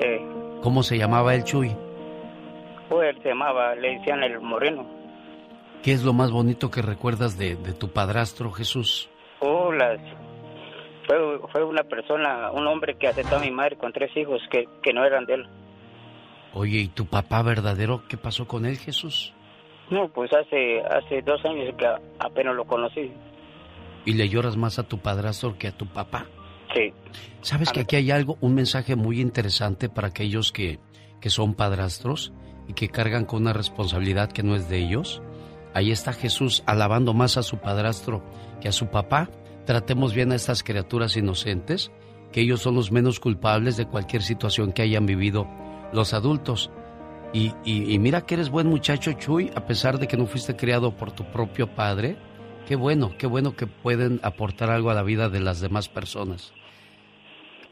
Eh, 0.00 0.20
¿Cómo 0.62 0.82
se 0.82 0.96
llamaba 0.96 1.34
el 1.34 1.44
Chuy? 1.44 1.74
pues 2.88 3.16
él 3.16 3.22
se 3.22 3.30
llamaba, 3.30 3.74
le 3.74 3.98
decían 3.98 4.22
el 4.22 4.40
moreno. 4.40 4.86
¿Qué 5.82 5.92
es 5.92 6.04
lo 6.04 6.12
más 6.12 6.30
bonito 6.30 6.70
que 6.70 6.82
recuerdas 6.82 7.36
de, 7.38 7.56
de 7.56 7.72
tu 7.72 7.88
padrastro, 7.88 8.50
Jesús? 8.52 9.08
Oh, 9.40 9.72
las, 9.72 9.98
fue, 11.06 11.16
fue 11.50 11.64
una 11.64 11.82
persona, 11.82 12.50
un 12.52 12.66
hombre 12.66 12.94
que 12.94 13.08
aceptó 13.08 13.36
a 13.36 13.40
mi 13.40 13.50
madre 13.50 13.76
con 13.76 13.92
tres 13.92 14.14
hijos 14.16 14.40
que, 14.50 14.66
que 14.82 14.92
no 14.92 15.04
eran 15.04 15.24
de 15.26 15.34
él. 15.34 15.46
Oye, 16.52 16.78
¿y 16.78 16.88
tu 16.88 17.06
papá 17.06 17.42
verdadero? 17.42 18.02
¿Qué 18.08 18.16
pasó 18.16 18.46
con 18.46 18.64
él, 18.64 18.76
Jesús? 18.76 19.32
No, 19.90 20.08
pues 20.08 20.30
hace, 20.32 20.80
hace 20.82 21.20
dos 21.22 21.44
años 21.44 21.74
que 21.76 21.86
apenas 22.18 22.54
lo 22.54 22.64
conocí. 22.64 23.12
¿Y 24.04 24.14
le 24.14 24.28
lloras 24.28 24.56
más 24.56 24.78
a 24.78 24.82
tu 24.84 24.98
padrastro 24.98 25.56
que 25.58 25.68
a 25.68 25.76
tu 25.76 25.86
papá? 25.86 26.26
Sí. 26.74 26.92
¿Sabes 27.42 27.70
que 27.72 27.80
aquí 27.80 27.96
hay 27.96 28.10
algo, 28.10 28.36
un 28.40 28.54
mensaje 28.54 28.96
muy 28.96 29.20
interesante 29.20 29.88
para 29.88 30.08
aquellos 30.08 30.50
que, 30.52 30.78
que 31.20 31.30
son 31.30 31.54
padrastros 31.54 32.32
y 32.68 32.72
que 32.72 32.88
cargan 32.88 33.24
con 33.24 33.42
una 33.42 33.52
responsabilidad 33.52 34.30
que 34.32 34.42
no 34.42 34.56
es 34.56 34.68
de 34.68 34.78
ellos? 34.78 35.22
Ahí 35.74 35.90
está 35.90 36.12
Jesús 36.12 36.62
alabando 36.66 37.14
más 37.14 37.36
a 37.36 37.42
su 37.42 37.58
padrastro 37.58 38.22
que 38.60 38.68
a 38.68 38.72
su 38.72 38.88
papá. 38.88 39.30
Tratemos 39.66 40.14
bien 40.14 40.32
a 40.32 40.36
estas 40.36 40.62
criaturas 40.62 41.16
inocentes, 41.16 41.90
que 42.32 42.40
ellos 42.42 42.60
son 42.60 42.74
los 42.74 42.92
menos 42.92 43.20
culpables 43.20 43.76
de 43.76 43.86
cualquier 43.86 44.22
situación 44.22 44.72
que 44.72 44.82
hayan 44.82 45.06
vivido 45.06 45.48
los 45.92 46.12
adultos. 46.14 46.70
Y, 47.32 47.52
y- 47.64 47.92
y 47.92 47.98
mira 47.98 48.20
que 48.26 48.34
eres 48.34 48.50
buen 48.50 48.68
muchacho, 48.68 49.12
Chuy, 49.14 49.50
a 49.54 49.66
pesar 49.66 49.98
de 49.98 50.06
que 50.06 50.16
no 50.16 50.26
fuiste 50.26 50.54
criado 50.56 50.96
por 50.96 51.12
tu 51.12 51.24
propio 51.24 51.66
padre. 51.74 52.16
Qué 52.66 52.76
bueno, 52.76 53.14
qué 53.18 53.26
bueno 53.26 53.54
que 53.56 53.66
pueden 53.66 54.20
aportar 54.22 54.70
algo 54.70 54.90
a 54.90 54.94
la 54.94 55.02
vida 55.02 55.28
de 55.28 55.40
las 55.40 55.60
demás 55.60 55.88
personas. 55.88 56.52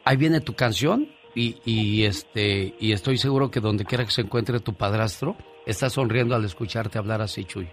Ahí 0.05 0.17
viene 0.17 0.41
tu 0.41 0.55
canción 0.55 1.09
Y, 1.35 1.57
y, 1.65 2.05
este, 2.05 2.75
y 2.79 2.93
estoy 2.93 3.17
seguro 3.17 3.51
que 3.51 3.61
donde 3.61 3.87
quiera 3.87 4.05
que 4.05 4.11
se 4.11 4.21
encuentre 4.21 4.61
tu 4.61 4.75
padrastro, 4.75 5.35
está 5.65 5.89
sonriendo 5.89 6.35
al 6.35 6.45
escucharte 6.45 6.99
hablar 6.99 7.23
así, 7.23 7.45
Chuy. 7.47 7.69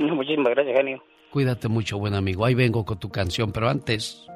muchísimas 0.00 0.52
gracias, 0.54 0.76
genio. 0.76 1.04
Cuídate 1.30 1.68
mucho, 1.68 1.98
buen 1.98 2.14
amigo. 2.14 2.44
Ahí 2.44 2.54
vengo 2.54 2.84
con 2.84 2.98
tu 2.98 3.10
canción, 3.10 3.52
pero 3.52 3.68
antes... 3.68 4.26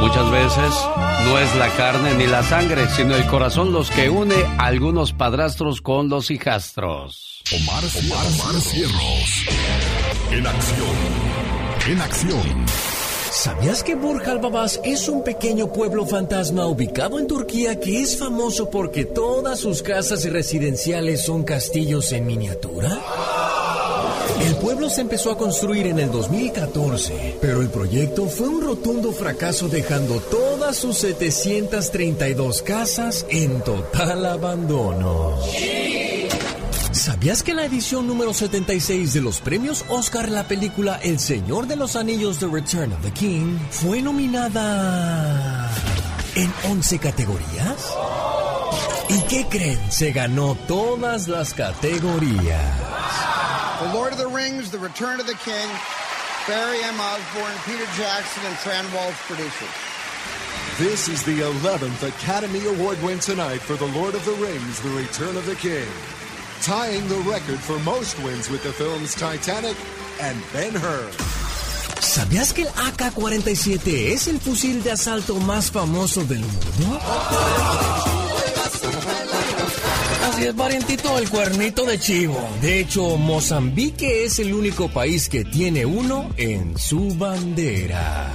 Muchas 0.00 0.30
veces 0.30 0.88
no 1.24 1.38
es 1.38 1.56
la 1.56 1.68
carne 1.70 2.14
ni 2.14 2.26
la 2.26 2.42
sangre, 2.42 2.86
sino 2.86 3.16
el 3.16 3.26
corazón 3.26 3.72
los 3.72 3.90
que 3.90 4.08
une 4.08 4.36
a 4.58 4.66
algunos 4.66 5.12
padrastros 5.12 5.80
con 5.80 6.08
los 6.08 6.30
hijastros. 6.30 7.42
Omar, 7.52 7.82
Omar, 7.84 8.26
Omar 8.26 8.60
Cierros. 8.60 10.03
En 10.34 10.44
acción. 10.44 10.96
En 11.88 12.00
acción. 12.00 12.66
¿Sabías 13.30 13.84
que 13.84 13.94
Burj 13.94 14.28
al 14.28 14.40
Babas 14.40 14.80
es 14.82 15.08
un 15.08 15.22
pequeño 15.22 15.72
pueblo 15.72 16.06
fantasma 16.06 16.66
ubicado 16.66 17.20
en 17.20 17.28
Turquía 17.28 17.78
que 17.78 18.02
es 18.02 18.18
famoso 18.18 18.68
porque 18.68 19.04
todas 19.04 19.60
sus 19.60 19.80
casas 19.80 20.24
residenciales 20.28 21.24
son 21.24 21.44
castillos 21.44 22.10
en 22.10 22.26
miniatura? 22.26 23.00
El 24.44 24.56
pueblo 24.56 24.90
se 24.90 25.02
empezó 25.02 25.30
a 25.30 25.38
construir 25.38 25.86
en 25.86 26.00
el 26.00 26.10
2014, 26.10 27.36
pero 27.40 27.62
el 27.62 27.68
proyecto 27.68 28.26
fue 28.26 28.48
un 28.48 28.60
rotundo 28.60 29.12
fracaso 29.12 29.68
dejando 29.68 30.18
todas 30.18 30.76
sus 30.76 30.98
732 30.98 32.62
casas 32.62 33.24
en 33.30 33.60
total 33.60 34.26
abandono. 34.26 35.38
¿Sabías 36.94 37.42
que 37.42 37.54
la 37.54 37.64
edición 37.64 38.06
número 38.06 38.32
76 38.32 39.14
de 39.14 39.20
los 39.20 39.40
premios 39.40 39.84
Oscar 39.88 40.30
la 40.30 40.44
película 40.44 41.00
El 41.02 41.18
Señor 41.18 41.66
de 41.66 41.74
los 41.74 41.96
Anillos 41.96 42.38
The 42.38 42.46
Return 42.46 42.92
of 42.92 43.02
the 43.02 43.10
King 43.10 43.58
fue 43.70 44.00
nominada 44.00 45.68
en 46.36 46.52
11 46.70 47.00
categorías? 47.00 47.92
¿Y 49.08 49.20
qué 49.22 49.44
creen? 49.50 49.80
Se 49.90 50.12
ganó 50.12 50.54
todas 50.68 51.26
las 51.26 51.52
categorías. 51.52 52.62
The 53.80 53.92
Lord 53.92 54.12
of 54.12 54.18
the 54.18 54.28
Rings, 54.28 54.70
The 54.70 54.78
Return 54.78 55.18
of 55.18 55.26
the 55.26 55.34
King, 55.44 55.68
Barry 56.46 56.78
M. 56.78 57.00
Osborne, 57.00 57.56
Peter 57.66 57.86
Jackson, 57.98 58.46
and 58.46 58.56
Fran 58.58 58.84
Walsh 58.94 59.18
producers. 59.26 59.68
This 60.78 61.08
is 61.08 61.24
the 61.24 61.40
11th 61.40 62.06
Academy 62.06 62.64
Award 62.66 63.02
win 63.02 63.18
tonight 63.18 63.60
for 63.60 63.74
The 63.74 63.86
Lord 63.98 64.14
of 64.14 64.24
the 64.24 64.34
Rings, 64.34 64.80
The 64.80 64.90
Return 64.90 65.36
of 65.36 65.44
the 65.44 65.56
King. 65.56 65.88
Tying 66.64 67.06
the 67.08 67.18
record 67.30 67.58
for 67.58 67.78
most 67.80 68.16
wins 68.24 68.48
with 68.48 68.62
the 68.62 68.72
films 68.72 69.14
Titanic 69.14 69.76
and 70.18 70.42
Ben-Hur. 70.50 71.10
¿Sabías 72.00 72.54
que 72.54 72.62
el 72.62 72.68
AK-47 72.68 74.12
es 74.14 74.28
el 74.28 74.40
fusil 74.40 74.82
de 74.82 74.92
asalto 74.92 75.34
más 75.40 75.70
famoso 75.70 76.24
del 76.24 76.40
mundo? 76.40 77.00
Así 80.34 80.46
es, 80.46 80.54
parientito, 80.54 81.16
el 81.16 81.30
cuernito 81.30 81.84
de 81.84 81.96
chivo. 81.96 82.36
De 82.60 82.80
hecho, 82.80 83.16
Mozambique 83.16 84.24
es 84.24 84.40
el 84.40 84.52
único 84.52 84.88
país 84.88 85.28
que 85.28 85.44
tiene 85.44 85.86
uno 85.86 86.28
en 86.36 86.76
su 86.76 87.16
bandera. 87.16 88.32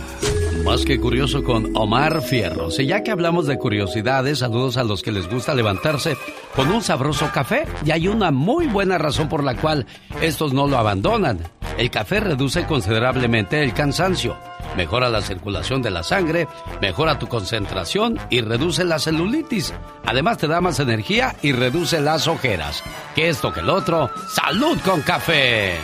Más 0.63 0.85
que 0.85 0.97
curioso 0.97 1.43
con 1.43 1.75
Omar 1.75 2.21
Fierros. 2.21 2.79
Y 2.79 2.85
ya 2.85 3.03
que 3.03 3.11
hablamos 3.11 3.47
de 3.47 3.57
curiosidades, 3.57 4.39
saludos 4.39 4.77
a 4.77 4.85
los 4.85 5.01
que 5.01 5.11
les 5.11 5.29
gusta 5.29 5.53
levantarse 5.53 6.15
con 6.55 6.71
un 6.71 6.81
sabroso 6.81 7.29
café. 7.33 7.65
Y 7.83 7.91
hay 7.91 8.07
una 8.07 8.31
muy 8.31 8.67
buena 8.67 8.97
razón 8.97 9.27
por 9.27 9.43
la 9.43 9.57
cual 9.57 9.85
estos 10.21 10.53
no 10.53 10.67
lo 10.67 10.77
abandonan. 10.77 11.39
El 11.79 11.89
café 11.89 12.19
reduce 12.19 12.65
considerablemente 12.65 13.63
el 13.63 13.73
cansancio, 13.73 14.35
mejora 14.75 15.09
la 15.09 15.21
circulación 15.21 15.81
de 15.81 15.89
la 15.89 16.03
sangre, 16.03 16.45
mejora 16.81 17.17
tu 17.17 17.27
concentración 17.27 18.19
y 18.29 18.41
reduce 18.41 18.83
la 18.83 18.99
celulitis. 18.99 19.73
Además 20.05 20.39
te 20.39 20.49
da 20.49 20.59
más 20.59 20.81
energía 20.81 21.37
y 21.41 21.53
reduce 21.53 21.88
las 21.97 22.27
ojeras. 22.27 22.83
Que 23.15 23.29
esto 23.29 23.51
que 23.51 23.61
el 23.61 23.69
otro, 23.69 24.09
salud 24.33 24.77
con 24.85 25.01
café. 25.01 25.77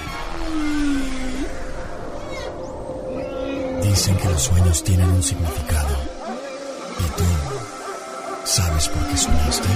Dicen 3.81 4.17
que 4.17 4.29
los 4.29 4.43
sueños 4.43 4.83
tienen 4.83 5.09
un 5.09 5.23
significado. 5.23 5.95
¿Y 6.99 7.17
tú 7.17 7.23
sabes 8.43 8.89
por 8.89 9.07
qué 9.07 9.17
soñaste? 9.17 9.69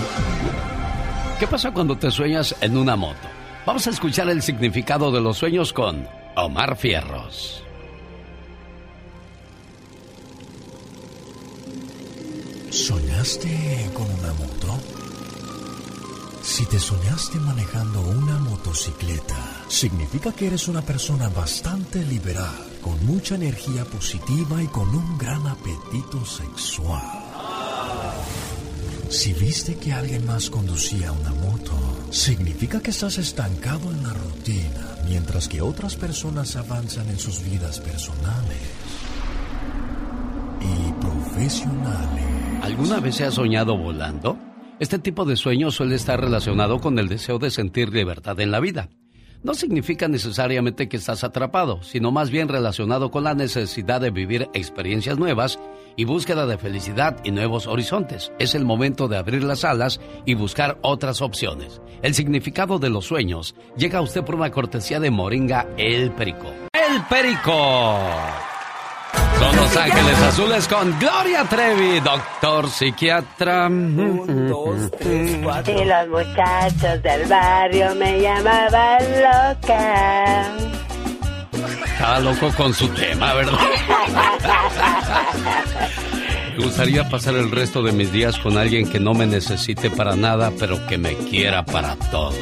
¿Qué 1.40 1.48
pasa 1.48 1.72
cuando 1.72 1.98
te 1.98 2.12
sueñas 2.12 2.56
en 2.62 2.78
una 2.78 2.96
moto? 2.96 3.28
Vamos 3.66 3.88
a 3.88 3.90
escuchar 3.90 4.30
el 4.30 4.42
significado 4.42 5.12
de 5.12 5.22
los 5.22 5.38
sueños 5.38 5.74
con 5.74 6.08
Omar 6.36 6.76
Fierros. 6.76 7.64
¿Soñaste 12.70 13.90
con 13.94 14.06
una 14.20 14.34
moto? 14.34 14.78
Si 16.42 16.66
te 16.66 16.80
soñaste 16.80 17.38
manejando 17.40 18.02
una 18.02 18.40
motocicleta, 18.40 19.36
significa 19.68 20.32
que 20.32 20.48
eres 20.48 20.68
una 20.68 20.82
persona 20.82 21.30
bastante 21.30 22.04
liberal, 22.06 22.56
con 22.82 23.06
mucha 23.06 23.36
energía 23.36 23.86
positiva 23.86 24.62
y 24.62 24.68
con 24.68 24.90
un 24.90 25.18
gran 25.18 25.46
apetito 25.48 26.26
sexual. 26.26 27.02
Si 29.10 29.34
viste 29.34 29.76
que 29.76 29.92
alguien 29.92 30.26
más 30.26 30.50
conducía 30.50 31.12
una 31.12 31.32
moto, 31.32 31.74
significa 32.12 32.80
que 32.80 32.92
estás 32.92 33.18
estancado 33.18 33.92
en 33.92 34.04
la 34.04 34.14
rutina, 34.14 34.96
mientras 35.06 35.48
que 35.48 35.62
otras 35.62 35.96
personas 35.96 36.56
avanzan 36.56 37.10
en 37.10 37.20
sus 37.20 37.44
vidas 37.44 37.80
personales 37.80 38.60
y 40.62 40.92
profesionales. 41.02 42.26
¿Alguna 42.64 43.00
vez 43.00 43.16
se 43.16 43.26
ha 43.26 43.32
soñado 43.32 43.78
volando? 43.78 44.49
Este 44.80 44.98
tipo 44.98 45.26
de 45.26 45.36
sueño 45.36 45.72
suele 45.72 45.96
estar 45.96 46.22
relacionado 46.22 46.80
con 46.80 46.98
el 47.00 47.10
deseo 47.10 47.38
de 47.38 47.52
sentir 47.52 47.94
libertad 47.94 48.40
en 48.40 48.50
la 48.50 48.62
vida. 48.62 48.90
No 49.44 49.54
significa 49.54 50.08
necesariamente 50.08 50.88
que 50.88 50.96
estás 50.96 51.26
atrapado, 51.26 51.84
sino 51.84 52.12
más 52.12 52.30
bien 52.30 52.48
relacionado 52.48 53.12
con 53.12 53.26
la 53.26 53.34
necesidad 53.34 54.00
de 54.00 54.10
vivir 54.10 54.50
experiencias 54.54 55.18
nuevas 55.18 55.60
y 55.98 56.06
búsqueda 56.06 56.46
de 56.46 56.58
felicidad 56.58 57.18
y 57.26 57.32
nuevos 57.32 57.68
horizontes. 57.68 58.32
Es 58.40 58.56
el 58.56 58.64
momento 58.64 59.10
de 59.10 59.18
abrir 59.18 59.44
las 59.44 59.66
alas 59.66 60.00
y 60.26 60.34
buscar 60.34 60.78
otras 60.82 61.22
opciones. 61.22 61.82
El 62.02 62.16
significado 62.16 62.80
de 62.80 62.90
los 62.90 63.06
sueños 63.06 63.56
llega 63.76 64.00
a 64.00 64.04
usted 64.04 64.24
por 64.24 64.36
una 64.36 64.52
cortesía 64.52 65.02
de 65.02 65.12
Moringa 65.12 65.68
El 65.78 66.12
Perico. 66.12 66.54
El 66.74 67.04
Perico. 67.10 68.49
Son 69.40 69.56
Los 69.56 69.78
Ángeles 69.78 70.22
Azules 70.22 70.68
con 70.68 71.00
Gloria 71.00 71.46
Trevi, 71.46 72.00
doctor 72.00 72.70
psiquiatra. 72.70 73.70
Y 73.70 73.72
los 75.86 76.08
muchachos 76.10 77.02
del 77.04 77.26
barrio 77.28 77.96
me 77.96 78.22
llamaban 78.22 79.02
loca. 79.22 80.52
Estaba 81.86 82.20
loco 82.20 82.52
con 82.56 82.74
su 82.74 82.88
tema, 82.90 83.34
¿verdad? 83.34 83.60
Me 86.58 86.64
gustaría 86.66 87.08
pasar 87.10 87.36
el 87.36 87.50
resto 87.52 87.82
de 87.82 87.94
mis 87.94 88.12
días 88.12 88.38
con 88.40 88.58
alguien 88.58 88.90
que 88.90 89.00
no 89.00 89.14
me 89.14 89.26
necesite 89.26 89.90
para 89.90 90.16
nada, 90.18 90.52
pero 90.60 90.86
que 90.88 90.98
me 90.98 91.16
quiera 91.16 91.64
para 91.64 91.96
todo. 92.12 92.34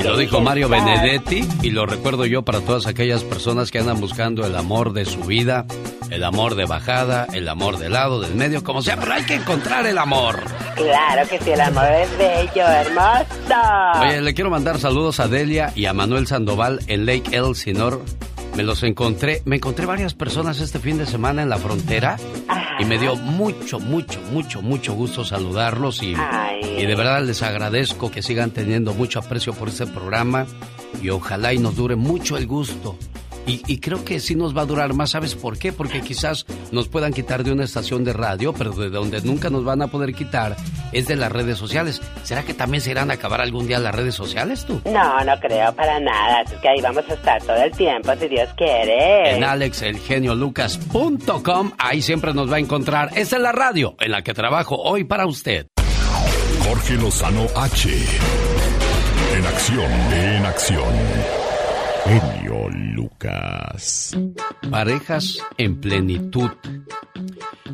Y 0.00 0.02
lo 0.02 0.16
dijo 0.16 0.40
Mario 0.40 0.70
Benedetti 0.70 1.46
y 1.60 1.70
lo 1.72 1.84
recuerdo 1.84 2.24
yo 2.24 2.40
para 2.42 2.62
todas 2.62 2.86
aquellas 2.86 3.22
personas 3.22 3.70
que 3.70 3.80
andan 3.80 4.00
buscando 4.00 4.46
el 4.46 4.56
amor 4.56 4.94
de 4.94 5.04
su 5.04 5.20
vida, 5.20 5.66
el 6.08 6.24
amor 6.24 6.54
de 6.54 6.64
bajada, 6.64 7.26
el 7.34 7.46
amor 7.50 7.76
de 7.76 7.90
lado, 7.90 8.18
del 8.18 8.34
medio, 8.34 8.64
como 8.64 8.80
sea, 8.80 8.96
pero 8.96 9.12
hay 9.12 9.24
que 9.24 9.34
encontrar 9.34 9.84
el 9.84 9.98
amor. 9.98 10.42
Claro 10.74 11.28
que 11.28 11.38
sí, 11.40 11.50
el 11.50 11.60
amor 11.60 11.84
es 11.84 12.16
bello, 12.16 12.66
hermoso. 12.66 14.00
Oye, 14.00 14.22
le 14.22 14.32
quiero 14.32 14.48
mandar 14.48 14.78
saludos 14.78 15.20
a 15.20 15.28
Delia 15.28 15.70
y 15.76 15.84
a 15.84 15.92
Manuel 15.92 16.26
Sandoval 16.26 16.80
en 16.86 17.04
Lake 17.04 17.36
Elsinore. 17.36 17.98
Me 18.56 18.62
los 18.62 18.82
encontré, 18.82 19.42
me 19.44 19.56
encontré 19.56 19.86
varias 19.86 20.14
personas 20.14 20.60
este 20.60 20.78
fin 20.78 20.98
de 20.98 21.06
semana 21.06 21.42
en 21.42 21.48
la 21.48 21.56
frontera 21.56 22.16
y 22.78 22.84
me 22.84 22.98
dio 22.98 23.16
mucho, 23.16 23.78
mucho, 23.78 24.20
mucho, 24.32 24.60
mucho 24.60 24.94
gusto 24.94 25.24
saludarlos 25.24 26.02
y, 26.02 26.14
y 26.78 26.86
de 26.86 26.94
verdad 26.94 27.22
les 27.24 27.42
agradezco 27.42 28.10
que 28.10 28.22
sigan 28.22 28.50
teniendo 28.50 28.92
mucho 28.92 29.20
aprecio 29.20 29.54
por 29.54 29.68
este 29.68 29.86
programa 29.86 30.46
y 31.02 31.10
ojalá 31.10 31.54
y 31.54 31.58
nos 31.58 31.76
dure 31.76 31.96
mucho 31.96 32.36
el 32.36 32.46
gusto. 32.46 32.96
Y, 33.50 33.60
y, 33.66 33.80
creo 33.80 34.04
que 34.04 34.20
sí 34.20 34.36
nos 34.36 34.56
va 34.56 34.62
a 34.62 34.66
durar 34.66 34.94
más, 34.94 35.10
¿sabes 35.10 35.34
por 35.34 35.58
qué? 35.58 35.72
Porque 35.72 36.02
quizás 36.02 36.46
nos 36.70 36.86
puedan 36.86 37.12
quitar 37.12 37.42
de 37.42 37.50
una 37.50 37.64
estación 37.64 38.04
de 38.04 38.12
radio, 38.12 38.52
pero 38.52 38.70
de 38.70 38.90
donde 38.90 39.20
nunca 39.22 39.50
nos 39.50 39.64
van 39.64 39.82
a 39.82 39.88
poder 39.88 40.14
quitar 40.14 40.54
es 40.92 41.08
de 41.08 41.16
las 41.16 41.32
redes 41.32 41.58
sociales. 41.58 42.00
¿Será 42.22 42.44
que 42.44 42.54
también 42.54 42.80
se 42.80 42.92
irán 42.92 43.10
a 43.10 43.14
acabar 43.14 43.40
algún 43.40 43.66
día 43.66 43.80
las 43.80 43.92
redes 43.92 44.14
sociales 44.14 44.64
tú? 44.64 44.80
No, 44.84 45.24
no 45.24 45.40
creo 45.40 45.74
para 45.74 45.98
nada. 45.98 46.42
Es 46.42 46.52
que 46.52 46.68
ahí 46.68 46.80
vamos 46.80 47.02
a 47.08 47.14
estar 47.14 47.42
todo 47.42 47.56
el 47.56 47.72
tiempo, 47.72 48.12
si 48.20 48.28
Dios 48.28 48.48
quiere. 48.56 49.34
En 49.34 49.42
alexelgeniolucas.com, 49.42 51.72
ahí 51.76 52.02
siempre 52.02 52.32
nos 52.32 52.52
va 52.52 52.56
a 52.56 52.60
encontrar. 52.60 53.10
Esta 53.16 53.34
es 53.34 53.42
la 53.42 53.50
radio 53.50 53.96
en 53.98 54.12
la 54.12 54.22
que 54.22 54.32
trabajo 54.32 54.76
hoy 54.76 55.02
para 55.02 55.26
usted. 55.26 55.66
Jorge 56.68 56.94
Lozano 56.94 57.46
H. 57.56 57.88
En 59.34 59.44
acción, 59.44 59.90
en 60.12 60.46
acción. 60.46 60.94
Genio 62.50 62.68
Lucas. 62.94 64.16
Parejas 64.70 65.38
en 65.56 65.80
plenitud. 65.80 66.50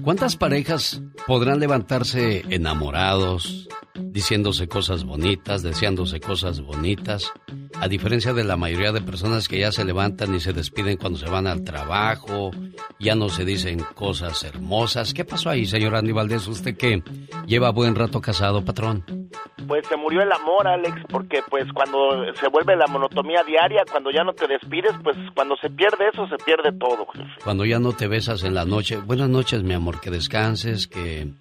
¿Cuántas 0.02 0.36
parejas 0.36 1.02
podrán 1.26 1.58
levantarse 1.58 2.44
enamorados, 2.50 3.68
diciéndose 3.94 4.68
cosas 4.68 5.04
bonitas, 5.04 5.62
deseándose 5.62 6.20
cosas 6.20 6.60
bonitas? 6.60 7.32
A 7.80 7.88
diferencia 7.88 8.32
de 8.32 8.44
la 8.44 8.56
mayoría 8.56 8.92
de 8.92 9.00
personas 9.00 9.48
que 9.48 9.58
ya 9.58 9.72
se 9.72 9.84
levantan 9.84 10.34
y 10.34 10.40
se 10.40 10.52
despiden 10.52 10.96
cuando 10.96 11.18
se 11.18 11.28
van 11.28 11.46
al 11.46 11.62
trabajo, 11.62 12.50
ya 12.98 13.14
no 13.14 13.28
se 13.28 13.44
dicen 13.44 13.80
cosas 13.94 14.44
hermosas. 14.44 15.12
¿Qué 15.12 15.24
pasó 15.24 15.50
ahí, 15.50 15.66
señor 15.66 15.94
Andy 15.94 16.12
Valdés? 16.12 16.46
Usted 16.46 16.76
que 16.76 17.02
lleva 17.46 17.70
buen 17.70 17.94
rato 17.94 18.20
casado, 18.20 18.64
patrón. 18.64 19.04
Pues 19.66 19.86
se 19.86 19.96
murió 19.96 20.22
el 20.22 20.32
amor, 20.32 20.66
Alex, 20.68 21.02
porque 21.10 21.40
pues 21.50 21.64
cuando 21.72 22.32
se 22.34 22.48
vuelve 22.48 22.76
la 22.76 22.86
monotomía 22.86 23.42
diaria, 23.42 23.82
cuando 23.90 24.10
ya 24.10 24.22
no 24.22 24.32
te 24.32 24.46
despides, 24.66 24.92
pues 25.02 25.16
cuando 25.34 25.56
se 25.56 25.70
pierde 25.70 26.08
eso, 26.12 26.26
se 26.28 26.36
pierde 26.38 26.72
todo, 26.72 27.06
jefe. 27.06 27.30
Cuando 27.42 27.64
ya 27.64 27.78
no 27.78 27.92
te 27.92 28.08
besas 28.08 28.42
en 28.42 28.54
la 28.54 28.64
noche. 28.64 28.96
Buenas 28.96 29.28
noches, 29.28 29.62
mi 29.62 29.74
amor, 29.74 30.00
que 30.00 30.10
descanses, 30.10 30.86
que, 30.86 31.32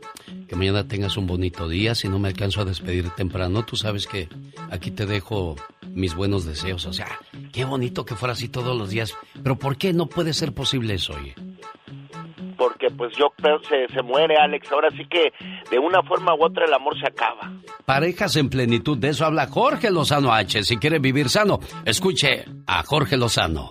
que 0.47 0.56
mañana 0.56 0.88
tengas 0.88 1.18
un 1.18 1.27
bonito 1.27 1.68
día. 1.68 1.95
Si 1.95 2.07
no 2.07 2.19
me 2.19 2.27
alcanzo 2.30 2.61
a 2.61 2.65
despedir 2.65 3.10
temprano, 3.11 3.64
tú 3.64 3.76
sabes 3.76 4.07
que 4.07 4.30
aquí 4.69 4.91
te 4.91 5.06
dejo 5.06 5.56
mis 5.89 6.15
buenos 6.15 6.45
deseos. 6.45 6.85
O 6.85 6.93
sea, 6.93 7.19
qué 7.52 7.65
bonito 7.65 8.06
que 8.06 8.15
fuera 8.15 8.34
así 8.34 8.49
todos 8.49 8.77
los 8.77 8.89
días. 8.89 9.15
Pero 9.41 9.57
¿por 9.57 9.77
qué 9.77 9.93
no 9.93 10.07
puede 10.07 10.34
ser 10.34 10.53
posible 10.53 10.95
eso, 10.95 11.14
oye? 11.14 11.35
Porque 12.67 12.87
pues 12.89 13.15
yo 13.15 13.29
creo 13.37 13.59
se, 13.59 13.93
se 13.93 14.01
muere, 14.01 14.37
Alex. 14.37 14.71
Ahora 14.71 14.89
sí 14.89 15.05
que 15.07 15.31
de 15.69 15.77
una 15.77 16.01
forma 16.01 16.33
u 16.33 16.43
otra 16.43 16.65
el 16.65 16.73
amor 16.73 16.99
se 16.99 17.07
acaba. 17.07 17.51
Parejas 17.85 18.35
en 18.37 18.49
plenitud, 18.49 18.97
de 18.97 19.09
eso 19.09 19.23
habla 19.23 19.45
Jorge 19.45 19.91
Lozano 19.91 20.33
H. 20.33 20.63
Si 20.63 20.77
quiere 20.77 20.97
vivir 20.97 21.29
sano, 21.29 21.59
escuche 21.85 22.45
a 22.65 22.81
Jorge 22.81 23.17
Lozano. 23.17 23.69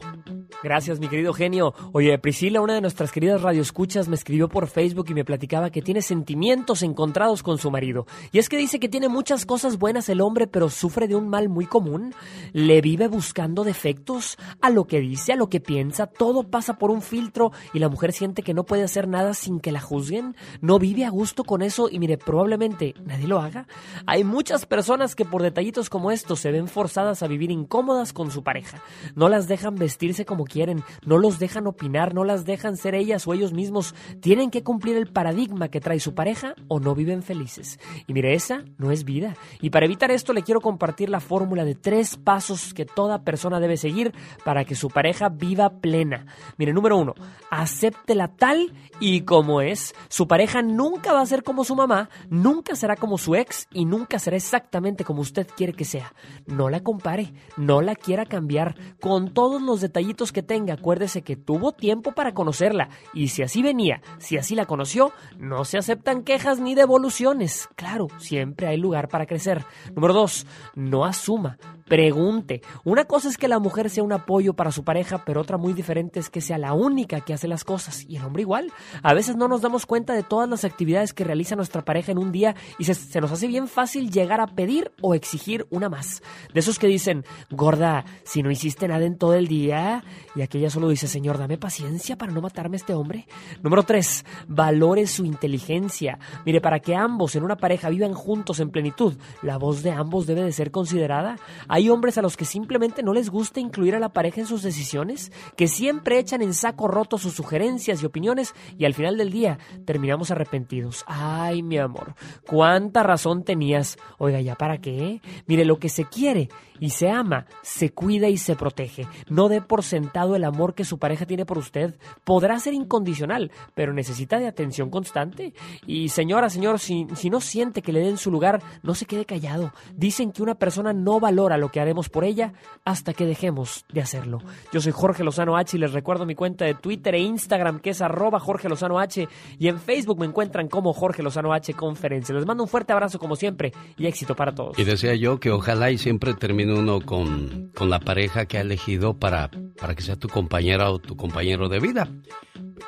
Gracias, 0.65 0.99
mi 0.99 1.09
querido 1.09 1.35
genio. 1.35 1.75
Oye, 1.93 2.19
Priscila, 2.19 2.63
una 2.63 2.73
de 2.73 2.81
nuestras 2.81 3.13
queridas 3.13 3.43
radioescuchas, 3.43 4.09
me 4.09 4.15
escribió 4.15 4.49
por 4.49 4.67
Facebook 4.67 5.05
y 5.11 5.13
me 5.13 5.23
platicaba 5.23 5.69
que 5.69 5.83
tiene 5.83 6.01
sentimientos 6.01 6.83
encontrados 6.83 7.43
con 7.43 7.59
su 7.59 7.71
marido. 7.71 8.07
Y 8.33 8.39
es 8.39 8.49
que 8.49 8.57
dice 8.57 8.81
que 8.81 8.89
tiene 8.89 9.11
muchas 9.11 9.45
cosas 9.45 9.79
buenas 9.79 10.09
el 10.09 10.23
hombre, 10.23 10.47
pero 10.47 10.71
sufre 10.71 11.07
de 11.07 11.17
un 11.17 11.29
mal 11.29 11.51
muy 11.51 11.67
común. 11.67 12.15
Le 12.55 12.81
vive 12.81 13.09
buscando 13.09 13.63
defectos 13.63 14.39
a 14.63 14.71
lo 14.71 14.87
que 14.87 15.01
dice, 15.01 15.35
a 15.35 15.37
lo 15.37 15.51
que 15.51 15.61
piensa. 15.61 16.07
Todo 16.07 16.45
pasa 16.45 16.79
por 16.79 16.91
un 16.91 17.03
filtro 17.03 17.53
y 17.75 17.79
la 17.79 17.91
mujer 17.91 18.15
siente 18.15 18.43
que 18.43 18.55
no 18.55 18.65
puede 18.65 18.85
hacer 18.85 19.07
nada 19.07 19.35
sin 19.35 19.61
que 19.61 19.71
la 19.71 19.83
juzguen. 19.83 20.35
No 20.63 20.79
vive 20.79 21.05
a 21.05 21.11
gusto 21.11 21.45
con 21.45 21.61
eso 21.61 21.91
y 21.91 21.99
mire, 21.99 22.17
probablemente 22.17 22.95
nadie 23.05 23.29
lo 23.29 23.39
haga. 23.39 23.67
Hay 24.07 24.25
muchas 24.25 24.65
personas 24.65 25.15
que 25.15 25.27
por 25.27 25.43
detallitos 25.43 25.91
como 25.91 26.11
estos 26.11 26.41
se 26.41 26.53
ven 26.53 26.69
forzadas 26.69 27.23
a 27.23 27.27
vivir 27.27 27.51
incómodas 27.51 28.15
con 28.15 28.31
su 28.31 28.43
pareja. 28.43 28.83
No 29.15 29.29
las 29.29 29.47
dejan 29.47 29.75
vestirse 29.75 30.25
como 30.25 30.47
quieren, 30.55 30.85
no 31.05 31.19
los 31.19 31.41
dejan 31.41 31.67
opinar, 31.67 32.15
no 32.15 32.23
las 32.23 32.45
dejan 32.45 32.77
ser 32.77 32.95
ellas 32.95 33.27
o 33.27 33.35
ellos 33.35 33.53
mismos. 33.53 33.93
Tienen 34.21 34.53
que 34.53 34.63
cumplir 34.63 34.97
el 34.97 35.09
paradigma 35.09 35.69
que 35.69 35.81
trae 35.81 35.99
su 35.99 36.15
pareja 36.15 36.55
o 36.69 36.79
no 36.79 36.95
viven 36.95 37.25
felices. 37.25 37.81
Y 38.07 38.13
mire, 38.13 38.35
esa 38.35 38.65
no 38.79 38.93
es 38.93 39.03
vida. 39.03 39.35
Y 39.61 39.71
para 39.71 39.87
evitar 39.87 40.13
esto 40.13 40.33
le 40.33 40.45
quiero 40.45 40.61
compartir 40.61 41.11
la 41.11 41.19
fórmula 41.19 41.65
de 41.65 41.75
tres 41.75 42.17
pasos 42.17 42.73
que 42.73 42.85
toda 42.85 43.25
persona 43.25 43.59
debe 43.59 43.77
seguir 43.77 44.15
para 44.45 44.65
que 44.65 44.77
su 44.77 44.91
pareja 44.91 45.29
viva 45.29 45.81
plena. 45.81 46.27
Mire, 46.57 46.73
número 46.73 46.99
uno, 46.99 47.15
acéptela 47.51 48.29
tal 48.29 48.73
y 49.01 49.23
como 49.23 49.61
es. 49.61 49.93
Su 50.09 50.29
pareja 50.29 50.63
nunca 50.63 51.13
va 51.13 51.21
a 51.21 51.27
ser 51.27 51.43
como 51.43 51.65
su 51.65 51.75
mamá, 51.75 52.11
nunca 52.31 52.77
será 52.77 52.95
como 52.95 53.19
su 53.19 53.35
ex 53.35 53.67
y 53.73 53.87
nunca 53.87 54.21
será 54.21 54.37
exactamente 54.37 55.03
como 55.03 55.21
usted 55.21 55.49
quiere 55.57 55.73
que 55.73 55.85
sea. 55.85 56.15
No 56.47 56.71
la 56.71 56.85
compare, 56.85 57.33
no 57.57 57.83
la 57.83 57.97
quiera 57.97 58.25
cambiar. 58.25 58.77
Con 59.01 59.35
todos 59.35 59.61
los 59.61 59.81
detallitos 59.81 60.31
que 60.31 60.44
tenga, 60.45 60.75
acuérdese 60.75 61.23
que 61.23 61.37
tuvo 61.37 61.73
tiempo 61.73 62.13
para 62.13 62.35
conocerla 62.35 62.89
y 63.13 63.29
si 63.29 63.43
así 63.43 63.63
venía, 63.63 64.01
si 64.19 64.37
así 64.37 64.55
la 64.55 64.67
conoció, 64.67 65.13
no 65.39 65.65
se 65.65 65.79
aceptan 65.79 66.23
quejas 66.23 66.61
ni 66.61 66.75
devoluciones. 66.75 67.69
Claro, 67.77 68.09
siempre 68.19 68.67
hay 68.67 68.77
lugar 68.77 69.09
para 69.09 69.27
crecer. 69.27 69.65
Número 69.95 70.15
dos, 70.15 70.47
no 70.75 71.05
asuma. 71.05 71.59
Pregunte. 71.89 72.63
Una 72.85 73.05
cosa 73.05 73.29
es 73.29 73.37
que 73.37 73.47
la 73.47 73.59
mujer 73.59 73.91
sea 73.91 74.03
un 74.03 74.13
apoyo 74.13 74.55
para 74.55 74.73
su 74.73 74.85
pareja, 74.85 75.23
pero 75.25 75.43
otra 75.43 75.59
muy 75.59 75.75
diferente 75.75 76.19
es 76.19 76.31
que 76.31 76.41
sea 76.41 76.57
la 76.57 76.73
única 76.73 77.21
que 77.21 77.35
hace 77.35 77.47
las 77.47 77.63
cosas. 77.63 78.05
Y 78.09 78.17
el 78.17 78.25
hombre 78.25 78.43
igual. 78.43 78.73
A 79.03 79.13
veces 79.13 79.37
no 79.37 79.49
nos 79.49 79.61
damos 79.61 79.85
cuenta 79.85 80.15
de 80.15 80.23
todas 80.23 80.49
las 80.49 80.65
actividades 80.65 81.13
que 81.13 81.25
realiza 81.25 81.57
nuestra 81.57 81.85
pareja 81.85 82.13
en 82.13 82.19
un 82.19 82.33
día 82.33 82.55
y 82.79 82.85
se, 82.85 83.21
nos 83.21 83.33
hace 83.33 83.49
bien 83.49 83.69
fácil 83.69 84.11
llegar 84.11 84.41
a 84.41 84.47
pedir 84.47 84.93
o 85.03 85.15
exigir 85.15 85.67
una 85.71 85.91
más. 85.91 86.23
De 86.55 86.61
esos 86.61 86.79
que 86.79 86.87
dicen, 86.87 87.25
gorda, 87.51 88.07
si 88.25 88.43
no 88.43 88.51
hiciste 88.51 88.89
nada 88.89 89.05
en 89.05 89.19
todo 89.19 89.35
el 89.35 89.47
día. 89.47 90.05
Y 90.35 90.41
aquella 90.41 90.71
solo 90.71 90.89
dice, 90.89 91.07
señor, 91.07 91.37
dame 91.37 91.59
paciencia 91.59 92.17
para 92.17 92.33
no 92.33 92.41
matarme 92.41 92.77
a 92.77 92.79
este 92.79 92.95
hombre. 92.95 93.27
Número 93.63 93.83
tres, 93.83 94.25
valore 94.49 95.07
su 95.07 95.27
inteligencia. 95.27 96.19
Mire, 96.47 96.63
para 96.63 96.81
que 96.81 96.97
ambos 96.97 97.37
en 97.37 97.45
una 97.45 97.57
pareja 97.57 97.91
vivan 97.91 98.15
juntos 98.15 98.59
en 98.61 98.71
plenitud, 98.71 99.15
la 99.43 99.59
voz 99.59 99.83
de 99.83 99.91
ambos 99.91 100.27
debe 100.27 100.43
de 100.43 100.53
ser 100.53 100.71
considerada. 100.71 101.37
Hay 101.75 101.91
hombres 101.91 102.19
a 102.19 102.23
los 102.23 102.37
que 102.37 102.45
simplemente 102.45 103.03
no 103.03 103.13
les 103.13 103.31
gusta 103.31 103.59
incluir 103.59 103.97
a 103.97 103.99
la 103.99 104.11
pareja 104.11 104.41
en 104.41 104.47
sus 104.47 104.63
decisiones, 104.63 105.33
que 105.57 105.67
siempre 105.67 106.21
echan 106.21 106.41
en 106.41 106.55
saco 106.55 106.87
roto 106.87 107.19
sus 107.19 107.35
sugerencias 107.35 108.01
y 108.01 108.07
opiniones 108.07 108.55
y 108.79 108.85
al 108.85 108.95
final 108.95 109.17
del 109.17 109.33
día 109.33 109.59
terminamos 109.85 110.31
arrepentidos. 110.31 111.03
Ay, 111.09 111.65
mi 111.65 111.79
amor, 111.79 112.15
cuánta 112.47 113.03
razón 113.03 113.43
tenías. 113.43 113.99
Oiga, 114.19 114.41
¿ya 114.41 114.55
para 114.55 114.79
qué? 114.79 115.21
Mire, 115.49 115.65
lo 115.65 115.81
que 115.81 115.89
se 115.89 116.05
quiere 116.05 116.49
y 116.79 116.91
se 116.91 117.09
ama, 117.09 117.47
se 117.63 117.91
cuida 117.91 118.29
y 118.29 118.37
se 118.37 118.57
protege. 118.57 119.07
No 119.29 119.49
dé 119.49 119.61
por 119.61 119.83
sentado 119.83 120.37
el 120.37 120.45
amor 120.45 120.75
que 120.75 120.85
su 120.85 120.99
pareja 120.99 121.27
tiene 121.27 121.47
por 121.47 121.59
usted. 121.59 121.97
Podrá 122.25 122.59
ser 122.59 122.75
incondicional, 122.75 123.51
pero 123.75 123.93
necesita 123.93 124.39
de 124.39 124.47
atención 124.47 124.91
constante. 124.91 125.55
Y 125.87 126.09
señora, 126.09 126.51
señor, 126.51 126.79
si, 126.79 127.07
si 127.15 127.31
no 127.31 127.41
siente 127.41 127.83
que 127.83 127.93
le 127.93 128.01
den 128.01 128.17
su 128.17 128.31
lugar, 128.31 128.63
no 128.83 128.95
se 128.95 129.07
quede 129.07 129.25
callado. 129.25 129.73
Dicen 129.97 130.33
que 130.33 130.43
una 130.43 130.55
persona 130.55 130.93
no 130.93 131.21
valora 131.21 131.59
lo 131.59 131.64
que 131.71 131.81
haremos 131.81 132.09
por 132.09 132.25
ella 132.25 132.53
hasta 132.85 133.13
que 133.13 133.27
dejemos 133.27 133.85
de 133.93 134.01
hacerlo. 134.01 134.39
Yo 134.73 134.81
soy 134.81 134.93
Jorge 134.93 135.25
Lozano 135.25 135.57
H 135.57 135.77
y 135.77 135.81
les 135.81 135.93
recuerdo 135.93 136.27
mi 136.27 136.35
cuenta 136.35 136.65
de 136.65 136.75
Twitter 136.75 137.15
e 137.15 137.21
Instagram 137.21 137.81
que 137.81 137.91
es 137.91 138.03
arroba 138.03 138.41
Jorge 138.41 138.69
Lozano 138.69 138.99
H 138.99 139.29
y 139.59 139.69
en 139.69 139.79
Facebook 139.79 140.19
me 140.19 140.27
encuentran 140.27 140.69
como 140.69 140.93
Jorge 140.93 141.23
Lozano 141.23 141.53
H 141.53 141.75
Conferencia. 141.75 142.35
Les 142.35 142.47
mando 142.47 142.65
un 142.65 142.69
fuerte 142.69 142.93
abrazo 142.93 143.19
como 143.19 143.37
siempre 143.37 143.73
y 143.97 144.07
éxito 144.07 144.35
para 144.35 144.55
todos. 144.55 144.79
Y 144.79 144.85
decía 144.85 145.15
yo 145.15 145.41
que 145.41 145.51
ojalá 145.51 145.91
y 145.91 145.99
siempre 145.99 146.35
termine 146.35 146.79
uno 146.79 147.01
con, 147.01 147.71
con 147.75 147.91
la 147.91 148.01
pareja 148.01 148.47
que 148.47 148.59
ha 148.59 148.63
elegido 148.63 149.15
para, 149.15 149.51
para 149.79 149.95
que 149.95 150.03
sea 150.03 150.17
tu 150.17 150.29
compañera 150.29 150.91
o 150.91 150.99
tu 150.99 151.17
compañero 151.17 151.69
de 151.69 151.81
vida. 151.81 152.09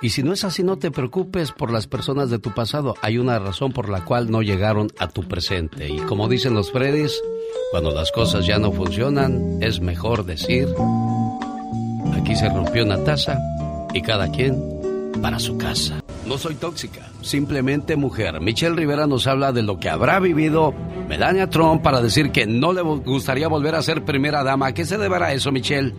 Y 0.02 0.10
si 0.10 0.22
no 0.22 0.32
es 0.32 0.44
así, 0.44 0.62
no 0.62 0.76
te 0.76 0.90
preocupes 0.90 1.52
por 1.52 1.70
las 1.70 1.86
personas 1.86 2.28
de 2.28 2.38
tu 2.38 2.52
pasado. 2.52 2.94
Hay 3.00 3.18
una 3.18 3.38
razón 3.38 3.72
por 3.72 3.88
la 3.88 4.04
cual 4.04 4.30
no 4.30 4.42
llegaron 4.42 4.88
a 4.98 5.08
tu 5.08 5.22
presente. 5.22 5.88
Y 5.88 5.98
como 6.00 6.28
dicen 6.28 6.54
los 6.54 6.70
Freddys, 6.70 7.22
cuando 7.70 7.92
las 7.92 8.12
cosas 8.12 8.46
ya 8.46 8.58
no 8.58 8.65
funcionan, 8.72 9.58
es 9.60 9.80
mejor 9.80 10.24
decir, 10.24 10.68
aquí 12.14 12.34
se 12.36 12.48
rompió 12.48 12.84
una 12.84 13.02
taza 13.04 13.38
y 13.94 14.02
cada 14.02 14.30
quien 14.30 14.62
para 15.22 15.38
su 15.38 15.56
casa. 15.56 16.02
No 16.26 16.38
soy 16.38 16.56
tóxica, 16.56 17.08
simplemente 17.22 17.96
mujer. 17.96 18.40
Michelle 18.40 18.74
Rivera 18.74 19.06
nos 19.06 19.26
habla 19.26 19.52
de 19.52 19.62
lo 19.62 19.78
que 19.78 19.88
habrá 19.88 20.18
vivido 20.18 20.74
Melania 21.08 21.48
Trump 21.48 21.82
para 21.82 22.00
decir 22.00 22.32
que 22.32 22.46
no 22.46 22.72
le 22.72 22.82
gustaría 22.82 23.48
volver 23.48 23.74
a 23.76 23.82
ser 23.82 24.04
primera 24.04 24.42
dama. 24.42 24.68
¿A 24.68 24.74
qué 24.74 24.84
se 24.84 24.98
deberá 24.98 25.32
eso, 25.32 25.52
Michelle? 25.52 25.94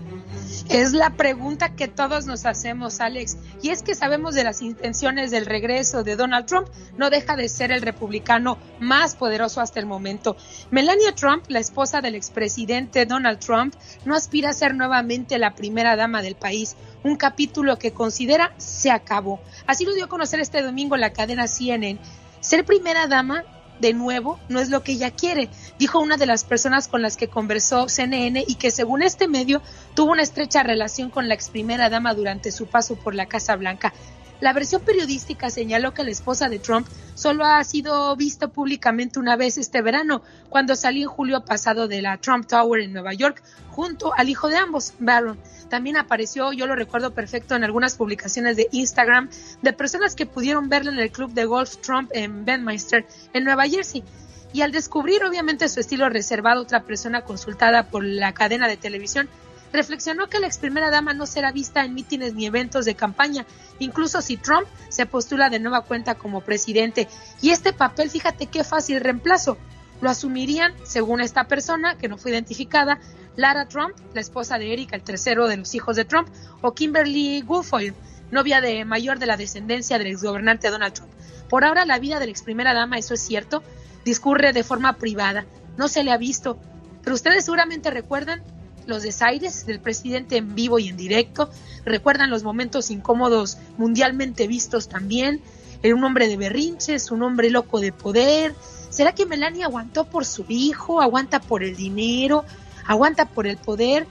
Es 0.69 0.91
la 0.91 1.11
pregunta 1.11 1.75
que 1.75 1.87
todos 1.87 2.25
nos 2.25 2.45
hacemos, 2.45 2.99
Alex. 2.99 3.37
Y 3.61 3.69
es 3.69 3.83
que 3.83 3.95
sabemos 3.95 4.35
de 4.35 4.43
las 4.43 4.61
intenciones 4.61 5.31
del 5.31 5.45
regreso 5.45 6.03
de 6.03 6.17
Donald 6.17 6.45
Trump. 6.45 6.67
No 6.97 7.09
deja 7.09 7.37
de 7.37 7.47
ser 7.47 7.71
el 7.71 7.81
republicano 7.81 8.57
más 8.81 9.15
poderoso 9.15 9.61
hasta 9.61 9.79
el 9.79 9.85
momento. 9.85 10.35
Melania 10.69 11.15
Trump, 11.15 11.45
la 11.47 11.59
esposa 11.59 12.01
del 12.01 12.15
expresidente 12.15 13.05
Donald 13.05 13.39
Trump, 13.39 13.75
no 14.03 14.13
aspira 14.13 14.49
a 14.49 14.53
ser 14.53 14.75
nuevamente 14.75 15.39
la 15.39 15.55
primera 15.55 15.95
dama 15.95 16.21
del 16.21 16.35
país. 16.35 16.75
Un 17.01 17.15
capítulo 17.15 17.79
que 17.79 17.93
considera 17.93 18.53
se 18.57 18.91
acabó. 18.91 19.39
Así 19.67 19.85
lo 19.85 19.93
dio 19.93 20.05
a 20.05 20.09
conocer 20.09 20.41
este 20.41 20.61
domingo 20.61 20.97
la 20.97 21.13
cadena 21.13 21.47
CNN. 21.47 21.97
Ser 22.41 22.65
primera 22.65 23.07
dama 23.07 23.45
de 23.79 23.93
nuevo 23.93 24.39
no 24.49 24.59
es 24.59 24.69
lo 24.69 24.83
que 24.83 24.93
ella 24.93 25.11
quiere, 25.11 25.49
dijo 25.79 25.99
una 25.99 26.17
de 26.17 26.25
las 26.25 26.43
personas 26.43 26.87
con 26.87 27.01
las 27.01 27.17
que 27.17 27.27
conversó 27.27 27.87
CNN 27.87 28.43
y 28.47 28.55
que 28.55 28.71
según 28.71 29.03
este 29.03 29.27
medio 29.27 29.61
tuvo 29.95 30.11
una 30.11 30.23
estrecha 30.23 30.63
relación 30.63 31.09
con 31.09 31.27
la 31.27 31.35
ex 31.35 31.49
primera 31.49 31.89
dama 31.89 32.13
durante 32.13 32.51
su 32.51 32.67
paso 32.67 32.95
por 32.95 33.15
la 33.15 33.27
Casa 33.27 33.55
Blanca. 33.55 33.93
La 34.39 34.53
versión 34.53 34.83
periodística 34.83 35.49
señaló 35.49 35.95
que 35.95 36.03
la 36.03 36.11
esposa 36.11 36.47
de 36.47 36.59
Trump 36.59 36.87
solo 37.15 37.43
ha 37.43 37.63
sido 37.63 38.15
vista 38.15 38.47
públicamente 38.47 39.17
una 39.17 39.35
vez 39.35 39.57
este 39.57 39.81
verano, 39.81 40.21
cuando 40.49 40.75
salió 40.75 41.03
en 41.03 41.09
julio 41.09 41.43
pasado 41.43 41.87
de 41.87 42.03
la 42.03 42.17
Trump 42.17 42.45
Tower 42.45 42.81
en 42.81 42.93
Nueva 42.93 43.13
York, 43.13 43.41
junto 43.71 44.13
al 44.15 44.29
hijo 44.29 44.47
de 44.47 44.57
ambos, 44.57 44.93
Barron. 44.99 45.39
También 45.69 45.97
apareció, 45.97 46.53
yo 46.53 46.67
lo 46.67 46.75
recuerdo 46.75 47.15
perfecto, 47.15 47.55
en 47.55 47.63
algunas 47.63 47.95
publicaciones 47.95 48.57
de 48.57 48.67
Instagram 48.71 49.29
de 49.63 49.73
personas 49.73 50.13
que 50.13 50.27
pudieron 50.27 50.69
verla 50.69 50.91
en 50.91 50.99
el 50.99 51.11
club 51.11 51.33
de 51.33 51.45
golf 51.45 51.77
Trump 51.77 52.11
en 52.13 52.45
Bedminster, 52.45 53.07
en 53.33 53.43
Nueva 53.43 53.67
Jersey. 53.67 54.03
Y 54.53 54.61
al 54.61 54.71
descubrir 54.71 55.23
obviamente 55.23 55.69
su 55.69 55.79
estilo 55.79 56.09
reservado, 56.09 56.61
otra 56.61 56.83
persona 56.83 57.21
consultada 57.21 57.89
por 57.89 58.03
la 58.03 58.33
cadena 58.33 58.67
de 58.67 58.77
televisión 58.77 59.29
reflexionó 59.73 60.27
que 60.27 60.39
la 60.39 60.47
ex 60.47 60.57
primera 60.57 60.89
dama 60.89 61.13
no 61.13 61.25
será 61.25 61.51
vista 61.51 61.83
en 61.83 61.93
mítines 61.93 62.33
ni 62.33 62.45
eventos 62.45 62.85
de 62.85 62.95
campaña, 62.95 63.45
incluso 63.79 64.21
si 64.21 64.37
Trump 64.37 64.67
se 64.89 65.05
postula 65.05 65.49
de 65.49 65.59
nueva 65.59 65.81
cuenta 65.81 66.15
como 66.15 66.41
presidente. 66.41 67.07
Y 67.41 67.51
este 67.51 67.73
papel, 67.73 68.09
fíjate 68.09 68.47
qué 68.47 68.63
fácil 68.63 69.01
reemplazo. 69.01 69.57
Lo 70.01 70.09
asumirían, 70.09 70.73
según 70.83 71.21
esta 71.21 71.45
persona, 71.45 71.97
que 71.97 72.07
no 72.07 72.17
fue 72.17 72.31
identificada, 72.31 72.99
Lara 73.35 73.67
Trump, 73.67 73.95
la 74.13 74.21
esposa 74.21 74.57
de 74.57 74.73
Erika, 74.73 74.95
el 74.95 75.03
tercero 75.03 75.47
de 75.47 75.57
los 75.57 75.73
hijos 75.75 75.95
de 75.95 76.05
Trump, 76.05 76.29
o 76.61 76.73
Kimberly 76.73 77.41
Guilfoyle, 77.41 77.95
novia 78.31 78.61
de 78.61 78.85
mayor 78.85 79.19
de 79.19 79.25
la 79.25 79.37
descendencia 79.37 79.97
del 79.97 80.07
exgobernante 80.07 80.69
Donald 80.69 80.93
Trump. 80.93 81.11
Por 81.49 81.63
ahora 81.63 81.85
la 81.85 81.99
vida 81.99 82.19
de 82.19 82.25
la 82.25 82.31
ex 82.31 82.41
primera 82.41 82.73
dama, 82.73 82.97
eso 82.97 83.13
es 83.13 83.21
cierto, 83.21 83.63
discurre 84.07 84.53
de 84.53 84.63
forma 84.63 84.93
privada, 84.93 85.45
no 85.77 85.87
se 85.87 86.03
le 86.03 86.11
ha 86.11 86.17
visto, 86.17 86.57
pero 87.03 87.15
ustedes 87.15 87.45
seguramente 87.45 87.91
recuerdan 87.91 88.41
los 88.85 89.03
desaires 89.03 89.65
del 89.65 89.81
presidente 89.81 90.37
en 90.37 90.55
vivo 90.55 90.79
y 90.79 90.87
en 90.87 90.97
directo, 90.97 91.49
recuerdan 91.83 92.29
los 92.29 92.43
momentos 92.43 92.89
incómodos 92.89 93.57
mundialmente 93.77 94.47
vistos 94.47 94.87
también, 94.87 95.41
un 95.83 96.03
hombre 96.03 96.27
de 96.27 96.37
berrinches, 96.37 97.11
un 97.11 97.23
hombre 97.23 97.49
loco 97.49 97.79
de 97.79 97.91
poder. 97.91 98.55
¿Será 98.89 99.13
que 99.13 99.25
Melania 99.25 99.65
aguantó 99.65 100.05
por 100.05 100.25
su 100.25 100.45
hijo, 100.49 101.01
aguanta 101.01 101.39
por 101.39 101.63
el 101.63 101.75
dinero, 101.75 102.45
aguanta 102.85 103.25
por 103.25 103.47
el 103.47 103.57
poder? 103.57 104.07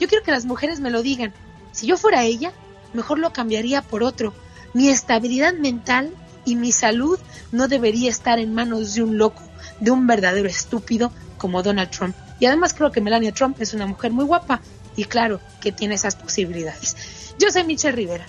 Yo 0.00 0.08
quiero 0.08 0.24
que 0.24 0.32
las 0.32 0.44
mujeres 0.44 0.80
me 0.80 0.90
lo 0.90 1.02
digan. 1.02 1.32
Si 1.72 1.86
yo 1.86 1.96
fuera 1.96 2.24
ella, 2.24 2.52
mejor 2.94 3.18
lo 3.18 3.32
cambiaría 3.32 3.82
por 3.82 4.02
otro. 4.02 4.34
Mi 4.74 4.88
estabilidad 4.88 5.54
mental 5.54 6.10
y 6.48 6.56
mi 6.56 6.72
salud 6.72 7.18
no 7.52 7.68
debería 7.68 8.08
estar 8.08 8.38
en 8.38 8.54
manos 8.54 8.94
de 8.94 9.02
un 9.02 9.18
loco, 9.18 9.42
de 9.80 9.90
un 9.90 10.06
verdadero 10.06 10.48
estúpido 10.48 11.12
como 11.36 11.62
Donald 11.62 11.90
Trump. 11.90 12.16
Y 12.40 12.46
además 12.46 12.72
creo 12.72 12.90
que 12.90 13.02
Melania 13.02 13.32
Trump 13.32 13.60
es 13.60 13.74
una 13.74 13.86
mujer 13.86 14.12
muy 14.12 14.24
guapa 14.24 14.60
y 14.96 15.04
claro 15.04 15.40
que 15.60 15.72
tiene 15.72 15.94
esas 15.94 16.16
posibilidades. 16.16 16.96
Yo 17.38 17.50
soy 17.50 17.64
Michelle 17.64 17.94
Rivera 17.94 18.26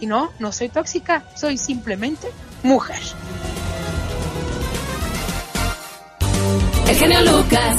y 0.00 0.06
no, 0.06 0.30
no 0.38 0.52
soy 0.52 0.68
tóxica, 0.68 1.24
soy 1.36 1.58
simplemente 1.58 2.28
mujer. 2.62 3.00
El 6.88 6.96
genio 6.96 7.20
Lucas. 7.22 7.76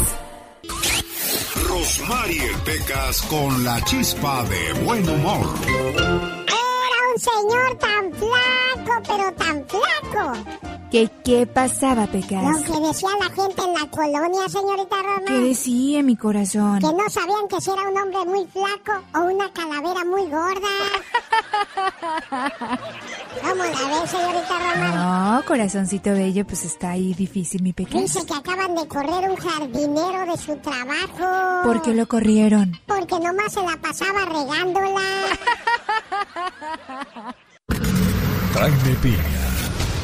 Rosmarie 1.67 2.51
Pecas 2.65 3.21
con 3.23 3.63
la 3.63 3.81
chispa 3.85 4.43
de 4.43 4.73
buen 4.83 5.07
humor. 5.07 5.47
Era 5.67 6.99
un 7.13 7.19
señor 7.19 7.77
tan 7.77 8.11
flaco, 8.13 8.78
pero 9.07 9.33
tan 9.33 9.65
flaco 9.67 10.69
¿Qué, 10.91 11.07
¿Qué 11.23 11.45
pasaba, 11.45 12.07
Pecas? 12.07 12.41
Lo 12.43 12.63
que 12.63 12.87
decía 12.87 13.09
la 13.19 13.29
gente 13.29 13.61
en 13.61 13.73
la 13.75 13.85
colonia, 13.91 14.49
señorita 14.49 14.95
Roma. 15.03 15.21
¿Qué 15.27 15.39
decía 15.39 16.01
mi 16.01 16.15
corazón? 16.15 16.79
Que 16.79 16.91
no 16.91 17.07
sabían 17.09 17.47
que 17.47 17.61
si 17.61 17.69
era 17.69 17.87
un 17.87 17.95
hombre 17.95 18.25
muy 18.25 18.47
flaco 18.47 19.03
o 19.13 19.19
una 19.31 19.53
calavera 19.53 20.03
muy 20.03 20.23
gorda. 20.23 20.67
¿Cómo 23.43 23.63
la 23.63 24.01
ves, 24.01 24.09
señorita 24.09 24.57
Roma? 24.57 25.35
No, 25.35 25.45
corazoncito 25.45 26.11
bello, 26.11 26.47
pues 26.47 26.65
está 26.65 26.91
ahí 26.91 27.13
difícil, 27.13 27.61
mi 27.61 27.71
Pecas. 27.71 28.01
Dice 28.01 28.25
que 28.25 28.33
acaban 28.33 28.73
de 28.73 28.87
correr 28.87 29.29
un 29.29 29.35
jardinero 29.35 30.25
de 30.25 30.37
su 30.37 30.55
trabajo. 30.57 31.67
¿Por 31.67 31.83
qué 31.83 31.93
lo 31.93 32.07
corrieron? 32.07 32.79
Porque 32.87 33.19
nomás 33.19 33.53
se 33.53 33.61
la 33.61 33.77
pasaba 33.77 34.25
regándola. 34.25 35.01
Jaime 38.53 38.95
Piña 39.01 39.49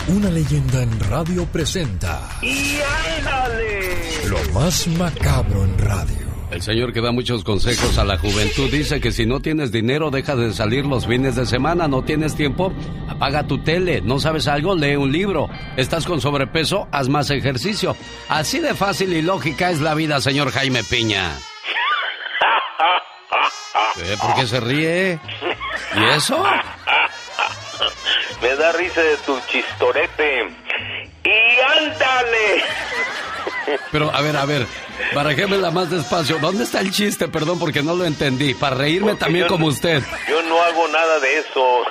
una 0.08 0.30
leyenda 0.30 0.84
en 0.84 1.00
radio 1.00 1.46
presenta. 1.48 2.30
¡Y 2.42 2.78
ándale! 3.18 4.28
Lo 4.28 4.38
más 4.54 4.88
macabro 4.88 5.64
en 5.64 5.78
radio. 5.80 6.26
El 6.52 6.62
señor 6.62 6.94
que 6.94 7.02
da 7.02 7.12
muchos 7.12 7.44
consejos 7.44 7.98
a 7.98 8.06
la 8.06 8.20
juventud 8.20 8.70
dice 8.72 9.02
que 9.02 9.12
si 9.12 9.26
no 9.26 9.40
tienes 9.40 9.72
dinero 9.72 10.12
deja 10.12 10.36
de 10.36 10.54
salir 10.54 10.86
los 10.86 11.08
fines 11.08 11.36
de 11.36 11.48
semana, 11.48 11.88
no 11.88 12.04
tienes 12.04 12.36
tiempo, 12.36 12.72
apaga 13.08 13.48
tu 13.48 13.64
tele, 13.64 14.02
no 14.02 14.20
sabes 14.20 14.48
algo, 14.48 14.76
lee 14.76 14.96
un 14.96 15.12
libro, 15.12 15.50
estás 15.76 16.06
con 16.06 16.22
sobrepeso, 16.22 16.88
haz 16.92 17.10
más 17.10 17.32
ejercicio. 17.32 17.98
Así 18.30 18.60
de 18.60 18.76
fácil 18.76 19.12
y 19.12 19.24
lógica 19.24 19.72
es 19.72 19.82
la 19.82 19.96
vida, 19.96 20.22
señor 20.22 20.52
Jaime 20.52 20.84
Piña. 20.84 21.36
¿Por 24.22 24.36
qué 24.36 24.46
se 24.46 24.60
ríe? 24.60 25.20
¿Y 25.98 26.04
eso? 26.16 26.44
Me 28.42 28.56
da 28.56 28.72
risa 28.74 29.02
de 29.02 29.18
tu 29.18 29.40
chistorete. 29.48 30.50
¡Y 31.24 31.84
ándale! 31.84 32.64
Pero, 33.92 34.14
a 34.14 34.22
ver, 34.22 34.38
a 34.38 34.46
ver, 34.46 34.68
la 35.58 35.72
más 35.72 35.90
despacio. 35.90 36.38
¿Dónde 36.40 36.64
está 36.64 36.82
el 36.82 36.92
chiste? 36.92 37.28
Perdón, 37.28 37.60
porque 37.60 37.82
no 37.82 37.96
lo 37.96 38.06
entendí. 38.06 38.54
Para 38.54 38.76
reírme 38.76 39.16
también 39.16 39.48
como 39.48 39.68
usted. 39.68 40.04
Yo 40.30 40.42
no 40.44 40.62
hago 40.62 40.88
nada 40.90 41.20
de 41.20 41.40
eso. 41.40 41.84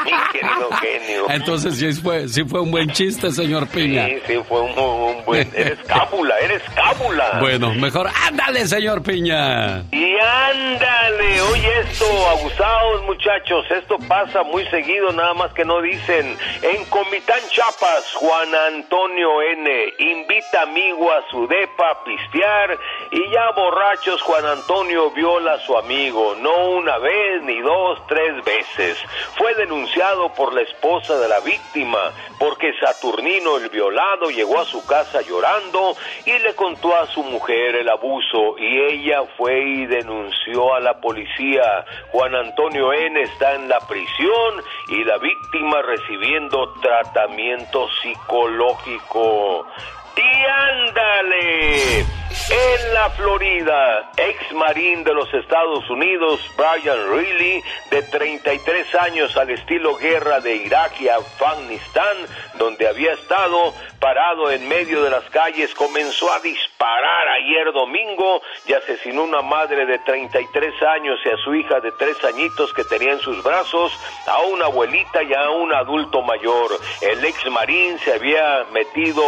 Mi 0.04 0.12
querido 0.32 0.70
genio. 0.80 1.26
Entonces 1.30 1.76
sí 1.76 1.92
fue, 1.92 2.28
sí 2.28 2.44
fue 2.44 2.60
un 2.60 2.70
buen 2.70 2.90
chiste, 2.90 3.30
señor 3.30 3.66
Piña. 3.68 4.06
Sí, 4.06 4.18
sí, 4.26 4.40
fue 4.48 4.60
un, 4.60 5.24
buen... 5.24 5.50
Eres 5.54 5.78
cábula, 5.86 6.38
eres 6.38 6.62
cábula. 6.74 7.38
Bueno, 7.40 7.74
mejor 7.74 8.08
ándale, 8.26 8.66
señor 8.66 9.02
Piña. 9.02 9.84
Y 9.92 10.16
ándale, 10.18 11.40
oye 11.52 11.80
esto, 11.80 12.06
abusados 12.30 13.04
muchachos, 13.04 13.66
esto 13.70 13.98
pasa 14.08 14.42
muy 14.42 14.64
seguido, 14.66 15.12
nada 15.12 15.34
más 15.34 15.52
que 15.52 15.64
no 15.64 15.80
dicen. 15.82 16.36
En 16.62 16.84
Comitán 16.86 17.40
Chapas, 17.50 18.12
Juan 18.14 18.54
Antonio 18.54 19.42
N. 19.42 19.70
invita 19.98 20.62
amigo 20.62 21.12
a 21.12 21.22
su 21.30 21.46
depa 21.46 21.90
a 21.90 22.04
pistear 22.04 22.78
y 23.10 23.30
ya 23.30 23.50
borrachos 23.54 24.22
Juan 24.22 24.46
Antonio 24.46 25.10
viola 25.10 25.54
a 25.54 25.60
su 25.60 25.76
amigo, 25.76 26.34
no 26.40 26.70
una 26.70 26.98
vez, 26.98 27.42
ni 27.42 27.60
dos, 27.60 28.00
tres 28.08 28.44
veces. 28.44 28.98
Fue 29.36 29.54
denunciado 29.54 29.89
por 30.36 30.54
la 30.54 30.62
esposa 30.62 31.18
de 31.18 31.28
la 31.28 31.40
víctima, 31.40 32.12
porque 32.38 32.72
Saturnino 32.80 33.56
el 33.56 33.68
violado 33.68 34.30
llegó 34.30 34.60
a 34.60 34.64
su 34.64 34.86
casa 34.86 35.20
llorando 35.20 35.96
y 36.24 36.38
le 36.38 36.54
contó 36.54 36.96
a 36.96 37.06
su 37.06 37.22
mujer 37.22 37.74
el 37.74 37.88
abuso 37.88 38.56
y 38.56 38.80
ella 38.92 39.22
fue 39.36 39.60
y 39.60 39.86
denunció 39.86 40.74
a 40.74 40.80
la 40.80 41.00
policía. 41.00 41.84
Juan 42.12 42.34
Antonio 42.34 42.92
N 42.92 43.20
está 43.20 43.54
en 43.54 43.68
la 43.68 43.80
prisión 43.80 44.62
y 44.88 45.04
la 45.04 45.18
víctima 45.18 45.82
recibiendo 45.82 46.72
tratamiento 46.80 47.88
psicológico. 48.00 49.66
Y 50.16 50.44
ándale. 50.46 52.20
En 52.50 52.94
la 52.94 53.10
Florida, 53.10 54.10
ex 54.16 54.52
marín 54.54 55.04
de 55.04 55.14
los 55.14 55.32
Estados 55.32 55.88
Unidos, 55.88 56.40
Brian 56.56 57.10
Reilly, 57.12 57.62
de 57.90 58.02
33 58.02 58.94
años 58.96 59.36
al 59.36 59.50
estilo 59.50 59.96
guerra 59.96 60.40
de 60.40 60.56
Irak 60.56 61.00
y 61.00 61.08
Afganistán, 61.08 62.16
donde 62.54 62.88
había 62.88 63.12
estado 63.12 63.72
parado 64.00 64.50
en 64.50 64.66
medio 64.66 65.04
de 65.04 65.10
las 65.10 65.24
calles, 65.30 65.74
comenzó 65.74 66.32
a 66.32 66.40
disparar 66.40 67.28
ayer 67.28 67.72
domingo 67.72 68.42
y 68.66 68.72
asesinó 68.72 69.20
a 69.20 69.24
una 69.24 69.42
madre 69.42 69.86
de 69.86 69.98
33 70.00 70.82
años 70.82 71.20
y 71.24 71.28
a 71.28 71.36
su 71.44 71.54
hija 71.54 71.80
de 71.80 71.92
3 71.92 72.24
añitos 72.24 72.72
que 72.74 72.84
tenía 72.84 73.12
en 73.12 73.20
sus 73.20 73.42
brazos, 73.44 73.92
a 74.26 74.40
una 74.42 74.64
abuelita 74.64 75.22
y 75.22 75.32
a 75.34 75.50
un 75.50 75.72
adulto 75.72 76.22
mayor. 76.22 76.70
El 77.00 77.24
ex 77.24 77.48
marín 77.50 77.98
se 78.00 78.14
había 78.14 78.64
metido 78.72 79.22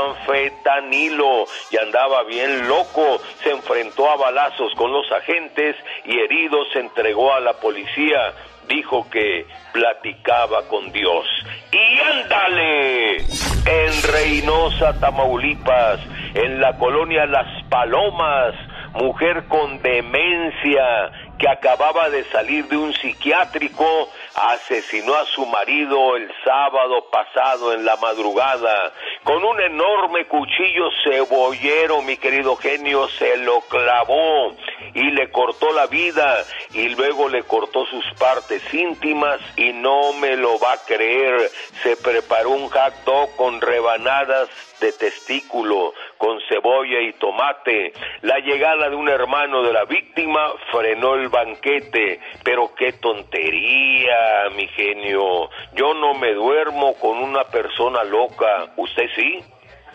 metanfetanilo 0.00 1.46
y 1.70 1.76
andaba 1.76 2.24
bien 2.24 2.68
loco, 2.68 3.20
se 3.42 3.50
enfrentó 3.50 4.10
a 4.10 4.16
balazos 4.16 4.72
con 4.76 4.92
los 4.92 5.10
agentes 5.12 5.76
y 6.04 6.18
herido 6.18 6.58
se 6.72 6.80
entregó 6.80 7.32
a 7.34 7.40
la 7.40 7.54
policía. 7.54 8.32
Dijo 8.68 9.08
que 9.10 9.46
platicaba 9.72 10.68
con 10.68 10.92
Dios. 10.92 11.26
Y 11.72 12.00
ándale, 12.00 13.16
en 13.16 14.02
Reynosa, 14.12 14.98
Tamaulipas, 15.00 16.00
en 16.34 16.60
la 16.60 16.76
colonia 16.78 17.26
Las 17.26 17.64
Palomas, 17.68 18.54
mujer 18.92 19.44
con 19.48 19.82
demencia 19.82 21.10
que 21.36 21.48
acababa 21.48 22.10
de 22.10 22.22
salir 22.30 22.66
de 22.68 22.76
un 22.76 22.92
psiquiátrico, 22.94 24.08
asesinó 24.34 25.14
a 25.14 25.26
su 25.26 25.44
marido 25.46 26.16
el 26.16 26.30
sábado 26.44 27.08
pasado 27.10 27.72
en 27.72 27.84
la 27.84 27.96
madrugada. 27.96 28.92
Con 29.24 29.44
un 29.44 29.60
enorme 29.60 30.26
cuchillo 30.26 30.88
cebollero, 31.04 32.02
mi 32.02 32.16
querido 32.16 32.56
genio, 32.56 33.08
se 33.08 33.36
lo 33.38 33.60
clavó 33.62 34.54
y 34.94 35.10
le 35.10 35.30
cortó 35.30 35.72
la 35.72 35.86
vida 35.86 36.44
y 36.72 36.88
luego 36.90 37.28
le 37.28 37.42
cortó 37.44 37.84
sus 37.86 38.04
partes 38.18 38.62
íntimas 38.72 39.40
y 39.56 39.72
no 39.72 40.12
me 40.14 40.36
lo 40.36 40.58
va 40.58 40.72
a 40.72 40.84
creer. 40.84 41.50
Se 41.82 41.96
preparó 41.96 42.50
un 42.50 42.68
hot 42.68 42.94
con 43.36 43.60
rebanadas 43.60 44.48
de 44.80 44.92
testículo, 44.92 45.92
con 46.18 46.38
cebolla 46.48 47.00
y 47.00 47.12
tomate. 47.14 47.92
La 48.22 48.38
llegada 48.38 48.88
de 48.88 48.96
un 48.96 49.08
hermano 49.08 49.62
de 49.62 49.72
la 49.72 49.84
víctima 49.84 50.40
frenó 50.72 51.14
el 51.14 51.28
banquete, 51.28 52.20
pero 52.42 52.74
qué 52.74 52.94
tontería, 52.94 54.48
mi 54.56 54.66
genio. 54.68 55.50
Yo 55.74 55.94
no 55.94 56.14
me 56.14 56.34
duermo 56.34 56.94
con 56.94 57.18
una 57.18 57.44
persona 57.44 58.02
loca. 58.04 58.72
¿Usted 58.76 59.06
sí? 59.14 59.38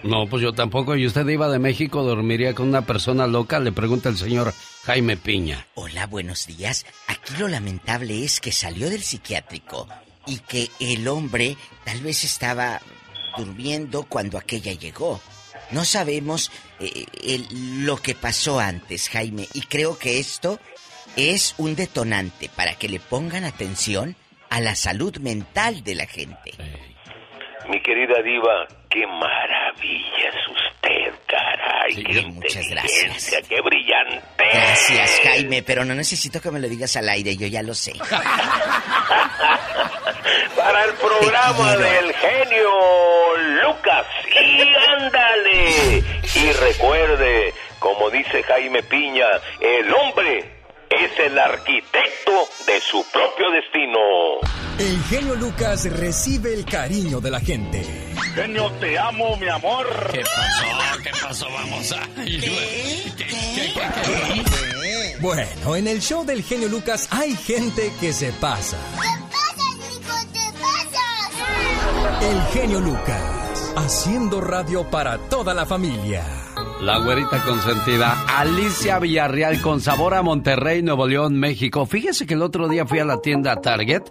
No, 0.04 0.28
pues 0.28 0.44
yo 0.44 0.54
tampoco. 0.54 0.96
¿Y 0.96 1.08
usted 1.08 1.28
iba 1.28 1.50
de 1.50 1.60
México, 1.60 2.04
dormiría 2.04 2.54
con 2.54 2.68
una 2.68 2.86
persona 2.86 3.26
loca? 3.26 3.60
Le 3.60 3.72
pregunta 3.72 4.10
el 4.10 4.18
señor 4.18 4.54
Jaime 4.84 5.18
Piña. 5.18 5.66
Hola, 5.74 6.06
buenos 6.06 6.46
días. 6.46 6.86
Aquí 7.08 7.34
lo 7.40 7.48
lamentable 7.48 8.24
es 8.24 8.40
que 8.40 8.52
salió 8.52 8.90
del 8.90 9.02
psiquiátrico 9.02 9.88
y 10.28 10.40
que 10.40 10.70
el 10.80 11.08
hombre 11.08 11.56
tal 11.84 12.02
vez 12.02 12.24
estaba 12.24 12.80
durmiendo 13.38 14.04
cuando 14.04 14.38
aquella 14.38 14.74
llegó. 14.74 15.22
No 15.72 15.84
sabemos 15.86 16.52
eh, 16.80 17.06
el- 17.24 17.86
lo 17.86 17.98
que 17.98 18.14
pasó 18.16 18.60
antes, 18.60 19.10
Jaime, 19.10 19.48
y 19.54 19.62
creo 19.62 19.98
que 19.98 20.20
esto 20.20 20.60
es 21.16 21.56
un 21.58 21.76
detonante 21.76 22.50
para 22.56 22.76
que 22.76 22.90
le 22.90 23.00
pongan 23.00 23.46
atención 23.46 24.16
a 24.50 24.60
la 24.60 24.76
salud 24.76 25.18
mental 25.20 25.84
de 25.84 25.96
la 25.96 26.06
gente. 26.06 26.52
Mi 27.70 27.82
querida 27.82 28.22
diva, 28.22 28.68
qué 28.90 29.08
maravilla 29.08 30.30
es 30.30 30.48
usted, 30.86 31.14
caray. 31.28 31.96
qué 32.04 32.22
muchas 32.28 32.64
inteligencia, 32.64 33.42
qué 33.48 33.62
brillante. 33.62 34.24
Gracias, 34.38 35.22
Jaime, 35.24 35.64
pero 35.64 35.86
no 35.86 35.96
necesito 35.96 36.42
que 36.42 36.52
me 36.52 36.60
lo 36.60 36.68
digas 36.68 36.96
al 36.96 37.10
aire, 37.10 37.36
yo 37.36 37.48
ya 37.48 37.64
lo 37.64 37.74
sé. 37.74 37.94
Para 40.56 40.86
el 40.86 40.94
programa 40.94 41.78
del 41.78 42.14
genio 42.14 42.70
Lucas. 43.64 44.06
Y 44.32 44.62
ándale. 45.02 46.04
Y 46.36 46.52
recuerde, 46.54 47.54
como 47.80 48.10
dice 48.10 48.44
Jaime 48.44 48.84
Piña, 48.84 49.28
el 49.60 49.94
hombre 49.94 50.56
es 50.90 51.20
el 51.20 51.38
arquitecto 51.38 52.48
de 52.66 52.82
su 52.82 53.06
propio 53.12 53.52
destino. 53.52 54.00
El 54.80 55.02
genio 55.04 55.36
Lucas 55.36 55.86
recibe 56.00 56.54
el 56.54 56.66
cariño 56.66 57.22
de 57.22 57.32
la 57.32 57.40
gente. 57.40 58.05
Genio, 58.34 58.72
te 58.80 58.98
amo, 58.98 59.38
mi 59.38 59.48
amor. 59.48 59.86
¿Qué 60.12 60.22
pasó? 60.22 61.02
¿Qué 61.04 61.12
pasó? 61.22 61.48
Vamos 61.52 61.92
a... 61.92 62.08
Bueno, 65.22 65.76
en 65.76 65.88
el 65.88 66.02
show 66.02 66.26
del 66.26 66.44
genio 66.44 66.68
Lucas 66.68 67.08
hay 67.12 67.36
gente 67.36 67.92
que 68.00 68.14
se 68.14 68.32
pasa. 68.34 68.78
El 72.22 72.42
genio 72.54 72.80
Lucas, 72.80 73.74
haciendo 73.76 74.42
radio 74.42 74.90
para 74.90 75.18
toda 75.18 75.54
la 75.54 75.66
familia. 75.66 76.24
La 76.82 77.00
güerita 77.00 77.42
consentida, 77.44 78.26
Alicia 78.28 79.00
Villarreal 79.00 79.62
con 79.62 79.82
sabor 79.82 80.14
a 80.14 80.22
Monterrey, 80.22 80.84
Nuevo 80.84 81.08
León, 81.08 81.40
México. 81.40 81.86
Fíjese 81.86 82.26
que 82.26 82.34
el 82.34 82.42
otro 82.42 82.68
día 82.68 82.86
fui 82.86 83.00
a 83.00 83.06
la 83.06 83.22
tienda 83.22 83.62
Target 83.62 84.04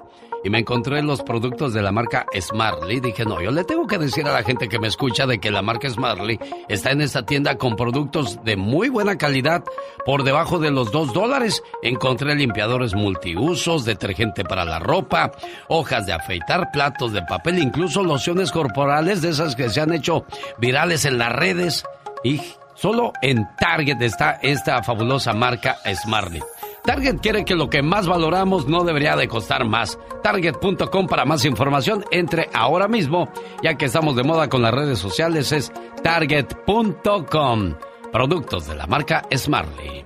y 0.45 0.51
me 0.51 0.59
encontré 0.59 1.03
los 1.03 1.23
productos 1.23 1.73
de 1.73 1.83
la 1.83 1.91
marca 1.91 2.27
Smartly. 2.39 3.01
Dije, 3.01 3.25
no, 3.25 3.41
yo 3.41 3.51
le 3.51 3.65
tengo 3.65 3.87
que 3.87 3.99
decir 3.99 4.27
a 4.27 4.33
la 4.33 4.43
gente 4.43 4.69
que 4.69 4.79
me 4.79 4.89
escucha 4.89 5.27
de 5.27 5.41
que 5.41 5.51
la 5.51 5.63
marca 5.63 5.89
Smartly 5.89 6.39
está 6.69 6.93
en 6.93 7.01
esta 7.01 7.25
tienda 7.25 7.57
con 7.57 7.77
productos 7.77 8.39
de 8.45 8.57
muy 8.57 8.91
buena 8.91 9.17
calidad 9.17 9.65
por 10.05 10.23
debajo 10.23 10.59
de 10.59 10.71
los 10.71 10.93
dos 10.93 11.15
dólares. 11.15 11.63
Encontré 11.83 12.35
limpiadores 12.35 12.95
multiusos, 12.95 13.87
detergente 13.87 14.45
para 14.45 14.67
la 14.67 14.79
ropa, 14.79 15.33
hojas 15.69 16.05
de 16.07 16.13
afeitar, 16.13 16.71
platos 16.71 17.13
de 17.13 17.23
papel, 17.23 17.59
incluso 17.59 18.03
lociones 18.03 18.53
corporales 18.53 19.23
de 19.23 19.31
esas 19.31 19.57
que 19.57 19.71
se 19.71 19.81
han 19.81 19.95
hecho 19.95 20.27
virales 20.59 21.07
en 21.07 21.17
las 21.17 21.33
redes. 21.33 21.85
Y 22.23 22.41
solo 22.75 23.15
en 23.23 23.49
Target 23.59 24.01
está 24.03 24.39
esta 24.43 24.83
fabulosa 24.83 25.33
marca 25.33 25.79
Smartly. 26.03 26.43
Target 26.85 27.21
quiere 27.21 27.45
que 27.45 27.55
lo 27.55 27.71
que 27.71 27.83
más 27.83 28.07
valoramos 28.07 28.67
no 28.69 28.85
debería 28.85 29.17
de 29.17 29.27
costar 29.27 29.65
más. 29.65 29.99
Target.com 30.23 31.07
para 31.07 31.25
más 31.25 31.45
información. 31.47 32.05
Entre 32.11 32.51
ahora 32.53 32.89
mismo, 32.89 33.31
ya 33.63 33.77
que 33.77 33.87
estamos 33.87 34.17
de 34.17 34.23
moda 34.23 34.49
con 34.49 34.61
las 34.61 34.75
redes 34.75 34.99
sociales, 34.99 35.51
es 35.53 35.73
Target.com. 36.03 37.75
Productos 38.13 38.67
de 38.69 38.75
la 38.77 38.87
marca 38.87 39.23
Smartly. 39.35 40.05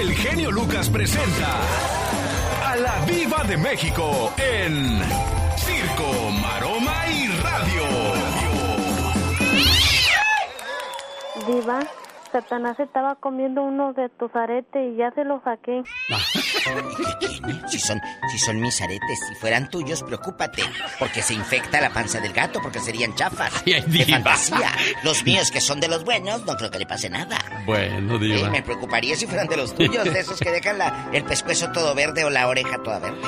El 0.00 0.12
genio 0.14 0.50
Lucas 0.50 0.90
presenta 0.90 1.48
a 2.66 2.76
la 2.76 3.04
Viva 3.06 3.44
de 3.44 3.56
México 3.56 4.32
en 4.36 5.00
Circo, 5.56 6.30
Maroma 6.42 7.06
y 7.08 7.28
Radio. 7.40 7.82
Diva, 11.46 11.80
Satanás 12.32 12.78
estaba 12.78 13.16
comiendo 13.16 13.62
uno 13.62 13.92
de 13.92 14.08
tus 14.10 14.34
aretes 14.36 14.92
y 14.92 14.96
ya 14.96 15.10
se 15.12 15.24
lo 15.24 15.40
saqué. 15.42 15.82
¿Qué 17.20 17.26
tiene? 17.26 17.60
Si 17.68 17.78
son, 17.78 18.00
si 18.30 18.38
son 18.38 18.60
mis 18.60 18.80
aretes, 18.80 19.18
si 19.28 19.34
fueran 19.36 19.68
tuyos, 19.68 20.02
preocúpate. 20.02 20.62
Porque 20.98 21.22
se 21.22 21.34
infecta 21.34 21.80
la 21.80 21.90
panza 21.90 22.20
del 22.20 22.32
gato, 22.32 22.60
porque 22.62 22.78
serían 22.78 23.14
chafas. 23.14 23.62
Ay, 23.66 23.74
ay, 23.74 23.82
de 23.86 24.04
fantasía. 24.06 24.70
Los 25.02 25.24
míos, 25.24 25.50
que 25.50 25.60
son 25.60 25.80
de 25.80 25.88
los 25.88 26.04
buenos, 26.04 26.44
no 26.46 26.56
creo 26.56 26.70
que 26.70 26.78
le 26.78 26.86
pase 26.86 27.10
nada. 27.10 27.38
Bueno, 27.66 28.18
Sí, 28.18 28.26
Diva. 28.32 28.50
me 28.50 28.62
preocuparía 28.62 29.16
si 29.16 29.26
fueran 29.26 29.46
de 29.48 29.56
los 29.56 29.74
tuyos, 29.74 30.04
de 30.04 30.20
esos 30.20 30.38
que 30.40 30.50
dejan 30.50 30.78
la- 30.78 31.08
el 31.12 31.24
pescuezo 31.24 31.70
todo 31.72 31.94
verde 31.94 32.24
o 32.24 32.30
la 32.30 32.46
oreja 32.48 32.78
toda 32.82 32.98
verde. 33.00 33.18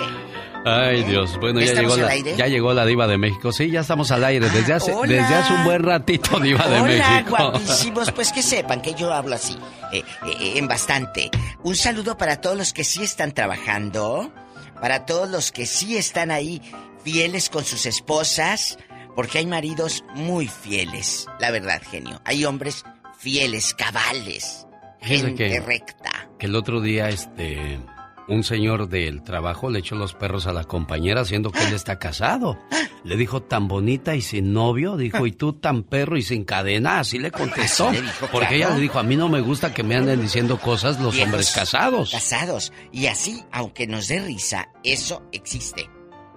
Ay, 0.64 1.02
Dios. 1.02 1.36
Bueno, 1.40 1.58
¿Ya 1.58 1.66
ya 1.66 1.72
llegó, 1.80 1.88
estamos 1.94 1.98
al 1.98 2.06
la, 2.06 2.12
aire? 2.12 2.36
ya 2.36 2.46
llegó 2.46 2.72
la 2.72 2.86
Diva 2.86 3.08
de 3.08 3.18
México. 3.18 3.50
Sí, 3.50 3.68
ya 3.68 3.80
estamos 3.80 4.12
al 4.12 4.22
aire. 4.22 4.48
Desde 4.48 4.72
hace, 4.74 4.92
hola. 4.92 5.12
desde 5.12 5.34
hace 5.34 5.52
un 5.54 5.64
buen 5.64 5.82
ratito, 5.82 6.38
Diva 6.38 6.64
de 6.68 6.80
Hola, 6.80 6.84
México. 6.84 7.30
guapísimos. 7.30 8.12
Pues 8.12 8.30
que 8.32 8.42
sepan 8.42 8.80
que 8.80 8.91
yo 8.94 9.12
hablo 9.12 9.35
así, 9.35 9.56
eh, 9.93 10.02
eh, 10.27 10.52
en 10.56 10.69
bastante. 10.69 11.31
Un 11.62 11.77
saludo 11.77 12.16
para 12.16 12.40
todos 12.40 12.56
los 12.56 12.73
que 12.73 12.85
sí 12.85 13.02
están 13.02 13.32
trabajando, 13.32 14.32
para 14.81 15.06
todos 15.06 15.28
los 15.28 15.52
que 15.52 15.66
sí 15.66 15.97
están 15.97 16.31
ahí 16.31 16.60
fieles 17.05 17.48
con 17.51 17.64
sus 17.64 17.86
esposas, 17.86 18.78
porque 19.14 19.39
hay 19.39 19.47
maridos 19.47 20.05
muy 20.14 20.48
fieles, 20.48 21.27
la 21.39 21.51
verdad, 21.51 21.82
genio. 21.90 22.20
Hay 22.24 22.44
hombres 22.44 22.85
fieles, 23.19 23.74
cabales, 23.74 24.66
gente 25.01 25.48
que- 25.48 25.60
recta. 25.60 26.10
Que 26.39 26.47
el 26.47 26.56
otro 26.56 26.81
día, 26.81 27.09
este, 27.09 27.78
un 28.28 28.44
señor 28.44 28.89
del 28.89 29.23
trabajo 29.23 29.70
le 29.70 29.81
echó 29.81 29.94
los 29.94 30.15
perros 30.15 30.47
a 30.47 30.53
la 30.53 30.65
compañera, 30.65 31.24
siendo 31.24 31.51
que 31.51 31.62
él 31.65 31.74
está 31.74 31.99
casado. 31.99 32.59
Le 33.05 33.16
dijo, 33.16 33.43
tan 33.43 33.66
bonita 33.69 34.15
y 34.15 34.23
sin 34.23 34.53
novio, 34.53 34.97
dijo, 34.97 35.27
y 35.27 35.32
tú 35.32 35.55
tan 35.55 35.82
perro 35.82 36.16
y 36.16 36.23
sin 36.23 36.44
cadena, 36.44 37.01
así 37.01 37.19
le 37.19 37.31
contestó. 37.32 37.89
Así 37.89 37.97
le 37.97 38.03
dijo, 38.03 38.28
Porque 38.31 38.49
claro. 38.49 38.55
ella 38.55 38.70
le 38.77 38.81
dijo, 38.81 38.99
a 38.99 39.03
mí 39.03 39.16
no 39.16 39.28
me 39.28 39.40
gusta 39.40 39.74
que 39.74 39.82
me 39.82 39.97
anden 39.97 40.20
diciendo 40.20 40.59
cosas 40.59 41.01
los 41.01 41.15
Viejos 41.15 41.32
hombres 41.32 41.51
casados. 41.51 42.12
Casados. 42.12 42.73
Y 42.93 43.07
así, 43.07 43.43
aunque 43.51 43.86
nos 43.86 44.09
dé 44.09 44.20
risa, 44.20 44.69
eso 44.85 45.23
existe. 45.32 45.90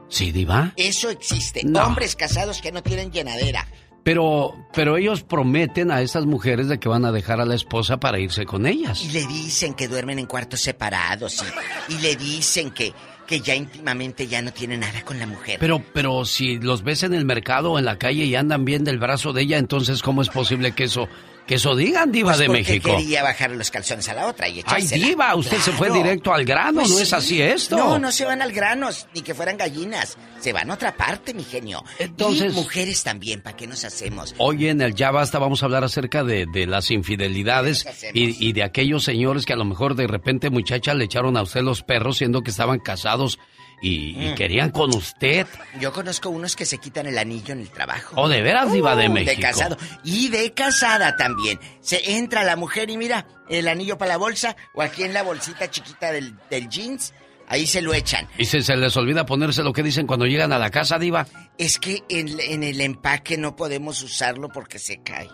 ¿Sí, 0.07 0.31
Diva? 0.31 0.73
Eso 0.75 1.09
existe. 1.09 1.61
No. 1.63 1.83
Hombres 1.85 2.15
casados 2.15 2.61
que 2.61 2.71
no 2.71 2.81
tienen 2.83 3.11
llenadera. 3.11 3.67
Pero, 4.05 4.53
pero 4.71 4.97
ellos 4.97 5.23
prometen 5.23 5.89
a 5.89 5.99
estas 6.03 6.27
mujeres 6.27 6.67
de 6.67 6.79
que 6.79 6.87
van 6.87 7.05
a 7.05 7.11
dejar 7.11 7.41
a 7.41 7.45
la 7.45 7.55
esposa 7.55 7.97
para 7.97 8.19
irse 8.19 8.45
con 8.45 8.67
ellas. 8.67 9.03
Y 9.03 9.09
le 9.09 9.25
dicen 9.25 9.73
que 9.73 9.87
duermen 9.87 10.19
en 10.19 10.27
cuartos 10.27 10.61
separados 10.61 11.43
y, 11.89 11.93
y 11.95 11.97
le 11.97 12.15
dicen 12.15 12.69
que, 12.69 12.93
que 13.25 13.39
ya 13.39 13.55
íntimamente 13.55 14.27
ya 14.27 14.43
no 14.43 14.53
tiene 14.53 14.77
nada 14.77 15.01
con 15.01 15.17
la 15.17 15.25
mujer. 15.25 15.57
Pero, 15.59 15.81
pero 15.91 16.23
si 16.23 16.59
los 16.59 16.83
ves 16.83 17.01
en 17.01 17.15
el 17.15 17.25
mercado 17.25 17.71
o 17.71 17.79
en 17.79 17.85
la 17.85 17.97
calle 17.97 18.25
y 18.25 18.35
andan 18.35 18.63
bien 18.63 18.83
del 18.83 18.99
brazo 18.99 19.33
de 19.33 19.41
ella, 19.41 19.57
entonces 19.57 20.03
¿cómo 20.03 20.21
es 20.21 20.29
posible 20.29 20.73
que 20.73 20.83
eso, 20.83 21.07
que 21.47 21.55
eso 21.55 21.75
digan, 21.75 22.11
Diva 22.11 22.29
Pues 22.31 22.39
de 22.39 22.49
México? 22.49 22.95
quería 22.95 23.21
bajar 23.23 23.51
los 23.51 23.69
calzones 23.71 24.07
a 24.09 24.13
la 24.13 24.27
otra 24.27 24.47
y 24.49 24.63
Ay. 24.65 24.87
Diva, 24.87 25.35
usted 25.35 25.57
se 25.59 25.71
fue 25.73 25.91
directo 25.91 26.33
al 26.33 26.43
grano, 26.45 26.81
Pues 26.81 26.91
¿no 26.91 26.99
es 26.99 27.09
sí. 27.09 27.15
así 27.15 27.41
esto? 27.41 27.77
No, 27.77 27.99
no 27.99 28.11
se 28.11 28.25
van 28.25 28.41
al 28.41 28.51
grano, 28.51 28.89
ni 29.13 29.21
que 29.21 29.33
fueran 29.35 29.57
gallinas. 29.57 30.17
Se 30.39 30.53
van 30.53 30.71
a 30.71 30.73
otra 30.73 30.95
parte, 30.95 31.33
mi 31.33 31.43
genio. 31.43 31.83
Entonces- 31.99 32.51
Y 32.53 32.55
mujeres 32.55 33.03
también, 33.03 33.41
¿para 33.41 33.55
qué 33.55 33.67
nos 33.67 33.83
hacemos? 33.85 34.33
Hoy 34.37 34.67
en 34.67 34.81
el 34.81 34.95
Ya 34.95 35.11
Basta 35.11 35.39
vamos 35.39 35.61
a 35.61 35.65
hablar 35.65 35.83
acerca 35.83 36.23
de, 36.23 36.45
de 36.51 36.65
las 36.67 36.89
infidelidades 36.91 37.85
y, 38.13 38.47
y 38.47 38.53
de 38.53 38.63
aquellos 38.63 39.03
señores 39.03 39.45
que 39.45 39.53
a 39.53 39.57
lo 39.57 39.65
mejor 39.65 39.95
de 39.95 40.07
repente 40.07 40.49
muchacha 40.49 40.93
le 40.93 41.05
echaron 41.05 41.37
a 41.37 41.41
usted 41.43 41.61
los 41.61 41.81
perros 41.83 42.17
siendo 42.17 42.41
que 42.41 42.51
estaban 42.51 42.79
casados 42.79 43.39
y, 43.85 44.25
y 44.25 44.31
Mm. 44.31 44.35
querían 44.35 44.71
con 44.71 44.93
usted. 44.95 45.45
Yo 45.79 45.93
conozco 45.93 46.29
unos 46.29 46.55
que 46.55 46.65
se 46.65 46.77
quitan 46.79 47.05
el 47.07 47.17
anillo 47.17 47.53
en 47.53 47.59
el 47.61 47.69
trabajo. 47.69 48.15
Oh, 48.17 48.27
¿de 48.27 48.41
veras, 48.41 48.71
Diva 48.71 48.95
de 48.95 49.07
Uh, 49.07 49.11
México? 49.11 49.35
De 49.35 49.41
casado. 49.41 49.77
Y 50.03 50.29
de 50.29 50.53
casada 50.53 51.15
también. 51.15 51.59
Se 51.81 52.13
entra 52.17 52.43
la 52.43 52.55
mujer 52.55 52.89
y 52.89 52.97
mira, 52.97 53.27
el 53.49 53.67
anillo 53.67 53.97
para 53.97 54.09
la 54.09 54.17
bolsa 54.17 54.55
o 54.73 54.81
aquí 54.81 55.03
en 55.03 55.13
la 55.13 55.23
bolsita 55.23 55.69
chiquita 55.69 56.11
del, 56.11 56.35
del 56.49 56.67
jeans, 56.69 57.13
ahí 57.47 57.67
se 57.67 57.81
lo 57.81 57.93
echan. 57.93 58.27
Y 58.37 58.45
se, 58.45 58.61
se 58.61 58.75
les 58.75 58.97
olvida 58.97 59.25
ponerse 59.25 59.61
lo 59.63 59.71
que 59.73 59.83
dicen 59.83 60.07
cuando 60.07 60.25
llegan 60.25 60.51
a 60.51 60.57
la 60.57 60.71
casa, 60.71 60.97
Diva. 60.97 61.27
Es 61.57 61.77
que 61.77 62.03
en, 62.09 62.39
en 62.39 62.63
el 62.63 62.81
empaque 62.81 63.37
no 63.37 63.55
podemos 63.55 64.01
usarlo 64.01 64.49
porque 64.49 64.79
se 64.79 65.01
cae. 65.03 65.29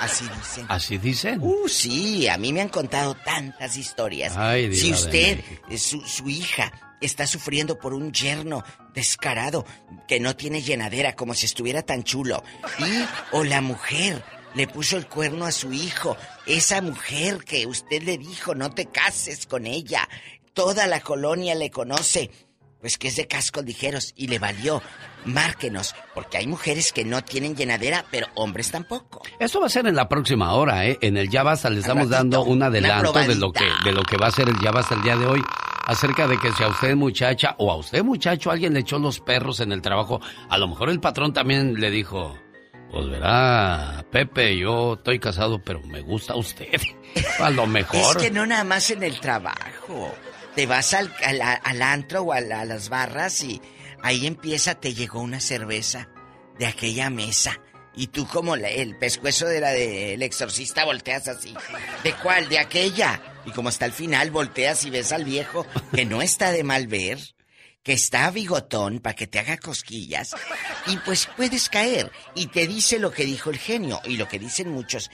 Así 0.00 0.24
dicen. 0.36 0.66
¿Así 0.68 0.98
dicen? 0.98 1.38
Uh, 1.42 1.68
sí, 1.68 2.28
a 2.28 2.38
mí 2.38 2.52
me 2.52 2.60
han 2.60 2.68
contado 2.68 3.14
tantas 3.24 3.76
historias. 3.76 4.36
Ay, 4.36 4.74
si 4.74 4.92
usted, 4.92 5.40
su, 5.76 6.00
su 6.02 6.28
hija, 6.28 6.72
está 7.00 7.26
sufriendo 7.26 7.78
por 7.78 7.94
un 7.94 8.12
yerno 8.12 8.64
descarado 8.94 9.64
que 10.06 10.20
no 10.20 10.36
tiene 10.36 10.62
llenadera, 10.62 11.14
como 11.14 11.34
si 11.34 11.46
estuviera 11.46 11.82
tan 11.82 12.04
chulo, 12.04 12.42
y 12.78 13.04
o 13.36 13.44
la 13.44 13.60
mujer 13.60 14.24
le 14.54 14.66
puso 14.66 14.96
el 14.96 15.06
cuerno 15.06 15.44
a 15.44 15.52
su 15.52 15.72
hijo, 15.72 16.16
esa 16.46 16.80
mujer 16.80 17.44
que 17.44 17.66
usted 17.66 18.02
le 18.02 18.18
dijo 18.18 18.54
no 18.54 18.70
te 18.70 18.86
cases 18.86 19.46
con 19.46 19.66
ella, 19.66 20.08
toda 20.52 20.86
la 20.86 21.00
colonia 21.00 21.54
le 21.54 21.70
conoce. 21.70 22.30
pues 22.80 22.96
que 22.96 23.08
es 23.08 23.16
de 23.16 23.26
cascos 23.26 23.64
ligeros 23.64 24.12
y 24.16 24.28
le 24.28 24.38
valió. 24.38 24.80
Márquenos, 25.24 25.96
porque 26.14 26.38
hay 26.38 26.46
mujeres 26.46 26.92
que 26.92 27.04
no 27.04 27.22
tienen 27.22 27.56
llenadera, 27.56 28.04
pero 28.10 28.28
hombres 28.34 28.70
tampoco. 28.70 29.22
Esto 29.40 29.60
va 29.60 29.66
a 29.66 29.68
ser 29.68 29.88
en 29.88 29.96
la 29.96 30.08
próxima 30.08 30.54
hora, 30.54 30.86
¿eh? 30.86 30.96
En 31.00 31.16
el 31.16 31.28
Ya 31.28 31.42
Basta 31.42 31.70
le 31.70 31.80
estamos 31.80 32.08
dando 32.08 32.44
un 32.44 32.62
adelanto 32.62 33.12
de 33.12 33.34
lo 33.34 33.52
que 33.52 33.64
de 33.84 33.92
lo 33.92 34.02
que 34.02 34.16
va 34.16 34.28
a 34.28 34.30
ser 34.30 34.48
el 34.48 34.58
Ya 34.60 34.70
Basta 34.70 34.94
el 34.94 35.02
día 35.02 35.16
de 35.16 35.26
hoy 35.26 35.42
acerca 35.88 36.28
de 36.28 36.38
que 36.38 36.52
si 36.52 36.62
a 36.62 36.68
usted 36.68 36.94
muchacha 36.94 37.56
o 37.58 37.72
a 37.72 37.76
usted 37.76 38.04
muchacho 38.04 38.50
alguien 38.50 38.74
le 38.74 38.80
echó 38.80 38.98
los 38.98 39.20
perros 39.20 39.60
en 39.60 39.72
el 39.72 39.80
trabajo, 39.80 40.20
a 40.50 40.58
lo 40.58 40.68
mejor 40.68 40.90
el 40.90 41.00
patrón 41.00 41.32
también 41.32 41.80
le 41.80 41.90
dijo, 41.90 42.38
pues 42.90 43.08
verá, 43.08 44.04
Pepe, 44.12 44.58
yo 44.58 44.94
estoy 44.94 45.18
casado, 45.18 45.62
pero 45.62 45.80
me 45.82 46.02
gusta 46.02 46.36
usted. 46.36 46.80
A 47.40 47.50
lo 47.50 47.66
mejor. 47.66 48.16
Es 48.16 48.22
que 48.22 48.30
no 48.30 48.46
nada 48.46 48.64
más 48.64 48.90
en 48.90 49.02
el 49.02 49.18
trabajo. 49.18 50.14
Te 50.54 50.66
vas 50.66 50.92
al, 50.92 51.10
al, 51.22 51.82
antro 51.82 52.22
o 52.22 52.32
a, 52.32 52.38
a 52.38 52.64
las 52.64 52.88
barras 52.88 53.42
y 53.42 53.60
ahí 54.02 54.26
empieza, 54.26 54.74
te 54.74 54.92
llegó 54.92 55.20
una 55.20 55.40
cerveza 55.40 56.08
de 56.58 56.66
aquella 56.66 57.10
mesa. 57.10 57.60
Y 57.98 58.06
tú 58.06 58.28
como 58.28 58.54
el 58.54 58.96
pescuezo 58.96 59.46
de 59.46 59.60
la 59.60 59.72
del 59.72 60.22
exorcista 60.22 60.84
volteas 60.84 61.26
así. 61.26 61.52
¿De 62.04 62.14
cuál? 62.14 62.48
De 62.48 62.60
aquella. 62.60 63.20
Y 63.44 63.50
como 63.50 63.70
hasta 63.70 63.86
el 63.86 63.92
final 63.92 64.30
volteas 64.30 64.84
y 64.84 64.90
ves 64.90 65.10
al 65.10 65.24
viejo 65.24 65.66
que 65.92 66.04
no 66.04 66.22
está 66.22 66.52
de 66.52 66.62
mal 66.62 66.86
ver, 66.86 67.18
que 67.82 67.94
está 67.94 68.30
bigotón 68.30 69.00
para 69.00 69.16
que 69.16 69.26
te 69.26 69.40
haga 69.40 69.56
cosquillas. 69.58 70.36
Y 70.86 70.96
pues 70.98 71.28
puedes 71.36 71.68
caer. 71.68 72.12
Y 72.36 72.46
te 72.46 72.68
dice 72.68 73.00
lo 73.00 73.10
que 73.10 73.24
dijo 73.24 73.50
el 73.50 73.58
genio 73.58 74.00
y 74.04 74.16
lo 74.16 74.28
que 74.28 74.38
dicen 74.38 74.70
muchos. 74.70 75.10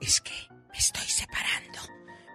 Es 0.00 0.20
que 0.20 0.32
me 0.72 0.78
estoy 0.78 1.06
separando. 1.06 1.78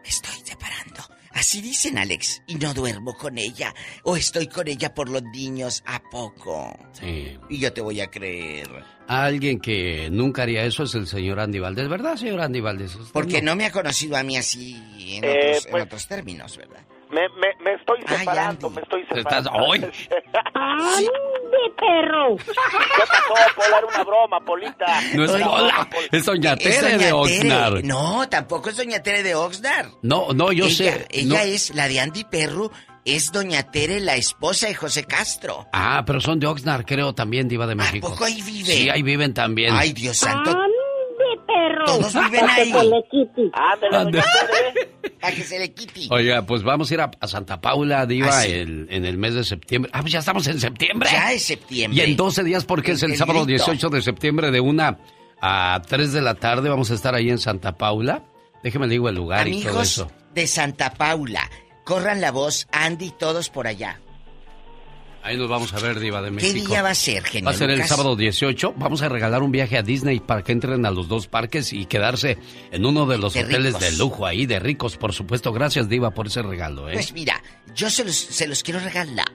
Me 0.04 0.08
estoy 0.08 0.42
separando. 0.46 1.04
Así 1.32 1.62
dicen, 1.62 1.98
Alex. 1.98 2.44
Y 2.48 2.56
no 2.56 2.74
duermo 2.74 3.18
con 3.18 3.38
ella. 3.38 3.74
O 4.04 4.16
estoy 4.16 4.48
con 4.48 4.70
ella 4.70 4.94
por 4.94 5.10
los 5.10 5.24
niños. 5.24 5.84
¿A 5.86 6.02
poco? 6.02 6.74
Sí. 6.94 7.38
Y 7.50 7.60
yo 7.60 7.74
te 7.74 7.82
voy 7.82 8.00
a 8.00 8.10
creer. 8.10 8.70
Alguien 9.08 9.60
que 9.60 10.10
nunca 10.12 10.44
haría 10.44 10.64
eso 10.64 10.84
es 10.84 10.96
el 10.96 11.06
señor 11.08 11.40
Andy 11.40 11.60
Valdés, 11.60 11.90
¿verdad, 11.90 12.16
señor 12.16 12.40
Andy 12.42 12.62
Valdés? 12.62 12.96
Usted 12.96 13.12
Porque 13.12 13.42
no 13.42 13.56
me 13.56 13.66
ha 13.66 13.72
conocido 13.72 14.16
a 14.16 14.24
mí 14.24 14.38
así 14.38 14.76
en, 15.18 15.24
Eh, 15.24 15.30
otros, 15.50 15.66
en 15.66 15.72
pues- 15.72 15.84
otros 15.84 16.08
términos, 16.08 16.58
¿verdad? 16.58 16.80
Me, 17.12 17.28
me, 17.28 17.50
me 17.62 17.74
estoy 17.74 18.00
separando, 18.08 18.70
me 18.70 18.82
estoy 18.82 19.02
Estás 19.02 19.44
separando. 19.44 19.52
¡Ande, 20.54 21.08
perro! 21.78 22.38
¿Qué 22.38 23.04
pasó, 23.10 23.24
Pola? 23.56 23.78
Era 23.80 23.88
una 23.88 24.04
broma, 24.06 24.40
Polita. 24.46 24.86
No 25.14 25.26
es 25.26 25.32
Pola, 25.32 25.90
es 26.10 26.26
Doña 26.26 26.56
Tere 26.56 26.98
de 26.98 27.12
Oxnard. 27.12 27.84
No, 27.84 28.30
tampoco 28.30 28.70
es 28.70 28.78
Doña 28.78 29.04
Tere 29.04 29.24
de 29.24 29.36
Oxnard. 29.36 29.90
No, 30.04 30.32
no, 30.34 30.54
yo 30.54 30.66
ella, 30.68 30.74
sé. 30.94 31.08
Ella 31.10 31.40
no. 31.40 31.44
es 31.52 31.76
la 31.76 31.90
de 31.90 32.00
Andy 32.00 32.24
Perru. 32.24 32.72
Es 33.06 33.32
Doña 33.32 33.64
Tere, 33.72 34.00
la 34.00 34.16
esposa 34.16 34.68
de 34.68 34.76
José 34.76 35.06
Castro. 35.06 35.68
Ah, 35.74 36.04
pero 36.06 36.22
son 36.22 36.40
de 36.40 36.48
Oxnard, 36.48 36.86
creo, 36.86 37.14
también, 37.14 37.48
Diva 37.48 37.66
de 37.66 37.76
México. 37.76 38.10
poco 38.10 38.26
ahí 38.26 38.42
viven? 38.42 38.66
Sí, 38.78 38.90
ahí 38.90 39.02
viven 39.02 39.34
también. 39.34 39.74
Ay, 39.74 39.92
Dios 39.94 40.18
santo. 40.18 40.52
¡Ande, 40.52 41.44
perro! 41.48 41.86
Todos 41.86 42.14
viven 42.14 42.48
ahí. 42.50 42.72
Que 42.72 42.78
se 42.80 42.86
le 42.86 43.04
quite. 43.10 43.52
Ande. 43.92 44.22
A 45.24 45.32
que 45.32 45.44
se 45.44 45.60
le 45.60 45.72
quite. 45.74 46.02
Oiga, 46.10 46.44
pues 46.46 46.64
vamos 46.64 46.90
a 46.90 46.94
ir 46.96 47.02
a, 47.02 47.12
a 47.20 47.28
Santa 47.28 47.62
Paula, 47.62 48.06
Diva, 48.08 48.30
Ah, 48.30 48.42
sí. 48.42 48.52
el- 48.54 48.88
en 48.90 49.06
el 49.06 49.18
mes 49.18 49.36
de 49.36 49.44
septiembre. 49.44 49.92
Ah, 49.94 50.02
pues 50.02 50.14
ya 50.14 50.20
estamos 50.20 50.46
en 50.48 50.60
septiembre. 50.60 51.10
Ya 51.12 51.32
es 51.32 51.44
septiembre. 51.44 52.00
Y 52.00 52.10
en 52.12 52.16
12 52.18 52.44
días, 52.44 52.66
porque 52.66 52.94
es 52.94 53.04
el, 53.04 53.12
El 53.12 53.18
sábado 53.18 53.46
grito. 53.46 53.64
18 53.66 53.90
de 53.90 54.02
septiembre 54.02 54.50
de 54.52 54.60
1 54.62 54.98
a 55.42 55.82
3 55.88 56.14
de 56.14 56.22
la 56.22 56.34
tarde. 56.36 56.70
Vamos 56.70 56.90
a 56.90 56.96
estar 56.96 57.14
ahí 57.14 57.30
en 57.30 57.38
Santa 57.38 57.78
Paula. 57.78 58.24
Déjeme 58.64 58.88
le 58.88 58.94
digo 58.94 59.10
el 59.10 59.16
lugar 59.16 59.48
y 59.48 59.62
todo 59.64 59.82
eso. 59.82 60.12
de 60.34 60.48
Santa 60.48 60.92
Paula, 60.92 61.48
corran 61.92 62.22
la 62.22 62.32
voz, 62.32 62.68
Andy 62.72 63.08
y 63.08 63.12
todos 63.12 63.50
por 63.50 63.68
allá. 63.68 64.00
Ahí 65.24 65.38
nos 65.38 65.50
vamos 65.50 65.72
a 65.74 65.80
ver, 65.80 66.00
Diva 66.00 66.20
de 66.22 66.30
¿Qué 66.30 66.36
México. 66.36 66.70
día 66.70 66.82
va 66.82 66.90
a 66.92 66.96
ser, 66.96 67.24
genio 67.24 67.46
Va 67.46 67.52
a 67.52 67.54
ser 67.54 67.70
el 67.70 67.76
Lucas? 67.76 67.90
sábado 67.90 68.16
18. 68.16 68.74
Vamos 68.78 69.02
a 69.04 69.10
regalar 69.10 69.44
un 69.44 69.52
viaje 69.52 69.78
a 69.78 69.84
Disney 69.84 70.20
para 70.20 70.42
que 70.42 70.52
entren 70.52 70.84
a 70.86 70.90
los 70.92 71.08
dos 71.08 71.28
parques 71.28 71.74
y 71.74 71.86
quedarse 71.86 72.40
en 72.72 72.86
uno 72.86 73.06
de 73.06 73.20
los 73.20 73.34
De 73.34 73.44
hoteles 73.44 73.74
ricos. 73.76 73.82
de 73.82 73.98
lujo 73.98 74.26
ahí, 74.26 74.48
de 74.48 74.58
ricos, 74.60 74.98
por 74.98 75.14
supuesto. 75.14 75.52
Gracias, 75.54 75.90
Diva, 75.90 76.10
por 76.12 76.26
ese 76.28 76.42
regalo, 76.42 76.90
¿eh? 76.90 76.94
Pues 76.94 77.14
mira, 77.14 77.40
yo 77.76 77.90
se 77.92 78.04
los, 78.04 78.16
se 78.16 78.48
los 78.48 78.64
quiero 78.64 78.80
regalar. 78.80 79.28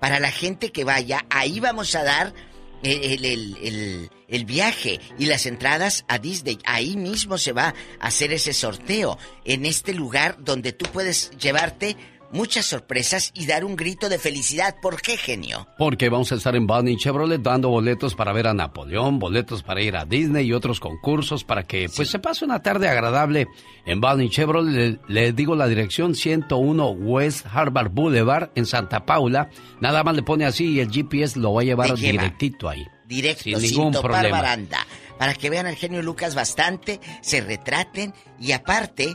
Para 0.00 0.18
la 0.20 0.32
gente 0.32 0.70
que 0.72 0.84
vaya, 0.84 1.24
ahí 1.30 1.60
vamos 1.60 1.94
a 1.94 2.02
dar 2.04 2.34
el, 2.82 3.02
el- 3.04 3.24
el- 3.24 3.56
el- 3.62 4.10
el 4.28 4.44
viaje 4.44 5.00
y 5.18 5.26
las 5.26 5.46
entradas 5.46 6.04
a 6.08 6.18
Disney. 6.18 6.58
Ahí 6.64 6.96
mismo 6.96 7.36
se 7.38 7.52
va 7.52 7.74
a 8.00 8.06
hacer 8.06 8.32
ese 8.32 8.52
sorteo. 8.52 9.18
En 9.44 9.66
este 9.66 9.92
lugar 9.94 10.36
donde 10.42 10.72
tú 10.72 10.86
puedes 10.92 11.30
llevarte 11.38 11.96
muchas 12.32 12.66
sorpresas 12.66 13.30
y 13.34 13.46
dar 13.46 13.64
un 13.64 13.76
grito 13.76 14.08
de 14.08 14.18
felicidad. 14.18 14.74
¿Por 14.82 15.00
qué, 15.00 15.16
genio? 15.16 15.68
Porque 15.78 16.08
vamos 16.08 16.32
a 16.32 16.36
estar 16.36 16.56
en 16.56 16.66
Bonnie 16.66 16.96
Chevrolet 16.96 17.40
dando 17.40 17.68
boletos 17.68 18.14
para 18.14 18.32
ver 18.32 18.46
a 18.48 18.54
Napoleón, 18.54 19.18
boletos 19.18 19.62
para 19.62 19.82
ir 19.82 19.96
a 19.96 20.04
Disney 20.04 20.46
y 20.46 20.52
otros 20.52 20.80
concursos 20.80 21.44
para 21.44 21.62
que 21.62 21.88
pues 21.94 22.10
se 22.10 22.18
pase 22.18 22.44
una 22.44 22.62
tarde 22.62 22.88
agradable 22.88 23.46
en 23.86 24.00
Bonnie 24.00 24.30
Chevrolet. 24.30 24.72
Le, 24.72 24.98
le 25.08 25.32
digo 25.32 25.54
la 25.54 25.68
dirección 25.68 26.14
101 26.14 26.90
West 26.90 27.46
Harvard 27.52 27.90
Boulevard 27.90 28.50
en 28.54 28.66
Santa 28.66 29.04
Paula. 29.04 29.50
Nada 29.80 30.02
más 30.02 30.16
le 30.16 30.22
pone 30.22 30.44
así 30.44 30.72
y 30.72 30.80
el 30.80 30.90
GPS 30.90 31.38
lo 31.38 31.54
va 31.54 31.60
a 31.60 31.64
llevar 31.64 31.94
directito 31.94 32.68
ahí. 32.68 32.86
Directo, 33.06 33.44
Sin 33.44 33.60
sin, 33.60 33.70
ningún 33.70 33.92
topar 33.92 34.10
problema. 34.12 34.40
baranda. 34.40 34.86
Para 35.18 35.34
que 35.34 35.50
vean 35.50 35.66
al 35.66 35.76
genio 35.76 36.02
Lucas 36.02 36.34
bastante, 36.34 36.98
se 37.20 37.40
retraten 37.42 38.14
y 38.40 38.52
aparte, 38.52 39.14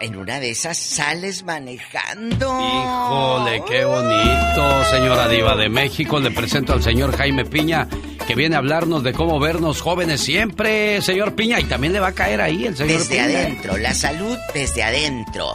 en 0.00 0.16
una 0.16 0.40
de 0.40 0.50
esas 0.50 0.76
sales 0.78 1.44
manejando. 1.44 2.46
Híjole, 2.60 3.62
qué 3.68 3.84
bonito, 3.84 4.84
señora 4.84 5.28
Diva 5.28 5.56
de 5.56 5.68
México. 5.68 6.18
Le 6.20 6.30
presento 6.30 6.72
al 6.72 6.82
señor 6.82 7.16
Jaime 7.16 7.44
Piña, 7.44 7.86
que 8.26 8.34
viene 8.34 8.54
a 8.56 8.58
hablarnos 8.58 9.02
de 9.02 9.12
cómo 9.12 9.38
vernos 9.40 9.80
jóvenes 9.80 10.20
siempre, 10.20 11.00
señor 11.02 11.34
Piña, 11.34 11.60
y 11.60 11.64
también 11.64 11.92
le 11.92 12.00
va 12.00 12.08
a 12.08 12.14
caer 12.14 12.40
ahí 12.40 12.66
el 12.66 12.76
señor 12.76 12.98
Desde 12.98 13.16
Piña. 13.16 13.24
adentro, 13.24 13.76
la 13.78 13.94
salud 13.94 14.36
desde 14.54 14.82
adentro. 14.82 15.52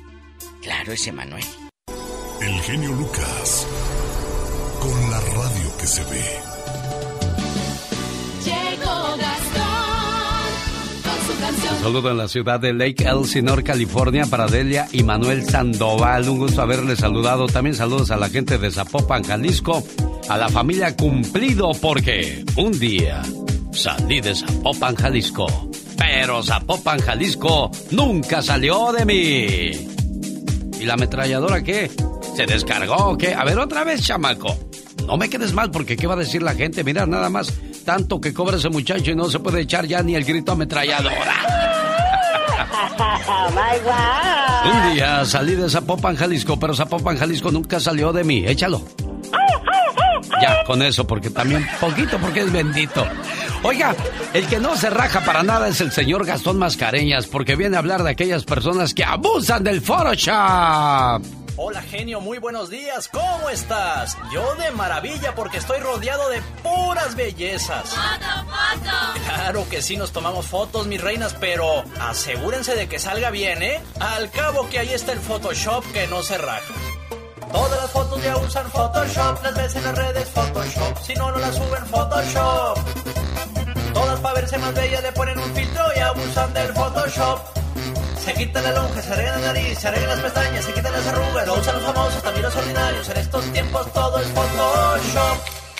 Claro, 0.63 0.91
ese 0.93 1.13
Manuel. 1.13 1.45
El 2.41 2.61
genio 2.63 2.91
Lucas. 2.93 3.67
Con 4.83 5.11
la 5.13 5.21
radio 5.21 5.77
que 5.79 5.87
se 5.87 6.03
ve. 6.03 6.25
Llegó 8.45 9.17
Gastón 9.17 9.63
con 11.05 11.27
su 11.27 11.41
canción. 11.41 11.75
Un 11.77 11.83
saludo 11.83 12.11
en 12.11 12.17
la 12.19 12.27
ciudad 12.27 12.59
de 12.59 12.73
Lake 12.73 13.05
Elsinore, 13.05 13.63
California, 13.63 14.27
para 14.27 14.49
Delia 14.49 14.89
y 14.91 15.05
Manuel 15.05 15.49
Sandoval. 15.49 16.29
Un 16.29 16.39
gusto 16.39 16.63
haberles 16.63 16.99
saludado. 16.99 17.47
También 17.47 17.77
saludos 17.77 18.11
a 18.11 18.17
la 18.17 18.29
gente 18.29 18.59
de 18.59 18.73
Zapopan, 18.73 19.23
Jalisco, 19.23 19.85
a 20.29 20.37
la 20.37 20.49
familia 20.49 20.97
Cumplido, 20.97 21.71
porque 21.81 22.45
un 22.57 22.77
día 22.77 23.23
salí 23.73 24.21
de 24.21 24.35
Zapopan, 24.35 24.97
Jalisco. 24.97 25.47
Pero 25.97 26.43
Zapopan, 26.43 26.99
Jalisco 26.99 27.71
nunca 27.93 28.43
salió 28.43 28.93
de 28.93 29.05
mí. 29.05 29.89
¿Y 30.81 30.85
la 30.85 30.95
ametralladora 30.95 31.63
qué? 31.63 31.89
¿Se 32.35 32.47
descargó 32.47 33.11
o 33.11 33.19
qué? 33.19 33.35
A 33.35 33.45
ver, 33.45 33.59
otra 33.59 33.85
vez, 33.85 34.03
chamaco. 34.03 34.57
No 35.07 35.17
me 35.17 35.29
quedes 35.29 35.53
mal 35.53 35.71
porque 35.71 35.97
¿qué 35.97 36.07
va 36.07 36.15
a 36.15 36.19
decir 36.19 36.43
la 36.43 36.55
gente? 36.55 36.85
Mira, 36.85 37.07
nada 37.07 37.29
más 37.29 37.53
tanto 37.85 38.21
que 38.21 38.33
cobra 38.33 38.57
ese 38.57 38.69
muchacho 38.69 39.11
y 39.11 39.15
no 39.15 39.29
se 39.29 39.41
puede 39.41 39.61
echar 39.63 39.87
ya 39.87 40.03
ni 40.03 40.15
el 40.15 40.25
grito 40.25 40.53
ametralladora. 40.53 41.35
Un 44.65 44.95
día 44.95 45.25
salí 45.25 45.55
de 45.55 45.69
Zapopan, 45.69 46.17
Jalisco, 46.17 46.59
pero 46.59 46.75
Zapopan, 46.75 47.19
Jalisco 47.19 47.51
nunca 47.51 47.81
salió 47.81 48.13
de 48.13 48.25
mí. 48.25 48.45
Échalo. 48.47 48.83
Ya, 50.41 50.65
con 50.65 50.83
eso, 50.83 51.07
porque 51.07 51.31
también 51.31 51.67
poquito, 51.81 52.19
porque 52.19 52.41
es 52.41 52.53
bendito. 52.53 53.07
Oiga, 53.63 53.95
el 54.33 54.47
que 54.47 54.59
no 54.59 54.77
se 54.77 54.91
raja 54.91 55.21
para 55.21 55.43
nada 55.43 55.69
es 55.69 55.81
el 55.81 55.93
señor 55.93 56.25
Gastón 56.25 56.59
Mascareñas, 56.59 57.27
porque 57.27 57.55
viene 57.55 57.77
a 57.77 57.81
hablar 57.81 58.03
de 58.03 58.11
aquellas 58.11 58.45
personas 58.45 58.95
que 58.95 59.05
abusan 59.05 59.63
del 59.63 59.81
Photoshop. 59.83 61.42
Hola 61.57 61.83
genio, 61.83 62.23
muy 62.23 62.39
buenos 62.39 62.71
días, 62.71 63.09
¿cómo 63.09 63.51
estás? 63.51 64.17
Yo 64.33 64.55
de 64.55 64.71
maravilla 64.71 65.35
porque 65.35 65.59
estoy 65.59 65.81
rodeado 65.81 66.31
de 66.31 66.41
puras 66.63 67.15
bellezas. 67.15 67.91
¡Foto, 67.91 68.47
foto! 68.47 69.25
Claro 69.27 69.69
que 69.69 69.83
sí 69.83 69.99
nos 69.99 70.13
tomamos 70.13 70.47
fotos, 70.47 70.87
mis 70.87 71.01
reinas, 71.01 71.37
pero 71.39 71.85
asegúrense 72.01 72.75
de 72.75 72.89
que 72.89 72.99
salga 72.99 73.29
bien, 73.29 73.63
¿eh? 73.63 73.83
Al 74.01 74.31
cabo 74.31 74.71
que 74.71 74.79
ahí 74.79 74.95
está 74.95 75.13
el 75.13 75.21
Photoshop 75.21 75.85
que 75.93 76.07
no 76.07 76.23
se 76.23 76.39
raja. 76.39 76.75
Todas 77.53 77.83
las 77.83 77.91
fotos 77.91 78.23
ya 78.23 78.37
usan 78.39 78.71
Photoshop, 78.71 79.43
las 79.43 79.55
ves 79.55 79.77
en 79.77 79.85
las 79.85 79.99
redes 79.99 80.29
Photoshop, 80.31 80.99
si 81.03 81.15
no, 81.15 81.33
no 81.33 81.37
las 81.37 81.55
suben 81.55 81.87
Photoshop. 81.87 82.79
Todas 83.93 84.21
para 84.21 84.35
verse 84.37 84.57
más 84.57 84.75
bellas 84.75 85.03
le 85.03 85.13
ponen 85.13 85.39
un 85.39 85.55
filtro 85.55 85.85
y 85.95 85.99
abusan 85.99 86.55
del 86.55 86.73
Photoshop. 86.73 87.62
Se 88.25 88.33
quitan 88.35 88.63
la 88.63 88.71
lonja, 88.71 89.03
se 89.03 89.13
arreglan 89.13 89.41
la 89.41 89.47
nariz, 89.49 89.79
se 89.79 89.89
arreglan 89.89 90.11
las 90.11 90.21
pestañas, 90.21 90.65
se 90.65 90.73
quitan 90.73 90.93
las 90.93 91.07
arrugas, 91.09 91.45
lo 91.45 91.55
usan 91.55 91.75
los 91.75 91.85
famosos, 91.85 92.23
también 92.23 92.43
los 92.45 92.55
ordinarios. 92.55 93.09
En 93.09 93.17
estos 93.17 93.45
tiempos 93.53 93.93
todo 93.93 94.19
es 94.21 94.29
Photoshop. 94.29 95.39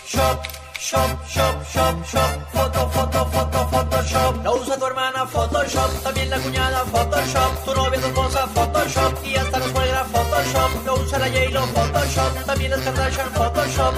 Shop, 0.09 0.43
shop, 0.77 1.29
shop, 1.29 1.65
shop, 1.73 2.05
shop. 2.05 2.33
Foto, 2.53 2.91
foto, 2.91 3.27
foto, 3.27 3.69
Photoshop. 3.69 4.45
Lo 4.45 4.57
usa 4.57 4.77
tu 4.77 4.87
hermana 4.87 5.25
Photoshop, 5.25 6.03
también 6.03 6.31
la 6.31 6.39
cuñada 6.41 6.85
Photoshop, 6.85 7.65
tu 7.65 7.75
novia, 7.75 8.01
tu 8.01 8.07
esposa 8.09 8.47
Photoshop 8.49 9.25
y 9.25 9.37
hasta 9.37 9.59
la 9.61 9.67
suegra 9.67 10.05
Photoshop. 10.05 10.87
Lo 10.87 10.95
usa 10.95 11.19
la 11.21 11.29
J-Lo 11.29 11.67
Photoshop, 11.69 12.45
también 12.45 12.71
las 12.73 12.81
Kardashian 12.81 13.31
Photoshop. 13.31 13.95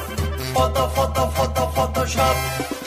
Foto, 0.53 0.91
foto, 0.91 1.31
foto, 1.31 1.73
Photoshop. 1.73 2.84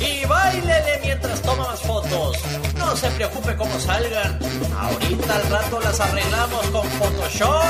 Y 0.00 0.24
bailele 0.24 1.00
mientras 1.02 1.42
toma 1.42 1.64
más 1.64 1.80
fotos. 1.80 2.38
No 2.76 2.96
se 2.96 3.10
preocupe 3.10 3.54
cómo 3.56 3.78
salgan. 3.78 4.38
Ahorita 4.78 5.36
al 5.36 5.50
rato 5.50 5.80
las 5.80 6.00
arreglamos 6.00 6.66
con 6.68 6.88
Photoshop. 6.88 7.62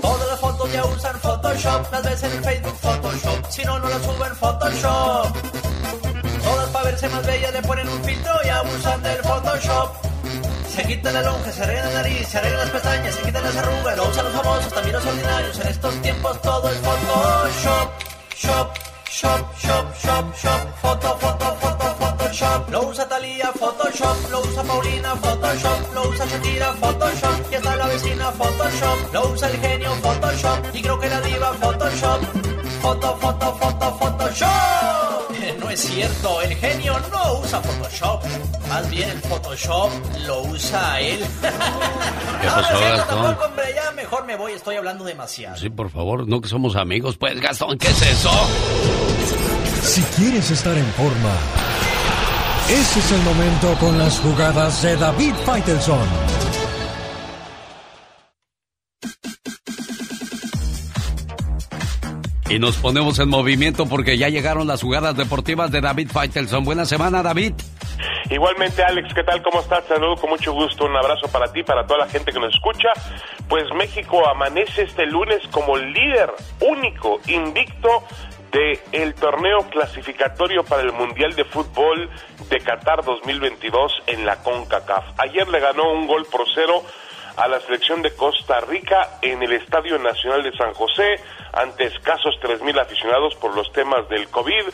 Todas 0.00 0.28
las 0.28 0.40
fotos 0.40 0.72
ya 0.72 0.84
usan 0.84 1.20
Photoshop. 1.20 1.92
Las 1.92 2.02
ves 2.04 2.22
en 2.22 2.32
el 2.32 2.44
Facebook 2.44 2.76
Photoshop. 2.80 3.50
Si 3.50 3.64
no, 3.64 3.78
no 3.78 3.88
las 3.88 4.02
suben 4.02 4.36
Photoshop. 4.36 5.36
Todas 6.44 6.68
para 6.70 6.84
verse 6.84 7.08
más 7.08 7.26
bellas 7.26 7.52
le 7.52 7.62
ponen 7.62 7.88
un 7.88 8.04
filtro 8.04 8.32
y 8.44 8.48
abusan 8.48 9.02
del 9.02 9.18
Photoshop. 9.18 10.11
Se 10.74 10.82
quitan 10.84 11.12
la 11.12 11.20
lonja, 11.20 11.52
se 11.52 11.62
arreglan 11.62 11.92
la 11.92 12.02
nariz, 12.02 12.26
se 12.28 12.38
arreglan 12.38 12.60
las 12.60 12.70
pestañas, 12.70 13.14
se 13.14 13.22
quitan 13.22 13.44
las 13.44 13.56
arrugas, 13.56 13.94
lo 13.94 14.08
usan 14.08 14.24
los 14.24 14.34
famosos, 14.34 14.72
también 14.72 14.94
los 14.94 15.04
ordinarios. 15.04 15.60
En 15.60 15.66
estos 15.68 15.94
tiempos 16.00 16.40
todo 16.40 16.70
es 16.70 16.78
Photoshop. 16.78 17.90
Shop, 18.34 18.74
shop, 19.04 19.40
shop, 19.60 19.86
shop, 20.02 20.34
shop. 20.34 20.62
Foto, 20.80 21.18
foto, 21.18 21.56
foto, 21.60 21.94
Photoshop. 22.00 22.70
Lo 22.70 22.88
usa 22.88 23.06
Talía, 23.06 23.52
Photoshop. 23.52 24.30
Lo 24.30 24.40
usa 24.40 24.62
Paulina, 24.62 25.14
Photoshop. 25.16 25.94
Lo 25.94 26.08
usa 26.08 26.26
Shakira, 26.26 26.72
Photoshop. 26.72 27.52
Y 27.52 27.54
hasta 27.56 27.76
la 27.76 27.86
vecina, 27.86 28.32
Photoshop. 28.32 29.12
Lo 29.12 29.28
usa 29.28 29.50
el 29.50 29.60
genio, 29.60 29.92
Photoshop. 29.96 30.58
Y 30.72 30.80
creo 30.80 30.98
que 30.98 31.08
la 31.10 31.20
diva, 31.20 31.52
Photoshop. 31.52 32.20
Foto, 32.80 33.16
foto, 33.18 33.54
foto, 33.56 33.98
Photoshop. 33.98 35.21
No 35.62 35.70
es 35.70 35.80
cierto, 35.80 36.42
el 36.42 36.54
genio 36.56 36.98
no 37.12 37.38
usa 37.38 37.60
Photoshop. 37.62 38.22
Más 38.68 38.90
bien 38.90 39.08
el 39.10 39.20
Photoshop 39.20 39.90
lo 40.26 40.42
usa 40.42 41.00
él. 41.00 41.20
¿Qué 42.40 42.46
pasó, 42.48 42.74
Ahora, 42.74 42.96
Gastón? 42.96 43.22
tampoco, 43.24 43.44
hombre, 43.46 43.64
ya 43.74 43.92
mejor 43.92 44.24
me 44.26 44.36
voy, 44.36 44.52
estoy 44.52 44.76
hablando 44.76 45.04
demasiado. 45.04 45.56
Sí, 45.56 45.70
por 45.70 45.90
favor, 45.90 46.26
no 46.26 46.40
que 46.40 46.48
somos 46.48 46.74
amigos. 46.74 47.16
Pues, 47.16 47.40
Gastón, 47.40 47.78
¿qué 47.78 47.88
es 47.88 48.02
eso? 48.02 48.30
Si 49.82 50.02
quieres 50.16 50.50
estar 50.50 50.76
en 50.76 50.86
forma, 50.94 51.32
ese 52.68 52.98
es 52.98 53.12
el 53.12 53.22
momento 53.22 53.74
con 53.78 53.98
las 53.98 54.18
jugadas 54.18 54.82
de 54.82 54.96
David 54.96 55.34
Faitelson. 55.46 55.98
Y 62.52 62.58
nos 62.58 62.76
ponemos 62.76 63.18
en 63.18 63.30
movimiento 63.30 63.86
porque 63.86 64.18
ya 64.18 64.28
llegaron 64.28 64.66
las 64.66 64.82
jugadas 64.82 65.16
deportivas 65.16 65.70
de 65.70 65.80
David 65.80 66.10
Faitelson. 66.12 66.64
Buena 66.64 66.84
semana, 66.84 67.22
David. 67.22 67.54
Igualmente, 68.28 68.84
Alex, 68.84 69.14
¿qué 69.14 69.24
tal? 69.24 69.42
¿Cómo 69.42 69.60
estás? 69.60 69.86
Saludo 69.86 70.16
con 70.16 70.28
mucho 70.28 70.52
gusto. 70.52 70.84
Un 70.84 70.94
abrazo 70.94 71.28
para 71.28 71.50
ti, 71.50 71.62
para 71.62 71.86
toda 71.86 72.00
la 72.00 72.08
gente 72.10 72.30
que 72.30 72.38
nos 72.38 72.54
escucha. 72.54 72.88
Pues 73.48 73.64
México 73.74 74.28
amanece 74.28 74.82
este 74.82 75.06
lunes 75.06 75.38
como 75.50 75.78
líder 75.78 76.30
único, 76.60 77.20
invicto 77.26 78.04
de 78.52 78.78
el 78.92 79.14
torneo 79.14 79.60
clasificatorio 79.70 80.62
para 80.62 80.82
el 80.82 80.92
Mundial 80.92 81.34
de 81.34 81.46
Fútbol 81.46 82.10
de 82.50 82.58
Qatar 82.58 83.02
2022 83.02 84.02
en 84.08 84.26
la 84.26 84.36
CONCACAF. 84.42 85.04
Ayer 85.16 85.48
le 85.48 85.58
ganó 85.58 85.90
un 85.90 86.06
gol 86.06 86.26
por 86.30 86.44
cero 86.54 86.82
a 87.36 87.48
la 87.48 87.60
selección 87.60 88.02
de 88.02 88.14
Costa 88.14 88.60
Rica 88.60 89.18
en 89.22 89.42
el 89.42 89.52
Estadio 89.52 89.98
Nacional 89.98 90.42
de 90.42 90.52
San 90.56 90.74
José 90.74 91.16
ante 91.52 91.84
escasos 91.84 92.34
3.000 92.42 92.80
aficionados 92.80 93.34
por 93.36 93.54
los 93.54 93.72
temas 93.72 94.08
del 94.08 94.28
COVID. 94.28 94.64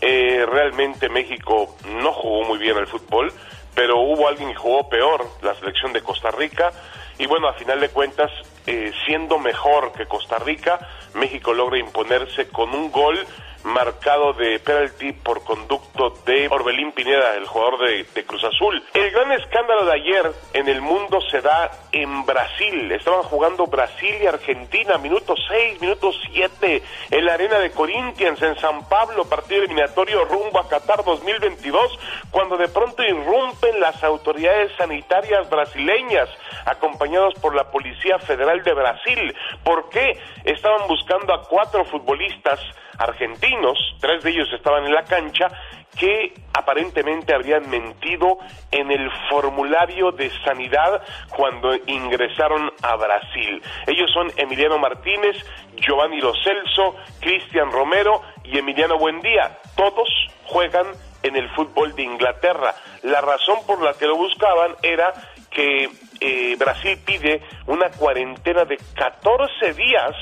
Eh, 0.00 0.46
realmente 0.46 1.08
México 1.08 1.76
no 1.86 2.12
jugó 2.12 2.44
muy 2.44 2.58
bien 2.58 2.76
al 2.76 2.86
fútbol, 2.86 3.32
pero 3.74 4.00
hubo 4.00 4.28
alguien 4.28 4.50
que 4.50 4.56
jugó 4.56 4.88
peor, 4.88 5.26
la 5.42 5.54
selección 5.54 5.92
de 5.92 6.02
Costa 6.02 6.30
Rica. 6.30 6.72
Y 7.18 7.26
bueno, 7.26 7.48
a 7.48 7.54
final 7.54 7.80
de 7.80 7.88
cuentas, 7.88 8.30
eh, 8.66 8.92
siendo 9.06 9.38
mejor 9.38 9.92
que 9.92 10.06
Costa 10.06 10.38
Rica, 10.38 10.78
México 11.14 11.54
logra 11.54 11.78
imponerse 11.78 12.48
con 12.48 12.74
un 12.74 12.90
gol 12.90 13.18
marcado 13.66 14.32
de 14.32 14.60
penalti 14.60 15.12
por 15.12 15.42
conducto 15.42 16.10
de 16.24 16.46
Orbelín 16.48 16.92
Pineda, 16.92 17.34
el 17.34 17.46
jugador 17.46 17.80
de, 17.80 18.24
Cruz 18.24 18.44
Azul. 18.44 18.82
El 18.94 19.10
gran 19.10 19.32
escándalo 19.32 19.84
de 19.84 19.92
ayer 19.92 20.32
en 20.52 20.68
el 20.68 20.80
mundo 20.80 21.20
se 21.30 21.40
da 21.40 21.70
en 21.90 22.24
Brasil. 22.24 22.90
Estaban 22.92 23.24
jugando 23.24 23.66
Brasil 23.66 24.14
y 24.22 24.26
Argentina, 24.26 24.98
minuto 24.98 25.34
6, 25.48 25.80
minuto 25.80 26.12
7, 26.32 26.82
en 27.10 27.24
la 27.24 27.34
arena 27.34 27.58
de 27.58 27.72
Corinthians, 27.72 28.40
en 28.40 28.56
San 28.58 28.88
Pablo, 28.88 29.24
partido 29.24 29.62
eliminatorio 29.62 30.24
rumbo 30.24 30.60
a 30.60 30.68
Qatar 30.68 31.04
2022, 31.04 31.98
cuando 32.30 32.56
de 32.56 32.68
pronto 32.68 33.02
irrumpen 33.02 33.80
las 33.80 34.02
autoridades 34.04 34.72
sanitarias 34.76 35.48
brasileñas, 35.50 36.28
acompañados 36.66 37.34
por 37.34 37.54
la 37.54 37.70
Policía 37.70 38.18
Federal 38.20 38.62
de 38.62 38.74
Brasil. 38.74 39.34
¿Por 39.64 39.88
qué? 39.88 40.20
Estaban 40.44 40.86
buscando 40.86 41.34
a 41.34 41.42
cuatro 41.42 41.84
futbolistas 41.84 42.60
argentinos, 42.98 43.78
tres 44.00 44.22
de 44.22 44.30
ellos 44.30 44.48
estaban 44.52 44.84
en 44.84 44.94
la 44.94 45.04
cancha, 45.04 45.48
que 45.96 46.34
aparentemente 46.52 47.34
habrían 47.34 47.68
mentido 47.70 48.38
en 48.70 48.90
el 48.90 49.10
formulario 49.30 50.12
de 50.12 50.30
sanidad 50.44 51.02
cuando 51.34 51.74
ingresaron 51.86 52.70
a 52.82 52.96
Brasil. 52.96 53.62
Ellos 53.86 54.10
son 54.12 54.30
Emiliano 54.36 54.78
Martínez, 54.78 55.36
Giovanni 55.76 56.20
Lo 56.20 56.32
Celso, 56.34 56.96
Cristian 57.20 57.72
Romero 57.72 58.22
y 58.44 58.58
Emiliano 58.58 58.98
Buendía. 58.98 59.58
Todos 59.74 60.08
juegan 60.44 60.86
en 61.22 61.36
el 61.36 61.48
fútbol 61.50 61.94
de 61.94 62.02
Inglaterra. 62.02 62.74
La 63.02 63.20
razón 63.20 63.58
por 63.66 63.82
la 63.82 63.94
que 63.94 64.06
lo 64.06 64.16
buscaban 64.16 64.74
era 64.82 65.12
que 65.50 65.88
eh, 66.20 66.56
Brasil 66.58 66.98
pide 67.04 67.42
una 67.66 67.90
cuarentena 67.90 68.64
de 68.64 68.76
14 68.94 69.72
días 69.72 70.14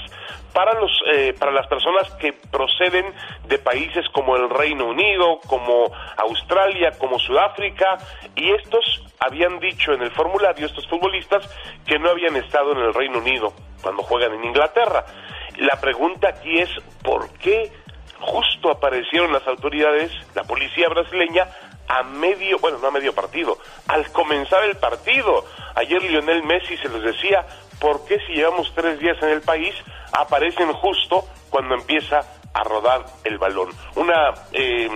para 0.55 0.72
los 0.81 0.93
eh, 1.12 1.35
para 1.39 1.52
las 1.52 1.66
personas 1.66 2.10
que 2.14 2.32
proceden 2.32 3.05
de 3.48 3.59
países 3.59 4.06
como 4.12 4.36
el 4.36 4.48
Reino 4.48 4.86
Unido, 4.86 5.40
como 5.47 5.93
Australia, 6.16 6.93
como 6.98 7.18
Sudáfrica 7.18 7.98
y 8.36 8.52
estos 8.52 9.02
habían 9.18 9.59
dicho 9.59 9.93
en 9.93 10.02
el 10.02 10.10
formulario 10.12 10.66
estos 10.66 10.89
futbolistas 10.89 11.47
que 11.85 11.98
no 11.98 12.10
habían 12.10 12.36
estado 12.36 12.72
en 12.72 12.78
el 12.78 12.94
Reino 12.94 13.18
Unido 13.18 13.52
cuando 13.82 14.02
juegan 14.05 14.32
en 14.35 14.44
Inglaterra. 14.44 15.05
La 15.59 15.81
pregunta 15.81 16.28
aquí 16.28 16.60
es 16.60 16.70
¿por 17.02 17.28
qué 17.39 17.70
justo 18.20 18.70
aparecieron 18.70 19.32
las 19.32 19.47
autoridades, 19.47 20.10
la 20.35 20.44
policía 20.44 20.89
brasileña 20.89 21.48
a 21.89 22.02
medio, 22.02 22.59
bueno, 22.59 22.78
no 22.78 22.89
a 22.89 22.90
medio 22.90 23.14
partido, 23.14 23.59
al 23.89 24.10
comenzar 24.12 24.64
el 24.64 24.76
partido. 24.76 25.44
Ayer 25.74 26.02
Lionel 26.02 26.43
Messi 26.44 26.76
se 26.78 26.89
les 26.89 27.02
decía, 27.02 27.44
¿por 27.85 28.02
qué 28.06 28.19
si 28.27 28.32
llevamos 28.32 28.73
tres 28.74 28.98
días 28.98 29.23
en 29.23 29.28
el 29.28 29.43
país 29.43 29.74
aparecen 30.11 30.73
justo 30.73 31.27
cuando 31.51 31.74
empieza 31.74 32.23
a 32.55 32.62
rodar 32.62 33.05
el 33.24 33.36
balón. 33.36 33.69
Una, 33.97 34.32
eh, 34.52 34.89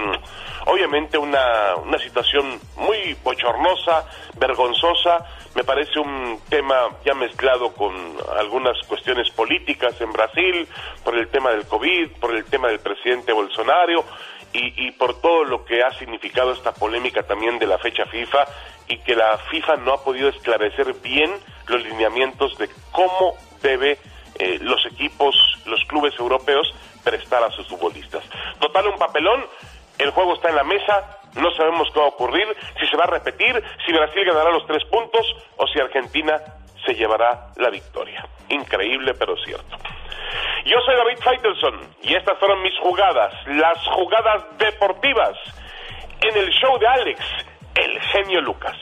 obviamente 0.64 1.18
una, 1.18 1.76
una 1.76 1.98
situación 1.98 2.58
muy 2.76 3.14
bochornosa, 3.22 4.06
vergonzosa, 4.38 5.26
me 5.54 5.64
parece 5.64 5.98
un 5.98 6.40
tema 6.48 6.88
ya 7.04 7.12
mezclado 7.12 7.74
con 7.74 7.92
algunas 8.38 8.78
cuestiones 8.86 9.28
políticas 9.32 10.00
en 10.00 10.10
Brasil, 10.10 10.66
por 11.04 11.14
el 11.14 11.28
tema 11.28 11.50
del 11.50 11.66
COVID, 11.66 12.12
por 12.20 12.34
el 12.34 12.46
tema 12.46 12.68
del 12.68 12.80
presidente 12.80 13.32
Bolsonaro 13.34 14.04
y, 14.52 14.86
y 14.86 14.92
por 14.92 15.20
todo 15.20 15.44
lo 15.44 15.64
que 15.64 15.82
ha 15.82 15.90
significado 15.98 16.52
esta 16.52 16.72
polémica 16.72 17.22
también 17.22 17.58
de 17.58 17.66
la 17.66 17.78
fecha 17.78 18.06
FIFA 18.06 18.46
y 18.88 18.98
que 18.98 19.14
la 19.14 19.36
FIFA 19.50 19.76
no 19.76 19.92
ha 19.92 20.02
podido 20.02 20.28
esclarecer 20.28 20.94
bien 20.94 21.30
los 21.66 21.82
lineamientos 21.82 22.56
de 22.58 22.68
cómo 22.92 23.36
debe 23.62 23.98
eh, 24.38 24.58
los 24.60 24.84
equipos, 24.86 25.34
los 25.66 25.84
clubes 25.84 26.14
europeos 26.18 26.72
prestar 27.04 27.42
a 27.42 27.50
sus 27.50 27.66
futbolistas. 27.68 28.24
Total, 28.58 28.86
un 28.86 28.98
papelón, 28.98 29.44
el 29.98 30.10
juego 30.10 30.34
está 30.34 30.50
en 30.50 30.56
la 30.56 30.64
mesa, 30.64 31.18
no 31.34 31.50
sabemos 31.52 31.88
qué 31.92 32.00
va 32.00 32.06
a 32.06 32.10
ocurrir, 32.10 32.46
si 32.78 32.86
se 32.86 32.96
va 32.96 33.04
a 33.04 33.10
repetir, 33.10 33.62
si 33.84 33.92
Brasil 33.92 34.24
ganará 34.24 34.50
los 34.50 34.66
tres 34.66 34.84
puntos 34.84 35.26
o 35.56 35.66
si 35.66 35.80
Argentina 35.80 36.40
se 36.86 36.94
llevará 36.94 37.48
la 37.56 37.70
victoria. 37.70 38.26
Increíble, 38.48 39.14
pero 39.14 39.36
cierto. 39.44 39.76
Yo 40.64 40.76
soy 40.84 40.94
David 40.96 41.18
Faitelson 41.22 41.80
y 42.02 42.14
estas 42.14 42.38
fueron 42.38 42.62
mis 42.62 42.76
jugadas, 42.80 43.32
las 43.46 43.78
jugadas 43.94 44.44
deportivas 44.58 45.36
en 46.20 46.36
el 46.36 46.50
show 46.50 46.78
de 46.78 46.86
Alex, 46.86 47.20
el 47.74 48.00
genio 48.00 48.40
Lucas. 48.40 48.76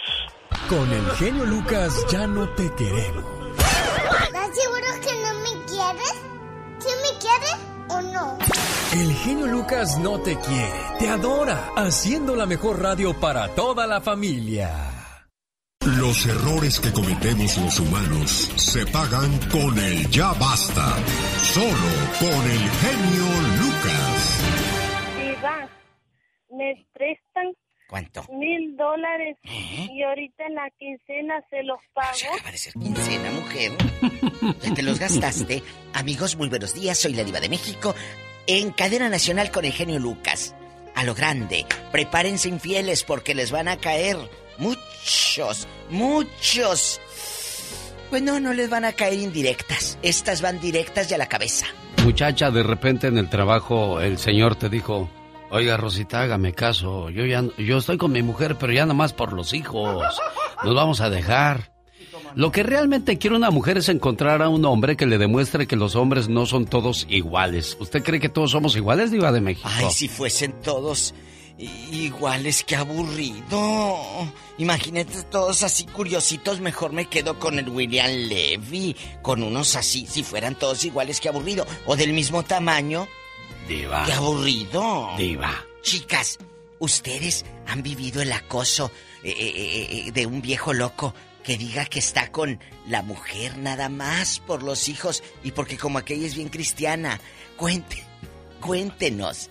Con 0.68 0.90
el 0.92 1.10
genio 1.12 1.44
Lucas 1.44 2.06
ya 2.10 2.26
no 2.26 2.48
te 2.50 2.74
queremos. 2.74 3.24
¿Estás 4.24 4.56
seguro 4.56 4.86
que 5.02 5.14
no 5.22 5.34
me 5.40 5.64
quieres? 5.66 6.22
¿Sí 6.78 6.88
me 7.02 7.18
quieres 7.20 7.56
o 7.88 8.00
no? 8.00 8.38
El 8.92 9.12
genio 9.12 9.46
Lucas 9.46 9.98
no 9.98 10.18
te 10.20 10.38
quiere, 10.40 10.80
te 10.98 11.08
adora, 11.08 11.70
haciendo 11.76 12.34
la 12.34 12.46
mejor 12.46 12.80
radio 12.82 13.12
para 13.20 13.54
toda 13.54 13.86
la 13.86 14.00
familia. 14.00 14.95
Los 15.86 16.26
errores 16.26 16.80
que 16.80 16.92
cometemos 16.92 17.56
los 17.58 17.78
humanos 17.78 18.50
se 18.56 18.84
pagan 18.86 19.38
con 19.50 19.78
el 19.78 20.10
ya 20.10 20.32
basta. 20.32 20.96
Solo 21.44 21.92
con 22.18 22.50
el 22.50 22.58
genio 22.58 23.24
Lucas. 23.60 24.40
Diva, 25.16 25.68
me 26.50 26.86
prestan 26.92 27.54
¿Cuánto? 27.88 28.26
mil 28.32 28.76
dólares 28.76 29.38
y 29.44 30.02
ahorita 30.02 30.46
en 30.48 30.54
la 30.56 30.68
quincena 30.76 31.40
se 31.50 31.62
los 31.62 31.78
pago. 31.94 32.34
Quincena, 32.82 33.30
mujer. 33.30 33.72
Ya 34.62 34.74
te 34.74 34.82
los 34.82 34.98
gastaste. 34.98 35.62
Amigos, 35.94 36.34
muy 36.34 36.48
buenos 36.48 36.74
días. 36.74 36.98
Soy 36.98 37.14
la 37.14 37.22
Diva 37.22 37.38
de 37.38 37.48
México. 37.48 37.94
En 38.48 38.72
cadena 38.72 39.08
nacional 39.08 39.52
con 39.52 39.64
el 39.64 39.72
genio 39.72 40.00
Lucas. 40.00 40.56
A 40.96 41.04
lo 41.04 41.14
grande. 41.14 41.64
Prepárense 41.92 42.48
infieles 42.48 43.04
porque 43.04 43.36
les 43.36 43.52
van 43.52 43.68
a 43.68 43.76
caer 43.76 44.16
muchos, 44.58 45.66
muchos. 45.90 47.00
Pues 48.10 48.22
no, 48.22 48.38
no 48.38 48.52
les 48.52 48.70
van 48.70 48.84
a 48.84 48.92
caer 48.92 49.14
indirectas. 49.14 49.98
Estas 50.02 50.40
van 50.40 50.60
directas 50.60 51.10
y 51.10 51.14
a 51.14 51.18
la 51.18 51.26
cabeza. 51.26 51.66
Muchacha, 52.04 52.50
de 52.50 52.62
repente 52.62 53.08
en 53.08 53.18
el 53.18 53.28
trabajo 53.28 54.00
el 54.00 54.18
señor 54.18 54.54
te 54.54 54.68
dijo, 54.68 55.10
oiga 55.50 55.76
Rosita, 55.76 56.22
hágame 56.22 56.52
caso, 56.52 57.10
yo 57.10 57.26
ya 57.26 57.44
yo 57.58 57.78
estoy 57.78 57.98
con 57.98 58.12
mi 58.12 58.22
mujer, 58.22 58.56
pero 58.58 58.72
ya 58.72 58.86
nomás 58.86 59.12
por 59.12 59.32
los 59.32 59.52
hijos. 59.54 60.04
Nos 60.64 60.74
vamos 60.74 61.00
a 61.00 61.10
dejar. 61.10 61.72
Lo 62.34 62.52
que 62.52 62.62
realmente 62.62 63.18
quiere 63.18 63.34
una 63.34 63.50
mujer 63.50 63.78
es 63.78 63.88
encontrar 63.88 64.42
a 64.42 64.48
un 64.48 64.64
hombre 64.66 64.96
que 64.96 65.06
le 65.06 65.16
demuestre 65.18 65.66
que 65.66 65.74
los 65.74 65.96
hombres 65.96 66.28
no 66.28 66.44
son 66.44 66.66
todos 66.66 67.06
iguales. 67.08 67.76
¿Usted 67.80 68.02
cree 68.02 68.20
que 68.20 68.28
todos 68.28 68.50
somos 68.50 68.76
iguales, 68.76 69.10
Diva 69.10 69.32
de 69.32 69.40
México? 69.40 69.68
Ay, 69.72 69.86
si 69.90 70.06
fuesen 70.06 70.52
todos 70.60 71.14
i- 71.58 72.04
iguales, 72.06 72.64
qué 72.64 72.76
aburrido. 72.76 74.30
Imagínate 74.58 75.22
todos 75.24 75.62
así 75.62 75.84
curiositos, 75.86 76.60
mejor 76.60 76.92
me 76.92 77.08
quedo 77.08 77.38
con 77.38 77.58
el 77.58 77.68
William 77.68 78.10
Levy. 78.10 78.96
Con 79.22 79.42
unos 79.42 79.76
así, 79.76 80.06
si 80.06 80.22
fueran 80.22 80.54
todos 80.58 80.84
iguales, 80.84 81.20
qué 81.20 81.28
aburrido. 81.28 81.66
O 81.86 81.96
del 81.96 82.12
mismo 82.12 82.42
tamaño, 82.42 83.08
Diva. 83.68 84.04
qué 84.06 84.12
aburrido. 84.12 85.10
Diva. 85.18 85.64
Chicas, 85.82 86.38
¿ustedes 86.78 87.44
han 87.66 87.82
vivido 87.82 88.22
el 88.22 88.32
acoso 88.32 88.90
eh, 89.22 89.30
eh, 89.38 89.88
eh, 90.08 90.12
de 90.12 90.26
un 90.26 90.40
viejo 90.42 90.72
loco 90.72 91.14
que 91.44 91.56
diga 91.56 91.84
que 91.84 92.00
está 92.00 92.32
con 92.32 92.58
la 92.88 93.02
mujer 93.02 93.56
nada 93.58 93.88
más 93.88 94.40
por 94.40 94.62
los 94.64 94.88
hijos 94.88 95.22
y 95.44 95.52
porque 95.52 95.76
como 95.78 95.98
aquella 95.98 96.26
es 96.26 96.34
bien 96.34 96.48
cristiana? 96.48 97.20
Cuente, 97.56 98.02
cuéntenos. 98.60 99.50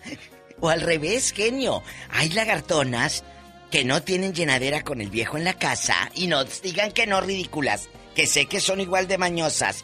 O 0.62 0.70
al 0.70 0.82
revés, 0.82 1.32
genio. 1.32 1.84
Hay 2.12 2.30
lagartonas 2.30 3.24
que 3.72 3.84
no 3.84 4.02
tienen 4.04 4.34
llenadera 4.34 4.84
con 4.84 5.02
el 5.02 5.10
viejo 5.10 5.38
en 5.38 5.44
la 5.44 5.54
casa 5.56 6.10
y 6.16 6.28
no 6.28 6.44
digan 6.46 6.92
que 6.92 7.08
no 7.08 7.20
ridículas, 7.22 7.90
que 8.16 8.26
sé 8.28 8.46
que 8.46 8.62
son 8.62 8.80
igual 8.80 9.08
de 9.08 9.18
mañosas, 9.18 9.84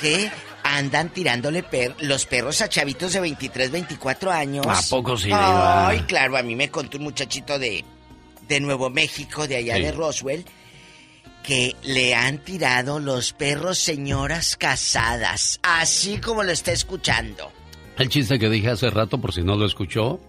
que 0.00 0.30
andan 0.64 1.10
tirándole 1.10 1.62
per- 1.62 1.94
los 2.00 2.26
perros 2.26 2.60
a 2.62 2.68
chavitos 2.68 3.12
de 3.12 3.20
23, 3.20 3.70
24 3.70 4.30
años. 4.32 4.66
¿A 4.66 4.82
poco 4.90 5.16
sí? 5.16 5.30
Ay, 5.32 6.00
claro, 6.08 6.36
a 6.36 6.42
mí 6.42 6.56
me 6.56 6.68
contó 6.70 6.98
un 6.98 7.04
muchachito 7.04 7.58
de, 7.58 7.84
de 8.48 8.60
Nuevo 8.60 8.90
México, 8.90 9.46
de 9.46 9.56
allá 9.56 9.76
Sí. 9.76 9.82
de 9.82 9.92
Roswell, 9.92 10.44
que 11.44 11.76
le 11.82 12.14
han 12.14 12.38
tirado 12.44 12.98
los 12.98 13.32
perros 13.32 13.78
señoras 13.78 14.56
casadas, 14.56 15.60
así 15.62 16.18
como 16.18 16.42
lo 16.42 16.50
está 16.52 16.72
escuchando. 16.72 17.52
El 17.98 18.08
chiste 18.08 18.38
que 18.38 18.48
dije 18.48 18.70
hace 18.70 18.90
rato, 18.90 19.18
por 19.20 19.32
si 19.32 19.42
no 19.42 19.56
lo 19.56 19.66
escuchó, 19.66 20.20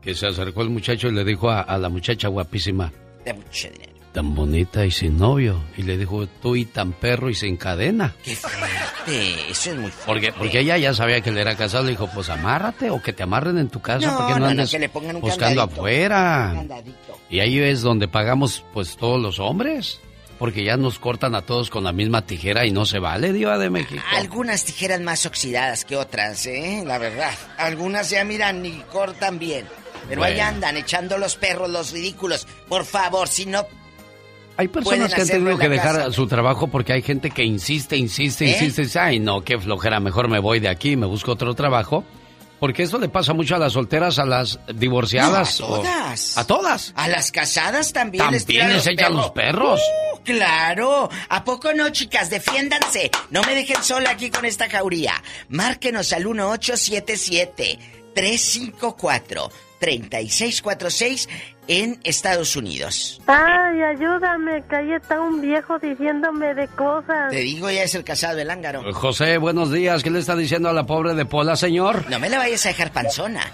que 0.00 0.14
se 0.14 0.26
acercó 0.26 0.62
el 0.62 0.70
muchacho 0.70 1.08
y 1.08 1.12
le 1.12 1.24
dijo 1.24 1.50
a, 1.50 1.60
a 1.60 1.76
la 1.78 1.88
muchacha 1.88 2.28
guapísima, 2.28 2.92
De 3.24 3.34
mucho 3.34 3.68
dinero. 3.70 3.92
tan 4.12 4.34
bonita 4.34 4.86
y 4.86 4.90
sin 4.90 5.18
novio. 5.18 5.60
Y 5.76 5.82
le 5.82 5.98
dijo, 5.98 6.26
tú 6.40 6.56
y 6.56 6.64
tan 6.64 6.92
perro 6.92 7.28
y 7.28 7.34
sin 7.34 7.56
cadena. 7.58 8.14
Qué 8.24 8.34
fuerte, 8.34 9.50
eso 9.50 9.70
es 9.72 9.76
muy 9.76 9.90
fuerte. 9.90 10.06
Porque, 10.06 10.32
porque 10.32 10.60
ella 10.60 10.78
ya 10.78 10.94
sabía 10.94 11.20
que 11.20 11.28
él 11.30 11.36
era 11.38 11.54
casado. 11.54 11.84
Le 11.84 11.90
dijo, 11.90 12.08
pues 12.14 12.30
amárrate 12.30 12.90
o 12.90 13.02
que 13.02 13.12
te 13.12 13.22
amarren 13.24 13.58
en 13.58 13.68
tu 13.68 13.80
casa 13.80 14.06
No, 14.06 14.16
porque 14.16 14.32
no, 14.32 14.38
no, 14.38 14.44
no, 14.46 14.50
andes 14.52 14.70
que 14.70 14.78
le 14.78 14.88
pongan 14.88 15.16
un 15.16 15.20
buscando 15.22 15.60
candadito. 15.60 15.80
afuera. 15.80 16.64
Y 17.28 17.40
ahí 17.40 17.58
es 17.58 17.82
donde 17.82 18.08
pagamos 18.08 18.64
pues 18.72 18.96
todos 18.96 19.20
los 19.20 19.38
hombres. 19.38 20.00
Porque 20.38 20.62
ya 20.62 20.76
nos 20.76 20.98
cortan 21.00 21.34
a 21.34 21.42
todos 21.42 21.68
con 21.68 21.82
la 21.84 21.92
misma 21.92 22.22
tijera 22.24 22.64
y 22.64 22.70
no 22.70 22.86
se 22.86 23.00
vale, 23.00 23.32
Diva 23.32 23.58
de 23.58 23.70
México. 23.70 24.02
Algunas 24.14 24.64
tijeras 24.64 25.00
más 25.00 25.26
oxidadas 25.26 25.84
que 25.84 25.96
otras, 25.96 26.46
¿eh? 26.46 26.84
La 26.86 26.98
verdad. 26.98 27.32
Algunas 27.56 28.10
ya 28.10 28.24
miran 28.24 28.64
y 28.64 28.82
cortan 28.92 29.38
bien. 29.40 29.66
Pero 30.08 30.22
ahí 30.22 30.34
Bueno. 30.34 30.48
andan 30.48 30.76
echando 30.76 31.18
los 31.18 31.34
perros, 31.36 31.68
los 31.68 31.90
ridículos. 31.90 32.46
Por 32.68 32.84
favor, 32.84 33.26
si 33.28 33.46
no... 33.46 33.66
Hay 34.56 34.68
personas 34.68 35.12
que 35.14 35.20
han 35.22 35.28
tenido 35.28 35.50
en 35.52 35.58
que 35.58 35.68
dejar 35.68 35.96
casa. 35.96 36.12
su 36.12 36.26
trabajo 36.26 36.66
porque 36.68 36.92
hay 36.92 37.02
gente 37.02 37.30
que 37.30 37.44
insiste, 37.44 37.96
insiste, 37.96 38.44
¿Eh? 38.46 38.50
insiste. 38.50 38.82
Dice, 38.82 38.98
ay, 38.98 39.20
no, 39.20 39.42
qué 39.42 39.58
flojera, 39.58 40.00
mejor 40.00 40.28
me 40.28 40.38
voy 40.40 40.58
de 40.60 40.68
aquí 40.68 40.92
y 40.92 40.96
me 40.96 41.06
busco 41.06 41.32
otro 41.32 41.54
trabajo. 41.54 42.04
Porque 42.60 42.82
esto 42.82 42.98
le 42.98 43.08
pasa 43.08 43.32
mucho 43.34 43.54
a 43.54 43.58
las 43.58 43.72
solteras, 43.74 44.18
a 44.18 44.24
las 44.26 44.58
divorciadas. 44.74 45.60
No, 45.60 45.66
a 45.66 45.70
o- 45.70 45.76
todas. 45.80 46.38
a 46.38 46.46
todas. 46.46 46.92
A 46.96 47.08
las 47.08 47.30
casadas 47.30 47.92
también, 47.92 48.30
les 48.32 48.44
También 48.44 48.72
les 48.72 48.86
echan 48.86 49.14
los 49.14 49.30
perros. 49.30 49.80
Uh, 50.14 50.18
claro. 50.24 51.08
¿A 51.28 51.44
poco 51.44 51.72
no, 51.72 51.88
chicas? 51.90 52.30
Defiéndanse. 52.30 53.10
No 53.30 53.42
me 53.42 53.54
dejen 53.54 53.82
sola 53.84 54.10
aquí 54.10 54.30
con 54.30 54.44
esta 54.44 54.68
jauría. 54.68 55.14
Márquenos 55.48 56.12
al 56.12 56.26
1877-354-3646 59.80 61.28
en 61.68 62.00
Estados 62.02 62.56
Unidos. 62.56 63.20
Ay, 63.26 63.82
ayúdame, 63.82 64.64
que 64.68 64.76
ahí 64.76 64.92
está 64.92 65.20
un 65.20 65.40
viejo 65.40 65.78
diciéndome 65.78 66.54
de 66.54 66.66
cosas. 66.68 67.30
Te 67.30 67.40
digo, 67.40 67.70
ya 67.70 67.82
es 67.82 67.94
el 67.94 68.04
casado 68.04 68.36
del 68.36 68.50
ángaro. 68.50 68.82
José, 68.92 69.38
buenos 69.38 69.70
días. 69.70 70.02
¿Qué 70.02 70.10
le 70.10 70.18
está 70.18 70.34
diciendo 70.34 70.70
a 70.70 70.72
la 70.72 70.84
pobre 70.84 71.14
de 71.14 71.26
Pola, 71.26 71.56
señor? 71.56 72.10
No 72.10 72.18
me 72.18 72.30
la 72.30 72.38
vayas 72.38 72.64
a 72.66 72.70
dejar 72.70 72.92
panzona. 72.92 73.52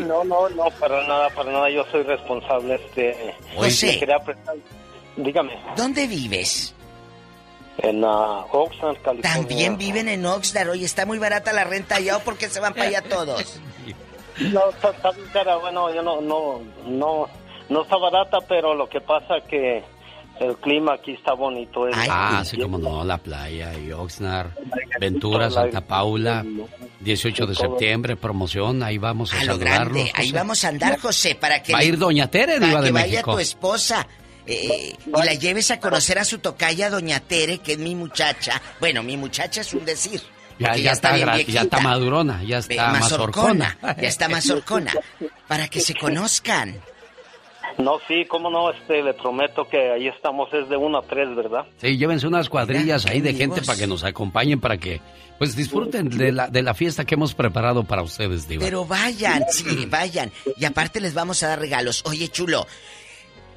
No, 0.00 0.24
no, 0.24 0.48
no, 0.50 0.64
para 0.80 1.06
nada, 1.06 1.30
para 1.30 1.52
nada. 1.52 1.70
Yo 1.70 1.84
soy 1.92 2.02
responsable. 2.02 2.74
Este, 2.74 3.16
José. 3.54 4.00
Dígame. 5.16 5.52
¿Dónde 5.76 6.08
vives? 6.08 6.74
En 7.78 8.04
ah, 8.04 8.44
Oxnard, 8.50 8.96
California. 9.02 9.22
También 9.22 9.78
viven 9.78 10.08
en 10.08 10.26
Oxnard. 10.26 10.70
Oye, 10.70 10.84
está 10.84 11.06
muy 11.06 11.18
barata 11.18 11.52
la 11.52 11.64
renta 11.64 11.96
allá 11.96 12.16
o 12.16 12.20
por 12.20 12.36
qué 12.36 12.48
se 12.48 12.60
van 12.60 12.74
para 12.74 12.88
allá 12.88 13.02
todos. 13.02 13.60
No, 14.40 14.70
está, 14.70 14.90
está 14.90 15.10
bien 15.12 15.26
cara. 15.32 15.56
Bueno, 15.56 15.92
yo 15.94 16.02
no, 16.02 16.20
no, 16.20 16.60
no, 16.86 17.28
no 17.68 17.82
está 17.82 17.96
barata, 17.96 18.38
pero 18.48 18.74
lo 18.74 18.88
que 18.88 19.00
pasa 19.00 19.34
que 19.48 19.82
el 20.40 20.56
clima 20.56 20.94
aquí 20.94 21.12
está 21.12 21.34
bonito. 21.34 21.86
es- 21.88 21.96
Ah, 22.08 22.42
sí, 22.44 22.58
como 22.58 22.78
no, 22.78 23.04
la 23.04 23.18
playa 23.18 23.72
y 23.78 23.92
Oxnard, 23.92 24.48
Ventura, 24.98 25.50
Santa 25.50 25.80
Paula, 25.80 26.44
18 27.00 27.46
de 27.46 27.54
septiembre, 27.54 28.16
promoción, 28.16 28.82
ahí 28.82 28.98
vamos 28.98 29.32
a, 29.32 29.36
A 29.36 29.44
lo 29.44 29.52
saludarlos. 29.52 29.92
grande. 29.94 30.12
Ahí 30.14 30.32
vamos 30.32 30.64
a 30.64 30.68
andar, 30.68 30.98
José, 30.98 31.34
para 31.36 31.62
que... 31.62 31.72
Va 31.72 31.78
a 31.80 31.84
ir 31.84 31.96
Doña 31.98 32.28
Tere, 32.30 32.54
para 32.54 32.66
Diva 32.66 32.80
que 32.80 32.86
de 32.86 32.92
vaya 32.92 33.22
tu 33.22 33.38
esposa 33.38 34.06
eh, 34.46 34.94
y 35.06 35.10
la 35.10 35.34
lleves 35.34 35.70
a 35.70 35.78
conocer 35.80 36.18
a 36.18 36.24
su 36.24 36.38
tocaya, 36.38 36.90
Doña 36.90 37.20
Tere, 37.20 37.58
que 37.58 37.72
es 37.74 37.78
mi 37.78 37.94
muchacha. 37.94 38.60
Bueno, 38.80 39.02
mi 39.04 39.16
muchacha 39.16 39.60
es 39.60 39.72
un 39.72 39.84
decir. 39.84 40.20
Ya, 40.58 40.92
está, 40.92 41.12
bien 41.14 41.26
ya 41.26 41.34
viejita. 41.34 41.60
está 41.62 41.80
madurona, 41.80 42.42
ya 42.44 42.58
está 42.58 42.90
mazorcona. 42.92 43.76
Ya 44.00 44.08
está 44.08 44.28
mazorcona. 44.28 44.92
Para 45.48 45.68
que 45.68 45.80
se 45.80 45.94
conozcan. 46.00 46.80
No, 47.78 47.98
sí, 48.06 48.24
cómo 48.28 48.50
no, 48.50 48.70
este, 48.70 49.02
le 49.02 49.14
prometo 49.14 49.66
que 49.68 49.90
ahí 49.90 50.06
estamos, 50.06 50.48
es 50.54 50.68
de 50.68 50.76
uno 50.76 50.98
a 50.98 51.02
tres, 51.02 51.34
¿verdad? 51.34 51.64
Sí, 51.80 51.96
llévense 51.96 52.26
unas 52.28 52.48
cuadrillas 52.48 53.04
ahí 53.06 53.20
de 53.20 53.34
gente 53.34 53.62
para 53.62 53.76
que 53.76 53.88
nos 53.88 54.04
acompañen, 54.04 54.60
para 54.60 54.76
que 54.76 55.00
pues 55.38 55.56
disfruten 55.56 56.08
de 56.08 56.30
la, 56.30 56.46
de 56.46 56.62
la 56.62 56.74
fiesta 56.74 57.04
que 57.04 57.16
hemos 57.16 57.34
preparado 57.34 57.82
para 57.82 58.02
ustedes, 58.02 58.46
Diva. 58.46 58.64
Pero 58.64 58.84
vayan, 58.84 59.42
sí, 59.50 59.86
vayan. 59.86 60.30
Y 60.56 60.64
aparte 60.66 61.00
les 61.00 61.14
vamos 61.14 61.42
a 61.42 61.48
dar 61.48 61.58
regalos. 61.58 62.04
Oye, 62.06 62.28
chulo, 62.28 62.64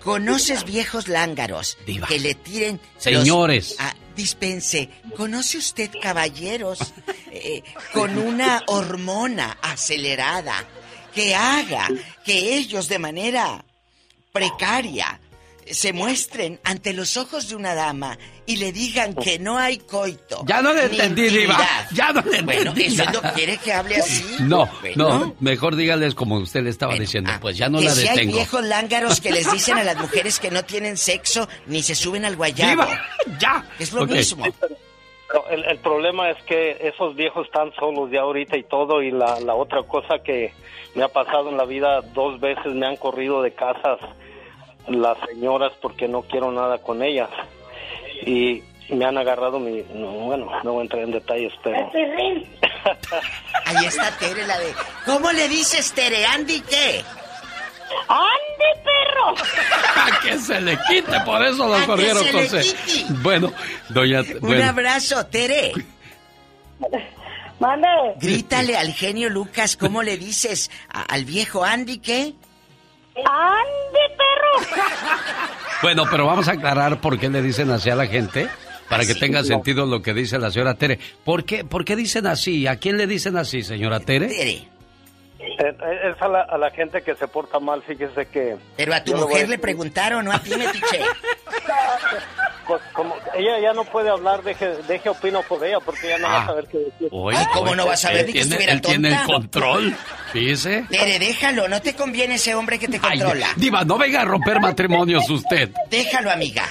¿conoces 0.03 0.63
viejos 0.63 1.07
lángaros 1.07 1.77
que 2.07 2.19
le 2.19 2.33
tiren... 2.33 2.79
los- 2.95 3.03
Señores. 3.03 3.77
Dispense, 4.17 4.89
¿conoce 5.15 5.59
usted 5.59 5.91
caballeros 6.01 6.79
eh, 7.31 7.63
con 7.93 8.17
una 8.17 8.63
hormona 8.65 9.59
acelerada 9.61 10.65
que 11.13 11.35
haga 11.35 11.87
que 12.25 12.57
ellos 12.57 12.89
de 12.89 12.97
manera 12.97 13.63
precaria 14.33 15.16
se 15.73 15.93
muestren 15.93 16.59
ante 16.63 16.93
los 16.93 17.17
ojos 17.17 17.49
de 17.49 17.55
una 17.55 17.75
dama 17.75 18.17
y 18.45 18.57
le 18.57 18.71
digan 18.71 19.13
que 19.15 19.39
no 19.39 19.57
hay 19.57 19.77
coito. 19.77 20.43
Ya 20.45 20.61
no 20.61 20.73
le 20.73 20.85
entendí, 20.85 21.29
Diva. 21.29 21.57
Ya 21.93 22.11
no 22.11 22.21
le 22.21 22.41
Bueno, 22.41 22.71
entendí. 22.71 22.99
¿eso 23.01 23.21
que 23.21 23.29
quiere 23.35 23.57
que 23.57 23.73
hable 23.73 23.97
así? 23.97 24.23
No, 24.39 24.69
Bueno. 24.81 25.09
no, 25.19 25.35
mejor 25.39 25.75
dígales 25.75 26.15
como 26.15 26.37
usted 26.37 26.63
le 26.63 26.69
estaba 26.69 26.95
diciendo, 26.95 27.31
pues 27.41 27.57
ya 27.57 27.69
no 27.69 27.79
que 27.79 27.85
la 27.85 27.91
si 27.91 28.07
hay 28.07 28.15
detengo. 28.15 28.35
viejos 28.37 28.63
lángaros 28.63 29.21
que 29.21 29.31
les 29.31 29.51
dicen 29.51 29.77
a 29.77 29.83
las 29.83 29.97
mujeres 30.01 30.39
que 30.39 30.51
no 30.51 30.63
tienen 30.63 30.97
sexo 30.97 31.47
ni 31.67 31.81
se 31.81 31.95
suben 31.95 32.25
al 32.25 32.35
guayabo. 32.35 32.71
Diva, 32.83 33.01
ya. 33.39 33.65
Es 33.79 33.91
lo 33.93 34.05
mismo. 34.05 34.45
Pero 35.29 35.43
El, 35.49 35.65
el 35.65 35.77
problema 35.79 36.29
es 36.29 36.41
que 36.43 36.77
esos 36.87 37.15
viejos 37.15 37.45
están 37.47 37.73
solos 37.77 38.09
ya 38.11 38.21
ahorita 38.21 38.55
y 38.57 38.63
todo, 38.63 39.01
y 39.03 39.11
la, 39.11 39.39
la 39.41 39.55
otra 39.55 39.83
cosa 39.83 40.19
que 40.23 40.53
me 40.95 41.03
ha 41.03 41.09
pasado 41.09 41.49
en 41.49 41.57
la 41.57 41.65
vida, 41.65 41.99
dos 42.13 42.39
veces 42.39 42.73
me 42.73 42.85
han 42.87 42.95
corrido 42.95 43.41
de 43.41 43.53
casas 43.53 43.99
las 44.87 45.17
señoras 45.27 45.73
porque 45.81 46.07
no 46.07 46.21
quiero 46.23 46.51
nada 46.51 46.77
con 46.79 47.03
ellas. 47.03 47.29
Y 48.25 48.63
me 48.89 49.05
han 49.05 49.17
agarrado 49.17 49.59
mi... 49.59 49.83
no, 49.93 50.07
bueno, 50.11 50.49
no 50.63 50.71
voy 50.73 50.79
a 50.79 50.83
entrar 50.83 51.03
en 51.03 51.11
detalles, 51.11 51.53
pero... 51.63 51.77
Ahí 53.65 53.85
está 53.85 54.11
Tere, 54.17 54.45
la 54.47 54.57
de... 54.59 54.73
¿Cómo 55.05 55.31
le 55.31 55.47
dices, 55.49 55.91
Tere? 55.93 56.25
¿Andy 56.25 56.61
qué? 56.61 57.03
¡Ande, 58.07 58.81
perro! 58.83 59.35
A 59.95 60.19
que 60.21 60.37
se 60.37 60.59
le 60.61 60.77
quite, 60.87 61.19
por 61.25 61.43
eso 61.43 61.67
lo 61.67 61.85
corrieron, 61.85 62.23
se 62.23 62.33
le 62.33 62.49
José. 62.49 62.75
quite. 62.85 63.13
Bueno, 63.21 63.51
doña... 63.89 64.21
Un 64.21 64.39
bueno, 64.39 64.65
abrazo, 64.69 65.25
Tere. 65.27 65.73
Mande. 67.59 67.87
Grítale 68.21 68.77
al 68.77 68.93
genio 68.93 69.29
Lucas, 69.29 69.75
¿cómo 69.77 70.03
le 70.03 70.17
dices 70.17 70.69
a- 70.89 71.01
al 71.03 71.25
viejo 71.25 71.63
Andy 71.63 71.97
qué? 71.99 72.33
¡Ande, 73.25 73.99
perro! 74.17 74.81
bueno, 75.81 76.03
pero 76.09 76.25
vamos 76.25 76.47
a 76.47 76.53
aclarar 76.53 76.99
por 77.01 77.19
qué 77.19 77.29
le 77.29 77.41
dicen 77.41 77.69
así 77.71 77.89
a 77.89 77.95
la 77.95 78.07
gente, 78.07 78.47
para 78.89 79.05
que 79.05 79.15
tenga 79.15 79.43
sentido 79.43 79.85
lo 79.85 80.01
que 80.01 80.13
dice 80.13 80.37
la 80.39 80.51
señora 80.51 80.75
Tere. 80.75 80.99
¿Por 81.23 81.43
qué, 81.43 81.63
por 81.63 81.83
qué 81.85 81.95
dicen 81.95 82.27
así? 82.27 82.67
¿A 82.67 82.77
quién 82.77 82.97
le 82.97 83.07
dicen 83.07 83.37
así, 83.37 83.63
señora 83.63 83.99
Tere? 83.99 84.27
Tere. 84.27 84.76
Eh, 85.59 85.75
eh, 85.81 86.11
Es 86.15 86.21
a 86.21 86.27
la, 86.27 86.41
a 86.41 86.57
la 86.57 86.69
gente 86.71 87.01
que 87.01 87.15
se 87.15 87.27
porta 87.27 87.59
mal, 87.59 87.81
fíjese 87.83 88.25
que... 88.27 88.57
Pero 88.75 88.93
a 88.93 89.03
tu 89.03 89.15
mujer 89.15 89.45
a- 89.45 89.49
le 89.49 89.57
preguntaron, 89.57 90.25
no 90.25 90.31
a 90.31 90.39
ti, 90.39 90.51
metiche. 90.55 90.99
Pues, 92.67 92.81
como 92.91 93.15
ella 93.33 93.59
ya 93.61 93.71
no 93.71 93.85
puede 93.85 94.09
hablar, 94.09 94.43
deje, 94.43 94.67
deje 94.89 95.07
opino 95.07 95.41
por 95.43 95.63
ella, 95.63 95.79
porque 95.79 96.09
ya 96.09 96.17
no 96.17 96.27
va 96.27 96.39
Ah. 96.39 96.43
a 96.43 96.45
saber 96.47 96.67
qué 96.67 96.77
decir. 96.79 97.07
Oye, 97.11 97.37
¿cómo 97.53 97.67
oye, 97.67 97.75
no 97.77 97.85
vas 97.85 98.03
a 98.03 98.09
ver 98.11 98.25
él 98.25 98.33
que 98.33 98.43
tiene, 98.43 98.65
él 98.65 98.81
tiene 98.81 99.09
el 99.13 99.23
control, 99.23 99.95
fíjese. 100.33 100.85
Tere, 100.89 101.17
déjalo, 101.17 101.69
no 101.69 101.81
te 101.81 101.95
conviene 101.95 102.35
ese 102.35 102.53
hombre 102.55 102.77
que 102.77 102.89
te 102.89 102.99
Ay, 103.01 103.19
controla. 103.19 103.47
diva, 103.55 103.85
no 103.85 103.97
venga 103.97 104.21
a 104.21 104.25
romper 104.25 104.59
matrimonios 104.59 105.29
usted. 105.29 105.69
Déjalo, 105.89 106.29
amiga. 106.29 106.65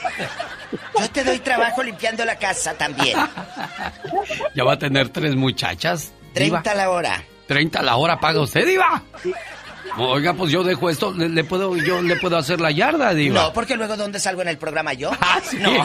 Yo 1.00 1.08
te 1.10 1.24
doy 1.24 1.38
trabajo 1.38 1.82
limpiando 1.82 2.26
la 2.26 2.36
casa 2.36 2.74
también. 2.74 3.16
Ya 4.54 4.64
va 4.64 4.74
a 4.74 4.78
tener 4.78 5.08
tres 5.08 5.34
muchachas. 5.34 6.12
diva. 6.34 6.60
30 6.62 6.74
la 6.74 6.90
hora. 6.90 7.22
30 7.46 7.82
la 7.82 7.96
hora 7.96 8.18
paga 8.20 8.40
usted, 8.40 8.66
diva. 8.66 9.02
Oiga, 9.98 10.34
pues 10.34 10.50
yo 10.52 10.62
dejo 10.62 10.90
esto, 10.90 11.12
le, 11.14 11.28
le 11.28 11.44
puedo, 11.44 11.74
yo 11.76 12.02
le 12.02 12.16
puedo 12.16 12.36
hacer 12.36 12.60
la 12.60 12.70
yarda, 12.70 13.14
diva. 13.14 13.42
No, 13.44 13.52
porque 13.52 13.76
luego 13.76 13.96
¿dónde 13.96 14.18
salgo 14.20 14.42
en 14.42 14.48
el 14.48 14.58
programa 14.58 14.92
yo? 14.92 15.10
Ah, 15.20 15.40
sí. 15.42 15.56
No. 15.58 15.70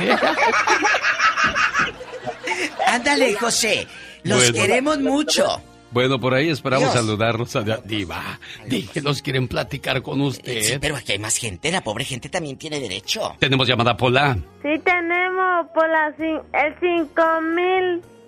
Ándale, 2.87 3.33
José. 3.35 3.87
Los 4.23 4.39
Bueno. 4.39 4.53
queremos 4.53 4.99
mucho. 4.99 5.61
Bueno, 5.91 6.19
por 6.19 6.33
ahí 6.33 6.49
esperamos 6.49 6.93
Dios. 6.93 6.93
saludarlos 7.05 7.53
a 7.57 7.61
Diva. 7.83 8.39
Díganos, 8.65 9.21
quieren 9.21 9.47
platicar 9.49 10.01
con 10.01 10.21
usted. 10.21 10.61
Sí, 10.61 10.77
pero 10.79 10.95
aquí 10.95 11.11
hay 11.13 11.19
más 11.19 11.35
gente. 11.37 11.69
La 11.71 11.81
pobre 11.81 12.05
gente 12.05 12.29
también 12.29 12.57
tiene 12.57 12.79
derecho. 12.79 13.35
Tenemos 13.39 13.67
llamada 13.67 13.97
Pola. 13.97 14.37
Sí 14.61 14.79
tenemos 14.85 15.67
por 15.73 15.89
la, 15.89 16.15
cin- 16.17 16.41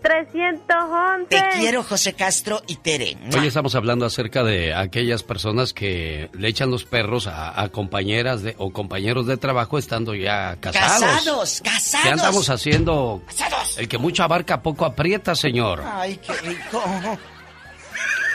el 0.03 0.27
5311. 0.27 1.27
Te 1.29 1.59
quiero, 1.59 1.83
José 1.83 2.13
Castro 2.13 2.61
y 2.67 2.75
Tere. 2.77 3.17
Hoy 3.37 3.47
estamos 3.47 3.75
hablando 3.75 4.05
acerca 4.05 4.43
de 4.43 4.73
aquellas 4.73 5.23
personas 5.23 5.73
que 5.73 6.29
le 6.33 6.47
echan 6.47 6.69
los 6.69 6.85
perros 6.85 7.27
a, 7.27 7.59
a 7.61 7.69
compañeras 7.69 8.41
de, 8.43 8.55
o 8.57 8.71
compañeros 8.71 9.27
de 9.27 9.37
trabajo 9.37 9.77
estando 9.77 10.13
ya 10.15 10.57
casados. 10.59 10.99
Casados, 11.01 11.61
casados. 11.63 12.05
¿Qué 12.05 12.11
andamos 12.11 12.49
haciendo? 12.49 13.21
Casados. 13.25 13.77
El 13.77 13.87
que 13.87 13.97
mucho 13.97 14.23
abarca 14.23 14.61
poco 14.61 14.85
aprieta, 14.85 15.35
señor. 15.35 15.83
Ay, 15.85 16.17
qué 16.17 16.33
rico. 16.33 16.83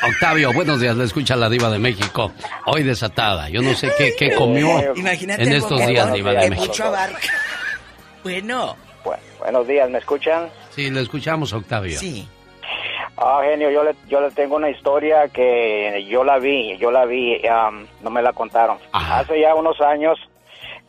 Octavio, 0.09 0.53
buenos 0.53 0.81
días, 0.81 0.97
le 0.97 1.05
escucha 1.05 1.35
la 1.35 1.49
diva 1.51 1.69
de 1.71 1.79
México. 1.81 2.33
Hoy 2.67 2.85
desatada, 2.85 3.49
yo 3.49 3.61
no 3.63 3.75
sé 3.75 3.91
qué, 3.99 4.15
qué 4.17 4.33
comió 4.33 4.95
Imagínate 4.95 5.43
en 5.43 5.53
estos 5.55 5.85
días, 5.87 6.13
diva 6.13 6.33
de 6.35 6.51
México. 6.51 6.67
mucho 6.69 6.85
abarca. 6.85 7.29
Bueno, 8.23 8.77
buenos 9.41 9.67
días, 9.67 9.91
¿me 9.91 9.99
escuchan? 9.99 10.49
Sí, 10.79 10.91
le 10.93 11.01
escuchamos, 11.01 11.53
Octavio. 11.53 11.99
sí. 11.99 12.29
Ah, 13.17 13.41
genio, 13.43 13.69
yo 13.69 13.83
le, 13.83 13.97
yo 14.07 14.21
le 14.21 14.31
tengo 14.31 14.55
una 14.55 14.71
historia 14.71 15.27
que 15.27 16.07
yo 16.09 16.23
la 16.23 16.39
vi, 16.39 16.77
yo 16.77 16.93
la 16.93 17.05
vi, 17.05 17.45
am, 17.49 17.89
no 18.01 18.11
me 18.11 18.23
la 18.23 18.33
contaron. 18.33 18.79
Hace 18.93 19.41
ya 19.41 19.57
unos 19.57 19.81
años, 19.81 20.21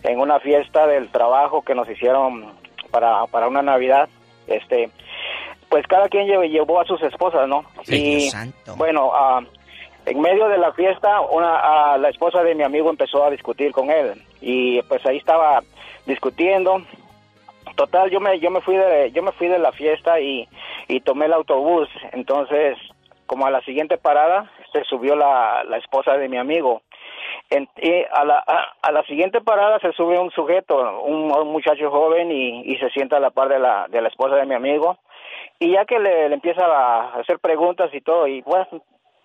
en 0.04 0.20
una 0.20 0.40
fiesta 0.40 0.86
del 0.86 1.10
trabajo 1.10 1.64
que 1.64 1.74
nos 1.74 1.90
hicieron 1.90 2.54
para, 2.92 3.26
para 3.32 3.48
una 3.48 3.64
Navidad, 3.64 4.10
este, 4.46 4.92
pues 5.70 5.88
cada 5.88 6.08
quien 6.08 6.28
llevó, 6.28 6.44
llevó 6.44 6.80
a 6.80 6.86
sus 6.86 7.02
esposas, 7.02 7.48
¿no? 7.48 7.66
Sí, 7.84 8.18
y 8.18 8.30
santo. 8.30 8.76
bueno, 8.76 9.12
en 10.06 10.22
medio 10.22 10.50
de 10.50 10.60
la 10.60 10.72
fiesta, 10.74 11.22
una, 11.22 11.56
ah, 11.56 11.98
la 11.98 12.10
esposa 12.10 12.44
de 12.44 12.54
mi 12.54 12.62
amigo 12.62 12.92
empezó 12.92 13.26
a 13.26 13.32
discutir 13.32 13.72
con 13.72 13.90
él 13.90 14.22
y 14.40 14.84
pues 14.84 15.04
ahí 15.08 15.18
estaba 15.18 15.64
discutiendo. 16.06 16.84
Total, 17.80 18.10
yo 18.10 18.20
me 18.20 18.38
yo 18.42 18.52
me 18.52 18.60
fui 18.60 18.76
de 18.76 19.10
yo 19.14 19.24
me 19.24 19.32
fui 19.32 19.48
de 19.48 19.58
la 19.58 19.72
fiesta 19.72 20.20
y, 20.20 20.46
y 20.90 21.00
tomé 21.00 21.28
el 21.28 21.34
autobús. 21.34 21.88
Entonces, 22.12 22.78
como 23.26 23.46
a 23.46 23.52
la 23.52 23.62
siguiente 23.62 23.98
parada 23.98 24.52
se 24.74 24.84
subió 24.84 25.16
la, 25.16 25.64
la 25.64 25.78
esposa 25.78 26.18
de 26.18 26.28
mi 26.28 26.36
amigo. 26.38 26.82
En- 27.50 27.70
y 27.78 28.04
a 28.12 28.26
la 28.26 28.44
a, 28.82 28.92
la 28.92 29.04
siguiente 29.04 29.40
parada 29.40 29.80
se 29.80 29.94
sube 29.94 30.20
un 30.20 30.30
sujeto, 30.32 30.76
un, 31.04 31.32
un 31.32 31.48
muchacho 31.54 31.90
joven 31.90 32.30
y, 32.34 32.64
y 32.70 32.76
se 32.80 32.90
sienta 32.90 33.16
a 33.16 33.22
la 33.22 33.30
par 33.32 33.48
de 33.48 33.60
la 33.60 33.88
de 33.88 34.02
la 34.02 34.10
esposa 34.10 34.36
de 34.36 34.46
mi 34.46 34.56
amigo. 34.56 34.98
Y 35.60 35.72
ya 35.72 35.86
que 35.86 36.00
le, 36.00 36.28
le 36.28 36.36
empieza 36.36 36.66
a 36.66 37.14
hacer 37.22 37.40
preguntas 37.40 37.90
y 37.94 38.02
todo, 38.02 38.28
y 38.28 38.42
pues 38.42 38.68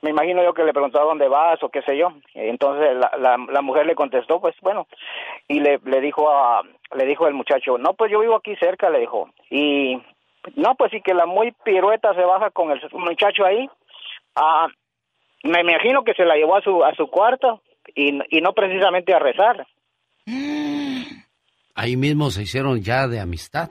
me 0.04 0.10
imagino 0.10 0.44
yo 0.44 0.52
que 0.52 0.64
le 0.64 0.74
preguntó 0.74 1.00
a 1.00 1.04
dónde 1.04 1.28
vas 1.28 1.62
o 1.62 1.70
qué 1.70 1.80
sé 1.82 1.96
yo. 1.96 2.12
Entonces 2.34 2.94
la, 2.94 3.10
la, 3.18 3.38
la 3.50 3.62
mujer 3.62 3.86
le 3.86 3.94
contestó, 3.94 4.38
pues 4.38 4.54
bueno, 4.60 4.86
y 5.48 5.60
le, 5.60 5.80
le 5.82 6.00
dijo 6.02 6.30
a, 6.30 6.62
le 6.94 7.06
dijo 7.06 7.26
el 7.26 7.32
muchacho, 7.32 7.78
no, 7.78 7.94
pues 7.94 8.12
yo 8.12 8.20
vivo 8.20 8.36
aquí 8.36 8.54
cerca, 8.56 8.90
le 8.90 9.00
dijo. 9.00 9.30
Y 9.48 9.96
no, 10.56 10.74
pues 10.74 10.90
sí 10.90 11.00
que 11.00 11.14
la 11.14 11.24
muy 11.24 11.52
pirueta 11.64 12.14
se 12.14 12.20
baja 12.20 12.50
con 12.50 12.70
el 12.70 12.80
muchacho 12.92 13.46
ahí. 13.46 13.66
Ah, 14.36 14.68
me 15.42 15.62
imagino 15.62 16.04
que 16.04 16.12
se 16.12 16.26
la 16.26 16.36
llevó 16.36 16.56
a 16.56 16.60
su, 16.60 16.84
a 16.84 16.94
su 16.94 17.06
cuarto 17.06 17.62
y, 17.94 18.18
y 18.28 18.42
no 18.42 18.52
precisamente 18.52 19.14
a 19.14 19.18
rezar. 19.18 19.66
Ahí 21.74 21.96
mismo 21.96 22.30
se 22.30 22.42
hicieron 22.42 22.82
ya 22.82 23.08
de 23.08 23.20
amistad. 23.20 23.70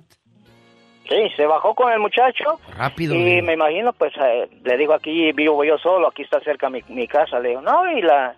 Sí, 1.14 1.30
se 1.36 1.46
bajó 1.46 1.76
con 1.76 1.92
el 1.92 2.00
muchacho 2.00 2.60
Rápido. 2.78 3.14
y 3.16 3.42
me 3.42 3.54
imagino, 3.54 3.94
pues 3.94 4.14
eh, 4.20 4.50
le 4.64 4.78
digo 4.78 4.94
aquí 4.94 5.32
vivo 5.34 5.64
yo 5.64 5.78
solo, 5.78 6.08
aquí 6.08 6.24
está 6.24 6.40
cerca 6.42 6.70
mi, 6.70 6.82
mi 6.90 7.08
casa, 7.08 7.40
le 7.40 7.50
digo, 7.50 7.62
no, 7.62 7.90
y 7.92 8.02
la 8.02 8.36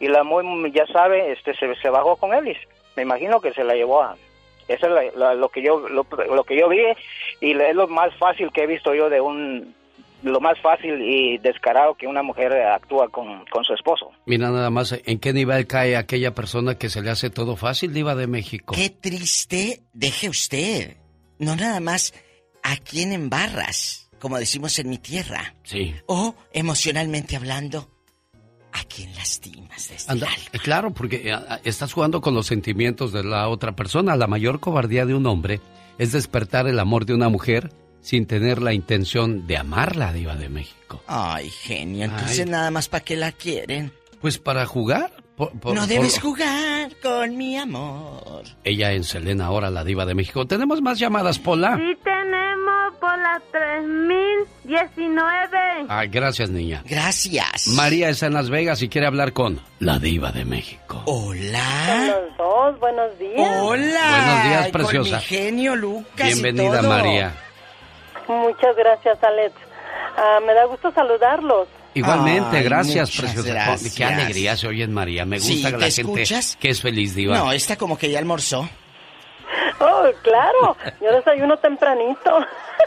y 0.00 0.06
la 0.08 0.22
muy 0.22 0.70
ya 0.72 0.86
sabe, 0.86 1.32
este 1.32 1.54
se, 1.56 1.74
se 1.76 1.90
bajó 1.90 2.16
con 2.16 2.32
él 2.34 2.48
y 2.48 2.56
me 2.96 3.02
imagino 3.02 3.40
que 3.40 3.52
se 3.52 3.64
la 3.64 3.74
llevó 3.74 4.02
a 4.02 4.16
eso 4.68 4.86
es 4.86 4.92
la- 5.16 5.18
la- 5.28 5.34
lo 5.34 5.48
que 5.48 5.62
yo 5.62 5.88
lo, 5.88 6.06
lo 6.34 6.44
que 6.44 6.58
yo 6.58 6.68
vi 6.68 6.80
y 7.40 7.52
es 7.58 7.74
lo 7.74 7.88
más 7.88 8.14
fácil 8.16 8.50
que 8.52 8.64
he 8.64 8.66
visto 8.66 8.94
yo 8.94 9.08
de 9.08 9.20
un 9.20 9.74
lo 10.24 10.40
más 10.40 10.58
fácil 10.60 11.00
y 11.00 11.38
descarado 11.38 11.94
que 11.94 12.08
una 12.08 12.24
mujer 12.24 12.52
actúa 12.52 13.08
con, 13.08 13.44
con 13.46 13.62
su 13.62 13.72
esposo. 13.72 14.10
Mira 14.26 14.50
nada 14.50 14.68
más 14.68 15.00
en 15.06 15.20
qué 15.20 15.32
nivel 15.32 15.68
cae 15.68 15.96
aquella 15.96 16.34
persona 16.34 16.74
que 16.76 16.88
se 16.88 17.02
le 17.02 17.10
hace 17.10 17.30
todo 17.30 17.54
fácil, 17.54 17.92
diva 17.94 18.16
de 18.16 18.26
México. 18.26 18.74
Qué 18.76 18.90
triste, 18.90 19.82
deje 19.92 20.28
usted. 20.28 20.96
No 21.38 21.56
nada 21.56 21.80
más 21.80 22.12
a 22.62 22.76
quién 22.76 23.12
embarras. 23.12 24.08
como 24.18 24.36
decimos 24.38 24.76
en 24.80 24.88
mi 24.90 24.98
tierra. 24.98 25.54
Sí. 25.62 25.94
O 26.06 26.34
emocionalmente 26.52 27.36
hablando, 27.36 27.88
¿a 28.72 28.82
quién 28.84 29.14
lastimas 29.14 29.88
desde 29.88 30.10
Anda, 30.10 30.26
el 30.26 30.32
alma? 30.32 30.48
eh, 30.52 30.58
claro, 30.58 30.92
porque 30.92 31.32
ah, 31.32 31.60
estás 31.62 31.92
jugando 31.92 32.20
con 32.20 32.34
los 32.34 32.46
sentimientos 32.46 33.12
de 33.12 33.22
la 33.22 33.48
otra 33.48 33.76
persona. 33.76 34.16
La 34.16 34.26
mayor 34.26 34.58
cobardía 34.58 35.06
de 35.06 35.14
un 35.14 35.26
hombre 35.26 35.60
es 35.98 36.10
despertar 36.12 36.66
el 36.66 36.80
amor 36.80 37.06
de 37.06 37.14
una 37.14 37.28
mujer 37.28 37.72
sin 38.00 38.26
tener 38.26 38.60
la 38.60 38.72
intención 38.72 39.46
de 39.46 39.56
amarla, 39.56 40.12
Diva 40.12 40.34
de 40.34 40.48
México. 40.48 41.02
Ay, 41.06 41.48
genio, 41.50 42.04
entonces 42.06 42.40
Ay. 42.40 42.46
nada 42.46 42.70
más 42.72 42.88
para 42.88 43.04
qué 43.04 43.14
la 43.16 43.30
quieren. 43.32 43.92
Pues 44.20 44.38
para 44.38 44.66
jugar. 44.66 45.12
Por- 45.38 45.52
por- 45.58 45.74
no 45.74 45.80
por- 45.82 45.88
debes 45.88 46.20
jugar 46.20 46.90
con 47.02 47.36
mi 47.36 47.56
amor. 47.56 48.42
Ella 48.64 48.92
en 48.92 49.04
Selena, 49.04 49.46
ahora 49.46 49.70
la 49.70 49.84
Diva 49.84 50.04
de 50.04 50.14
México. 50.14 50.46
Tenemos 50.46 50.82
más 50.82 50.98
llamadas, 50.98 51.38
Pola. 51.38 51.76
Sí 51.76 51.96
tenemos 52.04 52.94
por 53.00 53.16
las 53.18 53.40
3019. 53.52 55.58
Ay, 55.88 56.08
gracias, 56.08 56.50
niña. 56.50 56.82
Gracias. 56.86 57.68
María 57.68 58.08
está 58.10 58.26
en 58.26 58.34
Las 58.34 58.50
Vegas 58.50 58.82
y 58.82 58.88
quiere 58.88 59.06
hablar 59.06 59.32
con 59.32 59.60
la 59.78 59.98
Diva 59.98 60.30
de 60.32 60.44
México. 60.44 61.02
Hola. 61.06 62.06
Los 62.08 62.36
dos, 62.36 62.78
buenos 62.80 63.18
días. 63.18 63.62
Hola. 63.62 64.10
Buenos 64.10 64.44
días, 64.44 64.62
Con 64.64 64.72
preciosa. 64.72 65.16
mi 65.16 65.22
genio 65.22 65.76
Lucas. 65.76 66.20
y 66.20 66.24
Bienvenida, 66.24 66.80
todo. 66.80 66.88
María. 66.90 67.32
Muchas 68.28 68.76
gracias, 68.76 69.16
Alex. 69.22 69.54
Ah, 70.16 70.40
me 70.46 70.52
da 70.52 70.64
gusto 70.66 70.92
saludarlos. 70.92 71.68
Igualmente, 71.94 72.58
Ay, 72.58 72.64
gracias, 72.64 73.10
preciosa. 73.16 73.48
gracias. 73.48 73.94
Qué 73.94 74.04
alegría 74.04 74.56
se 74.56 74.68
oye 74.68 74.84
en 74.84 74.92
María. 74.92 75.24
Me 75.24 75.36
gusta 75.38 75.52
Sí, 75.52 75.62
que 75.62 75.70
¿te 75.70 75.78
la 75.78 75.90
gente 75.90 76.00
escuchas? 76.22 76.56
que 76.60 76.68
es 76.70 76.80
feliz, 76.80 77.14
Diva. 77.14 77.38
No, 77.38 77.52
esta 77.52 77.76
como 77.76 77.96
que 77.98 78.10
ya 78.10 78.18
almorzó. 78.18 78.68
Oh, 79.80 80.02
claro. 80.22 80.76
Yo 81.00 81.12
desayuno 81.12 81.56
tempranito. 81.58 82.30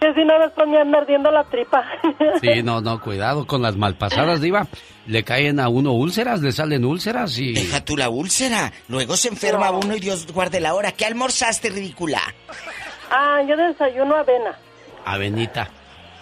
que 0.00 0.14
si 0.14 0.24
no, 0.24 0.38
después 0.38 0.68
me 0.68 0.80
anda 0.80 0.98
ardiendo 0.98 1.30
la 1.30 1.44
tripa. 1.44 1.84
Sí, 2.40 2.62
no, 2.62 2.80
no, 2.80 3.00
cuidado 3.00 3.46
con 3.46 3.62
las 3.62 3.76
malpasadas, 3.76 4.40
Diva. 4.40 4.66
Le 5.06 5.22
caen 5.24 5.60
a 5.60 5.68
uno 5.68 5.92
úlceras, 5.92 6.40
le 6.40 6.52
salen 6.52 6.84
úlceras 6.84 7.38
y... 7.38 7.52
Deja 7.54 7.82
tú 7.84 7.96
la 7.96 8.08
úlcera. 8.10 8.72
Luego 8.88 9.16
se 9.16 9.28
enferma 9.28 9.70
uno 9.70 9.94
y 9.96 10.00
Dios 10.00 10.26
guarde 10.32 10.60
la 10.60 10.74
hora. 10.74 10.92
¿Qué 10.92 11.06
almorzaste, 11.06 11.70
ridícula? 11.70 12.20
ah, 13.10 13.40
yo 13.48 13.56
desayuno 13.56 14.16
avena. 14.16 14.56
Avenita. 15.04 15.68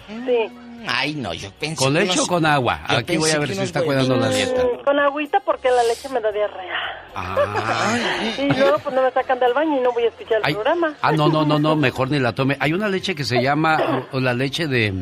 Sí. 0.08 0.48
Ay, 0.86 1.14
no, 1.14 1.32
yo 1.34 1.50
pensé 1.52 1.76
¿Con 1.76 1.94
leche 1.94 2.12
unos- 2.12 2.24
o 2.24 2.26
con 2.26 2.46
agua? 2.46 2.80
yo 2.88 2.96
Aquí 2.98 3.16
voy 3.16 3.30
a 3.30 3.38
ver 3.38 3.54
si 3.54 3.60
está 3.62 3.82
cuidando 3.82 4.16
la 4.16 4.28
dieta. 4.28 4.62
Con 4.84 4.98
agüita 4.98 5.40
porque 5.40 5.70
la 5.70 5.82
leche 5.84 6.08
me 6.08 6.20
da 6.20 6.30
diarrea. 6.32 6.74
Ah, 7.14 7.96
Y 8.38 8.52
luego 8.58 8.78
pues 8.78 8.94
no 8.94 9.02
me 9.02 9.10
sacan 9.12 9.38
del 9.38 9.52
baño 9.54 9.78
y 9.78 9.80
no 9.80 9.92
voy 9.92 10.04
a 10.04 10.08
escuchar 10.08 10.38
el 10.38 10.42
Ay, 10.44 10.54
programa. 10.54 10.94
ah, 11.02 11.12
no, 11.12 11.28
no, 11.28 11.44
no, 11.44 11.58
no, 11.58 11.76
mejor 11.76 12.10
ni 12.10 12.18
la 12.18 12.34
tome. 12.34 12.56
Hay 12.60 12.72
una 12.72 12.88
leche 12.88 13.14
que 13.14 13.24
se 13.24 13.42
llama 13.42 14.04
o, 14.12 14.16
o 14.16 14.20
la 14.20 14.34
leche 14.34 14.66
de, 14.66 14.92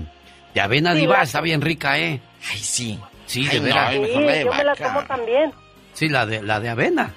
de 0.55 0.61
avena, 0.61 0.93
Sí, 0.95 1.01
Diva. 1.01 1.17
la- 1.19 1.23
Está 1.25 1.41
bien 1.41 1.61
rica, 1.61 1.99
¿eh? 1.99 2.21
Ay, 2.51 2.59
sí. 2.59 2.99
Sí, 3.27 3.47
Ay, 3.51 3.59
de 3.59 3.59
no, 3.61 3.65
veras. 3.65 3.93
Sí, 3.93 3.99
mejor 4.01 4.23
la 4.23 4.33
de 4.33 4.45
yo 4.45 4.51
me 4.53 4.65
la 4.65 4.73
vaca. 4.73 4.85
como 4.93 5.07
también. 5.07 5.53
Sí, 5.93 6.09
la 6.09 6.27
de, 6.27 6.43
la 6.43 6.61
de 6.61 6.69
avena. 6.69 7.15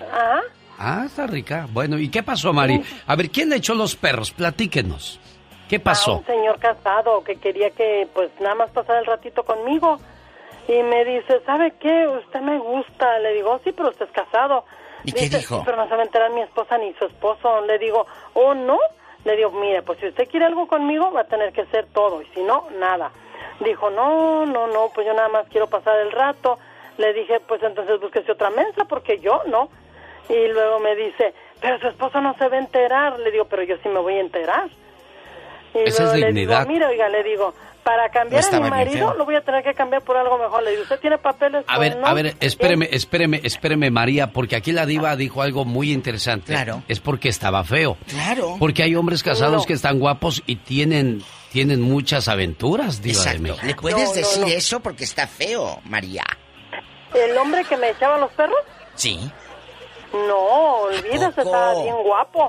Ajá. 0.00 0.40
Ah, 0.78 1.02
está 1.06 1.26
rica. 1.26 1.66
Bueno, 1.72 1.98
¿y 1.98 2.08
qué 2.08 2.22
pasó, 2.22 2.52
Mari? 2.52 2.82
A 3.06 3.16
ver, 3.16 3.30
¿quién 3.30 3.48
le 3.48 3.56
echó 3.56 3.74
los 3.74 3.96
perros? 3.96 4.30
Platíquenos. 4.32 5.18
¿Qué 5.68 5.76
A 5.76 5.82
pasó? 5.82 6.18
un 6.18 6.26
señor 6.26 6.58
casado 6.58 7.22
que 7.24 7.36
quería 7.36 7.70
que 7.70 8.08
pues 8.14 8.30
nada 8.40 8.54
más 8.54 8.70
pasara 8.70 9.00
el 9.00 9.06
ratito 9.06 9.44
conmigo. 9.44 9.98
Y 10.68 10.82
me 10.82 11.04
dice, 11.04 11.40
¿sabe 11.46 11.72
qué? 11.78 12.08
Usted 12.08 12.40
me 12.40 12.58
gusta. 12.58 13.18
Le 13.20 13.34
digo, 13.34 13.60
sí, 13.64 13.72
pero 13.72 13.90
usted 13.90 14.06
es 14.06 14.12
casado. 14.12 14.64
¿Y 15.04 15.12
qué 15.12 15.20
Dice, 15.22 15.38
dijo? 15.38 15.56
"Sí, 15.58 15.62
pero 15.64 15.76
no 15.76 15.88
se 15.88 15.94
va 15.94 16.02
a 16.02 16.04
enterar 16.06 16.30
mi 16.32 16.40
esposa 16.42 16.76
ni 16.78 16.92
su 16.94 17.04
esposo. 17.04 17.60
Le 17.62 17.78
digo, 17.78 18.04
oh, 18.34 18.54
no. 18.54 18.78
Le 19.24 19.36
digo, 19.36 19.50
mire, 19.52 19.82
pues 19.82 19.98
si 20.00 20.06
usted 20.08 20.28
quiere 20.28 20.46
algo 20.46 20.66
conmigo, 20.66 21.12
va 21.12 21.20
a 21.22 21.24
tener 21.26 21.52
que 21.52 21.66
ser 21.66 21.86
todo. 21.92 22.20
Y 22.22 22.26
si 22.26 22.42
no, 22.42 22.66
nada. 22.78 23.10
Dijo, 23.60 23.90
no, 23.90 24.44
no, 24.44 24.66
no, 24.66 24.90
pues 24.94 25.06
yo 25.06 25.14
nada 25.14 25.28
más 25.28 25.46
quiero 25.48 25.68
pasar 25.68 25.98
el 26.00 26.10
rato. 26.12 26.58
Le 26.98 27.12
dije, 27.12 27.40
pues 27.46 27.62
entonces 27.62 28.00
búsquese 28.00 28.32
otra 28.32 28.50
mesa, 28.50 28.84
porque 28.88 29.18
yo 29.20 29.42
no. 29.46 29.68
Y 30.28 30.48
luego 30.48 30.80
me 30.80 30.96
dice, 30.96 31.32
pero 31.60 31.78
su 31.78 31.86
esposo 31.88 32.20
no 32.20 32.34
se 32.38 32.48
va 32.48 32.56
a 32.56 32.60
enterar. 32.60 33.18
Le 33.20 33.30
digo, 33.30 33.44
pero 33.44 33.62
yo 33.62 33.76
sí 33.82 33.88
me 33.88 34.00
voy 34.00 34.14
a 34.14 34.20
enterar. 34.20 34.68
Y 35.84 35.88
Esa 35.88 36.04
es 36.14 36.20
le 36.20 36.26
dignidad. 36.28 36.60
digo, 36.60 36.72
mire, 36.72 36.86
oiga, 36.86 37.08
le 37.08 37.22
digo, 37.24 37.54
para 37.84 38.08
cambiar 38.10 38.42
No 38.42 38.48
a 38.48 38.52
mi 38.52 38.58
bien 38.60 38.70
marido 38.70 39.14
lo 39.14 39.24
voy 39.24 39.36
a 39.36 39.42
tener 39.42 39.62
que 39.62 39.72
cambiar 39.74 40.02
por 40.02 40.16
algo 40.16 40.38
mejor. 40.38 40.62
Le 40.64 40.70
digo, 40.72 40.82
¿usted 40.82 40.98
tiene 41.00 41.18
papeles? 41.18 41.64
A 41.68 41.76
Pues 41.76 41.90
ver, 41.90 41.98
no. 42.00 42.06
a 42.06 42.12
ver, 42.14 42.36
espéreme, 42.40 42.88
espéreme, 42.90 43.40
espéreme, 43.44 43.90
María, 43.90 44.32
porque 44.32 44.56
aquí 44.56 44.72
la 44.72 44.86
diva 44.86 45.14
dijo 45.16 45.42
algo 45.42 45.64
muy 45.64 45.92
interesante. 45.92 46.52
Claro. 46.52 46.82
Es 46.88 46.98
porque 47.00 47.28
estaba 47.28 47.62
feo. 47.64 47.96
Claro. 48.08 48.56
Porque 48.58 48.82
hay 48.82 48.94
hombres 48.96 49.22
casados 49.22 49.62
No. 49.62 49.66
que 49.66 49.74
están 49.74 49.98
guapos 50.00 50.42
y 50.46 50.56
tienen, 50.56 51.22
tienen 51.52 51.80
muchas 51.80 52.26
aventuras, 52.28 53.02
diva 53.02 53.14
de 53.22 53.30
Exacto. 53.30 53.42
México. 53.42 53.66
¿Le 53.66 53.74
puedes 53.76 53.98
No, 53.98 54.04
no, 54.08 54.12
decir 54.14 54.40
no. 54.42 54.46
eso 54.48 54.80
porque 54.80 55.04
está 55.04 55.26
feo, 55.28 55.80
María? 55.84 56.24
¿El 57.14 57.36
hombre 57.38 57.64
que 57.64 57.76
me 57.76 57.90
echaba 57.90 58.18
los 58.18 58.30
perros? 58.32 58.58
Sí. 58.94 59.30
No, 60.28 60.82
olvídese, 60.82 61.42
estaba 61.42 61.82
bien 61.82 61.96
guapo. 62.02 62.46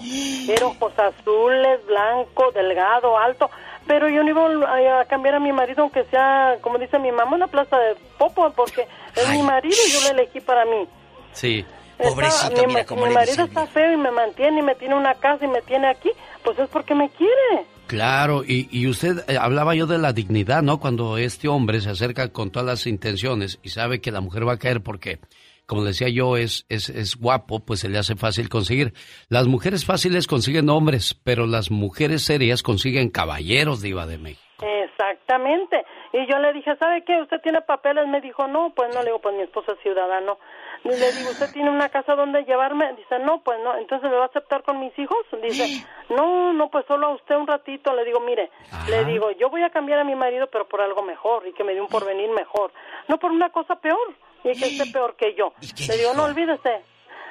Era 0.48 0.66
ojos 0.68 0.94
azules, 0.98 1.86
blanco, 1.86 2.52
delgado, 2.54 3.18
alto. 3.18 3.50
Pero 3.88 4.10
yo 4.10 4.24
no 4.24 4.30
iba 4.30 5.00
a, 5.02 5.06
cambiar 5.06 5.36
a 5.36 5.40
mi 5.40 5.52
marido, 5.54 5.84
aunque 5.84 6.04
sea, 6.06 6.58
como 6.62 6.78
dice 6.78 7.00
mi 7.00 7.12
mamá, 7.12 7.36
una 7.36 7.48
plaza 7.48 7.78
de 7.78 7.96
popo, 8.18 8.52
porque 8.52 8.86
es 9.16 9.30
mi 9.30 9.42
marido 9.44 9.76
y 9.88 9.92
yo 9.92 10.02
lo 10.02 10.10
elegí 10.20 10.42
para 10.42 10.66
mí. 10.66 10.88
Sí. 11.32 11.66
Está- 11.98 12.10
Pobrecito, 12.10 12.62
mi, 12.62 12.68
mira 12.68 12.86
cómo 12.86 13.04
mi 13.04 13.08
le 13.10 13.16
marido 13.16 13.46
está 13.46 13.66
feo 13.68 13.92
y 13.94 13.98
me 13.98 14.12
mantiene 14.12 14.60
y 14.60 14.62
me 14.62 14.76
tiene 14.76 14.94
una 14.96 15.16
casa 15.16 15.46
y 15.46 15.48
me 15.48 15.62
tiene 15.64 15.88
aquí, 15.90 16.12
pues 16.44 16.60
es 16.60 16.70
porque 16.70 16.94
me 16.94 17.10
quiere. 17.10 17.66
Claro, 17.88 18.44
y, 18.46 18.68
y 18.70 18.88
usted 18.88 19.24
eh, 19.30 19.38
hablaba 19.40 19.74
yo 19.74 19.88
de 19.88 19.98
la 19.98 20.12
dignidad, 20.12 20.62
¿no? 20.62 20.80
Cuando 20.80 21.18
este 21.18 21.48
hombre 21.48 21.80
se 21.80 21.90
acerca 21.90 22.28
con 22.28 22.52
todas 22.52 22.68
las 22.68 22.86
intenciones 22.86 23.58
y 23.64 23.70
sabe 23.70 24.02
que 24.02 24.12
la 24.12 24.20
mujer 24.22 24.46
va 24.48 24.54
a 24.54 24.58
caer 24.60 24.82
porque, 24.82 25.20
como 25.68 25.84
decía 25.84 26.08
yo, 26.10 26.38
es, 26.38 26.66
es, 26.70 26.90
es 26.90 27.18
guapo, 27.18 27.60
pues 27.60 27.82
se 27.82 27.90
le 27.90 28.00
hace 28.00 28.16
fácil 28.16 28.48
conseguir. 28.48 28.94
Las 29.30 29.48
mujeres 29.48 29.86
fáciles 29.86 30.26
consiguen 30.26 30.70
hombres, 30.70 31.14
pero 31.26 31.46
las 31.46 31.70
mujeres 31.70 32.24
serias 32.24 32.64
consiguen 32.64 33.10
caballeros, 33.10 33.82
diva 33.82 34.08
de 34.08 34.18
México. 34.18 34.42
Exactamente. 34.60 35.86
Y 36.14 36.26
yo 36.26 36.40
le 36.40 36.54
dije, 36.54 36.76
¿sabe 36.78 37.04
qué? 37.04 37.22
¿Usted 37.22 37.42
tiene 37.42 37.62
papeles? 37.62 38.08
Me 38.08 38.22
dijo, 38.22 38.48
no, 38.48 38.72
pues 38.74 38.96
no. 38.96 39.02
Le 39.02 39.08
digo, 39.08 39.20
pues 39.20 39.36
mi 39.36 39.44
esposo 39.44 39.74
es 39.74 39.80
ciudadano. 39.82 40.40
Y 40.86 40.90
le 40.90 41.12
digo, 41.12 41.32
¿usted 41.32 41.52
tiene 41.52 41.70
una 41.70 41.90
casa 41.90 42.16
donde 42.16 42.46
llevarme? 42.46 42.94
Dice, 42.96 43.20
no, 43.20 43.42
pues 43.44 43.60
no. 43.62 43.78
Entonces, 43.78 44.10
¿me 44.10 44.16
va 44.16 44.24
a 44.24 44.28
aceptar 44.28 44.64
con 44.64 44.80
mis 44.80 44.98
hijos? 44.98 45.18
Dice, 45.44 45.86
no, 46.10 46.54
no, 46.54 46.70
pues 46.70 46.86
solo 46.88 47.08
a 47.08 47.16
usted 47.16 47.36
un 47.36 47.46
ratito. 47.46 47.94
Le 47.94 48.06
digo, 48.06 48.22
mire, 48.22 48.50
le 48.90 49.04
digo, 49.06 49.32
yo 49.32 49.50
voy 49.50 49.64
a 49.64 49.70
cambiar 49.70 50.00
a 50.00 50.06
mi 50.06 50.16
marido, 50.16 50.48
pero 50.48 50.68
por 50.68 50.82
algo 50.82 51.04
mejor 51.04 51.46
y 51.46 51.54
que 51.54 51.64
me 51.66 51.74
dé 51.74 51.82
un 51.82 51.88
porvenir 51.88 52.30
mejor. 52.32 52.72
No 53.10 53.20
por 53.20 53.32
una 53.32 53.50
cosa 53.50 53.76
peor 53.76 54.16
y 54.52 54.60
que 54.60 54.66
esté 54.68 54.92
peor 54.92 55.16
que 55.16 55.36
yo. 55.38 55.54
Le 55.88 55.98
digo, 55.98 56.14
no 56.14 56.24
olvídese. 56.26 56.82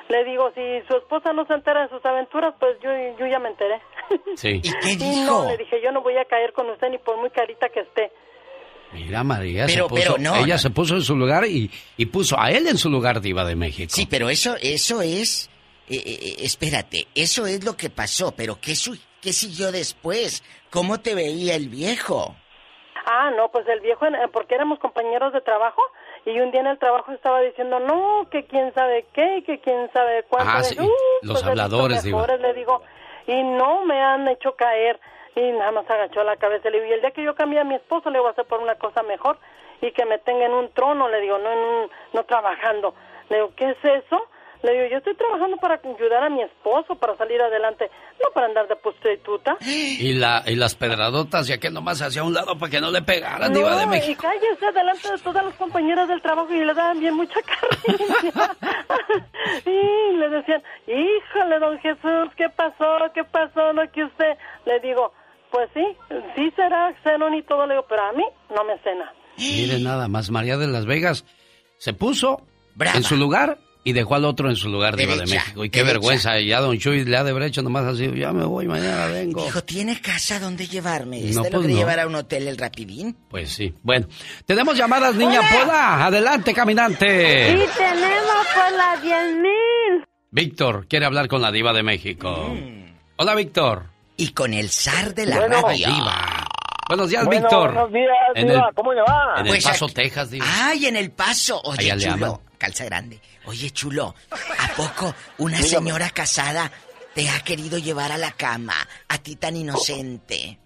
Le 0.08 0.24
digo, 0.24 0.52
si 0.54 0.60
su 0.86 0.96
esposa 0.96 1.32
no 1.32 1.44
se 1.46 1.54
entera 1.54 1.82
de 1.82 1.88
sus 1.88 2.04
aventuras, 2.04 2.54
pues 2.60 2.76
yo, 2.82 2.90
yo 3.18 3.26
ya 3.26 3.38
me 3.40 3.48
enteré. 3.48 3.80
Sí. 4.36 4.60
¿Y 4.62 4.70
qué 4.80 4.90
Y 4.92 4.96
dijo? 4.96 5.42
no, 5.42 5.48
le 5.48 5.56
dije, 5.56 5.80
yo 5.82 5.90
no 5.90 6.00
voy 6.02 6.16
a 6.16 6.24
caer 6.26 6.52
con 6.52 6.70
usted 6.70 6.90
ni 6.90 6.98
por 6.98 7.16
muy 7.16 7.30
carita 7.30 7.68
que 7.70 7.80
esté. 7.80 8.12
Mira, 8.92 9.24
María, 9.24 9.66
Pero- 9.66 9.84
se 9.84 9.88
puso, 9.88 9.94
pero 10.14 10.16
no, 10.18 10.36
ella 10.36 10.54
no. 10.54 10.58
se 10.58 10.70
puso 10.70 10.94
en 10.94 11.02
su 11.02 11.16
lugar 11.16 11.44
y, 11.44 11.68
y 11.96 12.06
puso 12.06 12.38
a 12.38 12.50
él 12.52 12.68
en 12.68 12.78
su 12.78 12.88
lugar, 12.88 13.20
diva 13.20 13.44
de 13.44 13.56
México. 13.56 13.92
Sí, 13.92 14.06
pero 14.08 14.28
eso, 14.30 14.54
eso 14.62 15.02
es... 15.02 15.50
eh, 15.88 15.96
eh, 15.96 16.18
eh, 16.22 16.34
espérate, 16.40 17.08
eso 17.16 17.46
es 17.46 17.64
lo 17.64 17.76
que 17.76 17.90
pasó, 17.90 18.32
pero 18.36 18.58
¿qué, 18.60 18.76
su- 18.76 18.96
¿qué 19.20 19.32
siguió 19.32 19.72
después? 19.72 20.44
¿Cómo 20.70 21.00
te 21.00 21.16
veía 21.16 21.56
el 21.56 21.68
viejo? 21.68 22.36
Ah, 23.06 23.32
no, 23.36 23.50
pues 23.50 23.66
el 23.68 23.80
viejo, 23.80 24.06
porque 24.32 24.54
éramos 24.54 24.78
compañeros 24.78 25.32
de 25.32 25.40
trabajo 25.40 25.82
y 26.26 26.38
un 26.40 26.50
día 26.50 26.60
en 26.60 26.66
el 26.66 26.78
trabajo 26.78 27.12
estaba 27.12 27.40
diciendo, 27.40 27.78
no, 27.80 28.26
que 28.30 28.44
quién 28.44 28.74
sabe 28.74 29.06
qué, 29.14 29.42
que 29.46 29.60
quién 29.60 29.90
sabe 29.92 30.24
cuánto. 30.28 30.52
Ah, 30.54 30.62
sí, 30.62 30.74
digo, 30.74 30.86
"Uh, 30.92 31.26
los 31.26 31.40
pues 31.40 31.46
habladores, 31.46 32.04
mejores", 32.04 32.40
le 32.40 32.52
digo, 32.52 32.82
y 33.26 33.42
no 33.42 33.84
me 33.84 34.02
han 34.02 34.28
hecho 34.28 34.54
caer. 34.56 35.00
Y 35.34 35.52
nada 35.52 35.70
más 35.70 35.88
agachó 35.90 36.24
la 36.24 36.36
cabeza. 36.36 36.68
Le 36.70 36.80
digo, 36.80 36.90
y 36.90 36.94
el 36.94 37.00
día 37.00 37.10
que 37.12 37.22
yo 37.22 37.34
cambie 37.34 37.60
a 37.60 37.64
mi 37.64 37.74
esposo, 37.74 38.10
le 38.10 38.18
voy 38.18 38.28
a 38.28 38.30
hacer 38.32 38.46
por 38.46 38.60
una 38.60 38.74
cosa 38.76 39.02
mejor 39.02 39.36
y 39.82 39.92
que 39.92 40.04
me 40.06 40.18
tenga 40.18 40.46
en 40.46 40.52
un 40.54 40.70
trono, 40.70 41.08
le 41.08 41.20
digo, 41.20 41.36
no 41.38 41.50
en 41.52 41.58
un- 41.58 41.90
no 42.14 42.24
trabajando. 42.24 42.94
Le 43.28 43.36
digo, 43.36 43.52
¿qué 43.54 43.70
es 43.70 43.84
eso? 43.84 44.26
Le 44.62 44.72
digo, 44.72 44.84
yo 44.90 44.98
estoy 44.98 45.14
trabajando 45.16 45.56
para 45.58 45.74
ayudar 45.82 46.24
a 46.24 46.30
mi 46.30 46.42
esposo, 46.42 46.94
para 46.96 47.16
salir 47.16 47.40
adelante, 47.40 47.90
no 48.22 48.32
para 48.32 48.46
andar 48.46 48.66
de 48.68 48.76
prostituta. 48.76 49.56
Y, 49.60 50.14
la, 50.14 50.42
y 50.46 50.56
las 50.56 50.74
pedradotas, 50.74 51.46
ya 51.46 51.58
que 51.58 51.70
nomás 51.70 52.00
hacia 52.02 52.24
un 52.24 52.34
lado 52.34 52.58
para 52.58 52.70
que 52.70 52.80
no 52.80 52.90
le 52.90 53.02
pegaran, 53.02 53.52
No, 53.52 53.58
diva 53.58 53.76
de 53.76 53.84
y 53.84 53.86
México. 53.86 54.22
cállese 54.22 54.72
delante 54.72 55.10
de 55.10 55.18
todas 55.18 55.44
las 55.44 55.54
compañeras 55.54 56.08
del 56.08 56.20
trabajo 56.22 56.52
y 56.52 56.64
le 56.64 56.74
daban 56.74 56.98
bien 57.00 57.14
mucha 57.14 57.40
carrilla. 57.42 58.56
y 59.66 60.16
le 60.16 60.28
decían, 60.28 60.62
híjole, 60.86 61.58
don 61.58 61.78
Jesús, 61.78 62.32
¿qué 62.36 62.48
pasó? 62.50 62.98
¿Qué 63.14 63.24
pasó? 63.24 63.72
No 63.72 63.82
que 63.92 64.04
usted... 64.04 64.36
Le 64.64 64.80
digo, 64.80 65.12
pues 65.50 65.68
sí, 65.74 65.84
sí 66.34 66.50
será 66.56 66.92
xenón 67.04 67.34
y 67.34 67.42
todo, 67.42 67.66
le 67.66 67.74
digo, 67.74 67.86
pero 67.88 68.02
a 68.04 68.12
mí 68.12 68.24
no 68.54 68.64
me 68.64 68.76
cena. 68.78 69.12
Mire 69.38 69.78
nada 69.80 70.08
más, 70.08 70.30
María 70.30 70.56
de 70.56 70.66
las 70.66 70.86
Vegas 70.86 71.24
se 71.78 71.92
puso 71.92 72.40
Brava. 72.74 72.96
en 72.96 73.04
su 73.04 73.16
lugar 73.16 73.58
y 73.88 73.92
dejó 73.92 74.16
al 74.16 74.24
otro 74.24 74.50
en 74.50 74.56
su 74.56 74.68
lugar, 74.68 74.96
Diva 74.96 75.14
de 75.14 75.26
México. 75.26 75.64
Y 75.64 75.70
qué 75.70 75.78
derecha. 75.78 75.92
vergüenza. 75.92 76.40
Ya 76.40 76.58
Don 76.60 76.76
Chuy 76.76 77.04
le 77.04 77.16
ha 77.16 77.22
de 77.22 77.30
haber 77.30 77.44
hecho 77.44 77.62
nomás 77.62 77.84
así, 77.84 78.10
ya 78.16 78.32
me 78.32 78.44
voy, 78.44 78.66
mañana 78.66 79.06
vengo. 79.06 79.44
Dijo, 79.44 79.62
¿tiene 79.62 80.00
casa 80.00 80.40
donde 80.40 80.66
llevarme? 80.66 81.20
No, 81.20 81.24
¿Este 81.26 81.34
lo 81.36 81.42
pues 81.42 81.50
quiere 81.60 81.72
no. 81.74 81.78
llevar 81.78 82.00
a 82.00 82.06
un 82.08 82.14
hotel 82.16 82.48
el 82.48 82.58
rapidín? 82.58 83.16
Pues 83.30 83.52
sí. 83.52 83.72
Bueno, 83.84 84.08
tenemos 84.44 84.76
llamadas, 84.76 85.14
niña 85.14 85.40
Pola. 85.40 86.04
Adelante, 86.04 86.52
caminante. 86.52 87.52
Sí, 87.52 87.64
tenemos 87.78 88.46
por 88.54 88.72
las 88.76 89.02
10 89.02 89.34
mil. 89.36 90.04
Víctor 90.32 90.86
quiere 90.88 91.06
hablar 91.06 91.28
con 91.28 91.40
la 91.40 91.52
Diva 91.52 91.72
de 91.72 91.84
México. 91.84 92.56
Hola, 93.18 93.34
Víctor. 93.36 93.84
Y 94.16 94.30
con 94.30 94.52
el 94.52 94.68
zar 94.68 95.14
de 95.14 95.26
la 95.26 95.36
Bueno, 95.38 95.62
radio. 95.62 95.86
Diva. 95.86 96.44
Buenos 96.88 97.08
días, 97.08 97.24
Bueno, 97.24 97.40
Víctor. 97.40 97.72
buenos 97.72 97.92
días, 97.92 98.08
En 98.34 98.48
Diva, 98.48 98.68
el- 98.68 98.74
¿cómo 98.74 98.92
le 98.92 99.02
va? 99.02 99.34
En 99.38 99.46
El 99.46 99.52
Pues 99.52 99.64
Paso, 99.64 99.84
aquí- 99.84 99.94
Texas, 99.94 100.30
Diva. 100.30 100.46
Ay, 100.48 100.86
en 100.86 100.96
el 100.96 101.10
paso. 101.12 101.60
Oye, 101.64 101.96
chulo. 101.98 102.42
Calza 102.58 102.84
grande. 102.86 103.20
Oye, 103.46 103.70
chulo. 103.70 104.14
¿A 104.30 104.68
poco 104.76 105.14
una 105.38 105.58
Dígame. 105.58 105.68
señora 105.88 106.10
casada 106.10 106.70
te 107.14 107.28
ha 107.30 107.40
querido 107.40 107.78
llevar 107.78 108.12
a 108.12 108.18
la 108.18 108.32
cama? 108.32 108.74
A 109.08 109.18
ti 109.18 109.36
tan 109.36 109.56
inocente. 109.56 110.58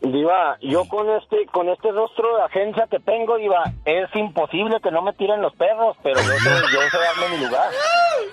Diva, 0.00 0.56
yo 0.60 0.84
con 0.86 1.08
este 1.10 1.46
con 1.52 1.68
este 1.68 1.90
rostro 1.92 2.36
de 2.36 2.42
agencia 2.44 2.86
que 2.90 2.98
tengo, 3.00 3.36
Diva, 3.36 3.62
es 3.84 4.08
imposible 4.16 4.76
que 4.82 4.90
no 4.90 5.02
me 5.02 5.12
tiren 5.12 5.40
los 5.40 5.54
perros, 5.54 5.96
pero 6.02 6.20
yo 6.20 6.28
sé, 6.28 6.50
yo 6.72 6.80
sé 6.90 6.98
darme 6.98 7.36
mi 7.36 7.44
lugar. 7.44 7.70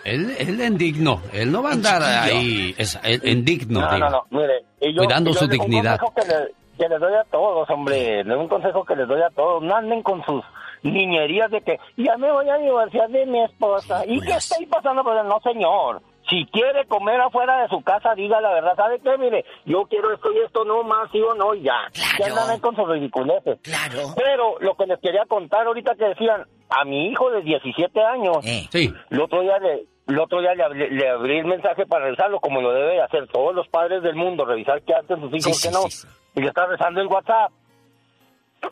Él, 0.04 0.36
él 0.40 0.60
es 0.62 0.68
indigno. 0.70 1.22
Él 1.34 1.52
no 1.52 1.62
va 1.64 1.70
a 1.70 1.74
andar 1.74 2.02
ahí. 2.04 2.74
Es, 2.78 3.00
él- 3.04 3.22
indigno, 3.26 3.82
No, 3.82 3.94
Diva. 3.96 4.10
no, 4.10 4.26
no, 4.32 4.40
mire, 4.40 4.64
y 4.82 4.94
yo, 4.96 5.04
Cuidando 5.04 5.30
y 5.30 5.34
yo 5.34 5.40
su 5.40 5.48
dignidad. 5.48 6.00
Un 6.02 6.08
consejo 6.10 6.14
que, 6.16 6.28
le- 6.34 6.54
que 6.78 6.90
les 6.90 7.00
doy 7.00 7.14
a 7.14 7.24
todos, 7.32 7.70
hombre, 7.70 8.24
le 8.24 8.30
doy 8.30 8.40
un 8.40 8.48
consejo 8.50 8.84
que 8.86 8.96
les 8.96 9.08
doy 9.08 9.22
a 9.22 9.30
todos, 9.30 9.62
no 9.64 9.76
anden 9.76 10.02
con 10.02 10.24
sus 10.26 10.44
niñerías 10.92 11.50
de 11.52 11.62
que 11.62 11.78
ya 11.98 12.18
me 12.18 12.32
voy 12.32 12.50
a 12.50 12.58
divorciar 12.58 13.10
de 13.10 13.26
mi 13.26 13.42
esposa. 13.44 14.04
¿Y 14.06 14.20
qué 14.22 14.34
está 14.34 14.56
ahí 14.60 14.66
pasando? 14.66 15.04
Pues 15.04 15.24
no, 15.26 15.40
señor. 15.42 16.02
Si 16.30 16.44
quiere 16.52 16.86
comer 16.88 17.22
afuera 17.22 17.62
de 17.62 17.68
su 17.70 17.84
casa, 17.84 18.16
diga 18.16 18.42
la 18.42 18.52
verdad. 18.52 18.76
¿Sabe 18.76 19.00
qué? 19.00 19.16
Mire, 19.18 19.46
yo 19.66 19.86
quiero 19.86 20.12
esto 20.12 20.32
y 20.34 20.40
esto, 20.40 20.66
no 20.66 20.82
más, 20.84 21.10
sí 21.12 21.22
o 21.22 21.36
no, 21.36 21.54
y 21.54 21.62
ya. 21.62 21.78
Ya 22.20 22.26
andan 22.26 22.50
ahí 22.50 22.60
con 22.60 22.76
sus 22.76 22.88
ridiculeces. 22.90 23.60
Claro. 23.62 24.08
Pero 24.16 24.56
lo 24.60 24.74
que 24.76 24.88
les 24.88 25.00
quería 25.02 25.26
contar 25.28 25.68
ahorita 25.68 25.94
que 25.96 26.06
decían, 26.06 26.44
a 26.70 26.84
mi 26.84 27.10
hijo 27.10 27.30
de 27.30 27.42
17 27.44 28.02
años, 28.04 28.38
Sí. 28.44 28.92
el 29.12 29.22
otro 29.22 29.42
día 29.42 29.60
le, 29.60 29.86
el 30.08 30.20
otro 30.20 30.42
día 30.42 30.56
le, 30.56 31.10
abrí 31.10 31.38
el 31.38 31.46
mensaje 31.46 31.86
para 31.86 32.06
revisarlo, 32.06 32.40
como 32.40 32.60
lo 32.60 32.72
debe 32.74 33.00
hacer 33.04 33.28
todos 33.28 33.54
los 33.54 33.68
padres 33.68 34.02
del 34.02 34.16
mundo, 34.16 34.46
revisar 34.46 34.82
qué 34.82 34.96
hacen 34.96 35.20
sus 35.22 35.30
hijos, 35.32 35.44
Sí, 35.44 35.68
qué 35.70 35.74
sí, 35.76 35.80
no. 35.84 35.90
sí, 35.92 36.08
Y 36.36 36.42
le 36.42 36.48
está 36.48 36.66
rezando 36.66 37.02
el 37.02 37.08
WhatsApp. 37.08 37.52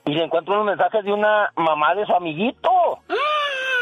Y 0.05 0.11
le 0.13 0.23
encuentro 0.25 0.53
unos 0.55 0.65
mensajes 0.77 1.03
de 1.05 1.13
una 1.13 1.49
mamá 1.55 1.95
de 1.95 2.05
su 2.05 2.13
amiguito. 2.13 2.69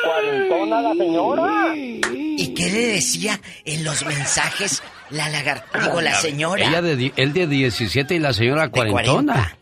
Cuarentona 0.03 0.81
la 0.81 0.93
señora. 0.93 1.73
¿Y 1.75 2.53
qué 2.53 2.63
le 2.71 2.87
decía 2.93 3.33
en 3.65 3.83
los 3.83 4.05
mensajes 4.05 4.83
la 5.09 5.29
lagartija? 5.29 5.79
Digo, 5.87 6.01
la 6.01 6.13
señora. 6.13 6.63
Ella 6.65 6.81
de, 6.81 7.11
él 7.15 7.33
de 7.33 7.47
17 7.47 8.15
y 8.15 8.19
la 8.19 8.33
señora 8.33 8.69
cuarentona. 8.69 9.55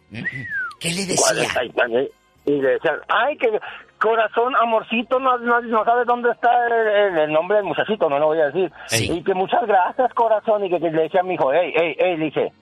¿Qué 0.79 0.91
le 0.91 1.05
decía? 1.05 1.45
Y 2.45 2.51
le 2.51 2.69
decían, 2.69 2.95
ay, 3.09 3.37
que 3.37 3.47
corazón, 3.99 4.55
amorcito, 4.55 5.19
no, 5.19 5.37
no, 5.39 5.59
no 5.61 5.83
sabes 5.83 6.07
dónde 6.07 6.31
está 6.31 6.49
el, 6.67 6.87
el- 7.13 7.17
el 7.19 7.33
nombre 7.33 7.57
del 7.57 7.65
muchachito, 7.65 8.09
no 8.09 8.17
lo 8.17 8.27
voy 8.27 8.39
a 8.39 8.45
decir. 8.45 8.71
Sí. 8.87 9.11
Y 9.11 9.23
que 9.23 9.33
muchas 9.33 9.67
gracias, 9.67 10.13
corazón, 10.13 10.63
y 10.65 10.69
que, 10.69 10.79
que 10.79 10.89
le 10.89 11.03
decía 11.03 11.19
a 11.19 11.23
mi 11.23 11.33
hijo, 11.33 11.51
hey, 11.53 11.73
hey, 11.75 11.95
hey, 11.99 12.15
le 12.17 12.25
dice, 12.25 12.53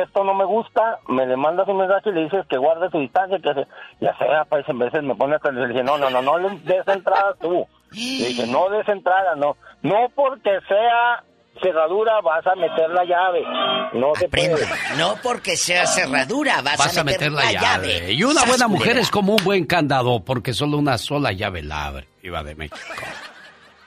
esto 0.00 0.24
no 0.24 0.34
me 0.34 0.44
gusta, 0.44 0.98
me 1.08 1.26
le 1.26 1.36
mandas 1.36 1.68
un 1.68 1.78
mensaje 1.78 2.10
y 2.10 2.12
le 2.12 2.24
dices 2.24 2.46
que 2.48 2.56
guarde 2.56 2.90
su 2.90 2.98
distancia, 2.98 3.38
que 3.38 3.54
se, 3.54 3.66
ya 4.00 4.16
sea, 4.18 4.44
pues 4.44 4.68
en 4.68 4.78
veces 4.78 5.02
me 5.02 5.14
pone 5.14 5.36
hasta 5.36 5.50
le 5.50 5.68
dije, 5.68 5.82
no, 5.82 5.98
no, 5.98 6.10
no, 6.10 6.22
no 6.22 6.38
le 6.38 6.50
des 6.60 6.86
entrada 6.86 7.34
tú. 7.40 7.66
Le 7.92 8.28
dije, 8.28 8.46
no 8.46 8.68
des 8.70 8.88
entrada, 8.88 9.34
no, 9.36 9.56
no 9.82 10.08
porque 10.14 10.58
sea 10.68 11.24
cerradura 11.60 12.20
vas 12.22 12.46
a 12.46 12.54
meter 12.54 12.88
la 12.90 13.04
llave, 13.04 13.44
no 13.92 14.14
se 14.14 14.28
puede. 14.28 14.66
No 14.96 15.16
porque 15.22 15.56
sea 15.56 15.86
cerradura, 15.86 16.62
vas, 16.62 16.78
Vas 16.78 16.98
a 16.98 17.04
meter 17.04 17.32
la 17.32 17.52
llave. 17.52 18.12
Y 18.12 18.24
una 18.24 18.44
buena 18.44 18.68
mujer 18.68 18.98
es 18.98 19.10
como 19.10 19.34
un 19.34 19.44
buen 19.44 19.66
candado, 19.66 20.24
porque 20.24 20.54
solo 20.54 20.78
una 20.78 20.98
sola 20.98 21.32
llave 21.32 21.62
la 21.62 21.86
abre. 21.86 22.08
Iba 22.22 22.42
de 22.42 22.54
México. 22.54 22.78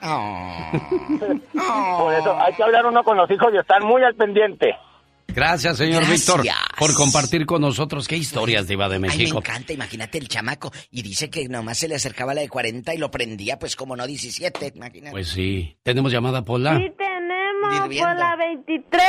Por 0.00 2.14
eso 2.14 2.36
hay 2.38 2.54
que 2.54 2.62
hablar 2.62 2.86
uno 2.86 3.02
con 3.02 3.16
los 3.16 3.28
hijos 3.30 3.48
y 3.52 3.58
estar 3.58 3.82
muy 3.82 4.04
al 4.04 4.14
pendiente. 4.14 4.76
Gracias, 5.28 5.76
señor 5.76 6.04
Gracias. 6.06 6.36
Víctor, 6.36 6.46
por 6.78 6.94
compartir 6.94 7.44
con 7.46 7.60
nosotros 7.60 8.08
qué 8.08 8.16
historias 8.16 8.66
de 8.66 8.74
Iba 8.74 8.88
de 8.88 8.94
Ay, 8.94 9.00
me 9.00 9.08
México. 9.08 9.38
encanta, 9.38 9.72
imagínate 9.72 10.18
el 10.18 10.28
chamaco. 10.28 10.72
Y 10.90 11.02
dice 11.02 11.28
que 11.28 11.46
nomás 11.48 11.78
se 11.78 11.88
le 11.88 11.94
acercaba 11.96 12.32
la 12.32 12.40
de 12.40 12.48
40 12.48 12.94
y 12.94 12.98
lo 12.98 13.10
prendía, 13.10 13.58
pues 13.58 13.76
como 13.76 13.96
no 13.96 14.06
17, 14.06 14.72
imagínate. 14.74 15.10
Pues 15.10 15.28
sí. 15.28 15.76
¿Tenemos 15.82 16.10
llamada, 16.12 16.42
Pola? 16.42 16.76
Sí, 16.78 16.90
tenemos 16.96 17.84
Hirviendo. 17.84 18.08
por 18.08 18.16
la 18.18 18.36
23. 18.36 19.02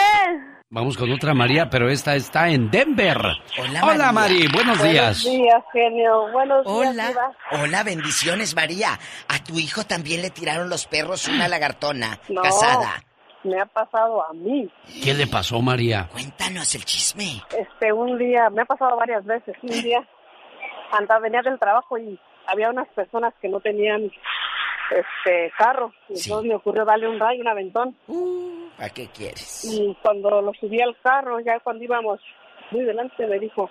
Vamos 0.69 0.98
con 0.98 1.10
otra 1.14 1.34
María, 1.34 1.69
pero 1.69 1.89
esta 1.89 2.14
está 2.18 2.49
en 2.49 2.69
Denver. 2.69 3.18
Hola, 3.57 3.84
Hola 3.85 4.11
María. 4.11 4.11
Mari. 4.11 4.48
Buenos 4.49 4.84
días. 4.84 5.23
días, 5.23 5.64
genio. 5.72 6.30
Buenos 6.34 6.65
días, 6.65 6.76
Hola. 6.89 7.14
Hola, 7.53 7.84
bendiciones, 7.84 8.53
María. 8.53 8.99
A 9.30 9.41
tu 9.45 9.57
hijo 9.60 9.85
también 9.85 10.22
le 10.22 10.30
tiraron 10.30 10.68
los 10.69 10.85
perros 10.88 11.30
una 11.30 11.48
lagartona 11.48 12.19
No, 12.27 12.41
casada. 12.41 13.02
Me 13.44 13.60
ha 13.60 13.66
pasado 13.66 14.24
a 14.26 14.34
mí. 14.34 14.70
¿Qué 15.04 15.14
le 15.14 15.28
pasó, 15.28 15.62
María? 15.62 16.08
Cuéntanos 16.12 16.74
el 16.76 16.86
chisme. 16.86 17.42
Este, 17.58 17.94
un 17.94 18.18
día, 18.18 18.50
me 18.50 18.62
ha 18.62 18.66
pasado 18.66 18.96
varias 18.98 19.26
veces. 19.26 19.56
Un 19.62 19.70
día, 19.70 20.08
andaba, 20.92 21.22
venía 21.22 21.42
del 21.42 21.60
trabajo 21.60 21.98
y 21.98 22.20
había 22.48 22.70
unas 22.70 22.88
personas 22.90 23.34
que 23.42 23.50
no 23.50 23.60
tenían 23.60 24.12
este 24.92 25.52
carro. 25.58 25.94
Y 26.10 26.20
entonces 26.20 26.50
me 26.50 26.56
ocurrió 26.56 26.86
darle 26.86 27.08
un 27.08 27.20
rayo, 27.20 27.42
un 27.42 27.48
aventón. 27.48 27.96
¿Para 28.78 28.90
qué 28.90 29.08
quieres? 29.08 29.66
Y 29.66 29.96
cuando 30.02 30.42
lo 30.42 30.54
subí 30.54 30.82
al 30.82 30.96
carro, 31.02 31.40
ya 31.40 31.60
cuando 31.60 31.84
íbamos 31.84 32.20
muy 32.72 32.84
delante, 32.84 33.26
me 33.28 33.40
dijo, 33.40 33.70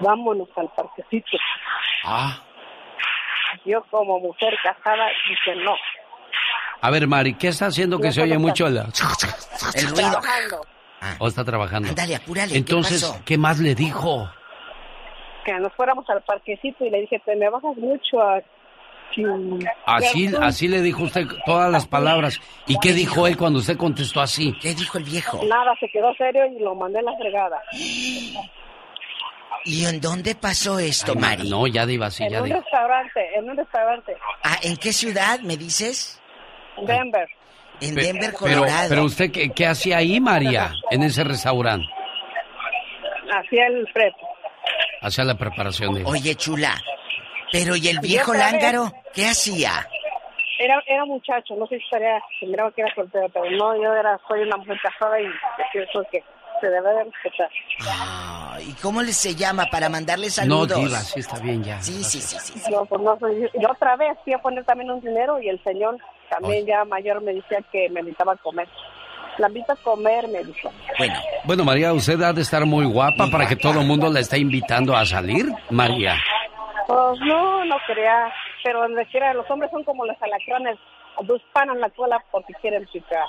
vámonos 0.00 0.48
al 0.56 0.68
parquecito. 0.70 1.36
Ah. 2.04 2.42
Yo 3.64 3.82
como 3.90 4.20
mujer 4.20 4.54
casada 4.62 5.08
dije, 5.28 5.54
no. 5.56 5.74
A 6.84 6.90
ver, 6.90 7.06
Mari, 7.08 7.32
¿qué 7.32 7.48
está 7.48 7.66
haciendo 7.68 7.98
que 7.98 8.12
se 8.12 8.20
oye 8.20 8.36
mucho 8.36 8.66
el... 8.66 8.76
El 8.76 8.84
ruido. 9.88 9.94
Trabajando. 9.94 10.66
¿O 11.18 11.28
está 11.28 11.42
trabajando? 11.42 11.88
Ándale, 11.88 12.14
apúrale. 12.14 12.52
¿qué 12.52 12.58
Entonces, 12.58 13.02
pasó? 13.02 13.22
¿qué 13.24 13.38
más 13.38 13.58
le 13.58 13.74
dijo? 13.74 14.30
Que 15.46 15.54
nos 15.54 15.72
fuéramos 15.72 16.04
al 16.10 16.22
parquecito 16.24 16.84
y 16.84 16.90
le 16.90 17.00
dije, 17.00 17.22
te 17.24 17.36
me 17.36 17.48
bajas 17.48 17.74
mucho 17.78 18.20
a... 18.20 18.42
Así, 19.86 20.30
así 20.38 20.68
le 20.68 20.82
dijo 20.82 21.04
usted 21.04 21.26
todas 21.46 21.72
las 21.72 21.86
palabras. 21.86 22.38
¿Y 22.66 22.78
qué 22.78 22.92
dijo 22.92 23.26
él 23.26 23.38
cuando 23.38 23.60
usted 23.60 23.78
contestó 23.78 24.20
así? 24.20 24.52
¿Qué 24.60 24.74
dijo 24.74 24.98
el 24.98 25.04
viejo? 25.04 25.40
Nada, 25.46 25.72
se 25.80 25.88
quedó 25.88 26.12
serio 26.16 26.44
y 26.44 26.58
lo 26.62 26.74
mandé 26.74 26.98
a 26.98 27.02
la 27.02 27.16
fregada. 27.16 27.62
¿Y 29.64 29.86
en 29.86 30.02
dónde 30.02 30.34
pasó 30.34 30.78
esto, 30.78 31.12
Ay, 31.14 31.18
Mari? 31.18 31.48
No, 31.48 31.66
ya 31.66 31.86
diva, 31.86 32.10
sí, 32.10 32.24
en 32.24 32.30
ya 32.32 32.38
un 32.42 32.44
diva. 32.48 32.60
restaurante, 32.60 33.20
en 33.38 33.48
un 33.48 33.56
restaurante, 33.56 34.16
Ah, 34.42 34.58
¿en 34.62 34.76
qué 34.76 34.92
ciudad 34.92 35.40
me 35.40 35.56
dices? 35.56 36.20
Denver. 36.82 37.28
En 37.80 37.94
Denver, 37.94 38.32
Pero, 38.40 38.60
Colorado. 38.60 38.88
pero 38.88 39.04
usted, 39.04 39.30
¿qué, 39.32 39.50
qué 39.50 39.66
hacía 39.66 39.98
ahí, 39.98 40.20
María, 40.20 40.72
en 40.90 41.02
ese 41.02 41.24
restaurante? 41.24 41.86
Hacía 43.32 43.66
el 43.66 43.86
prep. 43.92 44.14
Hacía 45.02 45.24
la 45.24 45.34
preparación 45.34 45.94
de... 45.94 46.04
Oye, 46.04 46.34
chula. 46.36 46.74
Pero 47.52 47.76
¿y 47.76 47.88
el 47.88 47.98
viejo 48.00 48.32
lángaro? 48.32 48.92
¿Qué 49.12 49.26
hacía? 49.26 49.86
Era, 50.58 50.80
era 50.86 51.04
muchacho, 51.04 51.56
no 51.56 51.66
sé 51.66 51.78
si 51.78 51.84
estaría, 51.84 52.20
se 52.38 52.46
miraba 52.46 52.70
que 52.72 52.82
era 52.82 52.94
soltero, 52.94 53.28
pero 53.28 53.50
no, 53.50 53.74
yo 53.76 53.92
era, 53.92 54.18
soy 54.28 54.42
una 54.42 54.56
mujer 54.56 54.78
casada 54.82 55.20
y 55.20 55.26
pienso 55.72 56.00
que 56.12 56.22
se 56.60 56.68
debe 56.68 56.88
de 56.90 57.04
respetar. 57.04 57.48
Ah, 57.88 58.58
¿Y 58.60 58.72
cómo 58.74 59.02
le 59.02 59.12
se 59.12 59.34
llama 59.34 59.66
para 59.70 59.88
mandarle 59.88 60.26
No, 60.26 60.32
saludos? 60.32 60.76
diva, 60.78 60.98
sí 60.98 61.20
está 61.20 61.38
bien 61.40 61.62
ya. 61.62 61.80
Sí, 61.82 62.02
sí, 62.04 62.20
sí, 62.20 62.38
sí. 62.38 62.70
No, 62.70 62.84
pues 62.86 63.00
no 63.02 63.18
soy, 63.18 63.50
y 63.52 63.64
otra 63.64 63.96
vez 63.96 64.16
fui 64.24 64.32
a 64.32 64.38
poner 64.38 64.64
también 64.64 64.90
un 64.90 65.00
dinero 65.00 65.40
y 65.40 65.48
el 65.48 65.62
señor 65.64 65.98
también 66.30 66.66
ya 66.66 66.84
mayor 66.84 67.20
me 67.22 67.34
decía 67.34 67.58
que 67.72 67.88
me 67.90 68.00
invitaba 68.00 68.32
a 68.32 68.36
comer. 68.36 68.68
La 69.38 69.48
invito 69.48 69.72
a 69.72 69.76
comer, 69.76 70.28
me 70.28 70.44
dijo. 70.44 70.70
Bueno, 70.96 71.14
Bueno, 71.44 71.64
María, 71.64 71.92
usted 71.92 72.20
ha 72.22 72.32
de 72.32 72.42
estar 72.42 72.64
muy 72.66 72.86
guapa 72.86 73.26
para 73.32 73.46
que 73.48 73.56
todo 73.56 73.80
el 73.80 73.86
mundo 73.86 74.08
la 74.10 74.20
esté 74.20 74.38
invitando 74.38 74.96
a 74.96 75.04
salir, 75.04 75.46
María. 75.70 76.14
Pues 76.86 77.18
no, 77.20 77.64
no 77.64 77.76
crea, 77.86 78.32
pero 78.62 78.82
donde 78.82 79.04
quiera, 79.06 79.34
los 79.34 79.50
hombres 79.50 79.70
son 79.72 79.82
como 79.84 80.04
los 80.06 80.16
alacranes, 80.22 80.78
disparan 81.22 81.80
la 81.80 81.90
cola 81.90 82.22
porque 82.30 82.52
quieren 82.60 82.86
picar. 82.92 83.24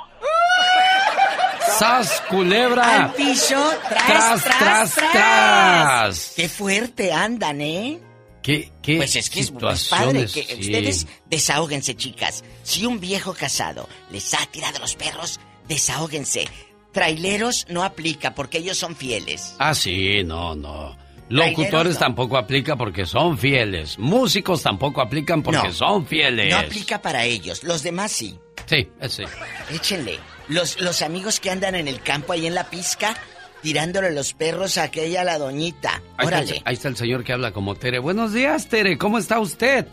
¡Sas, 1.77 2.21
culebra! 2.29 3.05
al 3.05 3.13
piso, 3.13 3.55
tras, 3.89 4.43
Tras, 4.43 4.95
tras. 4.95 6.33
Qué 6.35 6.47
fuerte 6.49 7.11
andan, 7.13 7.61
¿eh? 7.61 7.99
¿Qué, 8.41 8.71
qué 8.81 8.97
Pues 8.97 9.15
es 9.15 9.29
que 9.29 9.39
es, 9.39 9.51
padre 9.51 10.27
que 10.27 10.43
sí. 10.43 10.57
ustedes 10.59 11.07
desahóguense, 11.29 11.95
chicas. 11.95 12.43
Si 12.63 12.85
un 12.85 12.99
viejo 12.99 13.33
casado 13.33 13.89
les 14.11 14.33
ha 14.35 14.45
tirado 14.45 14.79
los 14.79 14.95
perros, 14.95 15.39
desahóguense. 15.67 16.47
Traileros 16.91 17.65
no 17.69 17.83
aplica 17.83 18.35
porque 18.35 18.59
ellos 18.59 18.77
son 18.77 18.95
fieles. 18.95 19.55
Ah, 19.59 19.73
sí, 19.73 20.23
no, 20.23 20.55
no. 20.55 20.95
Locutores 21.27 21.97
tampoco 21.97 22.37
aplica 22.37 22.75
porque 22.75 23.05
son 23.07 23.37
fieles. 23.39 23.97
Músicos 23.97 24.61
tampoco 24.61 25.01
aplican 25.01 25.41
porque 25.41 25.67
No. 25.67 25.73
son 25.73 26.05
fieles. 26.05 26.51
No 26.53 26.59
aplica 26.59 27.01
para 27.01 27.25
ellos, 27.25 27.63
los 27.63 27.81
demás 27.81 28.11
sí. 28.11 28.37
Sí, 28.65 28.89
ese. 28.99 29.25
Échenle. 29.71 30.19
Los, 30.47 30.79
los 30.79 31.01
amigos 31.01 31.39
que 31.39 31.49
andan 31.51 31.75
en 31.75 31.87
el 31.87 32.01
campo 32.01 32.33
ahí 32.33 32.45
en 32.45 32.55
la 32.55 32.65
pizca, 32.69 33.15
tirándole 33.61 34.11
los 34.11 34.33
perros 34.33 34.77
a 34.77 34.83
aquella 34.83 35.23
la 35.23 35.37
doñita. 35.37 36.01
Ahí 36.17 36.25
está, 36.25 36.39
el, 36.39 36.45
Órale. 36.45 36.61
ahí 36.65 36.73
está 36.75 36.87
el 36.87 36.97
señor 36.97 37.23
que 37.23 37.33
habla 37.33 37.51
como 37.51 37.75
Tere. 37.75 37.99
Buenos 37.99 38.33
días, 38.33 38.67
Tere. 38.67 38.97
¿Cómo 38.97 39.17
está 39.17 39.39
usted? 39.39 39.87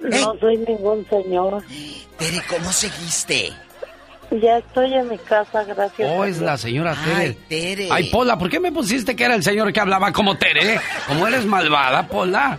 No 0.00 0.38
soy 0.38 0.58
ningún 0.58 1.06
señor. 1.08 1.62
Tere, 2.18 2.42
¿cómo 2.48 2.70
seguiste? 2.72 3.52
Ya 4.30 4.58
estoy 4.58 4.92
en 4.92 5.08
mi 5.08 5.18
casa, 5.18 5.64
gracias. 5.64 6.10
Oh, 6.12 6.22
a 6.22 6.28
es 6.28 6.38
la 6.40 6.58
señora 6.58 6.94
Tere. 7.02 7.16
Ay, 7.16 7.38
Tere. 7.48 7.88
Ay, 7.90 8.10
Pola, 8.10 8.36
¿por 8.36 8.50
qué 8.50 8.58
me 8.60 8.72
pusiste 8.72 9.14
que 9.16 9.24
era 9.24 9.34
el 9.34 9.42
señor 9.42 9.72
que 9.72 9.80
hablaba 9.80 10.12
como 10.12 10.36
Tere? 10.36 10.80
¿Cómo 11.06 11.26
eres 11.26 11.46
malvada, 11.46 12.06
Pola? 12.08 12.58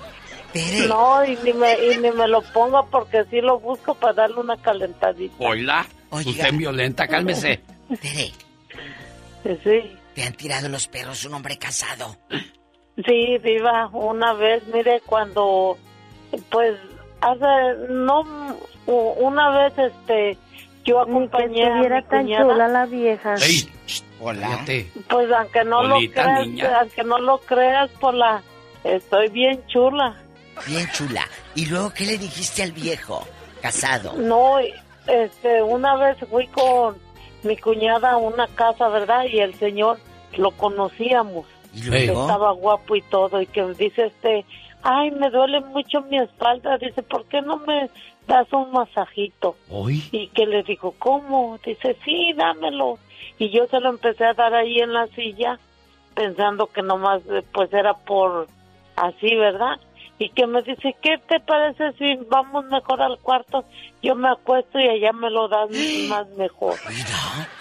No, 0.87 1.23
y 1.25 1.37
ni, 1.43 1.53
me, 1.53 1.73
y 1.85 1.97
ni 1.97 2.11
me 2.11 2.27
lo 2.27 2.41
pongo 2.53 2.85
porque 2.91 3.23
sí 3.29 3.41
lo 3.41 3.59
busco 3.59 3.93
para 3.95 4.13
darle 4.13 4.39
una 4.39 4.57
calentadita. 4.57 5.35
Hola. 5.39 5.85
Usted 6.11 6.45
es 6.47 6.57
violenta, 6.57 7.07
cálmese. 7.07 7.61
Tere, 8.01 8.31
Sí, 9.63 9.97
te 10.13 10.23
han 10.23 10.33
tirado 10.33 10.67
los 10.69 10.87
perros 10.87 11.23
un 11.25 11.33
hombre 11.35 11.57
casado. 11.57 12.17
sí, 13.05 13.37
viva, 13.43 13.87
una 13.93 14.33
vez, 14.33 14.63
mire, 14.73 15.01
cuando, 15.05 15.77
pues, 16.49 16.75
hace, 17.21 17.45
no, 17.89 18.23
una 18.87 19.49
vez, 19.57 19.73
este, 19.77 20.37
yo 20.83 21.01
acompañé 21.01 21.65
a 21.65 21.75
mi 21.75 21.87
tan 22.09 22.23
cuñada. 22.23 22.43
chula 22.45 22.67
la 22.67 22.85
vieja. 22.85 23.35
Ey, 23.35 23.69
Hola. 24.19 24.65
Pues 25.09 25.31
aunque 25.31 25.63
no 25.63 25.83
lo 25.83 25.97
creas, 26.11 26.47
niña. 26.47 26.79
aunque 26.79 27.03
no 27.03 27.19
lo 27.19 27.37
creas, 27.39 27.89
por 27.99 28.13
la, 28.13 28.41
estoy 28.83 29.29
bien 29.29 29.63
chula. 29.67 30.15
Bien 30.65 30.87
chula. 30.91 31.27
¿Y 31.55 31.65
luego 31.65 31.93
qué 31.93 32.05
le 32.05 32.17
dijiste 32.17 32.63
al 32.63 32.71
viejo? 32.71 33.25
Casado. 33.61 34.13
No, 34.13 34.57
este, 35.07 35.61
una 35.63 35.95
vez 35.97 36.17
fui 36.29 36.47
con 36.47 36.95
mi 37.43 37.57
cuñada 37.57 38.11
a 38.11 38.17
una 38.17 38.47
casa, 38.47 38.87
¿verdad? 38.89 39.25
Y 39.25 39.39
el 39.39 39.53
señor 39.55 39.99
lo 40.37 40.51
conocíamos. 40.51 41.45
¿Y 41.73 41.83
luego? 41.83 42.21
Estaba 42.21 42.51
guapo 42.51 42.95
y 42.95 43.01
todo. 43.03 43.41
Y 43.41 43.45
que 43.47 43.63
dice 43.73 44.05
este, 44.05 44.45
ay, 44.83 45.11
me 45.11 45.29
duele 45.29 45.61
mucho 45.61 46.01
mi 46.01 46.17
espalda. 46.17 46.77
Dice, 46.77 47.03
¿por 47.03 47.25
qué 47.25 47.41
no 47.41 47.57
me 47.57 47.89
das 48.27 48.51
un 48.51 48.71
masajito? 48.71 49.55
Hoy. 49.69 50.03
Y 50.11 50.27
que 50.29 50.45
le 50.45 50.63
digo, 50.63 50.93
¿cómo? 50.99 51.59
Dice, 51.65 51.97
sí, 52.03 52.33
dámelo. 52.35 52.97
Y 53.39 53.49
yo 53.49 53.67
se 53.67 53.79
lo 53.79 53.89
empecé 53.89 54.25
a 54.25 54.33
dar 54.33 54.53
ahí 54.53 54.79
en 54.79 54.93
la 54.93 55.07
silla, 55.07 55.59
pensando 56.15 56.67
que 56.67 56.81
nomás, 56.81 57.21
eh, 57.29 57.43
pues 57.53 57.71
era 57.71 57.93
por 57.93 58.47
así, 58.95 59.35
¿verdad? 59.35 59.79
Y 60.19 60.29
que 60.29 60.47
me 60.47 60.63
dice, 60.63 60.95
¿qué 61.01 61.19
te 61.29 61.39
parece 61.39 61.93
si 61.99 62.15
vamos 62.27 62.65
mejor 62.65 63.01
al 63.01 63.19
cuarto? 63.19 63.65
Yo 64.01 64.15
me 64.15 64.29
acuesto 64.29 64.79
y 64.79 64.87
allá 64.87 65.11
me 65.13 65.29
lo 65.29 65.47
das 65.47 65.69
más 66.09 66.27
mejor. 66.29 66.75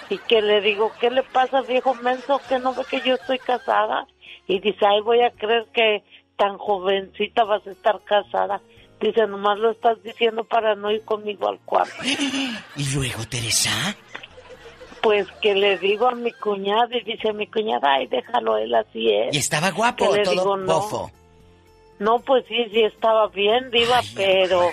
Y 0.09 0.19
que 0.19 0.41
le 0.41 0.61
digo, 0.63 0.91
¿qué 1.01 1.11
le 1.11 1.23
pasa, 1.23 1.61
viejo 1.63 1.95
menso? 1.97 2.41
Que 2.49 2.59
no 2.59 2.75
ve 2.75 2.85
que 2.89 3.01
yo 3.03 3.15
estoy 3.15 3.39
casada. 3.39 4.07
Y 4.47 4.61
dice, 4.61 4.87
ay, 4.87 5.01
voy 5.03 5.21
a 5.23 5.31
creer 5.33 5.67
que 5.75 6.03
tan 6.37 6.57
jovencita 6.57 7.45
vas 7.45 7.67
a 7.67 7.73
estar 7.73 8.01
casada. 8.05 8.61
Dice, 9.01 9.27
nomás 9.27 9.59
lo 9.59 9.73
estás 9.73 10.03
diciendo 10.03 10.45
para 10.45 10.75
no 10.75 10.91
ir 10.91 11.05
conmigo 11.05 11.49
al 11.49 11.59
cuarto. 11.59 11.93
¿Y 12.77 12.95
luego, 12.95 13.25
Teresa? 13.29 13.95
Pues 15.03 15.27
que 15.43 15.55
le 15.55 15.77
digo 15.79 16.09
a 16.09 16.15
mi 16.15 16.33
cuñada 16.33 16.89
y 16.97 17.03
dice 17.03 17.33
mi 17.35 17.47
cuñada, 17.47 17.95
ay, 17.97 18.07
déjalo, 18.07 18.57
él 18.57 18.75
así 18.75 19.13
es. 19.13 19.35
¿Y 19.35 19.39
estaba 19.39 19.71
guapo 19.71 20.11
Que 20.13 20.23
todo 20.23 20.33
digo, 20.33 20.57
no. 20.57 20.67
bofo? 20.67 21.11
No, 21.99 22.19
pues 22.19 22.45
sí, 22.47 22.57
sí 22.73 22.83
estaba 22.83 23.29
bien, 23.29 23.71
diva, 23.71 24.01
pero 24.15 24.69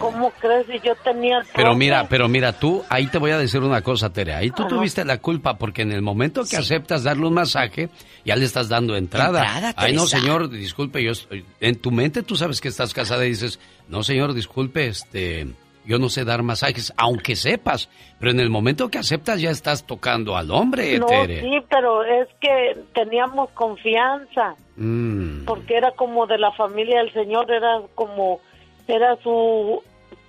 ¿cómo 0.00 0.30
crees 0.40 0.66
si 0.66 0.80
yo 0.80 0.94
tenía 1.04 1.38
el 1.38 1.46
Pero 1.54 1.74
mira, 1.74 2.08
pero 2.08 2.28
mira, 2.28 2.52
tú, 2.52 2.82
ahí 2.88 3.08
te 3.08 3.18
voy 3.18 3.30
a 3.30 3.38
decir 3.38 3.60
una 3.60 3.82
cosa, 3.82 4.10
Tere. 4.10 4.34
Ahí 4.34 4.50
tú 4.50 4.62
Ajá. 4.62 4.68
tuviste 4.68 5.04
la 5.04 5.18
culpa 5.18 5.58
porque 5.58 5.82
en 5.82 5.92
el 5.92 6.00
momento 6.00 6.44
que 6.48 6.56
aceptas 6.56 7.02
darle 7.02 7.26
un 7.26 7.34
masaje, 7.34 7.90
ya 8.24 8.36
le 8.36 8.46
estás 8.46 8.70
dando 8.70 8.96
entrada. 8.96 9.42
Entrada, 9.42 9.74
Ay, 9.76 9.92
no, 9.92 10.06
señor, 10.06 10.48
disculpe, 10.48 11.02
yo 11.02 11.12
estoy... 11.12 11.44
En 11.60 11.76
tu 11.76 11.90
mente 11.90 12.22
tú 12.22 12.36
sabes 12.36 12.60
que 12.60 12.68
estás 12.68 12.94
casada 12.94 13.26
y 13.26 13.30
dices, 13.30 13.60
no, 13.88 14.02
señor, 14.02 14.32
disculpe, 14.32 14.86
este... 14.86 15.48
Yo 15.84 15.98
no 15.98 16.08
sé 16.08 16.24
dar 16.24 16.42
masajes, 16.44 16.92
aunque 16.96 17.34
sepas, 17.34 17.88
pero 18.20 18.30
en 18.30 18.38
el 18.40 18.50
momento 18.50 18.88
que 18.88 18.98
aceptas 18.98 19.40
ya 19.40 19.50
estás 19.50 19.84
tocando 19.84 20.36
al 20.36 20.50
hombre, 20.52 20.98
No, 20.98 21.06
Tere. 21.06 21.40
sí, 21.40 21.58
pero 21.68 22.04
es 22.04 22.28
que 22.40 22.76
teníamos 22.94 23.50
confianza, 23.50 24.54
Mm. 24.76 25.44
porque 25.44 25.76
era 25.76 25.90
como 25.92 26.26
de 26.26 26.38
la 26.38 26.52
familia 26.52 26.98
del 27.00 27.12
señor, 27.12 27.50
era 27.50 27.80
como, 27.96 28.40
era 28.86 29.16
su, 29.22 29.82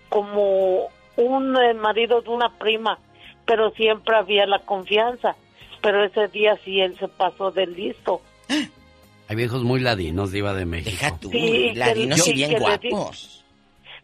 como 0.09 0.87
un 1.17 1.55
eh, 1.57 1.73
marido 1.75 2.21
de 2.21 2.29
una 2.29 2.49
prima, 2.57 2.97
pero 3.45 3.69
siempre 3.71 4.15
había 4.15 4.45
la 4.47 4.59
confianza. 4.59 5.35
Pero 5.81 6.03
ese 6.05 6.29
día 6.29 6.57
sí 6.63 6.79
él 6.79 6.97
se 6.97 7.07
pasó 7.09 7.51
de 7.51 7.67
listo. 7.67 8.21
Hay 9.27 9.35
viejos 9.35 9.63
muy 9.63 9.79
ladinos, 9.81 10.31
diva 10.31 10.53
de 10.53 10.65
México. 10.65 10.91
Deja 10.91 11.17
tú, 11.19 11.29
Sí, 11.29 11.73
ladinos 11.75 12.23
que- 12.23 12.31
y 12.31 12.33
bien 12.33 12.49
que 12.51 12.59
le 12.59 12.77
di- 12.77 12.89
guapos. 12.89 13.42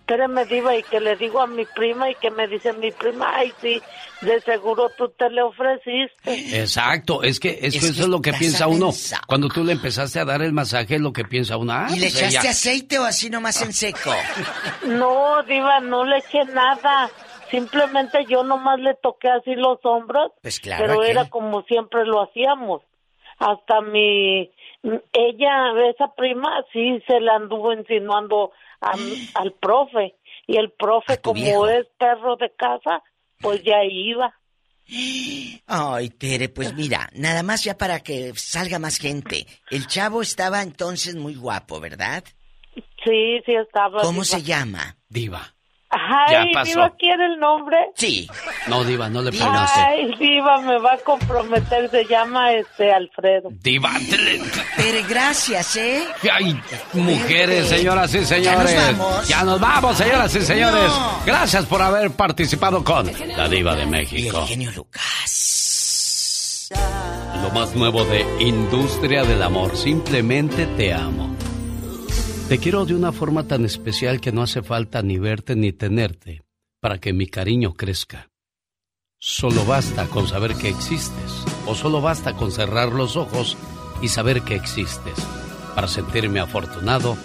Espérame, 0.09 0.43
Diva, 0.47 0.75
y 0.75 0.81
que 0.81 0.99
le 0.99 1.15
digo 1.17 1.39
a 1.39 1.45
mi 1.45 1.65
prima 1.65 2.09
y 2.09 2.15
que 2.15 2.31
me 2.31 2.47
dice 2.47 2.73
mi 2.73 2.91
prima, 2.91 3.31
ay, 3.35 3.53
sí, 3.61 3.79
de 4.21 4.41
seguro 4.41 4.89
tú 4.97 5.09
te 5.09 5.29
le 5.29 5.43
ofreciste. 5.43 6.59
Exacto, 6.59 7.21
es 7.21 7.39
que, 7.39 7.49
es 7.49 7.59
que 7.59 7.67
Es 7.67 7.75
eso 7.83 7.93
que 7.93 8.01
es 8.01 8.07
lo 8.07 8.19
que 8.19 8.33
piensa 8.33 8.65
uno. 8.67 8.89
Cuando 9.27 9.49
tú 9.49 9.63
le 9.63 9.73
empezaste 9.73 10.19
a 10.19 10.25
dar 10.25 10.41
el 10.41 10.51
masaje, 10.51 10.95
es 10.95 11.01
lo 11.01 11.13
que 11.13 11.25
piensa 11.25 11.57
uno. 11.57 11.73
Ah, 11.73 11.85
¿Y 11.91 11.99
le 11.99 12.07
pues 12.07 12.15
echaste 12.23 12.39
ella- 12.39 12.49
aceite 12.49 12.97
o 12.97 13.03
así 13.03 13.29
nomás 13.29 13.61
en 13.61 13.71
seco? 13.71 14.09
No, 14.87 15.43
Diva, 15.43 15.79
no 15.79 16.03
le 16.05 16.17
eché 16.17 16.43
nada. 16.45 17.11
Simplemente 17.51 18.25
yo 18.27 18.43
nomás 18.43 18.79
le 18.79 18.95
toqué 18.95 19.29
así 19.29 19.53
los 19.53 19.77
hombros, 19.83 20.31
Pues 20.41 20.59
claro, 20.59 20.85
pero 20.87 21.01
aquel. 21.01 21.11
era 21.11 21.29
como 21.29 21.61
siempre 21.63 22.03
lo 22.05 22.23
hacíamos. 22.23 22.81
Hasta 23.37 23.81
mi, 23.81 24.49
ella, 25.13 25.71
esa 25.91 26.13
prima, 26.15 26.49
sí 26.73 26.99
se 27.07 27.19
la 27.19 27.35
anduvo 27.35 27.73
insinuando 27.73 28.51
a- 28.81 28.95
al 29.41 29.53
profe. 29.53 30.15
Y 30.47 30.57
el 30.57 30.71
profe, 30.71 31.19
como 31.19 31.35
viejo. 31.41 31.67
es 31.69 31.85
perro 31.99 32.35
de 32.37 32.51
casa, 32.55 33.03
pues 33.39 33.61
ya 33.63 33.83
iba. 33.83 34.33
Ay, 35.67 36.09
Tere, 36.09 36.49
pues 36.49 36.73
mira, 36.73 37.09
nada 37.13 37.43
más 37.43 37.63
ya 37.63 37.77
para 37.77 37.99
que 37.99 38.33
salga 38.35 38.79
más 38.79 38.97
gente. 38.97 39.45
El 39.69 39.85
chavo 39.87 40.21
estaba 40.21 40.63
entonces 40.63 41.15
muy 41.15 41.35
guapo, 41.35 41.79
¿verdad? 41.79 42.23
Sí, 43.05 43.39
sí 43.45 43.53
estaba. 43.53 44.01
¿Cómo 44.01 44.23
Diva. 44.23 44.25
se 44.25 44.41
llama? 44.43 44.97
Diva. 45.07 45.55
Ay, 45.91 46.31
Ya 46.31 46.45
pasó. 46.53 46.69
Diva, 46.71 46.89
¿quiere 46.99 47.25
el 47.25 47.39
nombre? 47.39 47.77
Sí. 47.95 48.29
No, 48.67 48.83
Diva, 48.83 49.09
no 49.09 49.23
le 49.23 49.31
preguntaste. 49.31 49.79
Ay, 49.79 50.13
Diva, 50.19 50.61
me 50.61 50.77
va 50.79 50.93
a 50.93 50.97
comprometer. 50.97 51.89
Se 51.89 52.05
llama 52.05 52.53
este 52.53 52.91
Alfredo. 52.93 53.49
Diva, 53.63 53.89
te- 54.09 54.39
Tere, 54.77 55.03
gracias, 55.09 55.75
¿eh? 55.77 56.03
Ay, 56.31 56.59
mujeres, 56.93 57.67
señoras 57.69 58.13
y 58.13 58.23
señores. 58.23 58.71
Ya 58.71 58.91
nos 58.91 58.97
vamos. 58.99 59.27
Ya 59.27 59.43
nos 59.43 59.59
vamos, 59.59 59.97
señoras 59.97 60.35
y 60.35 60.41
señores. 60.41 60.89
No. 60.91 61.21
Gracias 61.25 61.65
por 61.65 61.81
haber 61.81 62.11
participado 62.11 62.83
con 62.83 63.11
La 63.35 63.47
Diva 63.49 63.75
de 63.75 63.85
México. 63.87 64.45
genio 64.47 64.71
Lucas. 64.71 66.69
Lo 67.41 67.49
más 67.49 67.73
nuevo 67.75 68.03
de 68.05 68.25
Industria 68.41 69.23
del 69.23 69.41
Amor. 69.41 69.75
Simplemente 69.75 70.67
te 70.77 70.93
amo. 70.93 71.35
Te 72.49 72.57
quiero 72.57 72.83
de 72.87 72.95
una 72.95 73.11
forma 73.11 73.43
tan 73.43 73.63
especial 73.63 74.19
que 74.19 74.31
no 74.31 74.41
hace 74.41 74.63
falta 74.63 75.03
ni 75.03 75.19
verte 75.19 75.55
ni 75.55 75.71
tenerte 75.71 76.41
para 76.81 76.97
que 76.97 77.13
mi 77.13 77.27
cariño 77.27 77.75
crezca. 77.75 78.31
Solo 79.19 79.65
basta 79.65 80.07
con 80.07 80.27
saber 80.27 80.55
que 80.55 80.69
existes, 80.69 81.45
o 81.67 81.75
solo 81.75 82.01
basta 82.01 82.33
con 82.33 82.51
cerrar 82.51 82.91
los 82.91 83.17
ojos 83.17 83.55
y 84.01 84.07
saber 84.07 84.41
que 84.41 84.55
existes, 84.55 85.13
para 85.75 85.87
sentirme 85.87 86.39
afortunado 86.39 87.17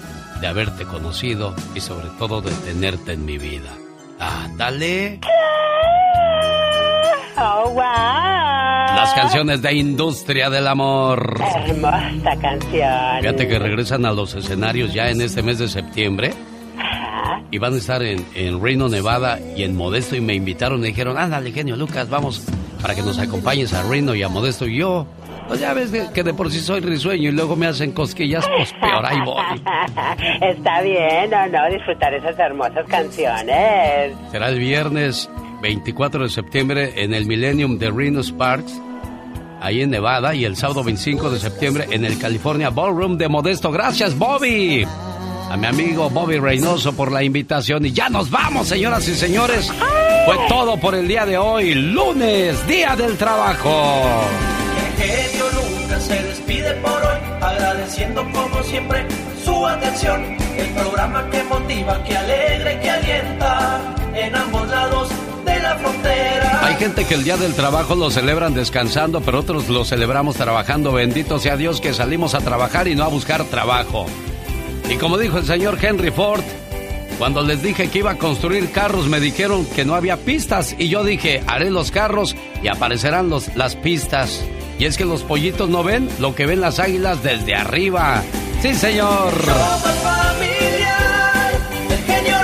de 0.43 0.47
haberte 0.47 0.85
conocido 0.85 1.55
y 1.75 1.81
sobre 1.81 2.11
todo 2.19 2.43
de 2.43 2.51
tenerte 2.51 3.15
en 3.15 3.25
mi 3.25 3.39
vida. 3.39 3.75
Ah, 4.21 4.51
dale. 4.59 5.21
Oh, 7.39 7.71
wow. 7.71 8.54
Las 8.95 9.13
canciones 9.15 9.61
de 9.61 9.75
Industria 9.75 10.51
del 10.51 10.67
Amor. 10.67 11.41
Hermosa 11.67 12.37
canción. 12.41 13.21
Fíjate 13.21 13.49
que 13.49 13.59
regresan 13.59 14.07
a 14.07 14.13
los 14.13 14.35
escenarios 14.35 14.93
ya 14.95 15.11
en 15.11 15.21
este 15.21 15.43
mes 15.43 15.59
de 15.59 15.69
septiembre. 15.69 16.33
Y 17.51 17.59
van 17.59 17.75
a 17.75 17.77
estar 17.77 18.03
en, 18.03 18.25
en 18.35 18.63
Reno, 18.63 18.89
Nevada 18.89 19.39
y 19.57 19.65
en 19.65 19.77
Modesto. 19.77 20.17
Y 20.17 20.21
me 20.21 20.35
invitaron, 20.35 20.81
me 20.81 20.89
dijeron, 20.89 21.19
ándale, 21.19 21.53
genio 21.53 21.77
Lucas, 21.77 22.09
vamos 22.09 22.45
para 22.81 22.95
que 22.95 23.03
nos 23.03 23.19
acompañes 23.19 23.73
a 23.73 23.83
Reno 23.83 24.15
y 24.15 24.23
a 24.23 24.29
Modesto. 24.29 24.67
Y 24.67 24.77
yo, 24.79 25.07
pues 25.49 25.61
ya 25.61 25.75
ves 25.75 25.91
que, 25.91 26.11
que 26.13 26.23
de 26.23 26.35
por 26.35 26.51
sí 26.51 26.61
soy 26.61 26.81
risueño 26.81 27.29
y 27.29 27.33
luego 27.33 27.57
me 27.57 27.67
hacen 27.67 27.93
cosquillas, 27.93 28.47
pues 28.57 28.73
peor 28.75 29.05
ahí 29.05 29.19
voy. 29.25 29.63
Está 30.41 30.83
bien, 30.83 31.31
no, 31.31 31.47
no, 31.49 31.71
disfrutar 31.71 32.15
esas 32.15 32.39
hermosas 32.39 32.87
canciones. 32.89 34.15
Será 34.31 34.49
el 34.49 34.59
viernes 34.59 35.29
24 35.65 36.25
de 36.25 36.29
septiembre 36.29 36.93
en 36.95 37.15
el 37.15 37.25
Millennium 37.25 37.79
de 37.79 37.91
Reno 37.91 38.23
Sparks. 38.23 38.71
ahí 39.63 39.81
en 39.81 39.89
Nevada 39.89 40.35
y 40.35 40.45
el 40.45 40.57
sábado 40.57 40.85
25 40.85 41.31
de 41.31 41.41
septiembre 41.41 41.87
en 41.91 42.05
el 42.05 42.19
California 42.19 42.69
Ballroom 42.69 43.17
de 43.17 43.31
Modesto. 43.31 43.73
Gracias, 43.73 44.15
Bobby. 44.19 44.87
A 45.51 45.57
mi 45.57 45.67
amigo 45.67 46.11
Bobby 46.11 46.39
Reynoso 46.39 46.93
por 46.93 47.11
la 47.11 47.23
invitación. 47.23 47.87
Y 47.87 47.93
ya 47.93 48.11
nos 48.11 48.31
vamos, 48.31 48.69
señoras 48.69 49.09
y 49.09 49.15
señores. 49.15 49.73
Fue 50.27 50.37
todo 50.51 50.77
por 50.77 50.95
el 50.95 51.09
día 51.09 51.25
de 51.25 51.39
hoy, 51.39 51.73
lunes, 51.73 52.67
día 52.67 52.95
del 52.95 53.17
trabajo. 53.17 54.21
Se 55.99 56.23
despide 56.23 56.75
por 56.83 56.93
hoy, 56.93 57.19
agradeciendo 57.41 58.23
como 58.33 58.63
siempre 58.65 59.07
su 59.43 59.67
atención. 59.67 60.37
El 60.59 60.69
programa 60.75 61.31
que 61.31 61.43
motiva, 61.45 62.05
que 62.05 62.15
alegra 62.15 62.81
que 62.81 62.91
alienta 62.91 63.81
en 64.15 64.37
ambos 64.37 64.69
lados 64.69 65.09
de 65.45 65.61
la 65.61 65.77
frontera. 65.77 66.67
Hay 66.67 66.75
gente 66.77 67.05
que 67.05 67.15
el 67.15 67.25
día 67.25 67.37
del 67.37 67.55
trabajo 67.55 67.95
lo 67.95 68.11
celebran 68.11 68.55
descansando, 68.55 69.21
pero 69.21 69.41
otros 69.41 69.69
lo 69.69 69.85
celebramos 69.85 70.37
trabajando. 70.37 70.93
Bendito 70.93 71.39
sea 71.39 71.57
Dios 71.57 71.81
que 71.81 71.93
salimos 71.93 72.35
a 72.35 72.41
trabajar 72.41 72.89
y 72.89 72.95
no 72.95 73.05
a 73.05 73.09
buscar 73.09 73.45
trabajo. 73.45 74.07
Y 74.91 74.97
como 74.97 75.19
dijo 75.19 75.39
el 75.39 75.45
señor 75.47 75.79
Henry 75.81 76.11
Ford, 76.11 76.43
cuando 77.19 77.43
les 77.43 77.63
dije 77.63 77.89
que 77.89 78.01
iba 78.01 78.13
a 78.13 78.19
construir 78.19 78.71
carros, 78.73 79.07
me 79.07 79.21
dijeron 79.21 79.65
que 79.67 79.85
no 79.85 79.95
había 79.95 80.17
pistas. 80.17 80.75
Y 80.79 80.89
yo 80.89 81.05
dije, 81.05 81.43
haré 81.47 81.71
los 81.71 81.91
carros 81.91 82.35
y 82.63 82.69
aparecerán 82.69 83.31
los, 83.31 83.55
las 83.57 83.77
pistas. 83.77 84.45
Y 84.79 84.87
es 84.87 84.97
que 84.97 85.05
los 85.05 85.23
pollitos 85.23 85.69
no 85.69 85.85
ven 85.85 86.09
lo 86.19 86.35
que 86.35 86.47
ven 86.47 86.61
las 86.61 86.81
águilas 86.81 87.23
desde 87.23 87.55
arriba. 87.55 88.23
Sí, 88.61 88.75
señor. 88.75 89.33
Somos 89.45 89.83
familia, 90.03 90.97
el 91.89 91.99
genio 92.05 92.37